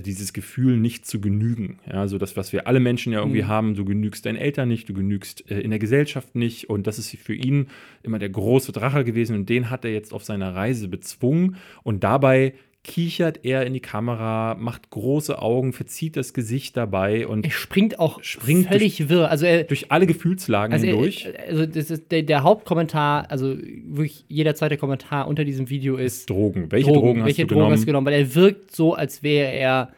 dieses 0.00 0.32
Gefühl, 0.32 0.76
nicht 0.76 1.06
zu 1.06 1.20
genügen. 1.20 1.78
Ja, 1.90 2.06
so 2.08 2.18
das, 2.18 2.36
was 2.36 2.52
wir 2.52 2.66
alle 2.66 2.80
Menschen 2.80 3.12
ja 3.12 3.20
irgendwie 3.20 3.42
Mhm. 3.42 3.48
haben, 3.48 3.74
du 3.74 3.84
genügst 3.84 4.26
deinen 4.26 4.36
Eltern 4.36 4.68
nicht, 4.68 4.88
du 4.88 4.94
genügst 4.94 5.50
äh, 5.50 5.60
in 5.60 5.70
der 5.70 5.78
Gesellschaft 5.78 6.34
nicht. 6.34 6.68
Und 6.70 6.86
das 6.86 6.98
ist 6.98 7.10
für 7.16 7.34
ihn 7.34 7.68
immer 8.02 8.18
der 8.18 8.30
große 8.30 8.72
Drache 8.72 9.04
gewesen 9.04 9.36
und 9.36 9.48
den 9.48 9.70
hat 9.70 9.84
er 9.84 9.92
jetzt 9.92 10.12
auf 10.12 10.24
seiner 10.24 10.54
Reise 10.54 10.88
bezwungen. 10.88 11.56
Und 11.82 12.04
dabei 12.04 12.54
kichert 12.84 13.44
er 13.44 13.66
in 13.66 13.72
die 13.72 13.80
Kamera, 13.80 14.54
macht 14.54 14.90
große 14.90 15.40
Augen, 15.40 15.72
verzieht 15.72 16.16
das 16.16 16.34
Gesicht 16.34 16.76
dabei 16.76 17.26
und 17.26 17.44
Er 17.44 17.50
springt 17.50 17.98
auch 17.98 18.22
Springt 18.22 18.68
völlig 18.68 19.08
wirr. 19.08 19.30
Also 19.30 19.46
er, 19.46 19.64
durch 19.64 19.90
alle 19.90 20.06
Gefühlslagen 20.06 20.72
Also, 20.72 20.86
hindurch. 20.86 21.26
äh, 21.26 21.48
also 21.48 21.96
der, 21.96 22.22
der 22.22 22.42
Hauptkommentar, 22.42 23.30
also 23.30 23.56
wirklich 23.58 24.24
jeder 24.28 24.54
zweite 24.54 24.76
Kommentar 24.76 25.26
unter 25.26 25.44
diesem 25.44 25.70
Video 25.70 25.96
ist 25.96 26.30
Drogen. 26.30 26.70
Welche 26.70 26.92
Drogen, 26.92 27.20
hast 27.20 27.26
welche 27.26 27.42
du 27.42 27.48
Drogen 27.48 27.58
genommen? 27.58 27.72
hast 27.72 27.82
du 27.82 27.86
genommen? 27.86 28.06
Weil 28.06 28.14
er 28.14 28.34
wirkt 28.34 28.76
so, 28.76 28.94
als 28.94 29.22
wäre 29.22 29.50
er 29.50 29.88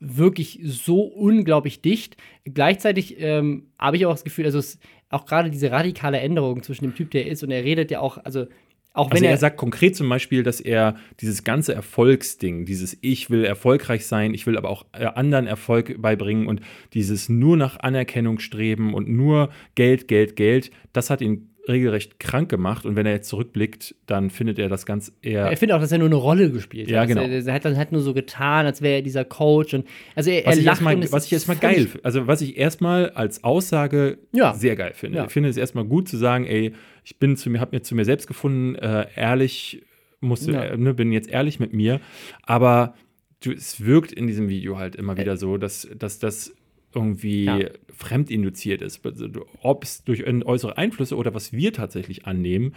wirklich 0.00 0.60
so 0.64 1.02
unglaublich 1.02 1.82
dicht. 1.82 2.16
Gleichzeitig 2.44 3.16
ähm, 3.20 3.66
habe 3.78 3.98
ich 3.98 4.06
auch 4.06 4.12
das 4.12 4.24
Gefühl, 4.24 4.46
also 4.46 4.58
es, 4.58 4.78
auch 5.10 5.26
gerade 5.26 5.50
diese 5.50 5.70
radikale 5.70 6.20
Änderung 6.20 6.62
zwischen 6.62 6.84
dem 6.84 6.94
Typ, 6.94 7.10
der 7.10 7.26
er 7.26 7.32
ist, 7.32 7.42
und 7.42 7.50
er 7.50 7.64
redet 7.64 7.90
ja 7.90 8.00
auch, 8.00 8.16
also 8.24 8.46
auch 8.92 9.06
wenn 9.10 9.16
Also 9.18 9.24
er, 9.26 9.30
er, 9.30 9.36
sagt 9.36 9.56
konkret 9.56 9.94
zum 9.96 10.08
Beispiel, 10.08 10.42
dass 10.42 10.60
er 10.60 10.96
dieses 11.20 11.44
ganze 11.44 11.74
Erfolgsding, 11.74 12.64
dieses 12.64 12.98
Ich 13.02 13.30
will 13.30 13.44
erfolgreich 13.44 14.06
sein, 14.06 14.34
ich 14.34 14.46
will 14.46 14.56
aber 14.58 14.68
auch 14.68 14.86
äh, 14.92 15.04
anderen 15.04 15.46
Erfolg 15.46 16.00
beibringen 16.02 16.46
und 16.48 16.60
dieses 16.92 17.28
nur 17.28 17.56
nach 17.56 17.78
Anerkennung 17.78 18.40
streben 18.40 18.94
und 18.94 19.08
nur 19.08 19.50
Geld, 19.76 20.08
Geld, 20.08 20.34
Geld, 20.34 20.70
das 20.92 21.08
hat 21.10 21.20
ihn 21.20 21.46
regelrecht 21.68 22.18
krank 22.18 22.48
gemacht. 22.48 22.84
Und 22.84 22.96
wenn 22.96 23.06
er 23.06 23.12
jetzt 23.12 23.28
zurückblickt, 23.28 23.94
dann 24.06 24.30
findet 24.30 24.58
er 24.58 24.68
das 24.68 24.86
ganz 24.86 25.12
eher. 25.22 25.52
ich 25.52 25.58
finde 25.58 25.76
auch, 25.76 25.80
dass 25.80 25.92
er 25.92 25.98
nur 25.98 26.08
eine 26.08 26.16
Rolle 26.16 26.50
gespielt 26.50 26.90
Ja, 26.90 27.02
hat. 27.02 27.08
genau. 27.08 27.22
Er, 27.22 27.46
er 27.46 27.52
hat 27.54 27.64
dann 27.64 27.76
halt 27.76 27.92
nur 27.92 28.00
so 28.00 28.14
getan, 28.14 28.66
als 28.66 28.82
wäre 28.82 28.96
er 28.96 29.02
dieser 29.02 29.24
Coach 29.24 29.74
und 29.74 29.86
also 30.14 30.30
er, 30.30 30.46
Was 30.46 30.54
er 30.54 30.58
ich, 30.60 30.64
lacht 30.64 30.74
erstmal, 30.76 30.94
und 30.96 31.04
es 31.04 31.12
was 31.12 31.26
ich 31.26 31.32
erstmal 31.32 31.56
geil, 31.58 31.86
also 32.02 32.26
was 32.26 32.40
ich 32.40 32.56
erstmal 32.56 33.10
als 33.10 33.44
Aussage 33.44 34.18
Ja. 34.32 34.54
sehr 34.54 34.74
geil 34.76 34.92
finde. 34.94 35.18
Ja. 35.18 35.24
Ich 35.26 35.30
finde 35.32 35.48
es 35.48 35.56
erstmal 35.56 35.84
gut 35.84 36.08
zu 36.08 36.16
sagen, 36.16 36.46
ey, 36.46 36.72
ich 37.04 37.18
bin 37.18 37.36
zu 37.36 37.50
mir, 37.50 37.60
habe 37.60 37.76
mir 37.76 37.82
zu 37.82 37.94
mir 37.94 38.04
selbst 38.04 38.26
gefunden, 38.26 38.74
äh, 38.76 39.06
ehrlich, 39.16 39.82
musste, 40.20 40.52
Ja. 40.52 40.62
äh, 40.64 40.76
ne, 40.76 40.94
bin 40.94 41.12
jetzt 41.12 41.28
ehrlich 41.30 41.58
mit 41.60 41.72
mir, 41.72 42.00
aber 42.42 42.94
du, 43.42 43.52
es 43.52 43.84
wirkt 43.84 44.12
in 44.12 44.26
diesem 44.26 44.48
Video 44.48 44.78
halt 44.78 44.96
immer 44.96 45.16
wieder 45.16 45.36
so, 45.36 45.56
dass, 45.56 45.88
dass 45.96 46.18
das 46.18 46.54
irgendwie 46.94 47.44
Ja. 47.44 47.58
fremdinduziert 47.92 48.82
ist. 48.82 49.04
Also, 49.06 49.28
Ob 49.62 49.84
es 49.84 50.04
durch 50.04 50.26
äußere 50.26 50.76
Einflüsse 50.76 51.16
oder 51.16 51.32
was 51.34 51.52
wir 51.52 51.72
tatsächlich 51.72 52.26
annehmen, 52.26 52.74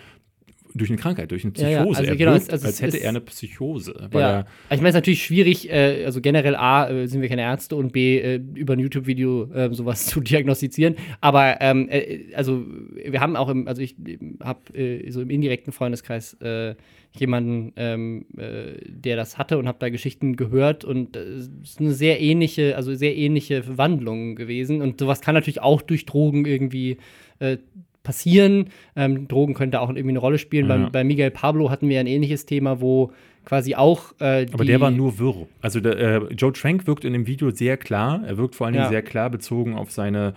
durch 0.75 0.89
eine 0.89 0.97
Krankheit, 0.97 1.31
durch 1.31 1.43
eine 1.43 1.53
Ja, 1.57 1.69
ja, 1.69 1.79
Psychose. 1.79 1.99
also 1.99 2.11
er 2.11 2.17
genau, 2.17 2.33
wirkt, 2.33 2.51
also 2.51 2.65
als 2.65 2.81
hätte 2.81 2.97
er 2.97 3.09
eine 3.09 3.21
Psychose. 3.21 4.09
Ja. 4.13 4.19
er, 4.19 4.45
ich 4.69 4.77
meine, 4.77 4.89
es 4.89 4.89
ist 4.89 4.95
natürlich 4.95 5.23
schwierig, 5.23 5.69
äh, 5.69 6.03
also 6.05 6.21
generell 6.21 6.55
A, 6.55 6.89
äh, 6.89 7.07
sind 7.07 7.21
wir 7.21 7.29
keine 7.29 7.43
Ärzte 7.43 7.75
und 7.75 7.93
B, 7.93 8.19
äh, 8.19 8.41
über 8.55 8.73
ein 8.73 8.79
YouTube-Video 8.79 9.51
äh, 9.53 9.73
sowas 9.73 10.05
zu 10.07 10.21
diagnostizieren. 10.21 10.95
Aber 11.21 11.57
ähm, 11.61 11.87
äh, 11.89 12.33
also 12.35 12.65
wir 12.95 13.19
haben 13.19 13.35
auch 13.35 13.49
im, 13.49 13.67
also 13.67 13.81
ich 13.81 13.95
habe 14.41 14.73
äh, 14.77 15.09
so 15.11 15.21
im 15.21 15.29
indirekten 15.29 15.73
Freundeskreis 15.73 16.37
jemanden, 17.15 17.73
ähm, 17.75 18.25
äh, 18.37 18.73
der 18.87 19.15
das 19.15 19.37
hatte 19.37 19.57
und 19.57 19.67
habe 19.67 19.77
da 19.79 19.89
Geschichten 19.89 20.35
gehört 20.35 20.83
und 20.83 21.15
es 21.15 21.49
ist 21.63 21.79
eine 21.79 21.93
sehr 21.93 22.19
ähnliche, 22.19 22.75
also 22.75 22.93
sehr 22.95 23.15
ähnliche 23.15 23.77
Wandlung 23.77 24.35
gewesen. 24.35 24.81
Und 24.81 24.99
sowas 24.99 25.21
kann 25.21 25.35
natürlich 25.35 25.61
auch 25.61 25.81
durch 25.81 26.05
Drogen 26.05 26.45
irgendwie 26.45 26.97
passieren. 28.03 28.69
Ähm, 28.95 29.27
Drogen 29.27 29.53
könnte 29.53 29.79
auch 29.81 29.89
irgendwie 29.89 30.09
eine 30.09 30.19
Rolle 30.19 30.37
spielen. 30.37 30.69
Ja. 30.69 30.77
Bei, 30.77 30.89
bei 30.89 31.03
Miguel 31.03 31.31
Pablo 31.31 31.69
hatten 31.69 31.89
wir 31.89 31.99
ein 31.99 32.07
ähnliches 32.07 32.45
Thema, 32.45 32.81
wo 32.81 33.11
quasi 33.45 33.75
auch 33.75 34.13
äh, 34.19 34.45
aber 34.53 34.65
der 34.65 34.79
war 34.79 34.91
nur 34.91 35.19
wirr. 35.19 35.47
Also 35.61 35.79
der, 35.79 35.97
äh, 35.97 36.33
Joe 36.33 36.53
Trank 36.53 36.87
wirkt 36.87 37.05
in 37.05 37.13
dem 37.13 37.27
Video 37.27 37.49
sehr 37.49 37.77
klar. 37.77 38.21
Er 38.25 38.37
wirkt 38.37 38.55
vor 38.55 38.67
allen 38.67 38.73
Dingen 38.73 38.85
Ja. 38.85 38.89
sehr 38.89 39.01
klar 39.01 39.29
bezogen 39.29 39.75
auf 39.75 39.91
seine 39.91 40.33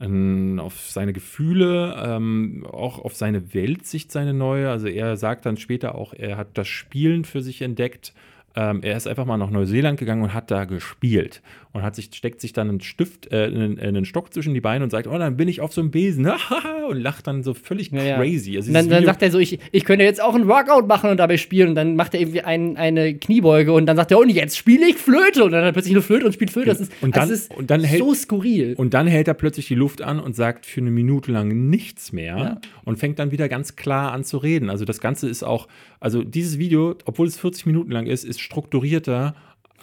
ähm, 0.00 0.60
auf 0.60 0.90
seine 0.90 1.12
Gefühle, 1.12 1.94
ähm, 2.04 2.66
auch 2.70 2.98
auf 2.98 3.14
seine 3.14 3.54
Weltsicht, 3.54 4.10
seine 4.10 4.34
neue. 4.34 4.68
Also 4.68 4.88
er 4.88 5.16
sagt 5.16 5.46
dann 5.46 5.56
später 5.56 5.94
auch, 5.94 6.12
er 6.12 6.36
hat 6.36 6.48
das 6.58 6.66
Spielen 6.68 7.24
für 7.24 7.42
sich 7.42 7.62
entdeckt. 7.62 8.12
Ähm, 8.56 8.80
er 8.82 8.96
ist 8.96 9.06
einfach 9.06 9.24
mal 9.24 9.36
nach 9.36 9.50
Neuseeland 9.50 9.98
gegangen 9.98 10.22
und 10.22 10.34
hat 10.34 10.50
da 10.50 10.64
gespielt 10.64 11.42
und 11.74 11.82
hat 11.82 11.94
sich, 11.96 12.08
steckt 12.14 12.40
sich 12.40 12.52
dann 12.54 12.68
einen 12.70 12.80
Stift, 12.80 13.30
äh, 13.32 13.44
einen, 13.44 13.78
einen 13.78 14.04
Stock 14.06 14.32
zwischen 14.32 14.54
die 14.54 14.60
Beine 14.62 14.84
und 14.84 14.90
sagt, 14.90 15.06
oh, 15.06 15.18
dann 15.18 15.36
bin 15.36 15.48
ich 15.48 15.60
auf 15.60 15.72
so 15.74 15.80
einem 15.82 15.90
Besen 15.90 16.26
und 16.88 16.96
lacht 17.00 17.26
dann 17.26 17.42
so 17.42 17.52
völlig 17.52 17.90
Ja, 17.90 18.02
ja. 18.02 18.16
crazy. 18.16 18.56
Also 18.56 18.68
Und 18.68 18.74
dann, 18.74 18.88
dann 18.88 19.04
sagt 19.04 19.20
er 19.22 19.30
so, 19.30 19.38
ich, 19.40 19.58
ich 19.72 19.84
könnte 19.84 20.04
jetzt 20.04 20.22
auch 20.22 20.34
ein 20.34 20.46
Workout 20.46 20.86
machen 20.88 21.10
und 21.10 21.16
dabei 21.18 21.36
spielen. 21.36 21.70
Und 21.70 21.74
dann 21.74 21.96
macht 21.96 22.14
er 22.14 22.20
irgendwie 22.20 22.40
ein, 22.42 22.76
eine 22.76 23.14
Kniebeuge 23.14 23.72
und 23.72 23.86
dann 23.86 23.96
sagt 23.96 24.12
er, 24.12 24.18
und 24.20 24.28
jetzt 24.30 24.56
spiele 24.56 24.86
ich 24.88 24.96
Flöte. 24.96 25.42
Und 25.44 25.50
dann 25.50 25.60
hat 25.62 25.70
er 25.70 25.72
plötzlich 25.72 25.94
eine 25.94 26.02
Flöte 26.02 26.26
und 26.26 26.32
spielt 26.32 26.50
Flöte. 26.52 26.68
Das 26.68 26.80
ist, 26.80 26.92
Und 27.02 27.16
dann- 27.16 27.22
also 27.22 27.34
ist 27.34 27.52
und 27.54 27.70
dann 27.70 27.82
hält- 27.82 27.98
so 27.98 28.14
skurril. 28.14 28.74
Und 28.78 28.94
dann 28.94 29.06
hält 29.08 29.26
er 29.26 29.34
plötzlich 29.34 29.66
die 29.66 29.74
Luft 29.74 30.00
an 30.00 30.20
und 30.20 30.36
sagt 30.36 30.66
für 30.66 30.80
eine 30.80 30.92
Minute 30.92 31.32
lang 31.32 31.68
nichts 31.70 32.12
mehr 32.12 32.36
Ja. 32.38 32.60
und 32.84 32.98
fängt 33.00 33.18
dann 33.18 33.32
wieder 33.32 33.48
ganz 33.48 33.74
klar 33.74 34.12
an 34.12 34.22
zu 34.22 34.38
reden. 34.38 34.70
Also 34.70 34.84
das 34.84 35.00
Ganze 35.00 35.28
ist 35.28 35.42
auch, 35.42 35.66
also 35.98 36.22
dieses 36.22 36.58
Video, 36.58 36.94
obwohl 37.04 37.26
es 37.26 37.36
40 37.36 37.66
Minuten 37.66 37.90
lang 37.90 38.06
ist, 38.06 38.22
ist 38.24 38.40
strukturierter 38.40 39.34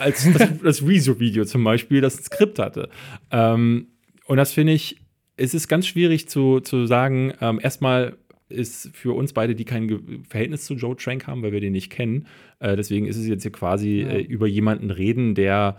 als 0.02 0.28
das, 0.34 0.50
das 0.64 0.86
Rezo-Video 0.86 1.46
zum 1.46 1.64
Beispiel, 1.64 2.02
das 2.02 2.18
ein 2.20 2.24
Skript 2.24 2.60
hatte. 2.60 2.90
Ähm, 3.32 3.88
und 4.26 4.38
das 4.38 4.52
finde 4.54 4.74
ich, 4.74 4.98
es 5.38 5.54
ist 5.54 5.68
ganz 5.68 5.88
schwierig 5.88 6.28
zu, 6.28 6.60
zu 6.60 6.86
sagen, 6.86 7.34
ähm, 7.42 7.60
erstmal 7.62 8.18
ist 8.50 8.90
für 8.94 9.16
uns 9.16 9.32
beide, 9.34 9.56
die 9.56 9.64
kein 9.64 9.88
Ge 9.88 10.00
Verhältnis 10.28 10.66
zu 10.66 10.74
Joe 10.74 10.96
Trank 10.98 11.26
haben, 11.28 11.42
weil 11.42 11.54
wir 11.54 11.62
den 11.62 11.72
nicht 11.72 11.90
kennen. 11.90 12.28
Äh, 12.60 12.76
deswegen 12.76 13.06
ist 13.06 13.16
es 13.18 13.26
jetzt 13.28 13.44
hier 13.44 13.52
quasi 13.52 14.02
Ja. 14.02 14.10
äh, 14.10 14.22
über 14.22 14.46
jemanden 14.46 14.92
reden, 14.92 15.36
der 15.36 15.78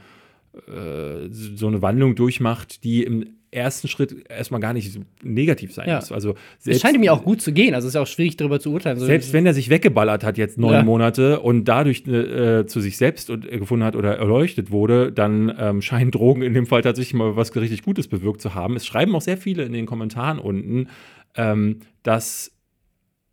äh, 0.66 1.28
so 1.30 1.66
eine 1.66 1.82
Wandlung 1.82 2.14
durchmacht, 2.14 2.82
die 2.84 3.02
im 3.02 3.26
ersten 3.52 3.86
Schritt 3.86 4.24
erstmal 4.30 4.60
gar 4.60 4.72
nicht 4.72 4.98
negativ 5.22 5.74
sein 5.74 5.88
Ja. 5.88 5.96
muss. 5.96 6.10
Also 6.10 6.30
Es 6.58 6.64
selbst, 6.64 6.80
scheint 6.82 6.98
mir 6.98 7.12
auch 7.12 7.22
gut 7.22 7.42
zu 7.42 7.52
gehen. 7.52 7.74
Also 7.74 7.86
es 7.86 7.94
ist 7.94 8.00
auch 8.00 8.06
schwierig, 8.06 8.36
darüber 8.36 8.58
zu 8.58 8.72
urteilen. 8.72 8.98
Selbst 8.98 9.32
wenn 9.32 9.44
er 9.46 9.52
sich 9.54 9.68
weggeballert 9.68 10.24
hat 10.24 10.38
jetzt 10.38 10.58
neun 10.58 10.72
Ja. 10.72 10.82
Monate 10.82 11.40
und 11.40 11.66
dadurch 11.66 12.06
äh, 12.08 12.66
zu 12.66 12.80
sich 12.80 12.96
selbst 12.96 13.28
und, 13.30 13.46
äh, 13.50 13.58
gefunden 13.58 13.84
hat 13.84 13.94
oder 13.94 14.16
erleuchtet 14.16 14.70
wurde, 14.70 15.12
dann 15.12 15.54
ähm, 15.58 15.82
scheinen 15.82 16.10
Drogen 16.10 16.42
in 16.42 16.54
dem 16.54 16.66
Fall 16.66 16.82
tatsächlich 16.82 17.14
mal 17.14 17.36
was 17.36 17.54
richtig 17.54 17.82
Gutes 17.82 18.08
bewirkt 18.08 18.40
zu 18.40 18.54
haben. 18.54 18.74
Es 18.76 18.86
schreiben 18.86 19.14
auch 19.14 19.20
sehr 19.22 19.36
viele 19.36 19.64
in 19.64 19.72
den 19.72 19.84
Kommentaren 19.86 20.38
unten, 20.38 20.88
ähm, 21.36 21.80
dass 22.02 22.52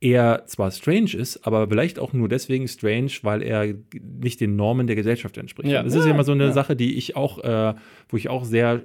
er 0.01 0.43
zwar 0.45 0.71
strange 0.71 1.13
ist, 1.13 1.45
aber 1.45 1.67
vielleicht 1.67 1.99
auch 1.99 2.13
nur 2.13 2.29
deswegen 2.29 2.67
strange, 2.69 3.11
weil 3.23 3.41
er 3.41 3.73
nicht 4.21 4.39
den 4.39 4.55
Normen 4.55 4.87
der 4.87 4.95
Gesellschaft 4.95 5.37
entspricht. 5.37 5.69
Ja. 5.69 5.83
Das 5.83 5.93
ist 5.93 6.05
ja 6.05 6.11
immer 6.11 6.23
so 6.23 6.31
eine 6.31 6.45
Ja. 6.45 6.51
Sache, 6.53 6.77
die 6.77 6.95
ich 6.97 7.17
auch, 7.17 7.39
äh, 7.43 7.73
wo 8.07 8.15
ich 8.15 8.29
auch 8.29 8.45
sehr 8.45 8.81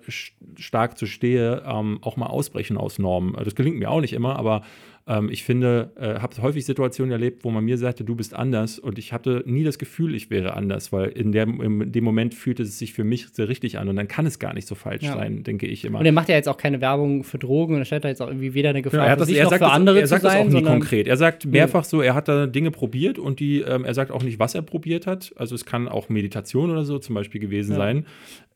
stark 0.56 0.98
zu 0.98 1.06
stehe, 1.06 1.62
ähm, 1.66 1.98
auch 2.02 2.16
mal 2.16 2.26
ausbrechen 2.26 2.76
aus 2.76 2.98
Normen. 2.98 3.36
Das 3.44 3.54
gelingt 3.54 3.78
mir 3.78 3.90
auch 3.90 4.00
nicht 4.00 4.12
immer, 4.12 4.36
aber 4.36 4.62
ähm, 5.06 5.28
ich 5.30 5.44
finde, 5.44 5.92
äh, 5.96 6.20
habe 6.20 6.40
häufig 6.40 6.64
Situationen 6.64 7.12
erlebt, 7.12 7.44
wo 7.44 7.50
man 7.50 7.62
mir 7.64 7.76
sagte, 7.76 8.04
du 8.04 8.14
bist 8.14 8.32
anders 8.34 8.78
und 8.78 8.98
ich 8.98 9.12
hatte 9.12 9.42
nie 9.46 9.62
das 9.62 9.78
Gefühl, 9.78 10.14
ich 10.14 10.30
wäre 10.30 10.54
anders, 10.54 10.92
weil 10.92 11.10
in, 11.10 11.30
der, 11.32 11.44
in 11.46 11.92
dem 11.92 12.04
Moment 12.04 12.34
fühlte 12.34 12.62
es 12.62 12.78
sich 12.78 12.94
für 12.94 13.04
mich 13.04 13.28
sehr 13.28 13.48
richtig 13.48 13.78
an 13.78 13.88
und 13.88 13.96
dann 13.96 14.08
kann 14.08 14.24
es 14.24 14.38
gar 14.38 14.54
nicht 14.54 14.66
so 14.66 14.74
falsch 14.74 15.02
Ja. 15.02 15.12
sein, 15.14 15.42
denke 15.42 15.66
ich 15.66 15.84
immer. 15.84 15.98
Und 15.98 16.06
er 16.06 16.12
macht 16.12 16.30
ja 16.30 16.36
jetzt 16.36 16.48
auch 16.48 16.56
keine 16.56 16.80
Werbung 16.80 17.22
für 17.22 17.36
Drogen 17.38 17.74
und 17.74 17.80
er 17.82 17.84
stellt 17.84 18.04
da 18.04 18.08
jetzt 18.08 18.22
auch 18.22 18.28
irgendwie 18.28 18.54
weder 18.54 18.70
eine 18.70 18.80
Gefahr 18.80 19.00
Ja, 19.04 19.10
hat 19.10 19.16
für 19.16 19.18
das, 19.20 19.28
sich 19.28 19.36
er 19.36 19.44
noch 19.44 19.50
sagt, 19.50 19.60
für 19.62 19.66
das, 19.66 19.74
andere 19.74 20.00
er 20.00 20.06
sagt 20.06 20.24
das 20.24 20.34
auch 20.36 20.48
nie 20.48 20.62
konkret. 20.62 21.06
Er 21.06 21.16
sagt 21.18 21.44
mehrfach 21.46 21.84
so, 21.84 22.00
er 22.00 22.14
hat 22.14 22.28
da 22.28 22.46
Dinge 22.46 22.70
probiert 22.70 23.18
und 23.18 23.40
die, 23.40 23.60
ähm, 23.60 23.84
er 23.84 23.92
sagt 23.92 24.10
auch 24.10 24.22
nicht, 24.22 24.38
was 24.38 24.54
er 24.54 24.62
probiert 24.62 25.06
hat. 25.06 25.32
Also 25.36 25.54
es 25.54 25.66
kann 25.66 25.86
auch 25.86 26.08
Meditation 26.08 26.70
oder 26.70 26.84
so 26.84 26.98
zum 26.98 27.14
Beispiel 27.14 27.40
gewesen 27.42 27.72
Ja. 27.72 27.76
sein. 27.78 28.06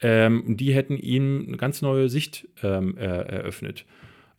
Ähm, 0.01 0.45
die 0.57 0.73
hätten 0.73 0.97
ihm 0.97 1.45
eine 1.49 1.57
ganz 1.59 1.83
neue 1.83 2.09
Sicht 2.09 2.49
ähm, 2.63 2.97
äh, 2.97 3.03
eröffnet. 3.05 3.85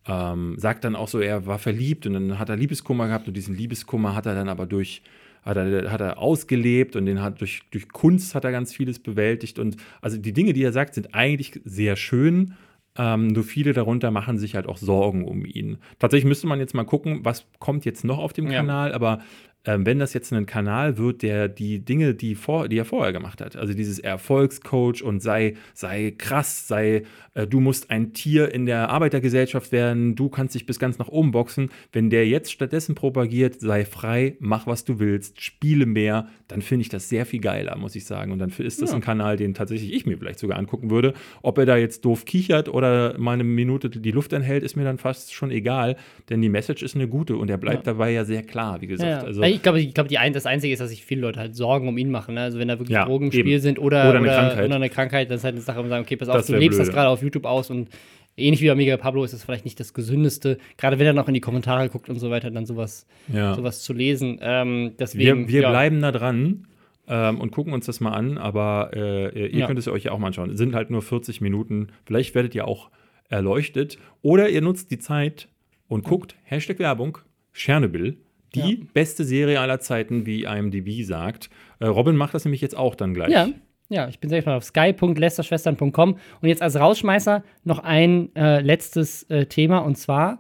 Ähm, 0.08 0.56
sagt 0.58 0.84
dann 0.84 0.96
auch 0.96 1.08
so, 1.08 1.20
er 1.20 1.46
war 1.46 1.60
verliebt 1.60 2.08
und 2.08 2.14
dann 2.14 2.40
hat 2.40 2.50
er 2.50 2.56
Liebeskummer 2.56 3.08
gehabt 3.08 3.28
und 3.28 3.36
diesen 3.36 3.56
Liebeskummer 3.56 4.16
hat 4.16 4.26
er 4.26 4.36
dann 4.36 4.50
aber 4.50 4.66
durch 4.66 5.02
hat 5.44 5.58
er, 5.58 5.92
hat 5.92 6.02
er 6.02 6.18
ausgelebt 6.18 6.96
und 6.96 7.06
den 7.06 7.22
hat 7.22 7.40
durch, 7.42 7.62
durch 7.72 7.90
Kunst 7.90 8.36
hat 8.36 8.44
er 8.44 8.52
ganz 8.52 8.74
vieles 8.74 9.00
bewältigt 9.00 9.58
und 9.60 9.78
also 10.02 10.18
die 10.18 10.34
Dinge, 10.34 10.54
die 10.54 10.64
er 10.64 10.74
sagt, 10.74 10.96
sind 10.96 11.16
eigentlich 11.16 11.62
sehr 11.64 11.96
schön, 11.96 12.56
ähm, 12.98 13.28
nur 13.28 13.44
viele 13.44 13.74
darunter 13.74 14.12
machen 14.12 14.38
sich 14.38 14.56
halt 14.56 14.68
auch 14.68 14.78
Sorgen 14.78 15.24
um 15.24 15.46
ihn. 15.46 15.78
Tatsächlich 16.00 16.28
müsste 16.28 16.48
man 16.48 16.60
jetzt 16.60 16.74
mal 16.74 16.84
gucken, 16.84 17.20
was 17.24 17.46
kommt 17.60 17.86
jetzt 17.86 18.04
noch 18.04 18.18
auf 18.18 18.34
dem 18.34 18.48
Ja. 18.48 18.60
Kanal, 18.60 18.92
aber 18.94 19.20
ähm, 19.66 19.86
wenn 19.86 20.00
das 20.00 20.14
jetzt 20.14 20.32
ein 20.32 20.46
Kanal 20.46 20.98
wird, 20.98 21.22
der 21.22 21.48
die 21.50 21.80
Dinge, 21.84 22.16
die, 22.16 22.36
vor, 22.36 22.70
die 22.70 22.78
er 22.78 22.86
vorher 22.86 23.12
gemacht 23.14 23.42
hat, 23.42 23.56
also 23.58 23.74
dieses 23.74 24.00
Erfolgscoach 24.00 25.04
und 25.04 25.22
sei, 25.22 25.56
sei 25.74 26.14
krass, 26.18 26.68
sei, 26.68 27.04
äh, 27.34 27.46
du 27.46 27.60
musst 27.60 27.92
ein 27.92 28.14
Tier 28.14 28.54
in 28.54 28.66
der 28.66 28.90
Arbeitergesellschaft 28.90 29.72
werden, 29.72 30.16
du 30.16 30.30
kannst 30.30 30.56
dich 30.56 30.66
bis 30.66 30.80
ganz 30.80 30.98
nach 30.98 31.10
oben 31.10 31.32
boxen, 31.32 31.70
wenn 31.92 32.10
der 32.10 32.28
jetzt 32.28 32.52
stattdessen 32.52 32.96
propagiert, 32.96 33.60
sei 33.60 33.84
frei, 33.86 34.38
mach 34.40 34.66
was 34.66 34.86
du 34.86 35.00
willst, 35.00 35.42
spiele 35.42 35.86
mehr, 35.86 36.28
dann 36.48 36.62
finde 36.62 36.84
ich 36.84 36.90
das 36.90 37.10
sehr 37.10 37.26
viel 37.26 37.42
geiler, 37.42 37.78
muss 37.78 37.96
ich 37.96 38.06
sagen. 38.06 38.32
Und 38.32 38.40
dann 38.40 38.50
ist 38.58 38.82
das 38.82 38.90
Ja. 38.92 38.96
ein 38.96 39.02
Kanal, 39.02 39.36
den 39.38 39.54
tatsächlich 39.54 39.94
ich 39.94 40.06
mir 40.06 40.18
vielleicht 40.18 40.40
sogar 40.40 40.58
angucken 40.58 40.90
würde. 40.90 41.14
Ob 41.42 41.58
er 41.58 41.66
da 41.66 41.76
jetzt 41.78 42.06
doof 42.06 42.26
kichert 42.26 42.70
oder 42.70 43.18
mal 43.20 43.34
eine 43.34 43.44
Minute 43.44 43.90
die 43.90 44.12
Luft 44.12 44.32
enthält, 44.34 44.64
ist 44.64 44.76
mir 44.76 44.84
dann 44.86 44.98
fast 44.98 45.34
schon 45.34 45.52
egal, 45.52 45.96
denn 46.30 46.42
die 46.42 46.50
Message 46.50 46.82
ist 46.82 46.96
eine 46.96 47.08
gute 47.08 47.36
und 47.36 47.50
er 47.50 47.58
bleibt 47.58 47.86
Ja. 47.86 47.94
dabei 47.94 48.12
ja 48.12 48.24
sehr 48.26 48.44
klar, 48.44 48.80
wie 48.82 48.88
gesagt. 48.88 49.10
Ja, 49.24 49.28
Also, 49.28 49.42
ich 49.50 49.62
glaube, 49.62 49.80
ich 49.82 49.94
glaube, 49.94 50.18
ein, 50.20 50.34
das 50.34 50.46
Einzige 50.46 50.74
ist, 50.74 50.80
dass 50.80 50.90
sich 50.90 51.04
viele 51.06 51.22
Leute 51.22 51.40
halt 51.40 51.56
Sorgen 51.56 51.88
um 51.88 51.98
ihn 51.98 52.10
machen. 52.12 52.36
Ne? 52.36 52.42
Also 52.42 52.60
wenn 52.60 52.68
da 52.68 52.80
wirklich 52.80 52.96
Ja, 52.96 53.06
Drogen 53.06 53.26
im. 53.28 53.32
Spiel 53.32 53.60
sind 53.60 53.80
oder, 53.80 54.10
Oder 54.10 54.20
eine 54.20 54.28
Krankheit. 54.28 54.66
oder 54.66 54.76
eine 54.76 54.90
Krankheit, 54.90 55.30
das 55.32 55.38
ist 55.40 55.44
halt 55.44 55.56
eine 55.56 55.62
Sache, 55.62 55.78
wo 55.78 55.82
man 55.82 55.90
sagen, 55.90 56.04
okay, 56.06 56.16
pass 56.16 56.30
auf, 56.30 56.36
Das 56.38 56.48
du 56.48 56.56
lebst 56.56 56.80
das 56.80 56.88
blöde. 56.88 56.96
gerade 56.96 57.10
auf 57.10 57.22
YouTube 57.22 57.46
aus 57.46 57.70
und 57.70 57.90
ähnlich 58.38 58.62
wie 58.62 58.68
bei 58.68 58.76
Miguel 58.76 58.98
Pablo 58.98 59.24
ist 59.24 59.34
das 59.34 59.44
vielleicht 59.44 59.66
nicht 59.66 59.80
das 59.80 59.94
Gesündeste. 59.94 60.58
Gerade 60.78 60.98
wenn 61.00 61.06
er 61.08 61.14
noch 61.14 61.28
in 61.28 61.34
die 61.34 61.42
Kommentare 61.42 61.90
guckt 61.90 62.10
und 62.10 62.20
so 62.20 62.30
weiter, 62.30 62.50
dann 62.52 62.66
sowas, 62.66 63.06
ja. 63.34 63.54
sowas 63.56 63.82
zu 63.84 63.94
lesen. 63.94 64.40
Ähm, 64.42 64.94
deswegen, 64.98 65.48
wir 65.48 65.54
wir 65.54 65.62
ja. 65.64 65.70
bleiben 65.72 66.02
da 66.02 66.12
dran 66.12 66.68
ähm, 67.08 67.42
und 67.42 67.52
gucken 67.52 67.74
uns 67.74 67.86
das 67.86 68.00
mal 68.00 68.12
an, 68.12 68.38
aber 68.38 68.92
äh, 68.96 69.48
ihr 69.48 69.60
Ja. 69.60 69.68
könnt 69.68 69.80
es 69.80 69.88
euch 69.88 70.04
ja 70.06 70.12
auch 70.12 70.20
mal 70.20 70.28
anschauen. 70.28 70.52
Es 70.52 70.58
sind 70.58 70.74
halt 70.76 70.90
nur 70.90 71.02
40 71.02 71.42
Minuten. 71.42 71.88
Vielleicht 72.06 72.34
werdet 72.36 72.56
ihr 72.56 72.68
auch 72.68 72.90
erleuchtet 73.30 73.98
oder 74.22 74.50
ihr 74.50 74.62
nutzt 74.62 74.90
die 74.92 75.00
Zeit 75.00 75.48
und 75.88 76.04
guckt, 76.04 76.36
Hashtag 76.44 76.80
Werbung, 76.80 77.18
Tschernobyl, 77.54 78.18
die 78.56 78.60
Ja. 78.80 78.86
beste 78.94 79.24
Serie 79.24 79.60
aller 79.60 79.80
Zeiten, 79.80 80.26
wie 80.26 80.44
IMDb 80.44 81.04
sagt. 81.04 81.50
Äh, 81.80 81.88
Robin 81.88 82.16
macht 82.16 82.34
das 82.34 82.46
nämlich 82.46 82.62
jetzt 82.62 82.76
auch 82.78 82.96
dann 82.96 83.14
gleich. 83.14 83.30
Ja, 83.32 83.50
ja, 83.90 84.08
ich 84.08 84.20
bin 84.20 84.30
sehr 84.30 84.40
gespannt 84.40 84.58
auf 84.58 84.64
sky.lesterschwestern.com. 84.64 86.18
Und 86.42 86.48
jetzt 86.48 86.62
als 86.62 86.80
Rausschmeißer 86.80 87.44
noch 87.64 87.80
ein 87.80 88.36
äh, 88.36 88.62
letztes 88.62 89.24
äh, 89.24 89.46
Thema 89.46 89.80
und 89.80 89.98
zwar: 89.98 90.40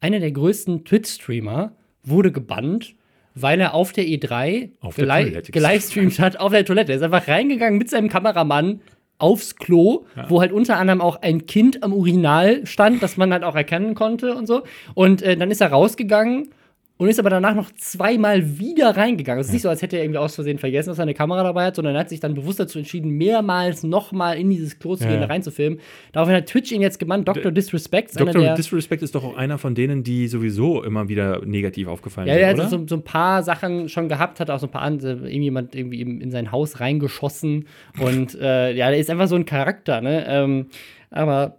einer 0.00 0.20
der 0.20 0.32
größten 0.32 0.84
Twitch-Streamer 0.84 1.72
wurde 2.02 2.32
gebannt, 2.32 2.94
weil 3.34 3.60
er 3.60 3.74
auf 3.74 3.92
der 3.92 4.04
E3 4.04 4.70
Auf 4.80 4.96
der 4.96 5.42
gelivestreamt 5.42 6.18
hat 6.18 6.38
auf 6.40 6.52
der 6.52 6.64
Toilette. 6.64 6.92
Er 6.92 6.96
ist 6.96 7.02
einfach 7.02 7.28
reingegangen 7.28 7.78
mit 7.78 7.90
seinem 7.90 8.08
Kameramann 8.08 8.80
aufs 9.18 9.56
Klo, 9.56 10.04
wo 10.28 10.40
halt 10.40 10.52
unter 10.52 10.76
anderem 10.78 11.00
auch 11.00 11.20
ein 11.22 11.46
Kind 11.46 11.82
am 11.82 11.92
Urinal 11.92 12.64
stand, 12.66 13.02
das 13.02 13.16
man 13.16 13.32
halt 13.32 13.42
auch 13.42 13.56
erkennen 13.56 13.94
konnte 13.94 14.34
und 14.34 14.46
so. 14.46 14.62
Und 14.94 15.22
äh, 15.22 15.36
dann 15.36 15.50
ist 15.50 15.60
er 15.60 15.68
rausgegangen 15.70 16.50
und 16.98 17.08
ist 17.08 17.18
aber 17.20 17.30
danach 17.30 17.54
noch 17.54 17.70
zweimal 17.76 18.58
wieder 18.58 18.96
reingegangen. 18.96 19.40
Es 19.40 19.46
ist 19.46 19.52
nicht 19.52 19.62
so, 19.62 19.68
als 19.68 19.82
hätte 19.82 19.96
er 19.96 20.02
irgendwie 20.02 20.18
aus 20.18 20.34
Versehen 20.34 20.58
vergessen, 20.58 20.90
dass 20.90 20.98
er 20.98 21.02
eine 21.02 21.14
Kamera 21.14 21.44
dabei 21.44 21.66
hat, 21.66 21.76
sondern 21.76 21.94
er 21.94 22.00
hat 22.00 22.08
sich 22.08 22.18
dann 22.20 22.34
bewusst 22.34 22.58
dazu 22.58 22.78
entschieden, 22.78 23.10
mehrmals 23.12 23.84
nochmal 23.84 24.36
in 24.36 24.50
dieses 24.50 24.78
Klo 24.80 24.96
zu 24.96 25.04
Ja, 25.04 25.10
gehen, 25.10 25.20
ja. 25.20 25.26
da 25.26 25.32
reinzufilmen. 25.32 25.78
Daraufhin 26.12 26.34
hat 26.34 26.46
Twitch 26.46 26.72
ihn 26.72 26.82
jetzt 26.82 26.98
gebannt, 26.98 27.28
Dr. 27.28 27.52
Disrespect. 27.52 28.18
Dr. 28.20 28.54
Disrespect 28.54 29.02
ist 29.02 29.14
doch 29.14 29.22
auch 29.24 29.36
einer 29.36 29.58
von 29.58 29.74
denen, 29.76 30.02
die 30.02 30.26
sowieso 30.28 30.82
immer 30.82 31.08
wieder 31.08 31.44
negativ 31.46 31.86
aufgefallen 31.86 32.26
Ja, 32.26 32.34
sind, 32.34 32.42
der 32.42 32.54
oder? 32.54 32.62
hat 32.64 32.70
so, 32.70 32.86
so 32.86 32.96
ein 32.96 33.04
paar 33.04 33.42
Sachen 33.44 33.88
schon 33.88 34.08
gehabt, 34.08 34.40
hat 34.40 34.50
auch 34.50 34.58
so 34.58 34.66
ein 34.66 34.72
paar 34.72 34.82
andere, 34.82 35.12
irgendjemand 35.30 35.74
irgendwie 35.76 36.00
in, 36.00 36.20
in 36.20 36.30
sein 36.32 36.50
Haus 36.50 36.80
reingeschossen. 36.80 37.66
Und 38.00 38.34
äh, 38.40 38.72
ja, 38.74 38.90
der 38.90 38.98
ist 38.98 39.08
einfach 39.08 39.28
so 39.28 39.36
ein 39.36 39.44
Charakter, 39.44 40.00
ne? 40.00 40.26
Ähm, 40.28 40.66
aber 41.10 41.58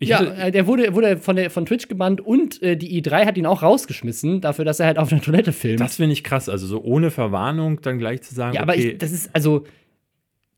Ich 0.00 0.08
ja, 0.10 0.18
hatte- 0.20 0.34
äh, 0.34 0.50
der 0.50 0.66
wurde, 0.66 0.94
wurde 0.94 1.16
von, 1.16 1.36
der, 1.36 1.50
von 1.50 1.66
Twitch 1.66 1.88
gebannt 1.88 2.20
und 2.20 2.62
äh, 2.62 2.76
die 2.76 3.02
i3 3.02 3.26
hat 3.26 3.36
ihn 3.36 3.46
auch 3.46 3.62
rausgeschmissen, 3.62 4.40
dafür, 4.40 4.64
dass 4.64 4.80
er 4.80 4.86
halt 4.86 4.98
auf 4.98 5.10
einer 5.12 5.20
Toilette 5.20 5.52
filmt. 5.52 5.80
Das 5.80 5.96
finde 5.96 6.12
ich 6.12 6.22
krass. 6.24 6.48
Also 6.48 6.66
so 6.66 6.82
ohne 6.82 7.10
Verwarnung 7.10 7.80
dann 7.80 7.98
gleich 7.98 8.22
zu 8.22 8.34
sagen, 8.34 8.54
ja, 8.54 8.62
aber 8.62 8.74
okay, 8.74 8.90
ich, 8.92 8.98
das 8.98 9.12
ist, 9.12 9.30
also, 9.32 9.64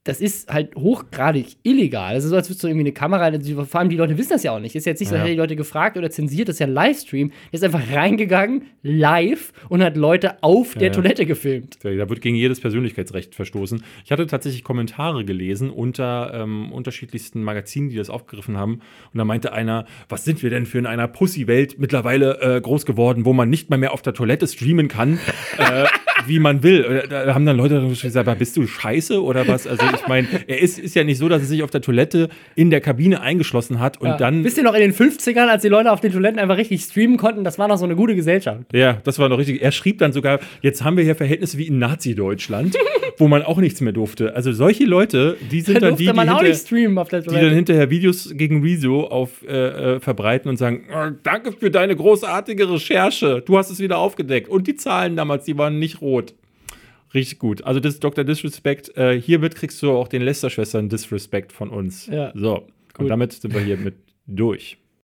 das 0.04 0.22
ist 0.22 0.50
halt 0.50 0.74
hochgradig 0.76 1.58
illegal. 1.62 2.14
Das 2.14 2.24
ist 2.24 2.30
so, 2.30 2.36
als 2.36 2.48
würdest 2.48 2.62
du 2.62 2.68
irgendwie 2.68 2.84
eine 2.84 2.92
Kamera, 2.92 3.30
vor 3.66 3.80
allem 3.80 3.90
die 3.90 3.96
Leute 3.96 4.16
wissen 4.16 4.30
das 4.30 4.42
ja 4.42 4.52
auch 4.52 4.58
nicht. 4.58 4.74
Ist 4.74 4.86
jetzt 4.86 5.00
nicht 5.00 5.10
so, 5.10 5.14
als 5.14 5.24
hätte 5.24 5.32
die 5.34 5.38
Leute 5.38 5.56
gefragt 5.56 5.98
oder 5.98 6.10
zensiert, 6.10 6.48
das 6.48 6.54
ist 6.56 6.60
ja 6.60 6.66
ein 6.66 6.72
Livestream. 6.72 7.28
Der 7.28 7.58
ist 7.58 7.64
einfach 7.64 7.82
reingegangen, 7.92 8.62
live, 8.82 9.52
und 9.68 9.82
hat 9.82 9.98
Leute 9.98 10.42
auf 10.42 10.74
der 10.74 10.88
ja. 10.88 10.92
Toilette 10.94 11.26
gefilmt. 11.26 11.76
Da 11.82 11.90
wird 12.08 12.22
gegen 12.22 12.34
jedes 12.34 12.60
Persönlichkeitsrecht 12.60 13.34
verstoßen. 13.34 13.84
Ich 14.04 14.10
hatte 14.10 14.26
tatsächlich 14.26 14.64
Kommentare 14.64 15.26
gelesen 15.26 15.68
unter 15.68 16.32
ähm, 16.32 16.72
unterschiedlichsten 16.72 17.42
Magazinen, 17.42 17.90
die 17.90 17.96
das 17.96 18.08
aufgegriffen 18.08 18.56
haben. 18.56 18.80
Und 19.12 19.18
da 19.18 19.26
meinte 19.26 19.52
einer, 19.52 19.84
was 20.08 20.24
sind 20.24 20.42
wir 20.42 20.48
denn 20.48 20.64
für 20.64 20.78
in 20.78 20.86
einer 20.86 21.08
Pussy-Welt 21.08 21.78
mittlerweile 21.78 22.40
äh, 22.40 22.60
groß 22.60 22.86
geworden, 22.86 23.26
wo 23.26 23.34
man 23.34 23.50
nicht 23.50 23.68
mal 23.68 23.76
mehr 23.76 23.92
auf 23.92 24.00
der 24.00 24.14
Toilette 24.14 24.46
streamen 24.46 24.88
kann, 24.88 25.18
äh, 25.58 25.84
wie 26.26 26.38
man 26.38 26.62
will. 26.62 26.84
Äh, 27.04 27.08
Da 27.08 27.34
haben 27.34 27.44
dann 27.44 27.56
Leute 27.56 27.86
gesagt, 27.86 28.16
"Aber 28.16 28.34
bist 28.38 28.56
du 28.56 28.66
scheiße 28.66 29.22
oder 29.22 29.46
was? 29.46 29.66
Also 29.66 29.89
ich 29.94 30.06
meine, 30.08 30.26
er 30.46 30.60
ist, 30.60 30.78
ist 30.78 30.94
ja 30.94 31.04
nicht 31.04 31.18
so, 31.18 31.28
dass 31.28 31.42
er 31.42 31.46
sich 31.48 31.62
auf 31.62 31.70
der 31.70 31.80
Toilette 31.80 32.28
in 32.54 32.70
der 32.70 32.80
Kabine 32.80 33.20
eingeschlossen 33.20 33.80
hat 33.80 34.00
und 34.00 34.08
Ja. 34.08 34.16
dann. 34.16 34.44
Wisst 34.44 34.56
ihr 34.58 34.64
noch 34.64 34.74
in 34.74 34.80
den 34.80 34.92
50ern, 34.92 35.46
als 35.48 35.62
die 35.62 35.68
Leute 35.68 35.92
auf 35.92 36.00
den 36.00 36.12
Toiletten 36.12 36.38
einfach 36.38 36.56
richtig 36.56 36.82
streamen 36.82 37.16
konnten, 37.16 37.44
das 37.44 37.58
war 37.58 37.68
noch 37.68 37.78
so 37.78 37.84
eine 37.84 37.96
gute 37.96 38.14
Gesellschaft. 38.14 38.60
Ja, 38.72 38.94
das 39.04 39.18
war 39.18 39.28
noch 39.28 39.38
richtig. 39.38 39.62
Er 39.62 39.72
schrieb 39.72 39.98
dann 39.98 40.12
sogar, 40.12 40.40
jetzt 40.62 40.84
haben 40.84 40.96
wir 40.96 41.04
hier 41.04 41.14
Verhältnisse 41.14 41.58
wie 41.58 41.66
in 41.66 41.78
Nazi-Deutschland, 41.78 42.76
wo 43.18 43.28
man 43.28 43.42
auch 43.42 43.58
nichts 43.58 43.80
mehr 43.80 43.92
durfte. 43.92 44.34
Also 44.34 44.52
solche 44.52 44.84
Leute, 44.84 45.36
die 45.50 45.60
sind 45.60 45.76
Da 45.76 45.88
dann 45.88 45.96
die, 45.96 46.06
die, 46.06 46.12
man 46.12 46.28
auch 46.28 46.38
hinter, 46.38 46.48
nicht 46.50 46.60
streamen 46.66 46.98
auf 46.98 47.08
der 47.08 47.20
die 47.20 47.30
dann 47.34 47.50
hinterher 47.54 47.90
Videos 47.90 48.32
gegen 48.34 48.62
Rezo 48.62 49.04
auf, 49.04 49.30
äh, 49.46 49.94
äh, 49.96 50.00
verbreiten 50.00 50.48
und 50.48 50.56
sagen, 50.56 50.84
"Oh, 50.92 51.10
danke 51.22 51.52
für 51.52 51.70
deine 51.70 51.94
großartige 51.96 52.70
Recherche. 52.70 53.42
Du 53.44 53.58
hast 53.58 53.70
es 53.70 53.78
wieder 53.80 53.98
aufgedeckt. 53.98 54.48
Und 54.48 54.66
die 54.66 54.76
Zahlen 54.76 55.16
damals, 55.16 55.44
die 55.44 55.56
waren 55.58 55.78
nicht 55.78 56.00
rot. 56.00 56.34
Richtig 57.12 57.38
gut. 57.38 57.64
Also 57.64 57.80
das 57.80 57.94
ist 57.94 58.04
Dr. 58.04 58.24
Disrespect. 58.24 58.96
Äh, 58.96 59.20
hiermit 59.20 59.54
kriegst 59.56 59.82
du 59.82 59.92
auch 59.92 60.08
den 60.08 60.22
Lester-Schwestern 60.22 60.88
Disrespect 60.88 61.52
von 61.52 61.70
uns. 61.70 62.06
Ja. 62.06 62.32
So. 62.34 62.66
Und 62.98 63.08
damit 63.08 63.32
sind 63.32 63.54
wir 63.54 63.60
hier 63.60 63.76
mit 63.76 63.94
durch. 64.26 64.78